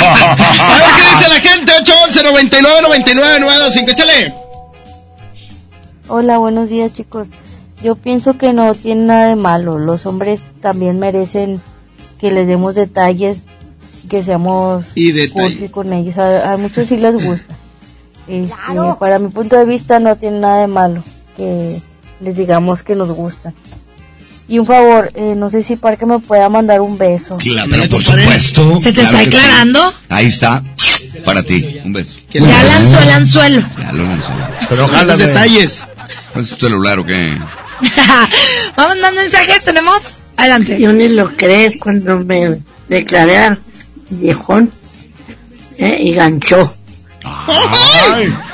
A 0.60 0.78
ver 0.78 0.90
qué 0.96 1.02
dice 1.16 1.28
la 1.28 1.40
gente. 1.50 1.72
811 1.72 2.22
99 2.22 2.82
99 2.82 3.40
925. 3.40 3.90
Échale. 3.90 4.34
Hola, 6.12 6.38
buenos 6.38 6.68
días 6.68 6.92
chicos. 6.92 7.28
Yo 7.84 7.94
pienso 7.94 8.36
que 8.36 8.52
no 8.52 8.74
tiene 8.74 9.04
nada 9.04 9.28
de 9.28 9.36
malo. 9.36 9.78
Los 9.78 10.06
hombres 10.06 10.42
también 10.60 10.98
merecen 10.98 11.60
que 12.20 12.32
les 12.32 12.48
demos 12.48 12.74
detalles, 12.74 13.38
que 14.08 14.24
seamos 14.24 14.84
Y 14.96 15.12
detalle. 15.12 15.70
con 15.70 15.92
ellos. 15.92 16.18
A, 16.18 16.52
a 16.52 16.56
muchos 16.56 16.88
sí 16.88 16.96
les 16.96 17.14
gusta. 17.24 17.54
Este, 18.28 18.54
Para 19.00 19.18
mi 19.18 19.28
punto 19.28 19.56
de 19.56 19.64
vista 19.64 19.98
no 19.98 20.14
tiene 20.14 20.38
nada 20.38 20.60
de 20.60 20.68
malo 20.68 21.02
que 21.36 21.80
les 22.20 22.36
digamos 22.36 22.84
que 22.84 22.94
nos 22.94 23.08
gusta. 23.10 23.52
Y 24.46 24.60
un 24.60 24.66
favor, 24.66 25.10
eh, 25.14 25.34
no 25.36 25.50
sé 25.50 25.64
si 25.64 25.74
Parque 25.74 26.06
me 26.06 26.20
pueda 26.20 26.48
mandar 26.48 26.80
un 26.80 26.96
beso. 26.96 27.38
Claro, 27.38 27.68
pero 27.70 27.88
por 27.88 28.02
supuesto. 28.02 28.80
¿Se 28.80 28.92
te 28.92 29.00
claro 29.02 29.08
está 29.08 29.18
sí. 29.18 29.24
declarando? 29.30 29.92
Ahí 30.08 30.26
está. 30.26 30.62
Para 31.24 31.42
ti. 31.42 31.80
Un 31.84 31.92
beso. 31.92 32.20
Ya 32.32 32.40
lanzó 32.62 33.00
el 33.00 33.10
anzuelo. 33.10 33.66
Ya 33.76 33.92
lo 33.92 34.04
lanzó. 34.04 34.30
Pero 34.68 34.86
Los 35.04 35.18
detalles. 35.18 35.84
¿Es 36.36 36.48
tu 36.50 36.56
celular 36.56 36.98
o 36.98 37.06
qué? 37.06 37.32
Vamos 38.76 39.00
dando 39.00 39.20
mensajes, 39.20 39.64
¿tenemos? 39.64 40.20
Adelante. 40.36 40.80
Yo 40.80 40.92
ni 40.92 41.08
lo 41.08 41.36
crees 41.36 41.76
cuando 41.78 42.20
me 42.20 42.60
declaré 42.88 43.58
viejón 44.10 44.70
¿eh? 45.78 45.98
y 46.00 46.12
ganchó. 46.14 46.74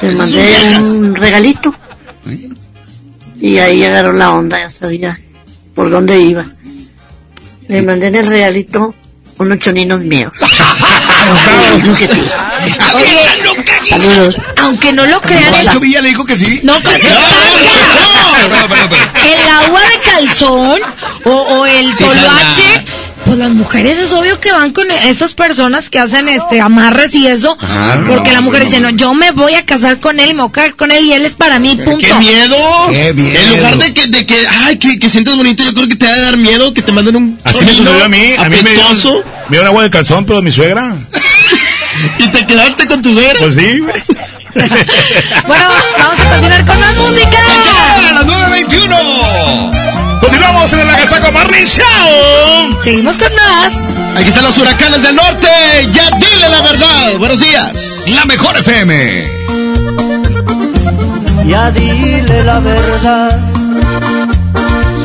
Te 0.00 0.10
mandé 0.12 0.78
un 0.78 1.14
regalito 1.14 1.74
y 3.38 3.58
ahí 3.58 3.84
agarró 3.84 4.12
la 4.12 4.32
onda, 4.32 4.58
ya 4.58 4.70
sabía 4.70 5.18
por 5.74 5.90
dónde 5.90 6.18
iba. 6.18 6.46
Le 7.68 7.82
mandé 7.82 8.06
en 8.08 8.16
el 8.16 8.26
regalito 8.26 8.94
unos 9.38 9.58
choninos 9.58 10.00
míos. 10.00 10.32
Oye, 12.94 13.55
Saludos. 13.88 14.36
aunque 14.62 14.92
no 14.92 15.06
lo 15.06 15.20
crean, 15.20 15.52
Pancho 15.52 15.80
Villa 15.80 16.00
le 16.00 16.08
dijo 16.10 16.24
que 16.24 16.36
sí. 16.36 16.60
No, 16.62 16.74
que- 16.80 16.88
el 18.46 19.48
agua 19.66 19.80
de 19.80 20.00
calzón 20.10 20.80
o, 21.24 21.30
o 21.30 21.66
el 21.66 21.92
Sí, 21.94 22.04
toloache, 22.04 22.84
pues 23.24 23.38
las 23.38 23.50
mujeres 23.50 23.98
es 23.98 24.10
obvio 24.12 24.38
que 24.38 24.52
van 24.52 24.72
con 24.72 24.88
estas 24.90 25.34
personas 25.34 25.90
que 25.90 25.98
hacen 25.98 26.28
este 26.28 26.60
amarres 26.60 27.12
y 27.14 27.26
eso, 27.26 27.56
Ah, 27.60 27.96
no, 27.98 28.14
porque 28.14 28.30
la 28.32 28.40
mujer 28.40 28.60
no, 28.60 28.64
dice, 28.66 28.80
no, 28.80 28.90
yo 28.90 29.14
me 29.14 29.32
voy 29.32 29.54
a 29.54 29.64
casar 29.64 29.98
con 29.98 30.20
él 30.20 30.30
y 30.30 30.34
me 30.34 30.42
voy 30.42 30.50
a 30.50 30.52
casar 30.52 30.76
con 30.76 30.92
él 30.92 31.04
y 31.06 31.12
él 31.12 31.24
es 31.24 31.32
para 31.32 31.58
mí, 31.58 31.74
punto. 31.76 32.06
¡Qué 32.06 32.14
miedo! 32.14 32.56
Qué 32.90 33.12
miedo. 33.14 33.38
En 33.40 33.56
lugar 33.56 33.78
de 33.78 33.94
que, 33.94 34.06
de 34.06 34.26
que 34.26 34.46
ay, 34.64 34.78
que, 34.78 34.98
que 34.98 35.08
sientas 35.10 35.34
bonito, 35.36 35.62
yo 35.64 35.74
creo 35.74 35.88
que 35.88 35.96
te 35.96 36.06
va 36.06 36.12
a 36.12 36.18
dar 36.20 36.36
miedo 36.36 36.72
que 36.72 36.82
te 36.82 36.92
manden 36.92 37.16
un 37.16 37.40
Así 37.42 37.64
me 37.64 37.72
sucedió 37.74 38.04
a 38.04 38.08
mí. 38.08 38.34
A 38.38 38.44
mí 38.48 38.56
me 38.62 38.70
apestoso. 38.70 39.22
me 39.48 39.56
dieron 39.56 39.66
agua 39.68 39.82
de 39.82 39.90
calzón, 39.90 40.24
pero 40.24 40.40
mi 40.42 40.52
suegra. 40.52 40.94
¿Y 42.18 42.28
te 42.28 42.46
quedaste 42.46 42.86
con 42.86 43.02
tu 43.02 43.12
suegra? 43.12 43.38
Pues 43.38 43.54
sí. 43.54 43.80
Bueno, 45.46 45.66
vamos 45.98 46.18
a 46.18 46.30
continuar 46.30 46.64
con 46.64 46.80
más 46.80 46.96
música. 46.96 47.38
¡A 48.08 48.12
las 48.12 48.24
9.21! 48.24 50.18
Continuamos 50.20 50.72
en 50.72 50.80
el 50.80 50.88
Agasaco 50.88 51.30
Morning 51.30 51.66
Show. 51.66 52.82
Seguimos 52.82 53.18
con 53.18 53.34
más. 53.34 53.74
Aquí 54.16 54.28
están 54.28 54.44
los 54.44 54.56
huracanes 54.56 55.02
del 55.02 55.14
norte. 55.14 55.46
Ya 55.92 56.08
dile 56.18 56.48
la 56.48 56.62
verdad. 56.62 57.18
Buenos 57.18 57.38
días. 57.38 58.02
La 58.06 58.24
mejor 58.24 58.56
FM. 58.56 59.46
Ya 61.46 61.70
dile 61.70 62.42
la 62.42 62.58
verdad, 62.58 63.38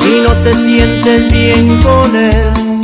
si 0.01 0.21
no 0.21 0.33
te 0.43 0.55
sientes 0.55 1.31
bien 1.31 1.79
con 1.83 2.15
él, 2.15 2.81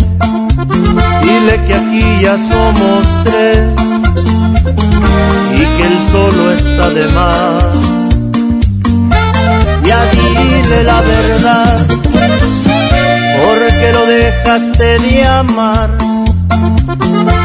dile 1.24 1.60
que 1.66 1.74
aquí 1.74 2.22
ya 2.22 2.38
somos 2.38 3.08
tres 3.24 3.97
solo 6.12 6.52
está 6.52 6.90
de 6.90 7.08
más. 7.10 7.64
Ya 9.84 10.06
dile 10.12 10.84
la 10.84 11.02
verdad, 11.02 11.88
porque 13.42 13.92
lo 13.94 14.06
dejaste 14.06 15.00
de 15.00 15.26
amar, 15.26 15.90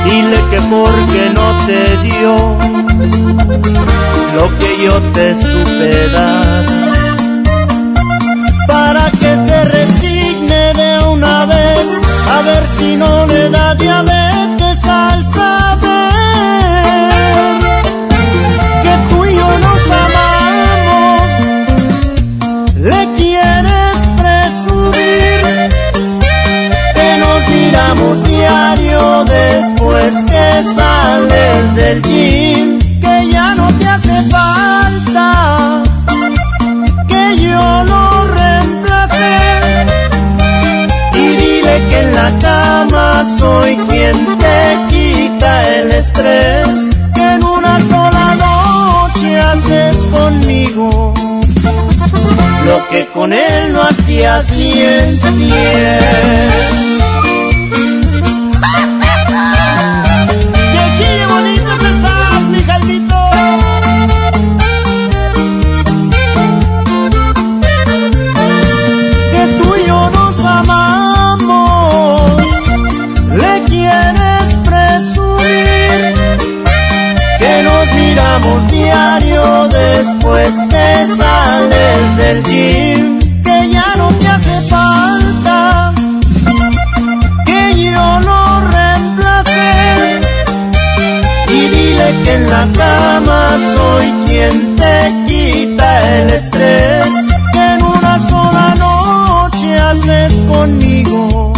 dile 0.05 0.39
que 0.51 0.61
porque 0.73 1.23
no 1.39 1.47
te 1.67 1.97
dio 2.09 2.35
lo 4.37 4.59
que 4.59 4.85
yo 4.85 4.95
te 5.15 5.35
supe 5.35 6.09
dar. 6.09 6.67
Para 8.67 9.11
que 9.11 9.37
se 9.47 9.65
resigne 9.65 10.73
de 10.75 11.05
una 11.05 11.45
vez 11.47 11.87
a 12.35 12.43
ver 12.43 12.67
si 12.79 12.97
no 12.97 13.27
le 13.27 13.51
da 13.51 13.75
diabetes 13.75 14.32
sales 30.63 31.75
del 31.75 32.03
gym 32.03 32.79
que 33.01 33.31
ya 33.31 33.55
no 33.55 33.67
te 33.79 33.87
hace 33.87 34.23
falta 34.31 35.83
que 37.09 37.37
yo 37.39 37.85
lo 37.85 38.03
reemplacé. 38.39 39.37
Y 41.15 41.27
dile 41.41 41.75
que 41.89 42.01
en 42.01 42.15
la 42.15 42.39
cama 42.39 43.25
soy 43.39 43.77
quien 43.89 44.39
te 44.39 44.79
quita 44.91 45.69
el 45.77 45.93
estrés 45.93 46.69
que 47.15 47.25
en 47.35 47.45
una 47.45 47.79
sola 47.93 48.27
noche 48.47 49.41
haces 49.41 49.97
conmigo 50.17 51.15
lo 52.67 52.89
que 52.91 53.07
con 53.09 53.33
él 53.33 53.73
no 53.73 53.83
hacías 53.83 54.51
ni 54.53 54.83
en 54.83 55.19
cien 55.19 57.02
después 80.03 80.53
que 80.69 81.07
sales 81.17 82.17
del 82.17 82.43
gym, 82.43 83.19
que 83.45 83.71
ya 83.71 83.89
no 83.97 84.09
te 84.21 84.27
hace 84.27 84.57
falta 84.69 85.93
que 87.47 87.63
yo 87.85 88.21
lo 88.29 88.41
reemplacé. 88.77 90.21
Y 91.49 91.61
dile 91.75 92.09
que 92.25 92.35
en 92.35 92.51
la 92.51 92.65
cama 92.83 93.57
soy 93.77 94.07
quien 94.27 94.75
te 94.75 94.97
quita 95.29 95.89
el 96.19 96.31
estrés 96.31 97.13
que 97.53 97.65
en 97.75 97.83
una 97.85 98.19
sola 98.31 98.75
noche 98.87 99.79
haces 99.79 100.33
conmigo 100.53 101.53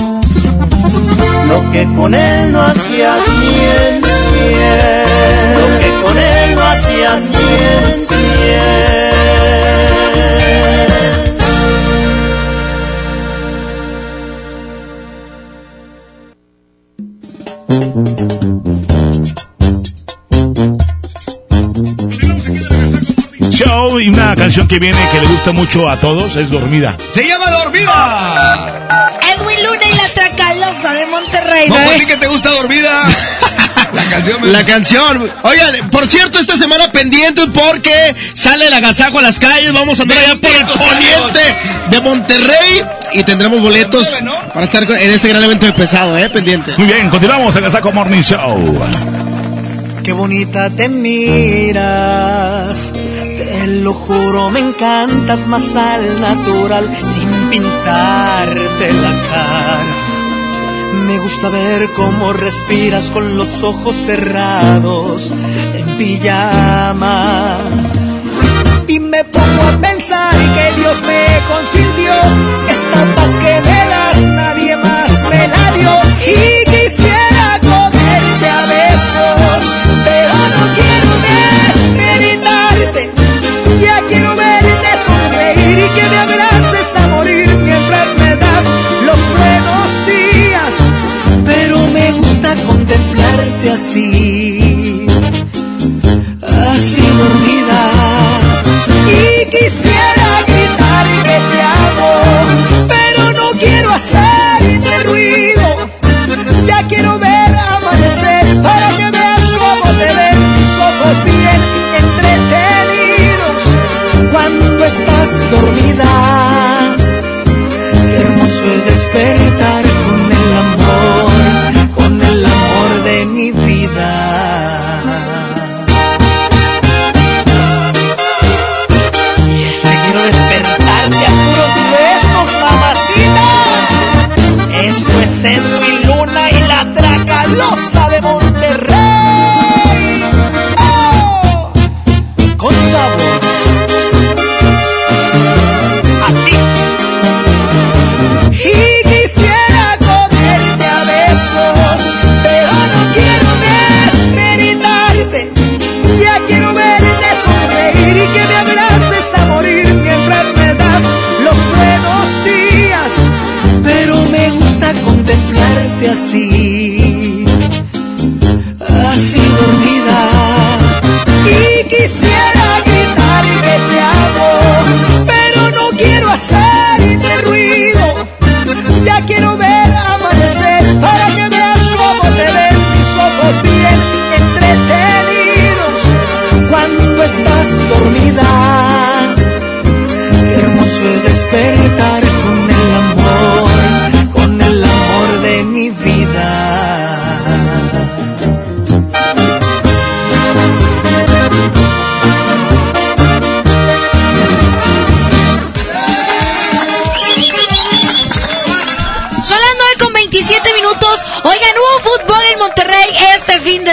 lo 1.49 1.71
que 1.71 1.83
con 1.97 2.15
él 2.15 2.53
no 2.53 2.61
hacías 2.61 3.21
ni 3.41 3.55
en 3.87 5.04
cien. 7.97 9.15
Show 23.51 24.01
y 24.01 24.09
una 24.09 24.35
canción 24.35 24.67
que 24.67 24.79
viene 24.79 24.99
que 25.13 25.21
le 25.21 25.27
gusta 25.27 25.53
mucho 25.53 25.89
a 25.89 25.97
todos 25.97 26.35
es 26.37 26.51
Dormida. 26.51 26.97
Se 27.15 27.27
llama 27.27 27.51
Dormida. 27.51 29.19
Edwin 29.37 29.65
Luna 29.65 29.87
y 29.91 29.97
la 29.97 30.09
Tracalosa 30.09 30.93
de 30.95 31.07
Monterrey. 31.07 31.69
¿no 31.69 31.77
a 31.77 31.81
decir 31.81 32.07
que 32.07 32.17
te 32.17 32.27
gusta 32.27 32.51
Dormida. 32.51 33.03
La 34.15 34.21
canción. 34.21 34.53
La 34.53 34.65
canción. 34.65 35.31
Oigan, 35.43 35.91
por 35.91 36.07
cierto, 36.07 36.39
esta 36.39 36.57
semana 36.57 36.93
pendientes 36.93 37.47
porque 37.53 38.15
sale 38.35 38.69
el 38.69 38.73
agasajo 38.73 39.19
a 39.19 39.23
las 39.23 39.41
calles. 39.41 39.73
Vamos 39.73 39.99
a 39.99 40.03
andar 40.03 40.19
allá 40.19 40.37
por 40.37 40.51
el 40.51 40.65
poniente 40.67 41.57
de 41.91 42.01
Monterrey 42.01 42.85
y 43.13 43.25
tendremos 43.25 43.61
boletos 43.61 44.07
para 44.53 44.67
estar 44.67 44.85
en 44.85 45.11
este 45.11 45.29
gran 45.29 45.43
evento 45.43 45.67
de 45.67 45.73
pesado, 45.73 46.17
¿eh? 46.17 46.31
Pendiente. 46.31 46.75
Muy 46.77 46.87
bien, 46.87 47.11
continuamos 47.11 47.57
en 47.57 47.65
Agasajo 47.65 47.91
Morning 47.93 48.23
Show. 48.23 48.79
Qué 50.05 50.13
bonita 50.13 50.71
te 50.71 50.89
miras, 50.89 51.73
te 52.93 53.67
lo 53.83 53.95
juro, 53.95 54.51
me 54.51 54.61
encantas 54.61 55.47
más 55.47 55.75
al 55.75 56.21
natural, 56.21 56.89
sin 57.15 57.51
pintarte 57.51 58.93
la 58.93 59.13
cara. 59.31 59.94
Me 61.07 61.19
gusta 61.19 61.49
ver 61.51 61.89
cómo 61.97 62.33
respiras 62.33 63.11
con 63.11 63.37
los 63.37 63.63
ojos 63.63 63.95
cerrados, 63.95 65.33
en 65.75 65.87
pijama. 65.97 67.59
Y 68.87 68.99
me 69.01 69.25
pongo 69.25 69.63
a 69.63 69.81
pensar 69.81 70.35
que 70.35 70.81
Dios 70.81 71.03
me 71.03 71.27
consintió, 71.53 72.15
esta 72.69 73.15
paz 73.15 73.31
que 73.39 73.61
me 73.69 73.87
das 73.87 74.19
nadie 74.29 74.77
más 74.77 75.11
me 75.31 75.49
la 75.49 75.73
dio. 75.77 76.15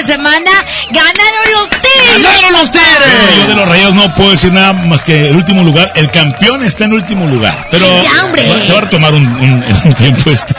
De 0.05 0.13
semana. 0.13 0.51
Ganaron 0.89 1.51
los 1.53 1.69
Tigres. 1.69 2.23
¡Ganaron 2.23 2.53
los 2.53 2.71
Tigres! 2.71 3.37
Yo 3.37 3.47
de 3.47 3.55
los 3.55 3.67
Rayos 3.69 3.93
no 3.93 4.15
puedo 4.15 4.31
decir 4.31 4.51
nada 4.51 4.73
más 4.73 5.03
que 5.03 5.27
el 5.29 5.35
último 5.35 5.63
lugar. 5.63 5.91
El 5.95 6.09
campeón 6.11 6.63
está 6.63 6.85
en 6.85 6.93
último 6.93 7.27
lugar. 7.27 7.67
Pero 7.71 7.85
Ya, 8.03 8.25
hombre. 8.25 8.43
se 8.65 8.71
va 8.73 8.79
a 8.79 8.81
retomar 8.81 9.13
un, 9.13 9.25
un- 9.27 9.63
en 9.63 9.81
un 9.85 9.93
tiempo 9.95 10.29
esto. 10.31 10.53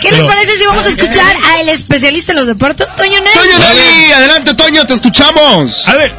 ¿Qué 0.00 0.10
les 0.10 0.24
parece 0.24 0.56
si 0.56 0.66
vamos 0.66 0.86
a 0.86 0.88
escuchar 0.88 1.36
al 1.54 1.68
especialista 1.68 2.32
en 2.32 2.38
los 2.38 2.46
deportes, 2.46 2.88
Toño 2.96 3.20
Nelly? 3.20 3.34
Toño 3.34 3.58
Nelly, 3.58 4.12
adelante 4.12 4.54
Toño, 4.54 4.86
te 4.86 4.94
escuchamos. 4.94 5.86
A 5.86 5.94
ver. 5.96 6.12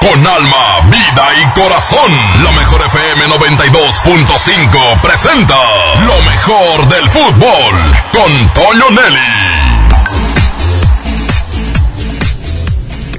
Con 0.00 0.26
alma, 0.26 0.80
vida 0.90 1.28
y 1.42 1.60
corazón, 1.60 2.16
la 2.44 2.52
mejor 2.52 2.86
FM 2.86 3.26
92.5 3.26 5.00
presenta 5.02 5.56
lo 6.06 6.22
mejor 6.22 6.88
del 6.88 7.10
fútbol 7.10 7.96
con 8.12 8.52
Toño 8.54 8.90
Nelly. 8.90 9.47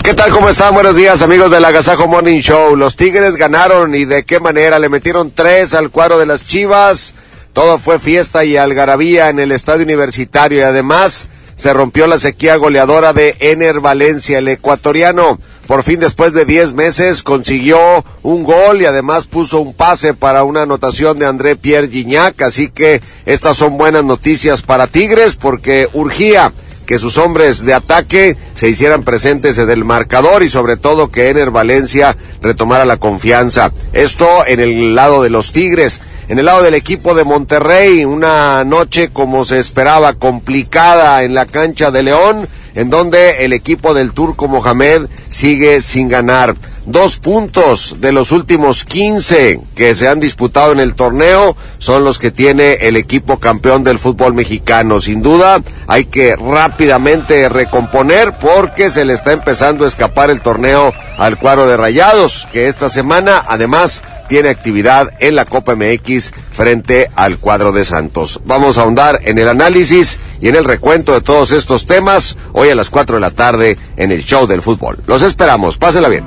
¿Qué 0.10 0.16
tal? 0.16 0.32
¿Cómo 0.32 0.50
están? 0.50 0.74
Buenos 0.74 0.96
días, 0.96 1.22
amigos 1.22 1.52
del 1.52 1.64
Agasajo 1.64 2.08
Morning 2.08 2.40
Show. 2.40 2.76
Los 2.76 2.96
Tigres 2.96 3.36
ganaron 3.36 3.94
y 3.94 4.06
de 4.06 4.24
qué 4.24 4.40
manera. 4.40 4.80
Le 4.80 4.90
metieron 4.90 5.30
tres 5.30 5.76
al 5.76 5.92
cuadro 5.92 6.18
de 6.18 6.26
las 6.26 6.48
Chivas. 6.48 7.14
Todo 7.54 7.78
fue 7.78 8.00
fiesta 8.00 8.44
y 8.44 8.58
algarabía 8.58 9.30
en 9.30 9.38
el 9.38 9.52
estadio 9.52 9.84
universitario 9.84 10.58
y 10.58 10.62
además 10.64 11.28
se 11.56 11.74
rompió 11.74 12.08
la 12.08 12.18
sequía 12.18 12.56
goleadora 12.56 13.14
de 13.14 13.38
Ener 13.40 13.82
Valencia, 13.82 14.40
el 14.40 14.48
ecuatoriano. 14.48 15.38
Por 15.68 15.84
fin, 15.84 16.00
después 16.00 16.34
de 16.34 16.44
10 16.44 16.74
meses, 16.74 17.22
consiguió 17.22 18.04
un 18.24 18.44
gol 18.44 18.82
y 18.82 18.86
además 18.86 19.28
puso 19.28 19.60
un 19.60 19.76
pase 19.76 20.16
para 20.16 20.44
una 20.44 20.64
anotación 20.64 21.20
de 21.20 21.28
André 21.28 21.56
Pierre 21.56 21.88
Gignac. 21.88 22.42
Así 22.42 22.70
que 22.70 23.00
estas 23.28 23.58
son 23.58 23.78
buenas 23.78 24.04
noticias 24.04 24.64
para 24.64 24.88
Tigres 24.88 25.36
porque 25.36 25.88
urgía 25.94 26.52
que 26.90 26.98
sus 26.98 27.20
hombres 27.20 27.64
de 27.64 27.76
ataque 27.76 28.36
se 28.56 28.68
hicieran 28.68 29.04
presentes 29.04 29.60
en 29.60 29.70
el 29.70 29.86
marcador 29.86 30.42
y 30.42 30.50
sobre 30.50 30.76
todo 30.76 31.12
que 31.12 31.30
Ener 31.30 31.52
Valencia 31.52 32.18
retomara 32.42 32.84
la 32.84 32.98
confianza. 32.98 33.72
Esto 33.94 34.44
en 34.48 34.60
el 34.60 34.96
lado 34.96 35.22
de 35.22 35.30
los 35.30 35.52
Tigres. 35.52 36.02
En 36.30 36.40
el 36.40 36.46
lado 36.46 36.64
del 36.64 36.74
equipo 36.74 37.14
de 37.14 37.26
Monterrey, 37.26 38.06
una 38.06 38.64
noche 38.64 39.12
como 39.14 39.46
se 39.46 39.60
esperaba, 39.60 40.16
complicada 40.16 41.22
en 41.22 41.36
la 41.36 41.46
cancha 41.46 41.92
de 41.92 42.02
León, 42.02 42.48
en 42.80 42.90
donde 42.90 43.44
el 43.44 43.52
equipo 43.52 43.94
del 43.94 44.14
Turco 44.14 44.48
Mohamed 44.48 45.08
sigue 45.28 45.82
sin 45.82 46.08
ganar. 46.08 46.56
Dos 46.86 47.18
puntos 47.18 47.98
de 48.00 48.14
los 48.14 48.32
últimos 48.32 48.86
15 48.86 49.60
que 49.76 49.96
se 49.96 50.08
han 50.08 50.22
disputado 50.22 50.72
en 50.72 50.80
el 50.80 50.96
torneo 50.96 51.58
son 51.78 52.06
los 52.06 52.20
que 52.20 52.32
tiene 52.32 52.76
el 52.76 52.96
equipo 52.96 53.38
campeón 53.38 53.84
del 53.84 54.00
fútbol 54.00 54.34
mexicano. 54.34 55.02
Sin 55.02 55.22
duda, 55.22 55.62
hay 55.88 56.06
que 56.06 56.38
rápidamente 56.38 57.50
recomponer 57.50 58.36
porque 58.40 58.90
se 58.90 59.04
le 59.04 59.12
está 59.12 59.34
empezando 59.34 59.84
a 59.84 59.90
escapar 59.90 60.30
el 60.30 60.40
torneo 60.40 60.94
al 61.18 61.38
cuadro 61.38 61.68
de 61.68 61.76
Rayados, 61.76 62.48
que 62.54 62.68
esta 62.68 62.88
semana 62.88 63.44
además 63.46 64.04
tiene 64.30 64.48
actividad 64.48 65.12
en 65.20 65.36
la 65.36 65.44
Copa 65.44 65.76
MX 65.76 66.32
frente 66.52 67.12
al 67.16 67.38
cuadro 67.38 67.74
de 67.74 67.84
Santos. 67.84 68.40
Vamos 68.46 68.78
a 68.78 68.84
ahondar 68.84 69.20
en 69.26 69.40
el 69.40 69.50
análisis 69.50 70.20
y 70.40 70.48
en 70.48 70.56
el 70.56 70.64
recuento 70.64 71.14
de 71.14 71.22
todos 71.22 71.52
estos 71.52 71.86
temas 71.86 72.38
hoy 72.54 72.70
a 72.70 72.76
las 72.76 72.90
4 72.90 73.16
de 73.16 73.22
la 73.22 73.32
tarde 73.32 73.78
en 73.98 74.12
el 74.14 74.24
show 74.24 74.48
del 74.48 74.62
fútbol. 74.62 75.00
Los 75.08 75.24
esperamos, 75.24 75.78
pásenla 75.78 76.08
bien. 76.08 76.24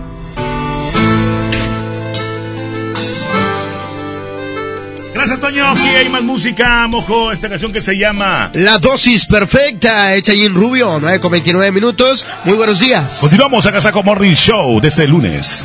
Gracias, 5.15 5.41
Toño. 5.41 5.77
Sí, 5.77 5.87
hay 5.87 6.09
más 6.09 6.23
música, 6.23 6.87
mojo. 6.89 7.31
Esta 7.31 7.49
canción 7.49 7.73
que 7.73 7.81
se 7.81 7.97
llama 7.97 8.51
La 8.55 8.79
dosis 8.79 9.27
perfecta, 9.27 10.15
hecha 10.15 10.33
allí 10.33 10.47
en 10.47 10.55
Rubio, 10.55 10.99
9 11.01 11.21
con 11.21 11.31
29 11.31 11.71
minutos. 11.71 12.27
Muy 12.45 12.57
buenos 12.57 12.81
días. 12.81 13.19
Continuamos 13.21 13.65
a 13.67 13.73
Casa 13.73 13.93
Morning 13.93 14.35
Show 14.35 14.81
desde 14.81 14.87
el 14.87 14.89
este 14.89 15.07
lunes. 15.07 15.65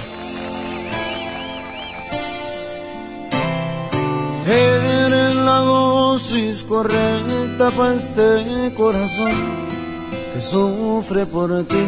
Correcta 6.68 7.72
para 7.72 7.96
este 7.96 8.74
corazón 8.76 9.32
que 10.34 10.42
sufre 10.42 11.26
por 11.26 11.50
ti, 11.66 11.86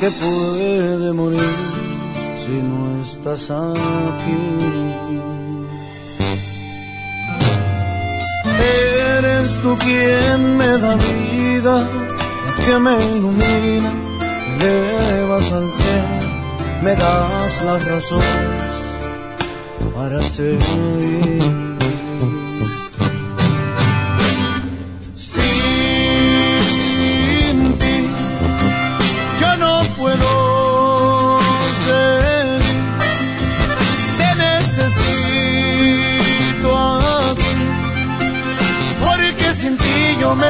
que 0.00 0.10
puede 0.10 1.12
morir 1.12 1.40
si 2.44 2.52
no 2.62 3.02
estás 3.02 3.50
aquí. 3.50 4.42
Eres 9.18 9.50
tú 9.62 9.76
quien 9.78 10.56
me 10.58 10.78
da 10.78 10.96
vida, 10.96 11.88
que 12.64 12.78
me 12.78 12.94
ilumina, 13.16 13.92
me 14.58 14.66
elevas 14.66 15.52
al 15.52 15.68
cielo, 15.70 16.26
me 16.82 16.94
das 16.94 17.62
las 17.64 17.84
razones 17.88 18.76
para 19.94 20.20
seguir. 20.22 21.65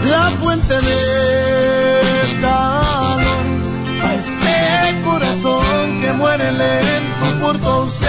la 0.08 0.30
fuente 0.40 0.74
de 0.74 1.00
calor 2.40 3.46
a 4.04 4.08
este 4.14 4.56
corazón 5.04 6.00
que 6.00 6.10
muere 6.12 6.52
lento 6.52 7.26
por 7.40 7.54
tu 7.58 7.68
ausencia. 7.68 8.07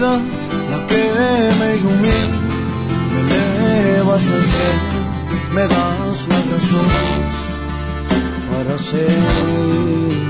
La 0.00 0.86
que 0.88 1.02
me 1.58 1.76
ilumina, 1.76 2.38
me 3.12 3.80
elevas 3.80 4.24
al 4.36 4.44
cielo, 4.52 5.00
me 5.52 5.62
das 5.62 6.18
las 6.28 6.44
razones 6.52 7.34
para 8.50 8.78
seguir. 8.78 10.26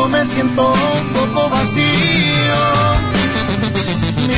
Yo 0.00 0.08
me 0.08 0.24
siento 0.24 0.72
un 0.72 1.08
poco 1.12 1.50
vacío. 1.50 2.62
Mi 4.26 4.34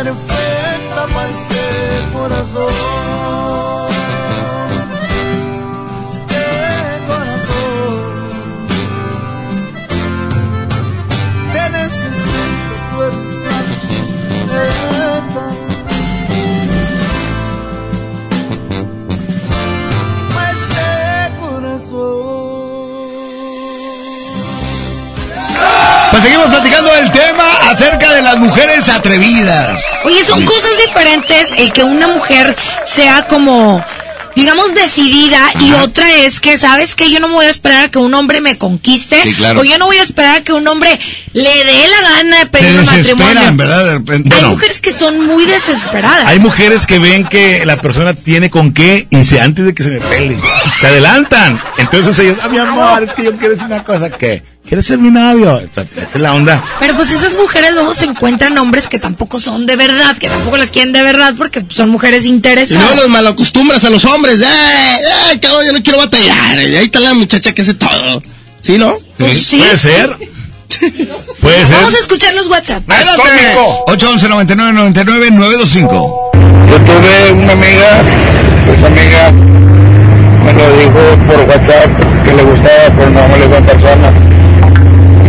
Dosis 0.05 0.13
perfecta 0.13 1.07
para 1.15 1.31
este 1.31 2.13
corazón. 2.13 3.76
Seguimos 26.27 26.49
platicando 26.49 26.93
del 26.93 27.11
tema 27.13 27.45
acerca 27.71 28.13
de 28.13 28.23
las 28.23 28.37
mujeres 28.39 28.89
atrevidas. 28.89 29.81
Oye, 30.05 30.23
son 30.25 30.45
cosas 30.45 30.71
diferentes 30.85 31.53
el 31.57 31.73
que 31.73 31.85
una 31.85 32.09
mujer 32.09 32.57
sea 32.85 33.27
como, 33.29 33.85
digamos, 34.35 34.75
decidida 34.75 35.39
y 35.61 35.73
otra 35.75 36.11
es 36.17 36.41
que, 36.41 36.59
¿sabes 36.59 36.95
que 36.95 37.11
Yo 37.11 37.21
no 37.21 37.29
me 37.29 37.35
voy 37.35 37.47
a 37.47 37.51
esperar 37.51 37.85
a 37.85 37.89
que 37.91 37.99
un 37.99 38.13
hombre 38.15 38.41
me 38.41 38.59
conquiste 38.59 39.23
Sí, 39.23 39.35
claro. 39.35 39.61
o 39.61 39.65
yo 39.65 39.79
no 39.79 39.87
voy 39.87 39.99
a 39.99 40.03
esperar 40.03 40.37
a 40.39 40.41
que 40.43 40.53
un 40.53 40.67
hombre 40.67 40.99
le 41.33 41.65
dé 41.65 41.89
la 41.89 42.11
gana 42.11 42.39
de 42.41 42.47
pedir 42.47 42.73
matrimonio. 42.73 42.97
desesperan, 43.27 43.57
¿verdad? 43.57 43.85
De 43.85 43.93
repente. 43.95 44.29
Hay 44.35 44.41
Bueno, 44.41 44.51
mujeres 44.57 44.81
que 44.81 44.93
son 44.93 45.27
muy 45.27 45.45
desesperadas. 45.47 46.27
Hay 46.27 46.39
mujeres 46.41 46.87
que 46.87 46.99
ven 46.99 47.25
que 47.27 47.65
la 47.65 47.77
persona 47.81 48.15
tiene 48.15 48.51
con 48.51 48.73
qué 48.73 49.07
y 49.11 49.25
se 49.25 49.41
antes 49.41 49.65
de 49.65 49.75
que 49.75 49.83
se 49.85 49.91
me 49.91 50.01
pele, 50.01 50.37
se 50.81 50.87
adelantan. 50.89 51.61
Entonces 51.79 52.19
ellos, 52.19 52.39
ah, 52.43 52.49
mi 52.49 52.59
amor, 52.59 53.03
es 53.05 53.13
que 53.15 53.23
yo 53.25 53.33
quiero 53.33 53.51
decir 53.51 53.67
una 53.67 53.85
cosa 53.85 54.11
que 54.11 54.43
¿Quieres 54.69 54.85
ser 54.87 54.99
mi 54.99 55.11
novio? 55.11 55.61
Esa 55.61 55.83
es 56.03 56.15
la 56.17 56.35
onda. 56.35 56.63
Pero 56.81 56.97
pues 56.97 57.13
esas 57.13 57.35
mujeres 57.37 57.73
luego 57.73 57.95
se 57.95 58.05
encuentran 58.07 58.59
hombres 58.59 58.89
que 58.89 58.99
tampoco 58.99 59.39
son 59.39 59.65
de 59.65 59.77
verdad, 59.77 60.17
que 60.19 60.29
tampoco 60.29 60.57
las 60.57 60.71
quieren 60.71 60.93
de 60.93 61.03
verdad 61.03 61.35
porque 61.39 61.65
son 61.69 61.89
mujeres 61.91 62.25
Y 62.25 62.31
interesadas. 62.31 62.85
no 62.97 62.97
los 63.03 63.09
malacostumbras 63.09 63.85
a 63.85 63.91
los 63.91 64.05
hombres. 64.05 64.41
¡Ay, 64.45 65.03
ay, 65.31 65.39
cabrón, 65.39 65.67
yo 65.67 65.73
no 65.73 65.83
quiero 65.83 65.99
batallar! 65.99 66.59
Y 66.63 66.75
ahí 66.77 66.87
está 66.87 66.99
la 66.99 67.15
muchacha 67.15 67.53
que 67.53 67.63
hace 67.63 67.75
todo. 67.75 68.21
¿Sí, 68.61 68.77
no? 68.77 68.97
Pues 69.19 69.47
sí. 69.47 69.59
Puede 69.59 69.79
ser. 69.79 70.17
Puede 71.41 71.67
ser. 71.67 71.77
Vamos 71.77 71.95
a 71.95 71.99
escuchar 71.99 72.35
los 72.35 72.49
WhatsApp. 72.49 72.83
¡Es 72.91 73.07
cómico! 73.07 73.85
811 73.87 74.29
99 74.29 74.73
99 74.73 75.31
925. 75.31 76.31
Yo 76.69 76.77
tuve 76.81 77.33
una 77.33 77.53
amiga, 77.53 78.03
esa 78.77 78.87
amiga 78.89 79.31
me 80.45 80.53
lo 80.53 80.77
dijo 80.77 81.27
por 81.29 81.41
WhatsApp 81.49 82.25
que 82.25 82.33
le 82.35 82.43
gustaba, 82.43 82.93
pero 82.99 83.11
no 83.11 83.29
me 83.29 83.39
lo 83.39 83.45
dijo 83.45 83.57
en 83.59 83.65
persona. 83.67 84.13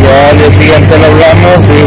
Ya 0.08 0.30
al 0.30 0.38
día 0.38 0.52
siguiente 0.52 0.98
lo 0.98 1.06
hablamos 1.06 1.60
y, 1.68 1.82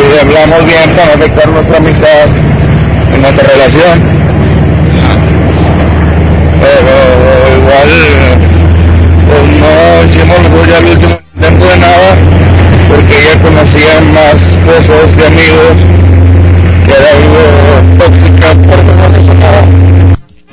y 0.00 0.18
hablamos 0.18 0.64
bien 0.64 0.88
para 0.96 1.06
no 1.08 1.12
afectar 1.12 1.48
nuestra 1.48 1.76
amistad 1.76 2.26
y 3.14 3.18
nuestra 3.20 3.48
relación. 3.48 3.96
Pero 6.62 6.94
igual, 7.58 7.90
pues 9.28 9.44
no 9.60 9.72
hicimos 10.06 10.38
ya 10.68 10.78
el 10.78 10.86
último 10.86 11.18
intento 11.34 11.66
de 11.66 11.76
nada, 11.76 12.10
porque 12.88 13.12
ella 13.20 13.34
conocía 13.42 14.00
más 14.14 14.40
cosas 14.64 15.16
de 15.16 15.26
amigos 15.26 15.76
que 16.86 16.92
era 16.92 17.08
algo 17.10 17.42
tóxica 17.98 18.48
porque 18.68 18.92
no 18.94 19.06
se 19.10 19.20
sonaba. 19.26 19.62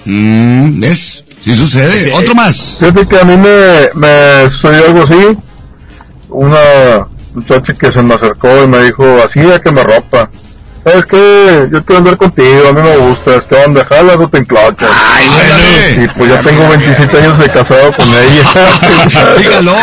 Mm, 0.05 0.81
¿Ves? 0.81 1.23
Sí 1.43 1.55
sucede. 1.55 2.13
Otro 2.13 2.35
más. 2.35 2.77
Fíjate 2.79 3.07
que 3.07 3.19
a 3.19 3.23
mí 3.23 3.35
me, 3.35 3.89
me 3.95 4.49
sucedió 4.49 4.85
algo 4.85 5.03
así. 5.03 5.37
Una 6.29 7.07
muchacha 7.33 7.73
que 7.73 7.91
se 7.91 8.01
me 8.03 8.13
acercó 8.13 8.63
y 8.63 8.67
me 8.67 8.83
dijo, 8.83 9.03
así 9.23 9.41
ya 9.41 9.59
que 9.59 9.71
me 9.71 9.83
ropa. 9.83 10.29
¿Sabes 10.83 11.05
qué? 11.05 11.67
Yo 11.71 11.85
quiero 11.85 11.99
andar 11.99 12.17
contigo, 12.17 12.69
a 12.69 12.73
mí 12.73 12.81
me 12.81 12.97
gustas. 12.97 13.43
¿Qué 13.43 13.55
onda? 13.55 13.85
¿Jalas 13.85 14.15
o 14.19 14.27
te 14.27 14.39
enclochas? 14.39 14.89
Ay, 14.91 15.25
Sí, 15.95 16.07
pues 16.17 16.31
ya 16.31 16.39
tengo 16.41 16.67
27 16.69 17.17
años 17.17 17.37
de 17.37 17.49
casado 17.49 17.91
con 17.95 18.07
ella. 18.07 19.33
Sígalo. 19.37 19.75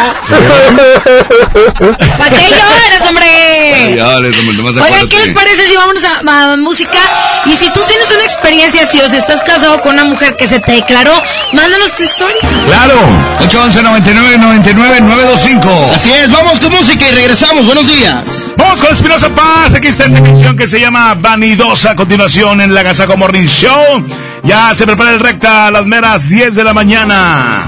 ¿Para 2.19 2.31
qué 2.37 2.49
lloras, 2.51 3.09
hombre? 3.09 3.95
Dale, 3.97 4.31
nomás- 4.31 4.55
nomás 4.57 4.77
Oigan. 4.77 5.09
¿qué 5.09 5.19
les 5.19 5.33
parece 5.33 5.67
si 5.67 5.77
vámonos 5.77 6.03
a, 6.05 6.53
a 6.53 6.57
música? 6.57 6.99
Y 7.47 7.53
si 7.53 7.71
tú 7.73 7.81
tienes 7.87 8.11
una 8.11 8.25
experiencia 8.25 8.83
así 8.83 9.01
o 9.01 9.09
si 9.09 9.17
estás 9.17 9.43
casado 9.45 9.81
con 9.81 9.93
una 9.95 10.05
mujer 10.05 10.35
que 10.37 10.47
se 10.49 10.59
te 10.61 10.73
declaró, 10.73 11.13
mándanos 11.53 11.93
tu 11.97 12.03
historia. 12.03 12.41
Claro. 12.67 12.95
811 13.41 13.83
99 13.83 14.39
99 14.39 15.01
925. 15.03 15.91
Así 15.95 16.11
es, 16.11 16.31
vamos 16.31 16.59
con 16.59 16.73
música 16.73 17.05
y 17.09 17.15
regresamos. 17.15 17.67
Buenos 17.67 17.87
días. 17.87 18.25
Vamos 18.57 18.81
con 18.81 18.93
Espinosa 18.93 19.29
Paz. 19.31 19.75
Aquí 19.75 19.87
está 19.89 20.07
esta 20.07 20.23
canción 20.23 20.57
que 20.57 20.67
se 20.67 20.81
llama 20.81 20.88
Vanidosa. 20.91 21.91
A 21.91 21.97
continuación 21.97 22.63
en 22.63 22.73
la 22.73 22.83
Gazaco 22.83 23.17
Morning 23.17 23.47
Show. 23.47 24.05
Ya 24.43 24.75
se 24.75 24.87
prepara 24.87 25.11
el 25.11 25.21
recta 25.21 25.67
a 25.67 25.71
las 25.71 25.85
meras 25.85 26.31
10 26.31 26.55
de 26.55 26.65
la 26.65 26.73
mañana. 26.73 27.65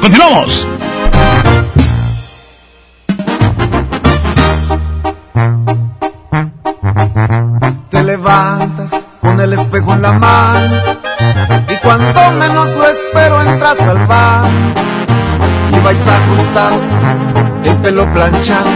Continuamos. 0.00 0.66
Te 7.90 8.02
levantas 8.02 8.92
con 9.20 9.38
el 9.40 9.52
espejo 9.52 9.92
en 9.92 10.02
la 10.02 10.12
mano 10.12 10.82
y 11.68 11.76
cuando 11.76 12.30
menos 12.32 12.70
lo 12.70 12.88
espero 12.88 13.42
entras 13.42 13.80
al 13.80 14.06
bar 14.06 14.48
y 15.76 15.80
vais 15.80 16.06
ajustado, 16.06 16.80
el 17.64 17.76
pelo 17.76 18.10
planchado, 18.12 18.70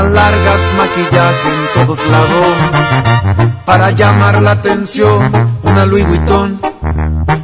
largas, 0.00 0.60
maquillaje 0.78 1.48
en 1.48 1.86
todos 1.86 1.98
lados 2.06 2.56
para 3.66 3.90
llamar 3.90 4.40
la 4.40 4.52
atención, 4.52 5.20
una 5.62 5.84
Louis 5.84 6.06
Vuitton, 6.08 6.58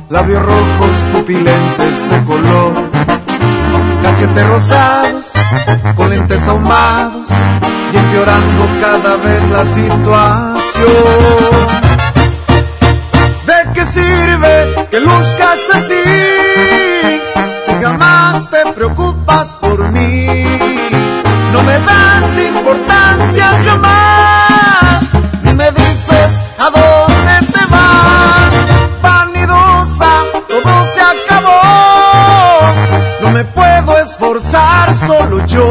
labios 0.08 0.42
rojos, 0.42 0.90
pupilentes 1.12 2.10
de 2.10 2.24
color, 2.24 2.72
cachetes 4.02 4.48
rosados, 4.48 5.26
con 5.94 6.08
lentes 6.08 6.48
ahumados 6.48 7.28
y 7.92 7.96
empeorando 7.96 8.66
cada 8.80 9.16
vez 9.16 9.50
la 9.50 9.64
situación. 9.66 10.88
¿De 13.46 13.72
qué 13.74 13.84
sirve 13.84 14.86
que 14.90 15.00
luzcas 15.00 15.60
así 15.74 16.02
si 17.66 17.72
jamás 17.82 18.48
te 18.50 18.72
preocupas 18.72 19.54
por 19.60 19.90
mí? 19.92 20.67
Me 21.68 21.78
das 21.80 22.28
importancia 22.50 23.47
jamás, 23.66 25.02
ni 25.42 25.52
me 25.52 25.70
dices 25.70 26.40
a 26.58 26.70
dónde 26.70 27.34
te 27.52 27.64
vas. 27.66 28.52
Vanidosa, 29.02 30.12
todo 30.48 30.74
se 30.94 31.00
acabó, 31.14 31.60
no 33.20 33.30
me 33.32 33.44
puedo 33.44 33.98
esforzar 33.98 34.94
solo 34.94 35.47
yo. 35.47 35.68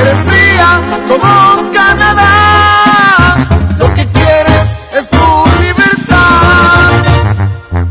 Eres 0.00 0.18
fría 0.26 0.80
como 1.08 1.70
Canadá, 1.74 3.36
lo 3.76 3.92
que 3.92 4.10
quieres 4.10 4.66
es 4.94 5.10
tu 5.10 5.26
libertad. 5.60 6.90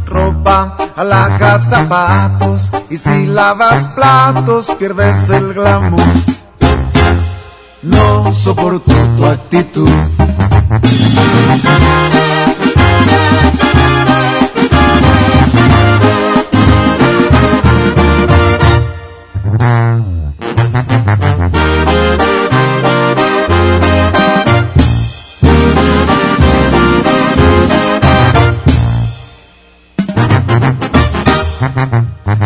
Ropa, 0.07 0.75
alhajas, 0.95 1.69
zapatos, 1.69 2.71
y 2.89 2.97
si 2.97 3.27
lavas 3.27 3.87
platos 3.89 4.71
pierdes 4.79 5.29
el 5.29 5.53
glamour. 5.53 6.01
No 7.87 8.33
soporto 8.33 8.93
tu 9.17 9.25
actitud. 9.25 9.89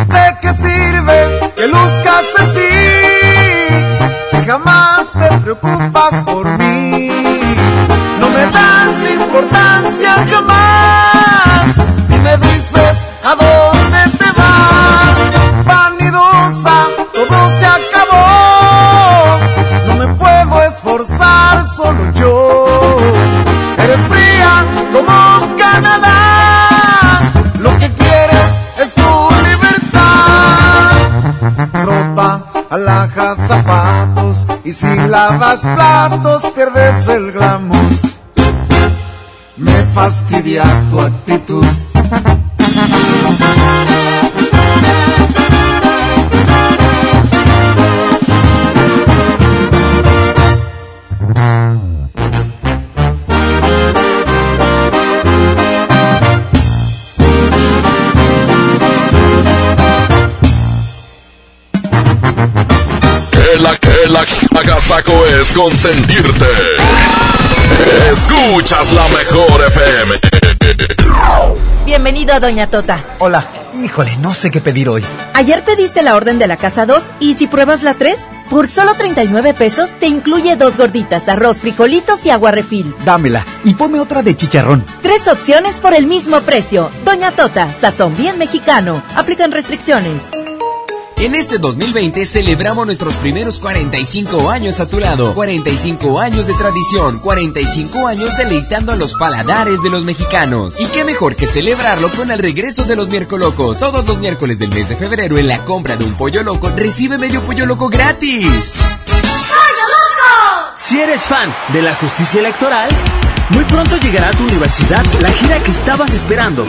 ¿De 0.08 0.38
qué 0.42 0.54
sirve 0.54 1.52
que 1.56 1.68
luzcas 1.68 2.01
preocupas 5.56 6.14
por 6.24 6.58
mí? 6.58 7.10
No 8.20 8.30
me 8.30 8.46
das 8.52 9.12
importancia 9.12 10.14
jamás 10.32 11.76
y 12.10 12.16
me 12.20 12.38
dices 12.38 13.08
a 13.24 13.36
dónde 13.36 14.18
te 14.18 14.32
vas. 14.40 15.18
Vanidosa, 15.66 16.88
todo 17.14 17.60
se 17.60 17.66
acabó. 17.66 18.28
No 19.88 19.94
me 19.96 20.08
puedo 20.16 20.64
esforzar 20.64 21.66
solo 21.76 22.12
yo. 22.14 22.98
Eres 23.78 24.00
fría 24.10 24.66
como 24.94 25.58
Canadá. 25.58 27.22
Lo 27.60 27.72
que 27.78 27.92
quieres 27.92 28.50
es 28.80 28.94
tu 28.94 29.30
libertad. 29.50 30.92
Ropa, 31.84 32.30
alhajas, 32.70 33.38
zapatos. 33.48 34.11
Y 34.72 34.74
si 34.74 34.96
lavas 35.10 35.60
platos, 35.60 36.50
pierdes 36.56 37.06
el 37.10 37.34
glamour. 37.34 37.78
Me 39.58 39.84
fastidia 39.94 40.64
tu 40.90 41.02
actitud. 41.02 41.66
Consentirte. 65.50 66.46
Escuchas 68.12 68.92
la 68.94 69.08
mejor 69.08 69.64
FM. 69.68 70.16
Bienvenido 71.86 72.34
a 72.36 72.40
Doña 72.40 72.68
Tota. 72.68 73.04
Hola. 73.20 73.48
Híjole, 73.74 74.18
no 74.18 74.34
sé 74.34 74.52
qué 74.52 74.60
pedir 74.62 74.90
hoy. 74.90 75.04
Ayer 75.34 75.64
pediste 75.64 76.04
la 76.04 76.16
orden 76.16 76.38
de 76.38 76.46
la 76.46 76.58
casa 76.58 76.86
2 76.86 77.04
y 77.22 77.34
si 77.36 77.48
pruebas 77.48 77.84
la 77.84 77.94
3, 77.94 78.20
por 78.50 78.68
solo 78.68 78.94
39 78.96 79.54
pesos 79.54 79.92
te 79.98 80.08
incluye 80.08 80.58
dos 80.58 80.78
gorditas, 80.78 81.30
arroz, 81.30 81.60
frijolitos 81.60 82.26
y 82.26 82.30
agua 82.30 82.52
refil. 82.52 82.94
Dámela 83.06 83.46
y 83.64 83.74
ponme 83.74 84.00
otra 84.00 84.22
de 84.24 84.36
chicharrón. 84.36 84.86
Tres 85.02 85.28
opciones 85.30 85.80
por 85.80 85.94
el 85.94 86.06
mismo 86.06 86.42
precio. 86.42 86.92
Doña 87.06 87.32
Tota, 87.32 87.72
sazón 87.72 88.16
bien 88.18 88.38
mexicano. 88.38 89.02
Aplican 89.16 89.52
restricciones. 89.54 90.26
En 91.22 91.36
este 91.36 91.60
2020 91.60 92.26
celebramos 92.26 92.84
nuestros 92.88 93.14
primeros 93.18 93.60
45 93.60 94.50
años 94.50 94.80
a 94.80 94.90
tu 94.90 95.00
lado. 95.00 95.36
45 95.36 96.20
años 96.20 96.48
de 96.48 96.54
tradición, 96.56 97.20
45 97.20 98.08
años 98.08 98.36
deleitando 98.38 98.92
a 98.92 98.96
los 98.96 99.14
paladares 99.14 99.84
de 99.84 99.92
los 99.92 100.04
mexicanos. 100.04 100.80
Y 100.80 100.88
qué 100.88 101.04
mejor 101.04 101.36
que 101.36 101.46
celebrarlo 101.46 102.10
con 102.10 102.32
el 102.32 102.40
regreso 102.40 102.86
de 102.86 102.96
los 102.96 103.08
miércolocos. 103.08 103.78
Todos 103.80 104.04
los 104.08 104.18
miércoles 104.18 104.58
del 104.58 104.72
mes 104.72 104.90
de 104.90 104.96
febrero 104.96 105.38
en 105.38 105.48
la 105.48 105.64
compra 105.64 105.96
de 105.96 106.06
un 106.06 106.16
pollo 106.16 106.42
loco 106.42 106.72
recibe 106.76 107.20
medio 107.20 107.42
pollo 107.42 107.68
loco 107.68 107.88
gratis. 107.88 108.82
Si 110.76 111.00
eres 111.00 111.22
fan 111.22 111.56
de 111.72 111.84
la 111.84 111.94
justicia 111.98 112.40
electoral, 112.40 112.90
muy 113.50 113.64
pronto 113.66 113.96
llegará 113.98 114.30
a 114.30 114.34
tu 114.34 114.44
universidad 114.44 115.06
la 115.22 115.30
gira 115.30 115.60
que 115.60 115.70
estabas 115.70 116.16
esperando. 116.16 116.66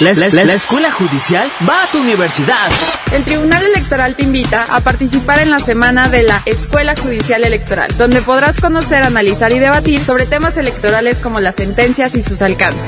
La, 0.00 0.12
la- 0.12 0.44
la 0.44 0.52
escuela 0.52 0.90
judicial 0.90 1.50
va 1.66 1.84
a 1.84 1.90
tu 1.90 1.98
universidad. 1.98 2.70
El 3.12 3.24
Tribunal 3.24 3.64
Electoral 3.64 4.14
te 4.14 4.24
invita 4.24 4.64
a 4.68 4.80
participar 4.80 5.38
en 5.40 5.50
la 5.50 5.58
semana 5.58 6.08
de 6.08 6.22
la 6.22 6.42
Escuela 6.44 6.94
Judicial 7.00 7.42
Electoral, 7.44 7.88
donde 7.96 8.20
podrás 8.20 8.60
conocer, 8.60 9.02
analizar 9.04 9.52
y 9.52 9.58
debatir 9.58 10.04
sobre 10.04 10.26
temas 10.26 10.56
electorales 10.58 11.16
como 11.18 11.40
las 11.40 11.54
sentencias 11.54 12.14
y 12.14 12.22
sus 12.22 12.42
alcances. 12.42 12.86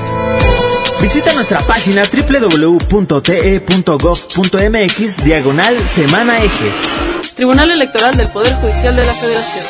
Visita 1.00 1.32
nuestra 1.32 1.60
página 1.60 2.02
www.te.gov.mx 2.04 3.24
diagonal 5.24 5.78
semana 5.88 6.42
eje. 6.42 6.72
Tribunal 7.36 7.70
Electoral 7.70 8.16
del 8.16 8.28
Poder 8.28 8.52
Judicial 8.56 8.94
de 8.94 9.06
la 9.06 9.14
Federación. 9.14 9.64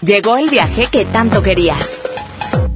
Llegó 0.00 0.36
el 0.38 0.48
viaje 0.50 0.86
que 0.90 1.04
tanto 1.04 1.42
querías. 1.42 2.00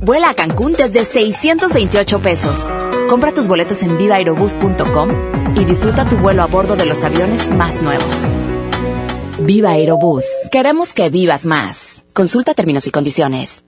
Vuela 0.00 0.30
a 0.30 0.34
Cancún 0.34 0.74
desde 0.74 1.04
628 1.04 2.20
pesos. 2.20 2.68
Compra 3.08 3.32
tus 3.32 3.48
boletos 3.48 3.82
en 3.82 3.96
vivaaerobus.com 3.96 5.56
y 5.56 5.64
disfruta 5.64 6.06
tu 6.06 6.16
vuelo 6.16 6.42
a 6.42 6.46
bordo 6.46 6.76
de 6.76 6.86
los 6.86 7.02
aviones 7.02 7.48
más 7.50 7.80
nuevos. 7.82 8.06
Viva 9.40 9.70
Aerobús. 9.70 10.24
Queremos 10.50 10.92
que 10.92 11.08
vivas 11.08 11.46
más. 11.46 12.04
Consulta 12.12 12.54
términos 12.54 12.86
y 12.86 12.90
condiciones. 12.90 13.62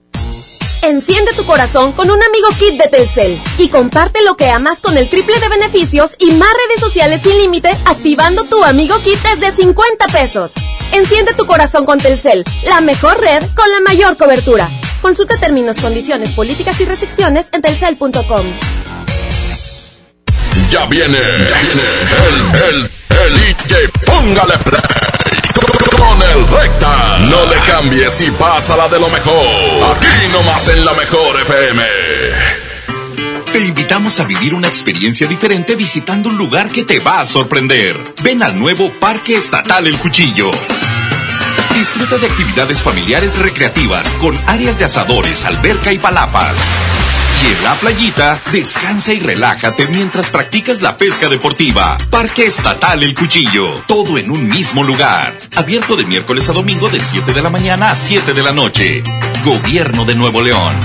Enciende 0.81 1.33
tu 1.33 1.45
corazón 1.45 1.91
con 1.91 2.09
un 2.09 2.23
amigo 2.23 2.47
kit 2.57 2.81
de 2.81 2.87
Telcel 2.87 3.41
y 3.57 3.67
comparte 3.67 4.23
lo 4.23 4.37
que 4.37 4.49
amas 4.49 4.79
con 4.79 4.97
el 4.97 5.09
triple 5.09 5.37
de 5.39 5.49
beneficios 5.49 6.11
y 6.19 6.31
más 6.31 6.49
redes 6.49 6.79
sociales 6.79 7.21
sin 7.21 7.37
límite 7.37 7.69
activando 7.85 8.45
tu 8.45 8.63
amigo 8.63 8.97
kit 9.03 9.19
desde 9.21 9.51
50 9.51 10.07
pesos. 10.07 10.53
Enciende 10.93 11.33
tu 11.33 11.45
corazón 11.45 11.85
con 11.85 11.99
Telcel, 11.99 12.45
la 12.63 12.79
mejor 12.79 13.19
red 13.19 13.43
con 13.55 13.69
la 13.71 13.81
mayor 13.81 14.15
cobertura. 14.15 14.69
Consulta 15.01 15.37
términos, 15.37 15.77
condiciones, 15.79 16.31
políticas 16.31 16.79
y 16.79 16.85
restricciones 16.85 17.49
en 17.51 17.61
telcel.com. 17.61 18.45
Ya 20.71 20.85
viene, 20.85 21.17
ya 21.49 21.61
viene 21.61 21.83
el, 22.27 22.63
el, 22.63 22.91
el 23.19 23.33
DJ, 23.33 23.89
póngale 24.05 24.57
play 24.59 25.08
con 25.99 26.21
el 26.21 26.47
recta. 26.47 27.19
No 27.19 27.45
le 27.45 27.59
cambies 27.67 28.21
y 28.21 28.31
pásala 28.31 28.87
de 28.87 28.99
lo 28.99 29.09
mejor. 29.09 29.45
Aquí 29.95 30.27
nomás 30.31 30.67
en 30.69 30.85
la 30.85 30.93
mejor 30.93 31.41
FM. 31.41 31.83
Te 33.51 33.59
invitamos 33.59 34.19
a 34.19 34.23
vivir 34.25 34.53
una 34.53 34.67
experiencia 34.67 35.27
diferente 35.27 35.75
visitando 35.75 36.29
un 36.29 36.37
lugar 36.37 36.69
que 36.69 36.83
te 36.83 36.99
va 36.99 37.19
a 37.19 37.25
sorprender. 37.25 37.97
Ven 38.23 38.43
al 38.43 38.57
nuevo 38.57 38.91
Parque 38.99 39.35
Estatal 39.35 39.87
El 39.87 39.97
Cuchillo. 39.97 40.51
Disfruta 41.75 42.17
de 42.17 42.27
actividades 42.27 42.81
familiares 42.81 43.37
recreativas 43.39 44.13
con 44.13 44.37
áreas 44.47 44.77
de 44.77 44.85
asadores, 44.85 45.45
alberca 45.45 45.91
y 45.91 45.97
palapas. 45.97 46.55
En 47.49 47.63
la 47.63 47.73
playita, 47.73 48.39
descansa 48.51 49.11
y 49.11 49.19
relájate 49.19 49.87
mientras 49.87 50.29
practicas 50.29 50.83
la 50.83 50.97
pesca 50.97 51.29
deportiva. 51.29 51.97
Parque 52.11 52.45
Estatal 52.45 53.01
El 53.01 53.15
Cuchillo. 53.15 53.73
Todo 53.87 54.19
en 54.19 54.29
un 54.29 54.47
mismo 54.47 54.83
lugar. 54.83 55.35
Abierto 55.55 55.95
de 55.95 56.05
miércoles 56.05 56.47
a 56.47 56.53
domingo 56.53 56.89
de 56.89 56.99
7 56.99 57.33
de 57.33 57.41
la 57.41 57.49
mañana 57.49 57.89
a 57.89 57.95
7 57.95 58.35
de 58.35 58.43
la 58.43 58.53
noche. 58.53 59.01
Gobierno 59.43 60.05
de 60.05 60.13
Nuevo 60.13 60.41
León. 60.41 60.75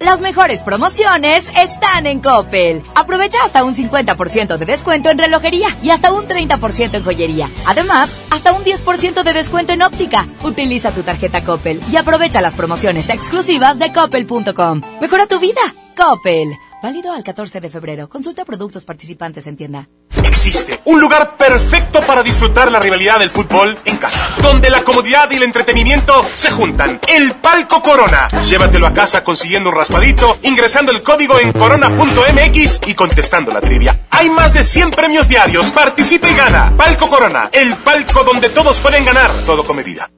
Las 0.00 0.22
mejores 0.22 0.62
promociones 0.62 1.52
están 1.58 2.06
en 2.06 2.20
Coppel. 2.20 2.82
Aprovecha 2.94 3.36
hasta 3.44 3.64
un 3.64 3.74
50% 3.74 4.56
de 4.56 4.64
descuento 4.64 5.10
en 5.10 5.18
relojería 5.18 5.68
y 5.82 5.90
hasta 5.90 6.10
un 6.10 6.26
30% 6.26 6.94
en 6.94 7.04
joyería. 7.04 7.50
Además, 7.66 8.10
hasta 8.30 8.54
un 8.54 8.64
10% 8.64 9.22
de 9.22 9.32
descuento 9.34 9.74
en 9.74 9.82
óptica. 9.82 10.26
Utiliza 10.42 10.92
tu 10.92 11.02
tarjeta 11.02 11.44
Coppel 11.44 11.82
y 11.92 11.96
aprovecha 11.96 12.40
las 12.40 12.54
promociones 12.54 13.10
exclusivas 13.10 13.78
de 13.78 13.92
coppel.com. 13.92 14.80
Mejora 15.02 15.26
tu 15.26 15.38
vida. 15.38 15.60
Coppel. 15.94 16.48
Válido 16.82 17.12
al 17.12 17.22
14 17.22 17.60
de 17.60 17.68
febrero. 17.68 18.08
Consulta 18.08 18.44
productos 18.44 18.84
participantes 18.86 19.46
en 19.46 19.56
tienda. 19.56 19.88
Existe 20.24 20.80
un 20.86 20.98
lugar 20.98 21.36
perfecto 21.36 22.00
para 22.00 22.22
disfrutar 22.22 22.72
la 22.72 22.80
rivalidad 22.80 23.18
del 23.18 23.30
fútbol 23.30 23.78
en 23.84 23.98
casa, 23.98 24.26
donde 24.42 24.70
la 24.70 24.82
comodidad 24.82 25.30
y 25.30 25.36
el 25.36 25.42
entretenimiento 25.42 26.24
se 26.34 26.50
juntan. 26.50 26.98
El 27.06 27.32
Palco 27.32 27.82
Corona. 27.82 28.28
Llévatelo 28.48 28.86
a 28.86 28.94
casa 28.94 29.22
consiguiendo 29.22 29.68
un 29.68 29.76
raspadito, 29.76 30.38
ingresando 30.42 30.90
el 30.90 31.02
código 31.02 31.38
en 31.38 31.52
corona.mx 31.52 32.80
y 32.86 32.94
contestando 32.94 33.52
la 33.52 33.60
trivia. 33.60 34.06
Hay 34.10 34.30
más 34.30 34.54
de 34.54 34.64
100 34.64 34.92
premios 34.92 35.28
diarios. 35.28 35.72
Participa 35.72 36.30
y 36.30 36.34
gana. 36.34 36.72
Palco 36.76 37.08
Corona, 37.10 37.50
el 37.52 37.76
palco 37.76 38.24
donde 38.24 38.48
todos 38.48 38.80
pueden 38.80 39.04
ganar, 39.04 39.30
todo 39.44 39.64
con 39.64 39.76
medida. 39.76 40.10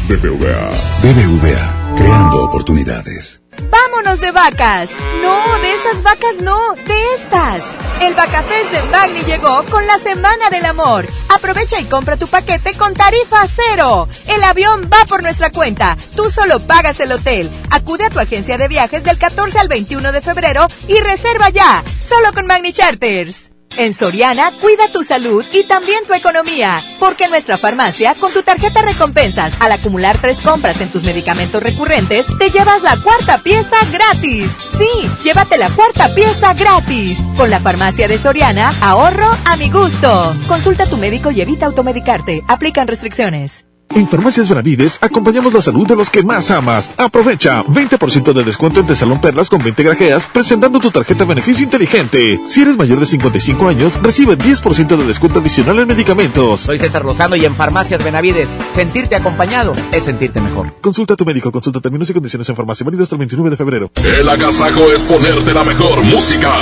BBVA, 0.06 0.70
BBVA, 1.02 1.94
creando 1.96 2.44
oportunidades. 2.44 3.41
¡Vámonos 3.70 4.20
de 4.20 4.30
vacas! 4.30 4.90
No, 5.22 5.58
de 5.58 5.74
esas 5.74 6.02
vacas 6.02 6.40
no, 6.40 6.74
de 6.74 7.14
estas. 7.14 7.62
El 8.00 8.14
Vacafest 8.14 8.72
de 8.72 8.82
Magni 8.90 9.22
llegó 9.22 9.62
con 9.70 9.86
la 9.86 9.98
Semana 9.98 10.50
del 10.50 10.64
Amor. 10.64 11.04
Aprovecha 11.28 11.78
y 11.80 11.84
compra 11.84 12.16
tu 12.16 12.26
paquete 12.26 12.74
con 12.74 12.94
tarifa 12.94 13.46
cero. 13.46 14.08
El 14.26 14.42
avión 14.42 14.90
va 14.92 15.04
por 15.06 15.22
nuestra 15.22 15.50
cuenta. 15.50 15.96
Tú 16.16 16.28
solo 16.28 16.58
pagas 16.60 16.98
el 17.00 17.12
hotel. 17.12 17.48
Acude 17.70 18.06
a 18.06 18.10
tu 18.10 18.18
agencia 18.18 18.58
de 18.58 18.68
viajes 18.68 19.04
del 19.04 19.18
14 19.18 19.58
al 19.58 19.68
21 19.68 20.10
de 20.10 20.20
febrero 20.20 20.66
y 20.88 20.98
reserva 20.98 21.50
ya. 21.50 21.84
Solo 22.08 22.32
con 22.32 22.46
Magni 22.46 22.72
Charters. 22.72 23.52
En 23.76 23.94
Soriana, 23.94 24.52
cuida 24.60 24.88
tu 24.92 25.02
salud 25.02 25.44
y 25.52 25.64
también 25.64 26.04
tu 26.06 26.14
economía, 26.14 26.80
porque 26.98 27.24
en 27.24 27.30
nuestra 27.30 27.56
farmacia, 27.56 28.14
con 28.14 28.32
tu 28.32 28.42
tarjeta 28.42 28.82
recompensas, 28.82 29.60
al 29.60 29.72
acumular 29.72 30.18
tres 30.18 30.38
compras 30.38 30.80
en 30.80 30.90
tus 30.90 31.02
medicamentos 31.02 31.62
recurrentes, 31.62 32.26
te 32.38 32.50
llevas 32.50 32.82
la 32.82 32.96
cuarta 32.98 33.38
pieza 33.38 33.76
gratis. 33.90 34.50
Sí, 34.78 35.10
llévate 35.24 35.58
la 35.58 35.70
cuarta 35.70 36.14
pieza 36.14 36.54
gratis. 36.54 37.18
Con 37.36 37.50
la 37.50 37.60
farmacia 37.60 38.08
de 38.08 38.18
Soriana, 38.18 38.72
ahorro 38.82 39.30
a 39.46 39.56
mi 39.56 39.70
gusto. 39.70 40.34
Consulta 40.48 40.84
a 40.84 40.90
tu 40.90 40.96
médico 40.96 41.30
y 41.30 41.40
evita 41.40 41.66
automedicarte. 41.66 42.42
Aplican 42.48 42.88
restricciones. 42.88 43.64
En 43.94 44.08
Farmacias 44.08 44.48
Benavides 44.48 44.98
acompañamos 45.02 45.52
la 45.52 45.60
salud 45.60 45.86
de 45.86 45.94
los 45.96 46.08
que 46.08 46.22
más 46.22 46.50
amas. 46.50 46.90
Aprovecha 46.96 47.62
20% 47.64 48.32
de 48.32 48.42
descuento 48.42 48.80
en 48.80 48.96
Salón 48.96 49.20
Perlas 49.20 49.50
con 49.50 49.62
20 49.62 49.82
grajeas 49.82 50.28
presentando 50.32 50.80
tu 50.80 50.90
tarjeta 50.90 51.24
beneficio 51.24 51.64
inteligente. 51.64 52.40
Si 52.46 52.62
eres 52.62 52.78
mayor 52.78 52.98
de 53.00 53.06
55 53.06 53.68
años, 53.68 54.00
recibe 54.02 54.38
10% 54.38 54.96
de 54.96 55.04
descuento 55.04 55.40
adicional 55.40 55.78
en 55.78 55.88
medicamentos. 55.88 56.60
Soy 56.60 56.78
César 56.78 57.04
Lozano 57.04 57.36
y 57.36 57.44
en 57.44 57.54
Farmacias 57.54 58.02
Benavides, 58.02 58.48
sentirte 58.74 59.14
acompañado 59.14 59.74
es 59.92 60.04
sentirte 60.04 60.40
mejor. 60.40 60.74
Consulta 60.80 61.14
a 61.14 61.16
tu 61.16 61.26
médico, 61.26 61.52
consulta 61.52 61.80
términos 61.80 62.08
y 62.08 62.14
condiciones 62.14 62.48
en 62.48 62.56
farmacia 62.56 62.84
válido 62.84 63.02
hasta 63.02 63.14
el 63.14 63.20
29 63.20 63.50
de 63.50 63.56
febrero. 63.56 63.90
El 64.18 64.28
agasajo 64.28 64.90
es 64.90 65.02
ponerte 65.02 65.52
la 65.52 65.64
mejor 65.64 66.02
música. 66.02 66.54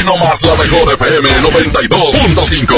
Aquí 0.00 0.06
nomás 0.08 0.40
la 0.40 0.54
mejor 0.54 0.94
FM 0.94 1.28
92.5. 1.42 2.74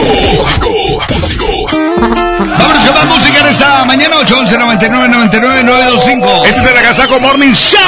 Vámonos 2.58 2.84
con 2.84 2.94
más 2.94 3.04
música 3.06 3.38
en 3.38 3.46
esta 3.46 3.84
mañana, 3.84 4.16
811 4.16 4.58
99 4.58 5.08
99 5.08 5.62
925. 5.62 6.44
Ese 6.46 6.58
es 6.58 6.66
el 6.66 6.76
Agasajo 6.76 7.20
Morning 7.20 7.52
Show. 7.52 7.78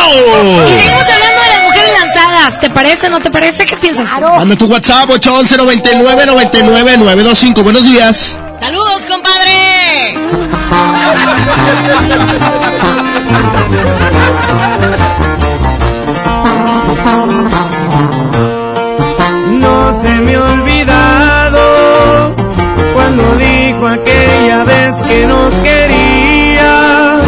Y 0.70 0.74
seguimos 0.76 1.02
hablando 1.02 1.42
de 1.42 1.48
las 1.48 1.62
mujeres 1.62 1.90
lanzadas. 2.00 2.60
¿Te 2.60 2.70
parece? 2.70 3.10
¿No 3.10 3.20
te 3.20 3.32
parece? 3.32 3.66
¿Qué 3.66 3.76
piensas 3.76 4.08
tú? 4.08 4.24
Manda 4.24 4.54
tu 4.54 4.66
WhatsApp 4.66 5.10
811 5.10 5.56
99 5.56 6.26
99 6.26 6.96
925. 6.98 7.62
Buenos 7.64 7.82
días. 7.82 8.38
¡Saludos, 8.60 9.04
compadre! 9.08 10.14
Me 20.24 20.36
ha 20.36 20.42
olvidado 20.42 22.34
cuando 22.94 23.22
dijo 23.36 23.86
aquella 23.86 24.64
vez 24.64 24.96
que 25.02 25.26
no 25.26 25.50
quería 25.62 27.18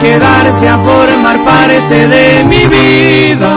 quedarse 0.00 0.68
a 0.68 0.78
formar 0.78 1.44
parte 1.44 2.08
de 2.08 2.44
mi 2.44 2.64
vida 2.66 3.52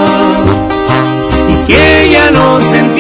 y 1.50 1.68
que 1.68 2.06
ella 2.06 2.32
no 2.32 2.60
sentía 2.61 2.91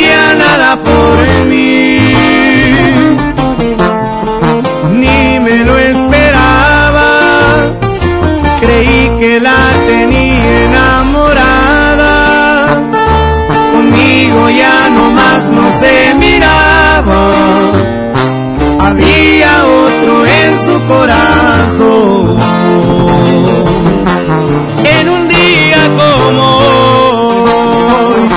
En 24.83 25.09
un 25.09 25.27
día 25.27 25.89
como 25.97 26.57
hoy, 26.57 28.27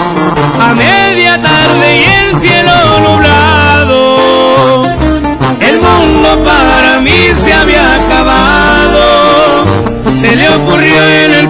a 0.61 0.75
media 0.75 1.41
tarde 1.41 1.87
y 1.97 2.05
el 2.05 2.41
cielo 2.41 2.73
nublado, 3.07 4.85
el 5.61 5.81
mundo 5.81 6.45
para 6.45 7.01
mí 7.01 7.19
se 7.43 7.53
había 7.53 7.97
acabado. 7.97 9.65
Se 10.21 10.37
le 10.37 10.49
ocurrió 10.49 11.03
en 11.25 11.33
el 11.33 11.49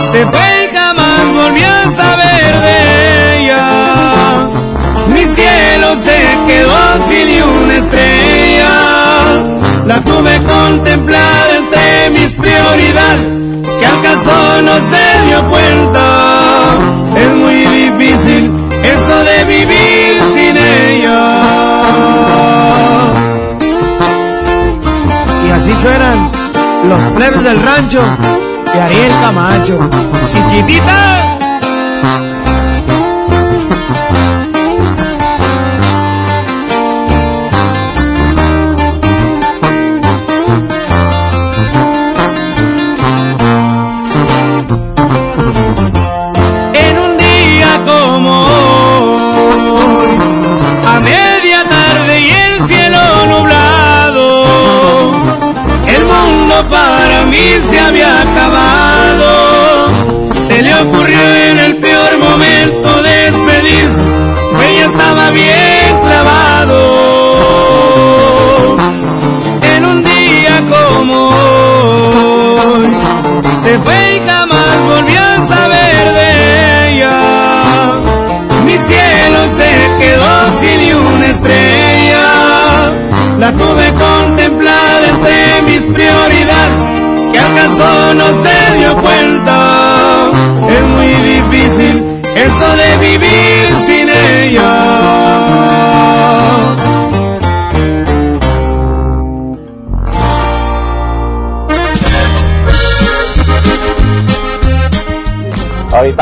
se 0.00 0.24
fue 0.26 0.70
y 0.70 0.76
jamás 0.76 1.26
volvió 1.34 1.66
a 1.66 1.90
saber 1.90 2.60
de 2.60 3.38
ella. 3.40 4.48
Mi 5.08 5.24
cielo 5.24 5.96
se 6.02 6.18
quedó 6.46 7.08
sin 7.08 7.42
una 7.42 7.74
estrella. 7.74 8.74
La 9.86 10.00
tuve 10.02 10.42
contemplada 10.44 11.56
entre 11.58 12.10
mis 12.10 12.32
prioridades, 12.34 13.42
que 13.80 13.86
al 13.86 14.64
no 14.64 14.74
se 14.92 15.26
dio 15.26 15.42
cuenta. 15.50 16.04
Es 17.16 17.34
muy 17.34 17.66
difícil 17.66 18.52
eso 18.82 19.24
de 19.24 19.44
vivir 19.44 20.22
sin 20.34 20.56
ella. 20.56 21.20
Y 25.46 25.50
así 25.50 25.72
suenan 25.82 26.30
los 26.88 27.02
plebes 27.14 27.42
del 27.42 27.62
rancho 27.62 28.02
de 28.72 28.80
Ariel 28.80 29.12
Camacho. 29.20 29.78
Chiquitita. 30.28 31.38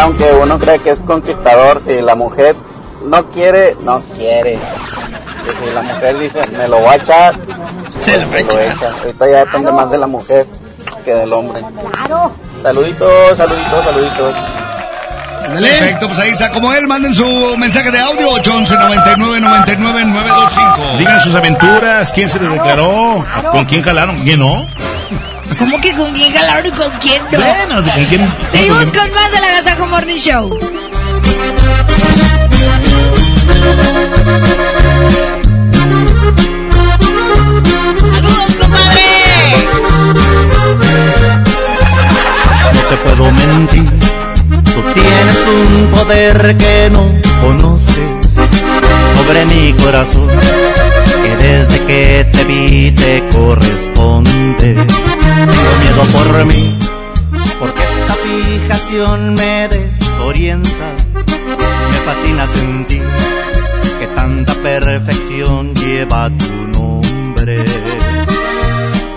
Aunque 0.06 0.24
uno 0.40 0.56
cree 0.60 0.78
que 0.78 0.90
es 0.90 1.00
conquistador, 1.00 1.82
si 1.82 2.00
la 2.00 2.14
mujer 2.14 2.54
no 3.04 3.28
quiere, 3.30 3.76
no 3.82 4.00
quiere. 4.16 4.54
Y 4.54 5.64
si 5.64 5.74
la 5.74 5.82
mujer 5.82 6.18
dice, 6.18 6.46
me 6.56 6.68
lo 6.68 6.78
voy 6.78 6.90
a 6.90 6.94
echar, 6.94 7.34
se 8.02 8.18
lo 8.18 8.36
echa. 8.36 8.92
Ahorita 9.02 9.28
ya 9.28 9.38
depende 9.44 9.72
más 9.72 9.90
de 9.90 9.98
la 9.98 10.06
mujer 10.06 10.46
que 11.04 11.12
del 11.12 11.32
hombre. 11.32 11.60
Claro. 11.92 12.32
Saluditos, 12.62 13.36
saluditos, 13.36 13.84
saluditos. 13.84 14.34
Perfecto, 15.54 16.08
pues 16.08 16.18
ahí 16.20 16.30
está. 16.30 16.50
Como 16.50 16.72
él, 16.72 16.86
manden 16.86 17.14
su 17.14 17.56
mensaje 17.56 17.90
de 17.90 17.98
audio 17.98 18.30
811 18.30 18.74
99 18.76 19.40
99 19.40 20.04
925. 20.04 20.98
Digan 20.98 21.20
sus 21.20 21.34
aventuras, 21.34 22.12
quién 22.12 22.28
se 22.28 22.38
les 22.38 22.50
declaró, 22.50 23.24
con 23.50 23.64
quién 23.64 23.82
jalaron, 23.82 24.16
quién 24.18 24.40
no. 24.40 24.66
¿Cómo 25.58 25.80
que 25.80 25.94
con 25.94 26.12
quién 26.12 26.32
jalaron 26.32 26.66
y 26.66 26.70
con 26.70 26.90
quién 27.00 27.22
no? 27.32 27.38
Bueno, 27.38 27.82
¿con 27.82 28.04
quién? 28.06 28.28
Seguimos 28.50 28.92
con 28.92 29.12
más 29.14 29.30
de 29.32 29.40
la 29.40 29.48
Gazaco 29.52 29.86
Morning 29.86 30.16
Show. 30.16 30.58
¡Saludos, 38.12 38.56
compadre! 38.60 39.02
No 42.74 42.80
te 42.88 42.96
puedo 42.98 43.30
mentir, 43.32 43.90
tú 44.74 44.82
tienes 44.94 45.46
un 45.48 45.90
poder 45.90 46.56
que 46.56 46.90
no 46.90 47.12
conoces 47.40 48.10
sobre 49.16 49.44
mi 49.46 49.72
corazón, 49.74 50.28
desde 51.46 51.78
que 51.86 52.28
te 52.32 52.44
vi 52.44 52.90
te 52.90 53.22
corresponde. 53.32 54.74
Tengo 54.74 55.72
miedo 55.82 56.02
por 56.16 56.44
mí, 56.46 56.78
porque 57.60 57.82
esta 57.82 58.14
fijación 58.26 59.34
me 59.34 59.68
desorienta. 59.68 60.88
Me 61.90 61.98
fascina 62.06 62.46
sentir 62.48 63.04
que 63.98 64.06
tanta 64.08 64.54
perfección 64.54 65.74
lleva 65.74 66.30
tu 66.30 66.78
nombre 66.78 67.64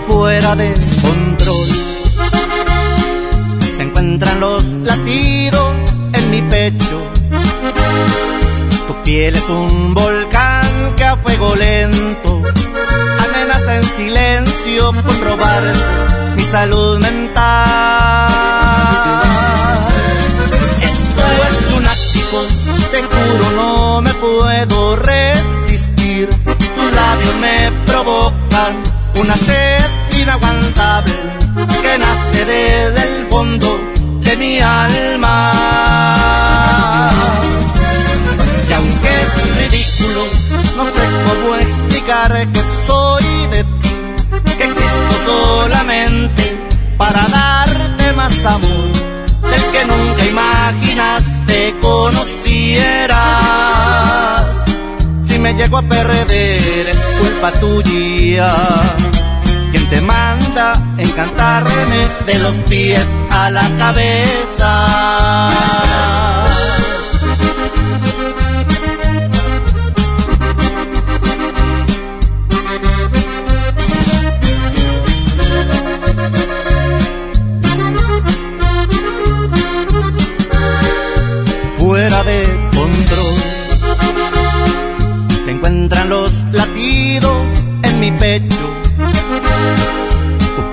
fuera 0.08 0.54
de 0.56 0.72
control 1.02 1.68
se 3.76 3.82
encuentran 3.82 4.40
los 4.40 4.64
latidos 4.82 5.72
en 6.12 6.30
mi 6.30 6.42
pecho. 6.42 6.98
Tu 8.88 9.02
piel 9.04 9.36
es 9.36 9.48
un 9.48 9.94
volcán 9.94 10.49
que 10.96 11.04
a 11.04 11.16
fuego 11.16 11.54
lento 11.56 12.42
amenaza 13.24 13.76
en 13.76 13.84
silencio 13.84 14.92
con 15.06 15.24
robar 15.24 15.62
mi 16.36 16.42
salud 16.42 16.98
mental. 16.98 18.30
Esto 20.82 21.22
es 21.48 21.70
lunático, 21.72 22.38
te 22.90 23.02
juro 23.02 23.50
no 23.56 24.00
me 24.00 24.12
puedo 24.14 24.96
resistir. 24.96 26.28
Tus 26.28 26.92
labios 27.00 27.34
me 27.36 27.72
provocan 27.86 28.82
una 29.20 29.36
sed 29.36 29.82
inaguantable 30.20 31.14
que 31.82 31.98
nace 31.98 32.44
desde 32.44 33.18
el 33.18 33.26
fondo 33.26 33.80
de 34.20 34.36
mi 34.36 34.60
alma. 34.60 35.89
No 40.80 40.86
sé 40.86 41.04
cómo 41.28 41.54
explicar 41.56 42.32
que 42.52 42.62
soy 42.86 43.24
de 43.50 43.64
ti, 43.64 43.92
que 44.56 44.64
existo 44.64 45.14
solamente 45.26 46.42
para 46.96 47.28
darte 47.28 48.12
más 48.14 48.46
amor 48.46 48.92
del 49.50 49.62
que 49.72 49.84
nunca 49.84 50.24
imaginaste 50.24 51.74
conocieras. 51.82 53.20
Si 55.28 55.38
me 55.38 55.52
llego 55.54 55.76
a 55.78 55.82
perder 55.82 56.88
es 56.94 57.00
culpa 57.20 57.52
tuya. 57.60 58.50
Quien 59.70 59.86
te 59.88 60.00
manda 60.00 60.72
encantarme 60.96 62.08
de 62.26 62.38
los 62.38 62.54
pies 62.68 63.06
a 63.30 63.50
la 63.50 63.68
cabeza. 63.76 65.50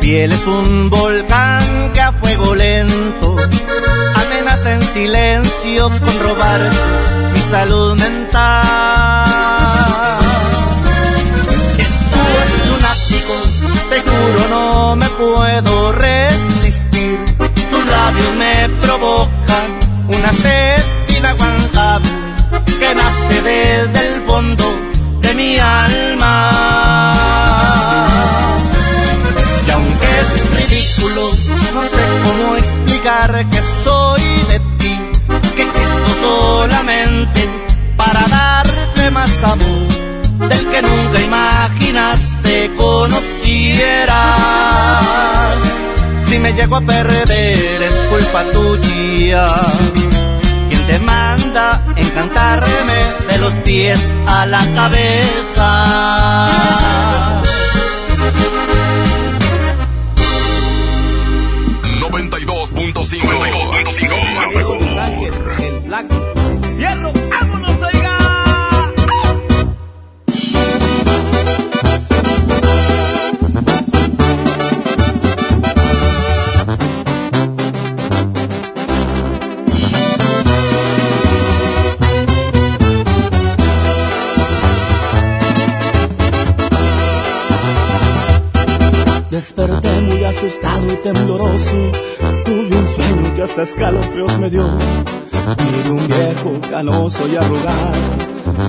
Piel 0.08 0.32
es 0.32 0.48
un 0.48 0.90
volcán 0.90 1.92
que 1.92 2.00
a 2.00 2.14
fuego 2.14 2.56
lento 2.56 3.36
amenaza 4.16 4.72
en 4.72 4.82
silencio 4.82 5.90
con 5.90 6.19
robar 6.26 6.61
mi 7.34 7.42
salud 7.42 7.94
mental. 8.00 8.48
Esto 11.77 12.19
es 12.44 12.52
lunático, 12.69 13.36
te 13.90 14.00
juro 14.10 14.48
no 14.50 14.95
me 14.95 15.10
puedo 15.10 15.92
resistir. 15.92 17.19
Tus 17.72 17.86
labios 17.95 18.34
me 18.44 18.69
provocan 18.86 19.68
una 20.08 20.32
sed 20.42 20.84
inaguantable 21.18 22.11
que 22.80 22.95
nace 22.95 23.42
desde 23.42 24.08
el 24.08 24.22
fondo 24.22 24.66
de 25.19 25.34
mi 25.34 25.60
alma. 25.60 26.57
No 31.16 31.32
sé 31.84 32.06
cómo 32.24 32.56
explicar 32.58 33.45
que 33.50 33.61
soy 33.84 34.22
de 34.50 34.60
ti, 34.77 35.00
que 35.56 35.64
existo 35.64 36.10
solamente 36.22 37.50
para 37.95 38.27
darte 38.27 39.11
más 39.11 39.32
amor 39.44 40.50
del 40.50 40.68
que 40.68 40.82
nunca 40.82 41.22
imaginaste 41.22 42.72
conocieras. 42.76 44.18
Si 46.27 46.40
me 46.40 46.53
llego 46.53 46.76
a 46.76 46.82
perder 46.82 47.84
es 47.84 47.94
culpa 48.10 48.44
tuya. 48.52 49.48
Quien 50.69 50.88
te 50.88 51.00
manda 51.00 51.82
encantarme 51.95 53.00
de 53.32 53.38
los 53.40 53.53
pies 53.66 54.02
a 54.27 54.45
la 54.45 54.64
cabeza. 54.76 56.48
92.5 62.98 63.93
¡Fierro! 66.77 67.14
¡Vámonos, 67.30 67.82
oiga! 67.84 68.17
Desperté 89.30 90.01
muy 90.01 90.24
asustado 90.24 90.92
y 90.92 90.95
tembloroso. 91.03 91.92
Hasta 93.48 93.64
escalofríos 93.64 94.38
me 94.40 94.50
dio. 94.50 94.67
Miré 94.67 95.92
un 95.92 96.08
viejo 96.08 96.51
canoso 96.69 97.27
y 97.27 97.35
arrugado. 97.35 97.92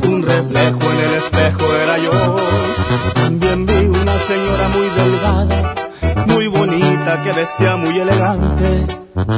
Un 0.04 0.22
reflejo 0.22 0.80
en 0.92 0.98
el 1.08 1.14
espejo 1.16 1.64
era 1.84 1.98
yo. 1.98 2.36
También 3.14 3.66
vi 3.66 3.86
una 3.86 4.16
señora 4.30 4.68
muy 4.76 4.88
delgada, 5.00 5.74
muy 6.26 6.46
bonita, 6.46 7.22
que 7.22 7.32
vestía 7.32 7.76
muy 7.76 7.98
elegante. 7.98 8.86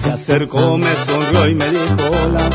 Se 0.02 0.10
acercó, 0.10 0.76
me 0.76 0.94
sonrió 1.06 1.48
y 1.48 1.54
me 1.54 1.70
dijo 1.70 1.94
hola. 2.22 2.50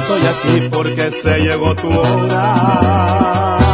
Estoy 0.00 0.26
aquí 0.26 0.68
porque 0.72 1.10
se 1.10 1.38
llegó 1.38 1.74
tu 1.76 1.88
hora. 1.88 3.67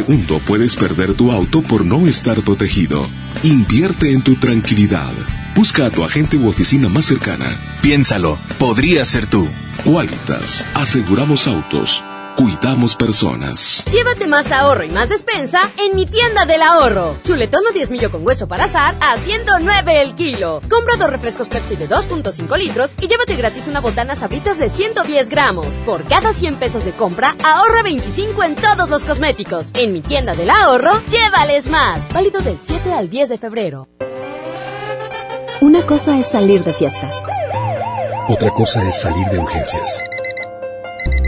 Segundo 0.00 0.38
puedes 0.46 0.76
perder 0.76 1.12
tu 1.12 1.30
auto 1.30 1.60
por 1.60 1.84
no 1.84 2.08
estar 2.08 2.40
protegido. 2.40 3.06
Invierte 3.42 4.12
en 4.12 4.22
tu 4.22 4.34
tranquilidad. 4.34 5.12
Busca 5.54 5.84
a 5.86 5.90
tu 5.90 6.04
agente 6.04 6.38
u 6.38 6.48
oficina 6.48 6.88
más 6.88 7.04
cercana. 7.04 7.58
Piénsalo, 7.82 8.38
podría 8.58 9.04
ser 9.04 9.26
tú. 9.26 9.46
Qualitas. 9.84 10.64
Aseguramos 10.72 11.46
autos. 11.46 12.02
Cuidamos 12.40 12.96
personas. 12.96 13.84
Llévate 13.92 14.26
más 14.26 14.50
ahorro 14.50 14.82
y 14.82 14.88
más 14.88 15.10
despensa 15.10 15.60
en 15.76 15.94
mi 15.94 16.06
tienda 16.06 16.46
del 16.46 16.62
ahorro. 16.62 17.14
Chuletón 17.22 17.66
o 17.68 17.70
10 17.70 17.90
millo 17.90 18.10
con 18.10 18.26
hueso 18.26 18.48
para 18.48 18.64
azar 18.64 18.94
a 18.98 19.18
109 19.18 20.00
el 20.00 20.14
kilo. 20.14 20.62
Compra 20.70 20.96
dos 20.96 21.10
refrescos 21.10 21.48
Pepsi 21.48 21.76
de 21.76 21.86
2.5 21.86 22.56
litros 22.56 22.94
y 22.98 23.08
llévate 23.08 23.36
gratis 23.36 23.68
una 23.68 23.80
botana 23.80 24.14
sabritas 24.14 24.58
de 24.58 24.70
110 24.70 25.28
gramos. 25.28 25.66
Por 25.84 26.02
cada 26.04 26.32
100 26.32 26.56
pesos 26.56 26.82
de 26.86 26.92
compra, 26.92 27.36
ahorra 27.44 27.82
25 27.82 28.42
en 28.42 28.54
todos 28.54 28.88
los 28.88 29.04
cosméticos. 29.04 29.68
En 29.74 29.92
mi 29.92 30.00
tienda 30.00 30.32
del 30.32 30.48
ahorro, 30.48 30.98
llévales 31.10 31.66
más. 31.66 32.10
Válido 32.10 32.40
del 32.40 32.56
7 32.58 32.90
al 32.94 33.10
10 33.10 33.28
de 33.28 33.36
febrero. 33.36 33.86
Una 35.60 35.84
cosa 35.84 36.18
es 36.18 36.28
salir 36.28 36.64
de 36.64 36.72
fiesta. 36.72 37.10
Otra 38.28 38.48
cosa 38.52 38.88
es 38.88 38.98
salir 38.98 39.26
de 39.26 39.38
urgencias. 39.40 40.04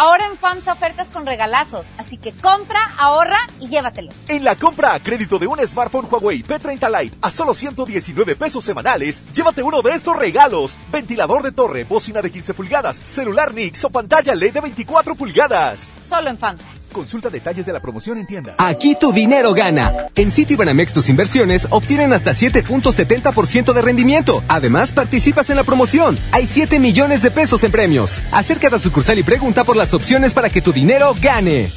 Ahora 0.00 0.26
en 0.26 0.38
FAMSA 0.38 0.74
ofertas 0.74 1.08
con 1.08 1.26
regalazos, 1.26 1.84
así 1.98 2.18
que 2.18 2.30
compra, 2.30 2.78
ahorra 2.98 3.48
y 3.58 3.66
llévatelos. 3.66 4.14
En 4.28 4.44
la 4.44 4.54
compra 4.54 4.94
a 4.94 5.02
crédito 5.02 5.40
de 5.40 5.48
un 5.48 5.58
smartphone 5.66 6.06
Huawei 6.08 6.44
P30 6.44 7.02
Lite 7.02 7.18
a 7.20 7.32
solo 7.32 7.52
119 7.52 8.36
pesos 8.36 8.64
semanales, 8.64 9.24
llévate 9.32 9.60
uno 9.64 9.82
de 9.82 9.94
estos 9.94 10.16
regalos. 10.16 10.78
Ventilador 10.92 11.42
de 11.42 11.50
torre, 11.50 11.82
bocina 11.82 12.22
de 12.22 12.30
15 12.30 12.54
pulgadas, 12.54 13.00
celular 13.02 13.52
Nix 13.52 13.84
o 13.86 13.90
pantalla 13.90 14.36
LED 14.36 14.52
de 14.52 14.60
24 14.60 15.16
pulgadas. 15.16 15.92
Solo 16.08 16.30
en 16.30 16.38
FAMSA. 16.38 16.77
Consulta 16.92 17.30
detalles 17.30 17.66
de 17.66 17.72
la 17.72 17.80
promoción 17.80 18.18
en 18.18 18.26
tienda. 18.26 18.54
Aquí 18.58 18.96
tu 18.98 19.12
dinero 19.12 19.52
gana. 19.54 20.08
En 20.14 20.30
Citibanamex 20.30 20.92
tus 20.92 21.08
inversiones 21.08 21.68
obtienen 21.70 22.12
hasta 22.12 22.32
7.70% 22.32 23.72
de 23.72 23.82
rendimiento. 23.82 24.42
Además, 24.48 24.92
participas 24.92 25.50
en 25.50 25.56
la 25.56 25.64
promoción. 25.64 26.18
Hay 26.32 26.46
7 26.46 26.78
millones 26.78 27.22
de 27.22 27.30
pesos 27.30 27.62
en 27.64 27.72
premios. 27.72 28.22
Acércate 28.32 28.76
a 28.76 28.78
sucursal 28.78 29.18
y 29.18 29.22
pregunta 29.22 29.64
por 29.64 29.76
las 29.76 29.94
opciones 29.94 30.34
para 30.34 30.50
que 30.50 30.62
tu 30.62 30.72
dinero 30.72 31.14
gane. 31.20 31.70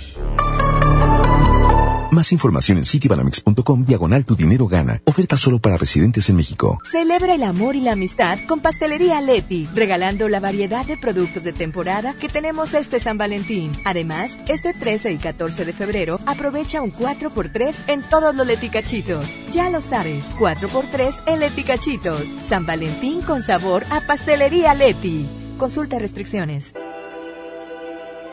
Más 2.11 2.33
información 2.33 2.77
en 2.77 2.85
citibanamex.com 2.85 3.85
diagonal 3.85 4.25
tu 4.25 4.35
dinero 4.35 4.67
gana. 4.67 5.01
Oferta 5.05 5.37
solo 5.37 5.59
para 5.59 5.77
residentes 5.77 6.29
en 6.29 6.35
México. 6.35 6.77
Celebra 6.91 7.35
el 7.35 7.43
amor 7.43 7.77
y 7.77 7.79
la 7.79 7.93
amistad 7.93 8.37
con 8.49 8.59
Pastelería 8.59 9.21
Leti, 9.21 9.65
regalando 9.73 10.27
la 10.27 10.41
variedad 10.41 10.85
de 10.85 10.97
productos 10.97 11.43
de 11.43 11.53
temporada 11.53 12.13
que 12.19 12.27
tenemos 12.27 12.73
este 12.73 12.99
San 12.99 13.17
Valentín. 13.17 13.77
Además, 13.85 14.37
este 14.49 14.73
13 14.73 15.13
y 15.13 15.17
14 15.19 15.63
de 15.63 15.71
febrero 15.71 16.19
aprovecha 16.25 16.81
un 16.81 16.91
4x3 16.91 17.75
en 17.87 18.01
todos 18.01 18.35
los 18.35 18.45
leticachitos. 18.45 19.23
Ya 19.53 19.69
lo 19.69 19.81
sabes, 19.81 20.29
4x3 20.37 21.13
en 21.27 21.39
leticachitos. 21.39 22.23
San 22.49 22.65
Valentín 22.65 23.21
con 23.21 23.41
sabor 23.41 23.85
a 23.89 24.01
Pastelería 24.01 24.73
Leti. 24.73 25.29
Consulta 25.57 25.97
restricciones. 25.97 26.73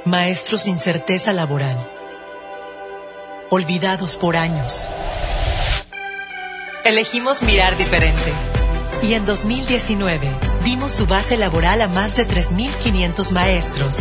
Maestros 0.05 0.63
sin 0.63 0.79
certeza 0.79 1.33
laboral. 1.33 1.98
Olvidados 3.51 4.19
por 4.19 4.37
años. 4.37 4.91
Elegimos 6.85 7.43
mirar 7.43 7.79
diferente. 7.79 8.31
Y 9.03 9.15
en 9.15 9.25
2019 9.25 10.29
dimos 10.65 10.93
su 10.93 11.07
base 11.07 11.39
laboral 11.39 11.81
a 11.81 11.89
más 11.89 12.15
de 12.15 12.29
3.500 12.29 13.31
maestros, 13.33 14.01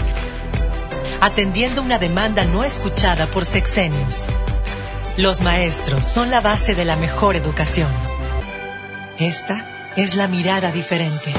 atendiendo 1.22 1.82
una 1.82 1.98
demanda 1.98 2.44
no 2.44 2.66
escuchada 2.66 3.26
por 3.28 3.46
sexenios. 3.46 4.26
Los 5.16 5.40
maestros 5.40 6.06
son 6.06 6.30
la 6.30 6.42
base 6.42 6.76
de 6.76 6.84
la 6.84 6.98
mejor 6.98 7.38
educación. 7.38 7.90
Esta 9.18 9.66
es 9.96 10.16
la 10.16 10.28
mirada 10.28 10.74
diferente. 10.74 11.32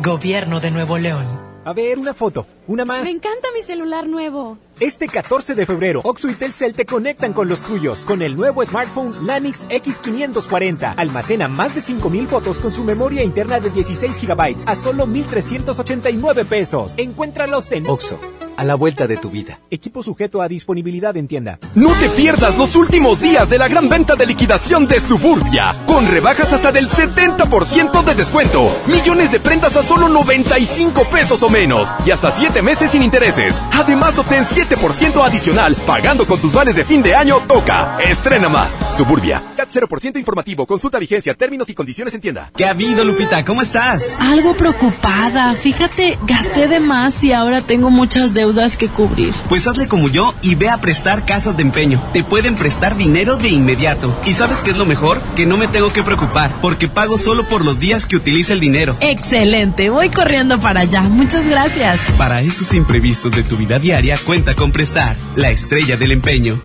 Gobierno 0.00 0.58
de 0.60 0.70
Nuevo 0.70 0.96
León. 0.96 1.43
A 1.64 1.72
ver, 1.72 1.98
una 1.98 2.12
foto. 2.12 2.46
Una 2.66 2.84
más. 2.84 3.02
Me 3.02 3.10
encanta 3.10 3.48
mi 3.54 3.62
celular 3.62 4.06
nuevo. 4.06 4.58
Este 4.80 5.06
14 5.06 5.54
de 5.54 5.66
febrero, 5.66 6.00
Oxo 6.04 6.28
y 6.28 6.34
Telcel 6.34 6.74
te 6.74 6.84
conectan 6.84 7.32
con 7.32 7.48
los 7.48 7.62
tuyos 7.62 8.04
con 8.04 8.22
el 8.22 8.36
nuevo 8.36 8.64
smartphone 8.64 9.26
Lanix 9.26 9.66
X540. 9.68 10.94
Almacena 10.96 11.48
más 11.48 11.74
de 11.74 11.80
5000 11.80 12.28
fotos 12.28 12.58
con 12.58 12.72
su 12.72 12.84
memoria 12.84 13.22
interna 13.22 13.60
de 13.60 13.70
16 13.70 14.26
GB 14.26 14.64
a 14.66 14.74
solo 14.74 15.06
1389 15.06 16.44
pesos. 16.44 16.94
Encuéntralos 16.98 17.72
en 17.72 17.86
Oxo 17.88 18.18
a 18.56 18.64
la 18.64 18.74
vuelta 18.74 19.06
de 19.06 19.16
tu 19.16 19.30
vida. 19.30 19.58
Equipo 19.70 20.02
sujeto 20.02 20.40
a 20.40 20.48
disponibilidad 20.48 21.16
en 21.16 21.28
tienda. 21.28 21.58
No 21.74 21.90
te 21.92 22.08
pierdas 22.10 22.56
los 22.56 22.76
últimos 22.76 23.20
días 23.20 23.50
de 23.50 23.58
la 23.58 23.68
gran 23.68 23.88
venta 23.88 24.14
de 24.14 24.26
liquidación 24.26 24.86
de 24.86 25.00
Suburbia, 25.00 25.74
con 25.86 26.06
rebajas 26.06 26.52
hasta 26.52 26.70
del 26.70 26.88
70% 26.88 28.04
de 28.04 28.14
descuento, 28.14 28.70
millones 28.86 29.32
de 29.32 29.40
prendas 29.40 29.76
a 29.76 29.82
solo 29.82 30.08
95 30.08 31.04
pesos 31.10 31.42
o 31.42 31.48
menos 31.48 31.90
y 32.06 32.12
hasta 32.12 32.30
7 32.30 32.62
meses 32.62 32.92
sin 32.92 33.02
intereses. 33.02 33.60
Además 33.72 34.18
obtén 34.18 34.44
7% 34.44 35.24
adicional 35.24 35.74
pagando 35.86 36.26
con 36.26 36.38
tus 36.38 36.52
vales 36.52 36.76
de 36.76 36.84
fin 36.84 37.02
de 37.02 37.14
año 37.14 37.40
Toca. 37.48 37.98
Estrena 38.04 38.48
más. 38.48 38.78
Suburbia. 38.96 39.42
CAT 39.56 39.70
0% 39.70 40.18
informativo. 40.18 40.66
Consulta 40.66 40.98
vigencia, 40.98 41.34
términos 41.34 41.68
y 41.68 41.74
condiciones 41.74 42.14
en 42.14 42.20
tienda. 42.20 42.52
¿Qué 42.56 42.64
ha 42.66 42.70
habido, 42.70 43.04
Lupita? 43.04 43.44
¿Cómo 43.44 43.62
estás? 43.62 44.16
Algo 44.20 44.56
preocupada. 44.56 45.54
Fíjate, 45.54 46.18
gasté 46.26 46.68
de 46.68 46.80
más 46.80 47.22
y 47.24 47.32
ahora 47.32 47.60
tengo 47.60 47.90
muchas 47.90 48.32
deudas 48.32 48.43
deudas 48.44 48.76
que 48.76 48.88
cubrir. 48.88 49.32
Pues 49.48 49.66
hazle 49.66 49.88
como 49.88 50.08
yo 50.10 50.34
y 50.42 50.54
ve 50.54 50.68
a 50.68 50.78
prestar 50.78 51.24
casas 51.24 51.56
de 51.56 51.62
empeño. 51.62 52.04
Te 52.12 52.22
pueden 52.22 52.56
prestar 52.56 52.94
dinero 52.94 53.36
de 53.36 53.48
inmediato. 53.48 54.14
¿Y 54.26 54.34
sabes 54.34 54.58
qué 54.58 54.72
es 54.72 54.76
lo 54.76 54.84
mejor? 54.84 55.22
Que 55.34 55.46
no 55.46 55.56
me 55.56 55.66
tengo 55.66 55.94
que 55.94 56.02
preocupar, 56.02 56.54
porque 56.60 56.86
pago 56.86 57.16
solo 57.16 57.48
por 57.48 57.64
los 57.64 57.78
días 57.78 58.04
que 58.04 58.16
utilice 58.16 58.52
el 58.52 58.60
dinero. 58.60 58.98
Excelente, 59.00 59.88
voy 59.88 60.10
corriendo 60.10 60.60
para 60.60 60.80
allá. 60.80 61.02
Muchas 61.02 61.46
gracias. 61.46 61.98
Para 62.18 62.42
esos 62.42 62.74
imprevistos 62.74 63.32
de 63.32 63.44
tu 63.44 63.56
vida 63.56 63.78
diaria, 63.78 64.18
cuenta 64.18 64.54
con 64.54 64.72
prestar, 64.72 65.16
la 65.36 65.50
estrella 65.50 65.96
del 65.96 66.12
empeño. 66.12 66.62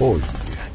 Hoy, 0.00 0.22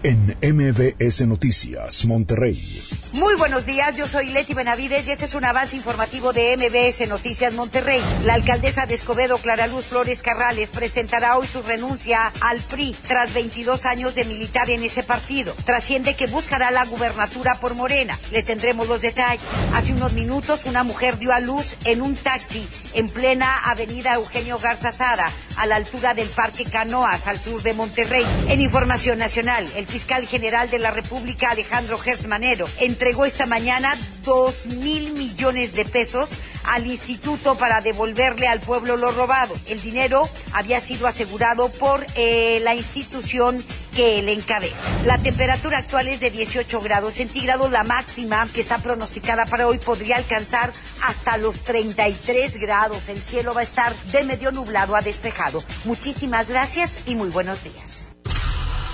en 0.03 0.37
MBS 0.43 1.25
Noticias, 1.25 2.05
Monterrey. 2.05 2.98
Muy 3.13 3.33
buenos 3.37 3.65
días, 3.65 3.95
yo 3.95 4.07
soy 4.07 4.27
Leti 4.27 4.53
Benavides 4.53 5.07
y 5.07 5.11
este 5.11 5.25
es 5.25 5.33
un 5.33 5.43
avance 5.43 5.75
informativo 5.75 6.31
de 6.31 6.55
MBS 6.55 7.09
Noticias 7.09 7.55
Monterrey. 7.55 8.03
La 8.23 8.35
alcaldesa 8.35 8.85
de 8.85 8.93
Escobedo, 8.93 9.39
Clara 9.39 9.65
Luz 9.65 9.85
Flores 9.85 10.21
Carrales, 10.21 10.69
presentará 10.69 11.35
hoy 11.35 11.47
su 11.47 11.63
renuncia 11.63 12.31
al 12.39 12.59
PRI 12.59 12.95
tras 13.07 13.33
22 13.33 13.85
años 13.85 14.13
de 14.13 14.25
militar 14.25 14.69
en 14.69 14.83
ese 14.83 15.01
partido. 15.01 15.55
Trasciende 15.65 16.13
que 16.13 16.27
buscará 16.27 16.69
la 16.69 16.85
gubernatura 16.85 17.55
por 17.55 17.73
Morena. 17.73 18.15
Le 18.31 18.43
tendremos 18.43 18.87
los 18.87 19.01
detalles. 19.01 19.41
Hace 19.73 19.93
unos 19.93 20.13
minutos 20.13 20.65
una 20.65 20.83
mujer 20.83 21.17
dio 21.17 21.33
a 21.33 21.39
luz 21.39 21.65
en 21.85 22.03
un 22.03 22.15
taxi 22.15 22.67
en 22.93 23.09
plena 23.09 23.57
avenida 23.65 24.13
Eugenio 24.13 24.59
Garza 24.59 24.91
Sada, 24.91 25.31
a 25.57 25.65
la 25.65 25.77
altura 25.77 26.13
del 26.13 26.27
Parque 26.27 26.65
Canoas, 26.65 27.25
al 27.27 27.39
sur 27.39 27.63
de 27.63 27.73
Monterrey. 27.73 28.25
En 28.49 28.61
información 28.61 29.17
nacional, 29.17 29.67
el 29.75 29.87
fiscal 29.87 30.27
general 30.27 30.69
de 30.69 30.79
la 30.79 30.91
República, 30.91 31.49
Alejandro 31.49 31.97
Gersmanero, 31.97 32.67
entregó 32.99 33.25
esta 33.25 33.45
mañana 33.45 33.97
dos 34.25 34.65
mil 34.65 35.13
millones 35.13 35.71
de 35.71 35.85
pesos 35.85 36.31
al 36.65 36.85
instituto 36.85 37.55
para 37.55 37.79
devolverle 37.79 38.45
al 38.45 38.59
pueblo 38.59 38.97
lo 38.97 39.09
robado. 39.11 39.55
El 39.69 39.81
dinero 39.81 40.27
había 40.51 40.81
sido 40.81 41.07
asegurado 41.07 41.69
por 41.69 42.05
eh, 42.17 42.59
la 42.61 42.75
institución 42.75 43.63
que 43.95 44.19
él 44.19 44.27
encabeza. 44.27 44.83
La 45.05 45.17
temperatura 45.17 45.77
actual 45.77 46.09
es 46.09 46.19
de 46.19 46.29
18 46.29 46.81
grados 46.81 47.13
centígrados. 47.13 47.71
La 47.71 47.85
máxima 47.85 48.45
que 48.53 48.59
está 48.59 48.79
pronosticada 48.79 49.45
para 49.45 49.65
hoy 49.65 49.77
podría 49.77 50.17
alcanzar 50.17 50.69
hasta 51.01 51.37
los 51.37 51.61
33 51.61 52.59
grados. 52.59 53.07
El 53.07 53.17
cielo 53.17 53.53
va 53.53 53.61
a 53.61 53.63
estar 53.63 53.95
de 54.11 54.25
medio 54.25 54.51
nublado 54.51 54.97
a 54.97 55.01
despejado. 55.01 55.63
Muchísimas 55.85 56.49
gracias 56.49 56.99
y 57.05 57.15
muy 57.15 57.29
buenos 57.29 57.63
días. 57.63 58.11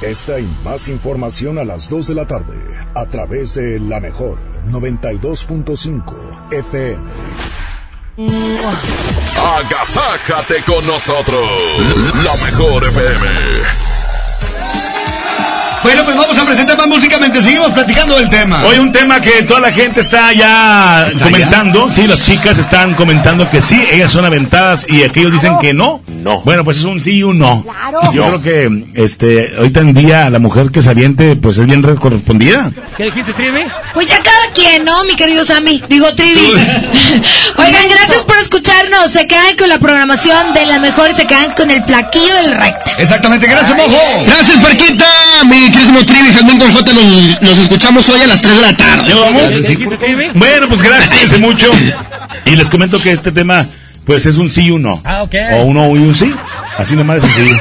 Esta 0.06 0.40
y 0.40 0.46
más 0.64 0.88
información 0.90 1.58
a 1.58 1.64
las 1.64 1.90
2 1.90 2.10
de 2.10 2.14
la 2.14 2.28
tarde 2.28 2.56
a 2.94 3.08
través 3.08 3.56
de 3.56 3.80
la 3.80 4.00
mejor 4.00 4.38
92.5 4.68 6.52
FM. 6.52 7.04
Agasájate 9.58 10.62
con 10.68 10.86
nosotros, 10.86 11.50
la 12.24 12.46
mejor 12.46 12.86
FM. 12.86 13.95
Bueno, 15.96 16.12
pues 16.12 16.18
vamos 16.18 16.38
a 16.38 16.46
presentar 16.46 16.78
más 16.78 16.88
músicamente. 16.88 17.42
Seguimos 17.42 17.72
platicando 17.72 18.18
del 18.18 18.30
tema. 18.30 18.66
Hoy 18.66 18.80
un 18.80 18.92
tema 18.92 19.22
que 19.22 19.44
toda 19.44 19.62
la 19.62 19.72
gente 19.72 20.02
está 20.02 20.34
ya 20.34 21.08
comentando. 21.24 21.90
Sí, 21.90 22.06
las 22.06 22.20
chicas 22.20 22.58
están 22.58 22.96
comentando 22.96 23.50
que 23.50 23.62
sí, 23.62 23.82
ellas 23.90 24.12
son 24.12 24.26
aventadas 24.26 24.86
y 24.90 25.04
aquellos 25.04 25.32
dicen 25.32 25.54
que 25.62 25.74
no. 25.74 26.02
No. 26.08 26.42
Bueno, 26.42 26.66
pues 26.66 26.80
es 26.80 26.84
un 26.84 27.02
sí 27.02 27.18
y 27.18 27.24
un 27.24 27.40
no. 27.40 27.64
Claro. 27.64 28.12
Yo 28.12 28.28
creo 28.28 28.42
que 28.42 28.84
este 28.96 29.54
ahorita 29.58 29.80
en 29.80 29.94
día 29.94 30.30
la 30.30 30.40
mujer 30.40 30.70
que 30.70 30.82
se 30.82 30.90
aviente 30.90 31.38
pues 31.38 31.58
es 31.60 31.66
bien 31.66 31.82
correspondida. 31.96 32.72
¿Qué 32.98 33.06
dijiste, 33.06 33.32
Trivi? 33.32 33.64
Pues 33.94 34.08
ya 34.08 34.22
cada 34.22 34.52
quien, 34.54 34.84
¿no, 34.84 35.02
mi 35.06 35.16
querido 35.16 35.46
Sammy? 35.46 35.82
Digo, 35.88 36.14
Trivi. 36.14 36.42
Oigan, 37.58 37.90
gracias 37.90 38.24
por 38.24 38.38
escucharnos. 38.38 39.12
Se 39.12 39.28
quedan 39.28 39.56
con 39.58 39.70
la 39.70 39.80
programación 39.80 40.54
de 40.54 40.66
la 40.66 40.80
mejor 40.80 41.12
y 41.12 41.16
se 41.16 41.26
quedan 41.26 41.54
con 41.54 41.72
el 41.72 41.84
plaquillo 41.84 42.36
del 42.36 42.52
recta. 42.52 42.92
Exactamente, 42.98 43.48
gracias, 43.48 43.78
Mojo. 43.78 44.02
Gracias, 44.26 44.58
Perquita. 44.58 45.06
Mi 45.46 45.70
querísimo 45.86 46.06
Trivi, 46.06 46.34
Jazmín 46.34 46.60
con 46.60 46.72
J, 46.72 46.94
nos, 46.94 47.42
nos 47.42 47.58
escuchamos 47.60 48.10
hoy 48.10 48.22
a 48.22 48.28
las 48.28 48.42
3 48.42 48.56
de 48.56 48.62
la 48.62 48.78
tarde. 48.78 49.10
¿Ya 49.10 49.16
vamos? 49.16 50.34
Bueno, 50.34 50.68
pues 50.68 50.82
gracias, 50.82 51.10
cuídense 51.10 51.38
mucho. 51.38 51.72
Y 52.46 52.56
les 52.56 52.70
comento 52.70 53.00
que 53.02 53.12
este 53.12 53.32
tema, 53.32 53.68
pues 54.06 54.26
es 54.26 54.38
un 54.38 54.50
sí 54.50 54.64
y 54.64 54.72
un 54.72 54.82
no. 54.82 55.02
Ah, 55.04 55.24
ok. 55.24 55.36
O 55.54 55.64
un 55.64 55.76
no 55.76 55.96
y 55.96 56.00
un 56.00 56.16
sí. 56.16 56.34
Así 56.78 56.96
nomás 56.96 57.24
es 57.24 57.32
sencillo. 57.32 57.60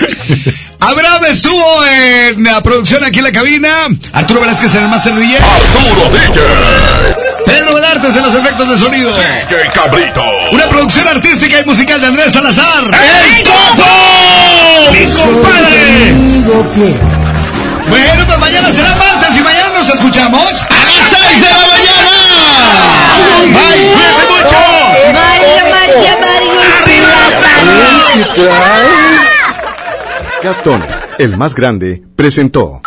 Abraham 0.80 1.24
estuvo 1.30 1.84
en 1.86 2.42
la 2.42 2.62
producción 2.62 3.04
aquí 3.04 3.18
en 3.18 3.24
la 3.24 3.32
cabina. 3.32 3.70
Arturo 4.12 4.40
Velázquez 4.40 4.74
en 4.74 4.84
el 4.84 4.88
Master 4.88 5.14
DJ. 5.14 5.36
Arturo 5.36 6.10
DJ. 6.10 7.29
Pedro 7.50 7.74
Velartes 7.74 8.16
en 8.16 8.22
los 8.22 8.34
efectos 8.34 8.68
de 8.68 8.78
sonido. 8.78 9.12
DJ 9.16 9.70
Cabrito. 9.74 10.22
Una 10.52 10.68
producción 10.68 11.08
artística 11.08 11.60
y 11.60 11.64
musical 11.64 12.00
de 12.00 12.06
Andrés 12.06 12.32
Salazar. 12.32 12.84
¡El 12.84 13.44
Copo! 13.44 14.92
¡Mi 14.92 15.06
compadre! 15.12 16.12
Bueno, 17.88 18.26
pues 18.26 18.38
mañana 18.38 18.72
será 18.72 18.94
martes 18.94 19.36
y 19.38 19.42
mañana 19.42 19.70
nos 19.74 19.88
escuchamos 19.88 20.40
a 20.40 20.44
las 20.46 20.68
6 21.10 21.40
de 21.40 21.48
la 21.50 21.66
mañana. 21.66 22.10
Bye, 23.42 23.92
cuídense 23.94 24.24
mucho. 24.30 24.56
María, 25.12 25.64
María, 25.64 26.14
María. 26.20 26.50
Catón, 30.40 30.86
el 31.18 31.36
más 31.36 31.54
grande, 31.54 32.02
presentó. 32.16 32.80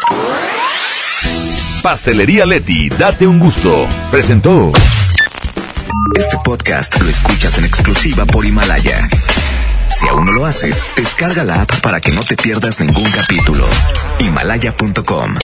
Pastelería 1.84 2.45
Leti, 2.45 2.88
date 2.88 3.28
un 3.28 3.40
gusto. 3.40 3.86
Presentó. 4.10 4.72
Este 6.16 6.38
podcast 6.42 6.98
lo 7.02 7.10
escuchas 7.10 7.58
en 7.58 7.66
exclusiva 7.66 8.26
por 8.26 8.45
Himalaya. 8.45 9.10
Si 9.90 10.08
aún 10.08 10.26
no 10.26 10.32
lo 10.32 10.45
haces, 10.45 10.82
descarga 10.95 11.44
la 11.44 11.64
app 11.64 11.82
para 11.82 12.00
que 12.00 12.14
no 12.14 12.24
te 12.24 12.38
pierdas 12.38 12.80
ningún 12.80 13.12
capítulo. 13.12 13.66
Himalaya.com 14.18 15.32